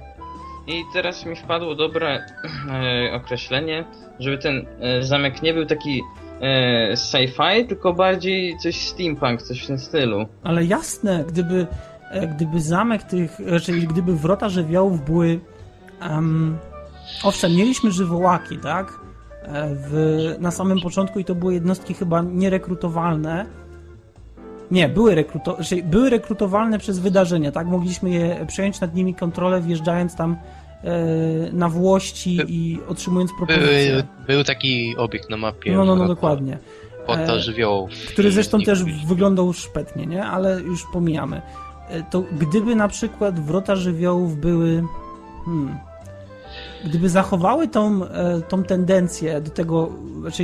I 0.67 0.83
teraz 0.93 1.25
mi 1.25 1.35
wpadło 1.35 1.75
dobre 1.75 2.25
e, 2.69 3.13
określenie, 3.13 3.85
żeby 4.19 4.37
ten 4.37 4.65
e, 4.79 5.03
zamek 5.03 5.41
nie 5.41 5.53
był 5.53 5.65
taki 5.65 6.01
e, 6.41 6.93
sci-fi, 6.93 7.67
tylko 7.67 7.93
bardziej 7.93 8.57
coś 8.57 8.87
steampunk, 8.87 9.41
coś 9.41 9.63
w 9.63 9.67
tym 9.67 9.79
stylu. 9.79 10.25
Ale 10.43 10.65
jasne, 10.65 11.25
gdyby, 11.27 11.67
e, 12.11 12.27
gdyby 12.27 12.61
zamek 12.61 13.03
tych, 13.03 13.37
czyli 13.63 13.87
gdyby 13.87 14.15
wrota 14.15 14.49
żywiołów 14.49 15.05
były 15.05 15.39
Um, 16.09 16.57
owszem, 17.23 17.55
mieliśmy 17.55 17.91
żywołaki, 17.91 18.57
tak? 18.57 18.99
W, 19.47 20.35
na 20.39 20.51
samym 20.51 20.81
początku 20.81 21.19
i 21.19 21.25
to 21.25 21.35
były 21.35 21.53
jednostki 21.53 21.93
chyba 21.93 22.21
nierekrutowalne. 22.21 23.45
Nie, 24.71 24.89
były, 24.89 25.15
rekruto, 25.15 25.55
znaczy 25.55 25.83
były 25.83 26.09
rekrutowalne 26.09 26.79
przez 26.79 26.99
wydarzenia, 26.99 27.51
tak? 27.51 27.67
Mogliśmy 27.67 28.09
je 28.09 28.45
przejąć 28.47 28.81
nad 28.81 28.95
nimi 28.95 29.15
kontrolę, 29.15 29.61
wjeżdżając 29.61 30.15
tam 30.15 30.35
e, 30.83 30.97
na 31.53 31.69
Włości 31.69 32.37
By, 32.37 32.45
i 32.47 32.79
otrzymując 32.87 33.31
propozycje. 33.37 33.93
Był, 33.95 34.35
był 34.35 34.43
taki 34.43 34.95
obiekt 34.97 35.29
na 35.29 35.37
mapie. 35.37 35.71
No, 35.71 35.85
no, 35.85 35.95
no, 35.95 36.07
dokładnie. 36.07 36.57
Portal 37.07 37.37
e, 37.37 37.41
żywiołów. 37.41 37.91
Który 37.91 38.31
zresztą 38.31 38.61
też 38.61 38.83
wyglądał 38.83 39.53
szpetnie, 39.53 40.05
nie? 40.05 40.25
Ale 40.25 40.61
już 40.61 40.85
pomijamy. 40.93 41.41
E, 41.89 42.03
to 42.03 42.23
gdyby 42.39 42.75
na 42.75 42.87
przykład 42.87 43.39
wrota 43.39 43.75
żywiołów 43.75 44.37
były... 44.37 44.83
Hmm, 45.45 45.90
gdyby 46.85 47.09
zachowały 47.09 47.67
tą, 47.67 48.05
e, 48.05 48.41
tą 48.41 48.63
tendencję 48.63 49.41
do 49.41 49.51
tego, 49.51 49.91
znaczy, 50.21 50.43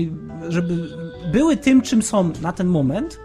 żeby 0.49 0.89
były 1.31 1.57
tym, 1.57 1.81
czym 1.81 2.01
są 2.01 2.31
na 2.41 2.53
ten 2.53 2.68
moment, 2.68 3.19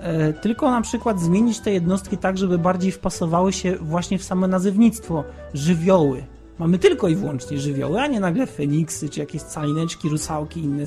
e, 0.00 0.32
tylko 0.32 0.70
na 0.70 0.80
przykład 0.80 1.20
zmienić 1.20 1.60
te 1.60 1.72
jednostki 1.72 2.18
tak, 2.18 2.38
żeby 2.38 2.58
bardziej 2.58 2.92
wpasowały 2.92 3.52
się 3.52 3.76
właśnie 3.76 4.18
w 4.18 4.24
samo 4.24 4.46
nazewnictwo 4.46 5.24
żywioły. 5.54 6.24
Mamy 6.58 6.78
tylko 6.78 7.08
i 7.08 7.16
wyłącznie 7.16 7.58
żywioły, 7.58 8.00
a 8.00 8.06
nie 8.06 8.20
nagle 8.20 8.46
feniksy, 8.46 9.08
czy 9.08 9.20
jakieś 9.20 9.42
calineczki, 9.42 10.08
rusałki, 10.08 10.60
inne 10.60 10.84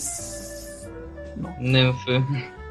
no. 1.37 1.49
nymfy. 1.59 2.23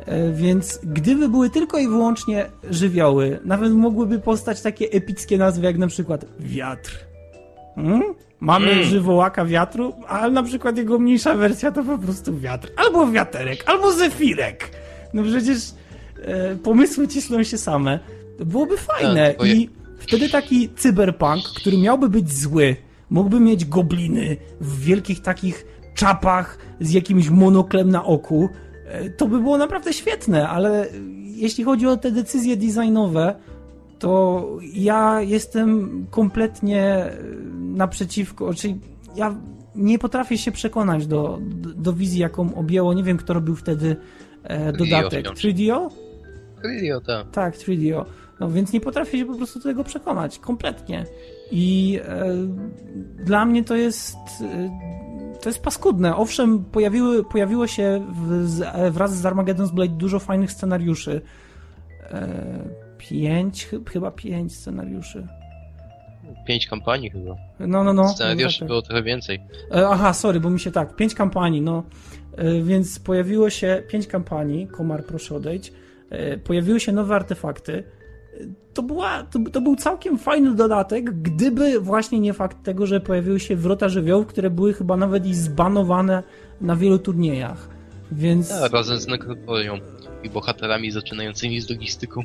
E, 0.07 0.33
więc 0.33 0.81
gdyby 0.83 1.29
były 1.29 1.51
tylko 1.51 1.79
i 1.79 1.89
wyłącznie 1.89 2.47
żywioły, 2.71 3.41
nawet 3.45 3.73
mogłyby 3.73 4.19
powstać 4.19 4.63
takie 4.63 4.91
epickie 4.91 5.39
nazwy 5.39 5.67
jak 5.67 5.79
na 5.79 5.87
przykład 5.87 6.25
wiatr. 6.39 7.10
Hmm? 7.75 8.03
Mamy 8.41 8.73
mm. 8.73 8.85
żywołaka 8.85 9.45
wiatru, 9.45 9.93
ale 10.09 10.33
na 10.33 10.43
przykład 10.43 10.77
jego 10.77 10.99
mniejsza 10.99 11.35
wersja 11.35 11.73
to 11.73 11.85
po 11.85 11.99
prostu 11.99 12.39
wiatr. 12.39 12.69
Albo 12.77 13.07
wiaterek, 13.07 13.65
albo 13.67 13.93
zefirek. 13.93 14.71
No 15.15 15.23
przecież 15.23 15.59
e, 16.23 16.57
pomysły 16.57 17.09
cisną 17.09 17.43
się 17.43 17.59
same. 17.59 17.99
To 18.39 18.45
byłoby 18.45 18.77
fajne. 18.77 19.35
Tak, 19.35 19.47
I 19.47 19.71
wtedy 19.99 20.29
taki 20.29 20.69
cyberpunk, 20.77 21.45
który 21.57 21.79
miałby 21.79 22.09
być 22.09 22.33
zły, 22.33 22.77
mógłby 23.11 23.41
mieć 23.41 23.65
gobliny 23.65 24.37
w 24.61 24.81
wielkich 24.85 25.21
takich 25.21 25.67
czapach 25.95 26.59
z 26.81 26.93
jakimś 26.93 27.31
monoklem 27.31 27.91
na 27.91 28.05
oku, 28.05 28.49
e, 28.87 29.11
to 29.11 29.27
by 29.27 29.41
było 29.41 29.59
naprawdę 29.59 29.93
świetne, 29.93 30.49
ale 30.49 30.87
jeśli 31.25 31.65
chodzi 31.65 31.87
o 31.87 31.97
te 31.97 32.11
decyzje 32.11 32.57
designowe, 32.57 33.35
to 34.01 34.47
ja 34.73 35.21
jestem 35.21 36.07
kompletnie 36.11 37.11
naprzeciwko, 37.59 38.55
czyli 38.55 38.81
ja 39.17 39.35
nie 39.75 39.99
potrafię 39.99 40.39
się 40.39 40.53
przekonać 40.53 41.07
do, 41.07 41.39
do, 41.43 41.71
do 41.71 41.93
wizji, 41.93 42.21
jaką 42.21 42.55
objęło, 42.55 42.95
nie 42.95 43.03
wiem 43.03 43.17
kto 43.17 43.35
robił 43.35 43.57
wtedy 43.57 43.97
e, 44.43 44.73
dodatek. 44.73 45.27
3DO? 45.27 45.89
3DO, 46.65 47.01
tak. 47.07 47.31
Tak, 47.31 47.57
3DO. 47.57 48.05
No 48.41 48.51
więc 48.51 48.73
nie 48.73 48.81
potrafię 48.81 49.19
się 49.19 49.27
po 49.27 49.37
prostu 49.37 49.59
do 49.59 49.63
tego 49.63 49.85
przekonać, 49.85 50.39
kompletnie. 50.39 51.05
I 51.53 52.01
e, 52.05 52.27
dla 53.25 53.45
mnie 53.45 53.65
to 53.65 53.77
jest 53.77 54.17
e, 54.41 54.71
to 55.43 55.49
jest 55.49 55.63
paskudne. 55.63 56.17
Owszem, 56.17 56.65
pojawiły, 56.65 57.25
pojawiło 57.25 57.67
się 57.67 58.07
w, 58.13 58.49
z, 58.49 58.93
wraz 58.95 59.17
z 59.17 59.23
Armageddon's 59.23 59.71
Blade 59.71 59.95
dużo 59.95 60.19
fajnych 60.19 60.53
scenariuszy. 60.53 61.21
Pięć, 63.09 63.69
chyba 63.87 64.11
pięć 64.11 64.57
scenariuszy 64.57 65.29
pięć 66.47 66.67
kampanii 66.67 67.11
chyba. 67.11 67.37
No, 67.61 67.85
no, 67.85 67.93
no. 67.93 68.09
Scenariuszy 68.09 68.57
no, 68.57 68.59
tak. 68.59 68.69
było 68.69 68.83
trochę 68.83 69.03
więcej. 69.03 69.41
E, 69.75 69.89
aha, 69.89 70.13
sorry, 70.13 70.41
bo 70.41 70.51
mi 70.51 70.61
się 70.61 70.71
tak, 70.71 70.97
pięć 70.97 71.15
kampanii, 71.15 71.61
no. 71.61 71.83
E, 72.37 72.63
więc 72.63 72.99
pojawiło 72.99 73.51
się 73.51 73.83
pięć 73.89 74.07
kampanii, 74.07 74.67
Komar 74.67 75.05
proszę 75.05 75.37
odejść, 75.37 75.73
e, 76.11 76.39
pojawiły 76.39 76.81
się 76.81 76.93
nowe 76.93 77.15
artefakty. 77.15 77.85
To, 78.75 78.83
była, 78.83 79.23
to, 79.23 79.39
to, 79.53 79.61
był 79.61 79.77
całkiem 79.77 80.19
fajny 80.19 80.55
dodatek, 80.55 81.11
gdyby 81.23 81.81
właśnie 81.81 82.21
nie 82.21 82.33
fakt 82.33 82.65
tego, 82.65 82.87
że 82.87 83.01
pojawiły 83.01 83.41
się 83.41 83.57
wrota 83.57 83.89
żywiołów, 83.89 84.27
które 84.27 84.51
były 84.51 84.75
chyba 84.75 84.97
nawet 84.97 85.27
i 85.27 85.35
zbanowane 85.35 86.23
na 86.61 86.77
wielu 86.77 86.99
turniejach. 86.99 87.69
Więc... 88.13 88.49
Tak, 88.49 88.73
razem 88.73 88.99
z 88.99 89.07
nekropolią 89.07 89.79
i 90.23 90.31
bohaterami 90.31 90.91
zaczynającymi 90.91 91.61
z 91.61 91.71
logistyką. 91.71 92.23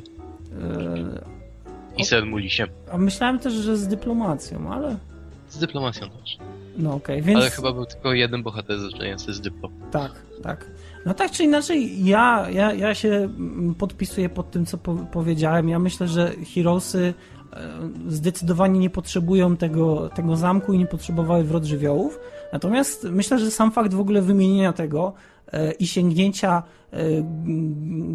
I 1.96 2.04
Sermulisiem. 2.04 2.68
A 2.92 2.98
myślałem 2.98 3.38
też, 3.38 3.54
że 3.54 3.76
z 3.76 3.88
dyplomacją, 3.88 4.72
ale... 4.72 4.96
Z 5.48 5.58
dyplomacją 5.58 6.10
też. 6.10 6.38
No 6.78 6.94
okej, 6.94 7.16
okay, 7.16 7.22
więc... 7.22 7.40
Ale 7.40 7.50
chyba 7.50 7.72
był 7.72 7.86
tylko 7.86 8.12
jeden 8.12 8.42
bohater 8.42 8.80
zaczynający 8.80 9.34
z 9.34 9.40
dyplom. 9.40 9.72
Tak, 9.90 10.12
tak. 10.42 10.66
No 11.06 11.14
tak 11.14 11.30
czy 11.30 11.44
inaczej, 11.44 12.04
ja, 12.04 12.46
ja, 12.50 12.72
ja 12.72 12.94
się 12.94 13.08
mm, 13.08 13.74
podpisuję 13.74 14.28
pod 14.28 14.50
tym, 14.50 14.66
co 14.66 14.78
po 14.78 14.94
powiedziałem. 14.94 15.68
Ja 15.68 15.78
myślę, 15.78 16.08
że 16.08 16.32
Heroesy 16.54 17.14
e, 17.52 17.68
zdecydowanie 18.08 18.80
nie 18.80 18.90
potrzebują 18.90 19.56
tego, 19.56 20.08
tego 20.08 20.36
zamku 20.36 20.72
i 20.72 20.78
nie 20.78 20.86
potrzebowały 20.86 21.44
wrot 21.44 21.64
żywiołów. 21.64 22.20
Natomiast 22.52 23.04
myślę, 23.04 23.38
że 23.38 23.50
sam 23.50 23.72
fakt 23.72 23.94
w 23.94 24.00
ogóle 24.00 24.22
wymienienia 24.22 24.72
tego 24.72 25.12
i 25.78 25.86
sięgnięcia 25.86 26.62
e, 26.92 26.98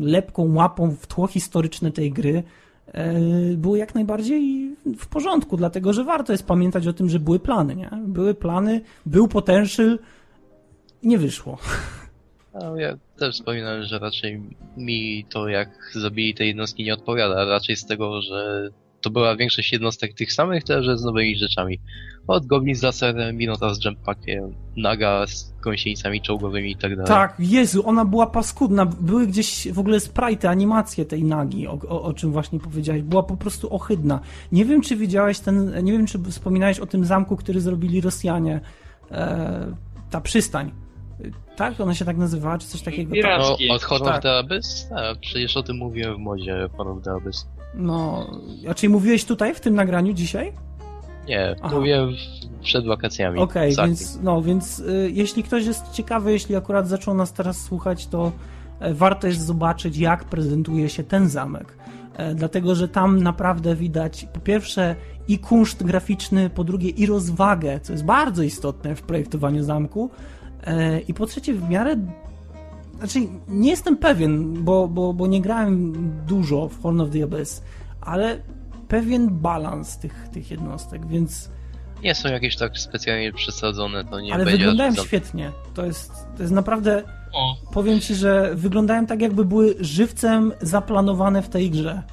lepką 0.01 0.53
łapą 0.53 0.91
w 0.91 1.07
tło 1.07 1.27
historyczne 1.27 1.91
tej 1.91 2.11
gry 2.11 2.43
E, 2.93 3.13
były 3.57 3.77
jak 3.77 3.95
najbardziej 3.95 4.75
w 4.99 5.07
porządku, 5.07 5.57
dlatego 5.57 5.93
że 5.93 6.03
warto 6.03 6.31
jest 6.31 6.47
pamiętać 6.47 6.87
o 6.87 6.93
tym, 6.93 7.09
że 7.09 7.19
były 7.19 7.39
plany, 7.39 7.75
nie? 7.75 7.89
Były 8.07 8.33
plany, 8.33 8.81
był 9.05 9.27
potential, 9.27 9.99
nie 11.03 11.17
wyszło. 11.17 11.57
No, 12.53 12.77
ja 12.77 12.97
też 13.17 13.35
wspominałem, 13.35 13.83
że 13.83 13.99
raczej 13.99 14.41
mi 14.77 15.25
to, 15.29 15.47
jak 15.47 15.69
zabili 15.93 16.33
te 16.33 16.45
jednostki, 16.45 16.83
nie 16.83 16.93
odpowiada. 16.93 17.45
Raczej 17.45 17.75
z 17.75 17.85
tego, 17.85 18.21
że 18.21 18.69
to 19.01 19.09
była 19.09 19.35
większość 19.35 19.71
jednostek 19.73 20.13
tych 20.13 20.33
samych, 20.33 20.63
też 20.63 20.87
z 20.95 21.03
nowymi 21.03 21.35
rzeczami. 21.37 21.79
Od 22.27 22.45
Goblin 22.45 22.75
z 22.75 22.83
laserem, 22.83 23.37
Minotaur 23.37 23.75
z 23.75 23.85
jumpackiem, 23.85 24.55
Naga 24.77 25.27
z 25.27 25.53
gąsienicami 25.63 26.21
czołgowymi 26.21 26.71
i 26.71 26.75
tak 26.75 26.95
dalej. 26.95 27.07
Tak, 27.07 27.35
Jezu, 27.39 27.87
ona 27.89 28.05
była 28.05 28.27
paskudna. 28.27 28.85
Były 28.85 29.27
gdzieś 29.27 29.67
w 29.71 29.79
ogóle 29.79 29.99
sprite, 29.99 30.49
animacje 30.49 31.05
tej 31.05 31.23
nagi, 31.23 31.67
o, 31.67 31.79
o, 31.89 32.01
o, 32.03 32.13
czym 32.13 32.31
właśnie 32.31 32.59
powiedziałeś. 32.59 33.01
Była 33.01 33.23
po 33.23 33.37
prostu 33.37 33.75
ohydna. 33.75 34.19
Nie 34.51 34.65
wiem, 34.65 34.81
czy 34.81 34.95
widziałeś 34.95 35.39
ten, 35.39 35.83
nie 35.83 35.91
wiem, 35.91 36.05
czy 36.05 36.19
wspominałeś 36.19 36.79
o 36.79 36.85
tym 36.85 37.05
zamku, 37.05 37.37
który 37.37 37.61
zrobili 37.61 38.01
Rosjanie. 38.01 38.59
E, 39.11 39.75
ta 40.09 40.21
przystań. 40.21 40.71
Tak? 41.55 41.81
Ona 41.81 41.95
się 41.95 42.05
tak 42.05 42.17
nazywała, 42.17 42.57
czy 42.57 42.67
coś 42.67 42.81
takiego? 42.81 43.15
Pira- 43.15 43.37
No, 43.39 43.43
Piracki. 43.45 43.69
od 43.69 43.83
Horror 43.83 44.07
Tak. 44.21 44.25
Abyss? 44.25 44.87
A, 44.95 45.15
przecież 45.21 45.57
o 45.57 45.63
tym 45.63 45.77
mówiłem 45.77 46.15
w 46.15 46.19
modzie 46.19 46.69
Horror 46.77 46.97
of 46.97 47.03
the 47.03 47.11
Abyss. 47.11 47.47
No, 47.75 48.27
a 48.69 48.73
czyli 48.73 48.93
mówiłeś 48.93 49.25
tutaj 49.25 49.55
w 49.55 49.59
tym 49.59 49.75
nagraniu 49.75 50.13
dzisiaj? 50.13 50.53
Nie, 51.27 51.55
Aha. 51.61 51.75
mówiłem 51.75 52.09
przed 52.61 52.85
wakacjami. 52.85 53.39
Okej, 53.39 53.69
Exactly. 53.69 53.87
więc, 53.87 54.19
no, 54.23 54.41
więc 54.41 54.79
y, 54.79 55.11
jeśli 55.13 55.43
ktoś 55.43 55.65
jest 55.65 55.91
ciekawy, 55.91 56.31
jeśli 56.31 56.55
akurat 56.55 56.87
zaczął 56.87 57.13
nas 57.13 57.33
teraz 57.33 57.61
słuchać, 57.61 58.07
to 58.07 58.31
e, 58.79 58.93
warto 58.93 59.27
jest 59.27 59.45
zobaczyć, 59.45 59.97
jak 59.97 60.23
prezentuje 60.23 60.89
się 60.89 61.03
ten 61.03 61.29
zamek. 61.29 61.77
E, 62.17 62.35
dlatego, 62.35 62.75
że 62.75 62.87
tam 62.87 63.23
naprawdę 63.23 63.75
widać 63.75 64.27
po 64.33 64.39
pierwsze 64.39 64.95
i 65.27 65.39
kunszt 65.39 65.83
graficzny, 65.83 66.49
po 66.49 66.63
drugie 66.63 66.89
i 66.89 67.05
rozwagę, 67.05 67.79
co 67.79 67.93
jest 67.93 68.05
bardzo 68.05 68.43
istotne 68.43 68.95
w 68.95 69.01
projektowaniu 69.01 69.63
zamku, 69.63 70.09
e, 70.63 70.99
i 70.99 71.13
po 71.13 71.25
trzecie 71.25 71.53
w 71.53 71.69
miarę. 71.69 71.95
Znaczy, 73.01 73.19
nie 73.47 73.69
jestem 73.69 73.97
pewien, 73.97 74.63
bo, 74.63 74.87
bo, 74.87 75.13
bo 75.13 75.27
nie 75.27 75.41
grałem 75.41 75.93
dużo 76.27 76.69
w 76.69 76.81
Horn 76.81 77.01
of 77.01 77.09
the 77.09 77.23
Abyss, 77.23 77.63
ale 78.01 78.39
pewien 78.87 79.29
balans 79.29 79.97
tych, 79.97 80.27
tych 80.33 80.51
jednostek, 80.51 81.07
więc. 81.07 81.49
Nie 82.03 82.15
są 82.15 82.29
jakieś 82.29 82.55
tak 82.55 82.77
specjalnie 82.77 83.33
przesadzone, 83.33 84.05
to 84.05 84.19
nie 84.19 84.33
Ale 84.33 84.45
wyglądają 84.45 84.95
świetnie. 84.95 85.51
To 85.73 85.85
jest, 85.85 86.11
to 86.37 86.43
jest 86.43 86.53
naprawdę. 86.53 87.03
O, 87.33 87.55
Powiem 87.73 87.99
ci, 87.99 88.15
że 88.15 88.51
wyglądają 88.55 89.05
tak, 89.05 89.21
jakby 89.21 89.45
były 89.45 89.75
żywcem 89.79 90.51
zaplanowane 90.61 91.41
w 91.41 91.49
tej 91.49 91.69
grze. 91.69 92.03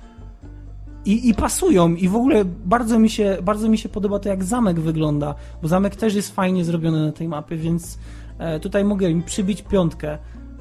I, 1.05 1.29
I 1.29 1.35
pasują, 1.35 1.95
i 1.95 2.09
w 2.09 2.17
ogóle 2.17 2.45
bardzo 2.45 2.99
mi, 2.99 3.11
się, 3.11 3.37
bardzo 3.43 3.69
mi 3.69 3.79
się 3.79 3.89
podoba 3.89 4.19
to, 4.19 4.29
jak 4.29 4.45
zamek 4.45 4.81
wygląda, 4.81 5.35
bo 5.63 5.69
zamek 5.69 5.97
też 5.97 6.15
jest 6.15 6.35
fajnie 6.35 6.65
zrobiony 6.65 7.07
na 7.07 7.13
tej 7.13 7.29
mapie, 7.29 7.57
więc 7.57 7.99
e, 8.39 8.61
tutaj 8.61 8.85
mogę 8.85 9.11
im 9.11 9.23
przybić 9.23 9.63
piątkę. 9.63 10.19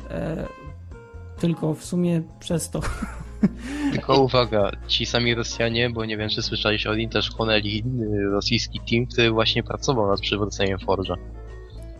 E, 0.10 0.48
tylko 1.40 1.74
w 1.74 1.86
sumie 1.86 2.22
przez 2.40 2.70
to. 2.70 2.82
Tylko 3.92 4.22
uwaga, 4.22 4.72
ci 4.88 5.06
sami 5.06 5.36
Rosjanie, 5.36 5.90
bo 5.90 6.06
nie 6.06 6.18
wiem 6.18 6.30
czy 6.30 6.42
słyszeliście 6.42 6.90
o 6.90 6.96
nim, 6.96 7.10
też 7.10 7.32
chłonęli 7.32 7.84
rosyjski 8.32 8.80
team, 8.90 9.06
który 9.06 9.32
właśnie 9.32 9.64
pracował 9.64 10.08
nad 10.08 10.22
przywróceniem 10.22 10.78
Forge'a. 10.78 11.16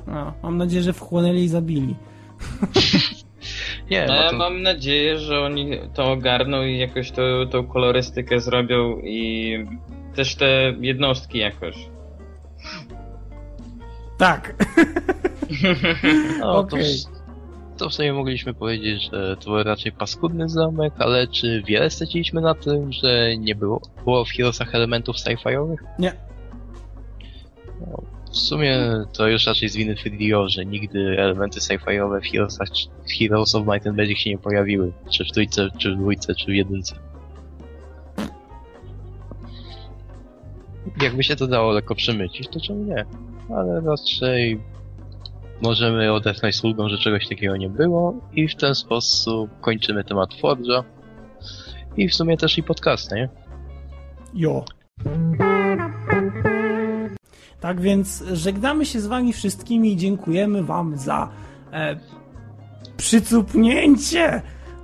A, 0.08 0.34
mam 0.44 0.58
nadzieję, 0.58 0.84
że 0.84 0.94
wchłonęli 0.94 1.44
i 1.44 1.48
zabili. 1.48 1.96
Nie, 3.92 4.06
no 4.08 4.14
no 4.14 4.24
ja 4.24 4.30
to... 4.30 4.38
mam 4.38 4.62
nadzieję, 4.62 5.20
że 5.20 5.40
oni 5.40 5.72
to 5.94 6.12
ogarną 6.12 6.64
i 6.64 6.78
jakoś 6.78 7.12
to, 7.12 7.22
tą 7.46 7.68
kolorystykę 7.68 8.40
zrobią 8.40 8.98
i 9.04 9.54
też 10.16 10.36
te 10.36 10.74
jednostki 10.80 11.38
jakoś. 11.38 11.76
Tak. 14.18 14.56
no, 16.40 16.54
to, 16.54 16.60
okej. 16.60 16.84
w, 16.84 17.17
to 17.78 17.90
w 17.90 17.94
sumie 17.94 18.14
mogliśmy 18.14 18.54
powiedzieć, 18.54 19.10
że 19.12 19.38
to 19.38 19.50
był 19.50 19.64
raczej 19.64 19.92
paskudny 19.92 20.50
zamek, 20.50 20.94
ale 20.98 21.28
czy 21.28 21.64
wiele 21.68 21.90
straciliśmy 21.90 22.42
na 22.42 22.56
tym, 22.56 22.92
że 22.92 23.38
nie 23.38 23.56
było, 23.56 23.82
było 24.04 24.26
w 24.26 24.30
Heroesach 24.30 24.76
elementów 24.76 25.16
sci-fiowych? 25.16 25.78
Nie. 26.00 26.14
W 28.32 28.38
sumie 28.38 28.78
to 29.14 29.28
już 29.28 29.48
raczej 29.48 29.70
z 29.70 29.76
winy 29.76 29.96
Fidio, 29.96 30.50
że 30.50 30.66
nigdy 30.66 31.16
elementy 31.20 31.60
sci-fiowe 31.60 32.22
w 32.22 32.32
Heroesach, 32.32 32.68
w 33.08 33.20
Heroes 33.20 33.56
of 33.56 33.68
Might 33.68 33.88
and 33.88 33.98
Magic 33.98 34.18
się 34.18 34.30
nie 34.30 34.38
pojawiły. 34.38 34.94
Czy 35.12 35.26
w 35.26 35.32
trójce, 35.32 35.70
czy 35.78 35.96
w 35.96 35.98
dwójce, 35.98 36.36
czy 36.36 36.46
w 36.46 36.56
jedynce. 36.56 36.96
Jakby 41.02 41.24
się 41.24 41.36
to 41.36 41.48
dało 41.48 41.72
lekko 41.72 41.96
przemycić, 41.96 42.48
to 42.48 42.60
czemu 42.60 42.84
nie? 42.84 43.06
Ale 43.56 43.82
raczej 43.82 44.60
możemy 45.62 46.14
odetchnąć 46.14 46.56
z 46.56 46.64
ulgą, 46.64 46.90
że 46.90 46.98
czegoś 46.98 47.28
takiego 47.28 47.58
nie 47.58 47.70
było 47.70 48.14
i 48.34 48.48
w 48.48 48.56
ten 48.56 48.76
sposób 48.76 49.50
kończymy 49.62 50.04
temat 50.04 50.30
Forge'a. 50.44 50.84
I 51.98 52.10
w 52.10 52.16
sumie 52.16 52.38
też 52.38 52.58
i 52.58 52.64
podcast, 52.64 53.12
nie? 53.12 53.30
Jo. 54.34 54.66
Tak 57.60 57.82
więc 57.82 58.24
żegnamy 58.34 58.86
się 58.86 59.00
z 59.00 59.08
wami 59.08 59.34
wszystkimi 59.34 59.94
i 59.94 59.98
dziękujemy 59.98 60.64
wam 60.64 60.98
za 60.98 61.30
e, 61.74 62.00
przycupnięcie 62.98 64.42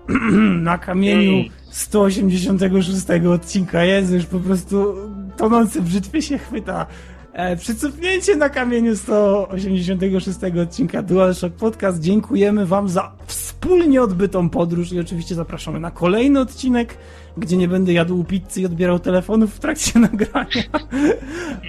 na 0.69 0.77
kamieniu 0.77 1.31
Jej. 1.31 1.51
186 1.71 3.05
odcinka. 3.29 3.83
Jezu, 3.83 4.15
już 4.15 4.25
po 4.25 4.39
prostu 4.39 4.95
tonący 5.37 5.81
w 5.81 5.85
brzytwie 5.85 6.21
się 6.21 6.37
chwyta. 6.37 6.85
E, 7.33 7.55
przycupnięcie 7.55 8.35
na 8.35 8.49
kamieniu 8.49 8.95
186 8.95 10.39
odcinka 10.63 11.03
DualShock 11.03 11.55
Podcast. 11.55 12.01
Dziękujemy 12.01 12.65
wam 12.65 12.89
za 12.89 13.11
wspólnie 13.25 14.01
odbytą 14.01 14.49
podróż 14.49 14.91
i 14.91 14.99
oczywiście 14.99 15.35
zapraszamy 15.35 15.79
na 15.79 15.91
kolejny 15.91 16.39
odcinek, 16.39 16.97
gdzie 17.37 17.57
nie 17.57 17.67
będę 17.67 17.93
jadł 17.93 18.23
pizzy 18.23 18.61
i 18.61 18.65
odbierał 18.65 18.99
telefonów 18.99 19.55
w 19.55 19.59
trakcie 19.59 19.99
nagrania. 20.09 20.63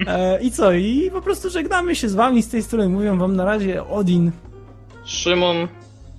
E, 0.07 0.43
I 0.43 0.51
co? 0.51 0.73
I 0.73 1.11
po 1.13 1.23
prostu 1.23 1.51
żegnamy 1.51 1.95
się 1.95 2.09
z 2.09 2.15
wami 2.15 2.43
z 2.43 2.49
tej 2.49 2.63
strony. 2.63 2.89
Mówią 2.89 3.19
wam 3.19 3.37
na 3.37 3.45
razie 3.45 3.85
Odin. 3.85 4.33
Szymon, 5.05 5.69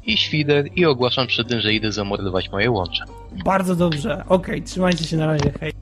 I 0.05 0.17
świder 0.17 0.69
i 0.75 0.85
ogłaszam 0.85 1.27
przy 1.27 1.45
tym, 1.45 1.59
że 1.61 1.73
idę 1.73 1.91
zamordować 1.91 2.51
moje 2.51 2.71
łącze. 2.71 3.03
Bardzo 3.45 3.75
dobrze. 3.75 4.23
Okej, 4.29 4.63
trzymajcie 4.63 5.03
się 5.03 5.17
na 5.17 5.25
razie. 5.25 5.51
Hej. 5.59 5.73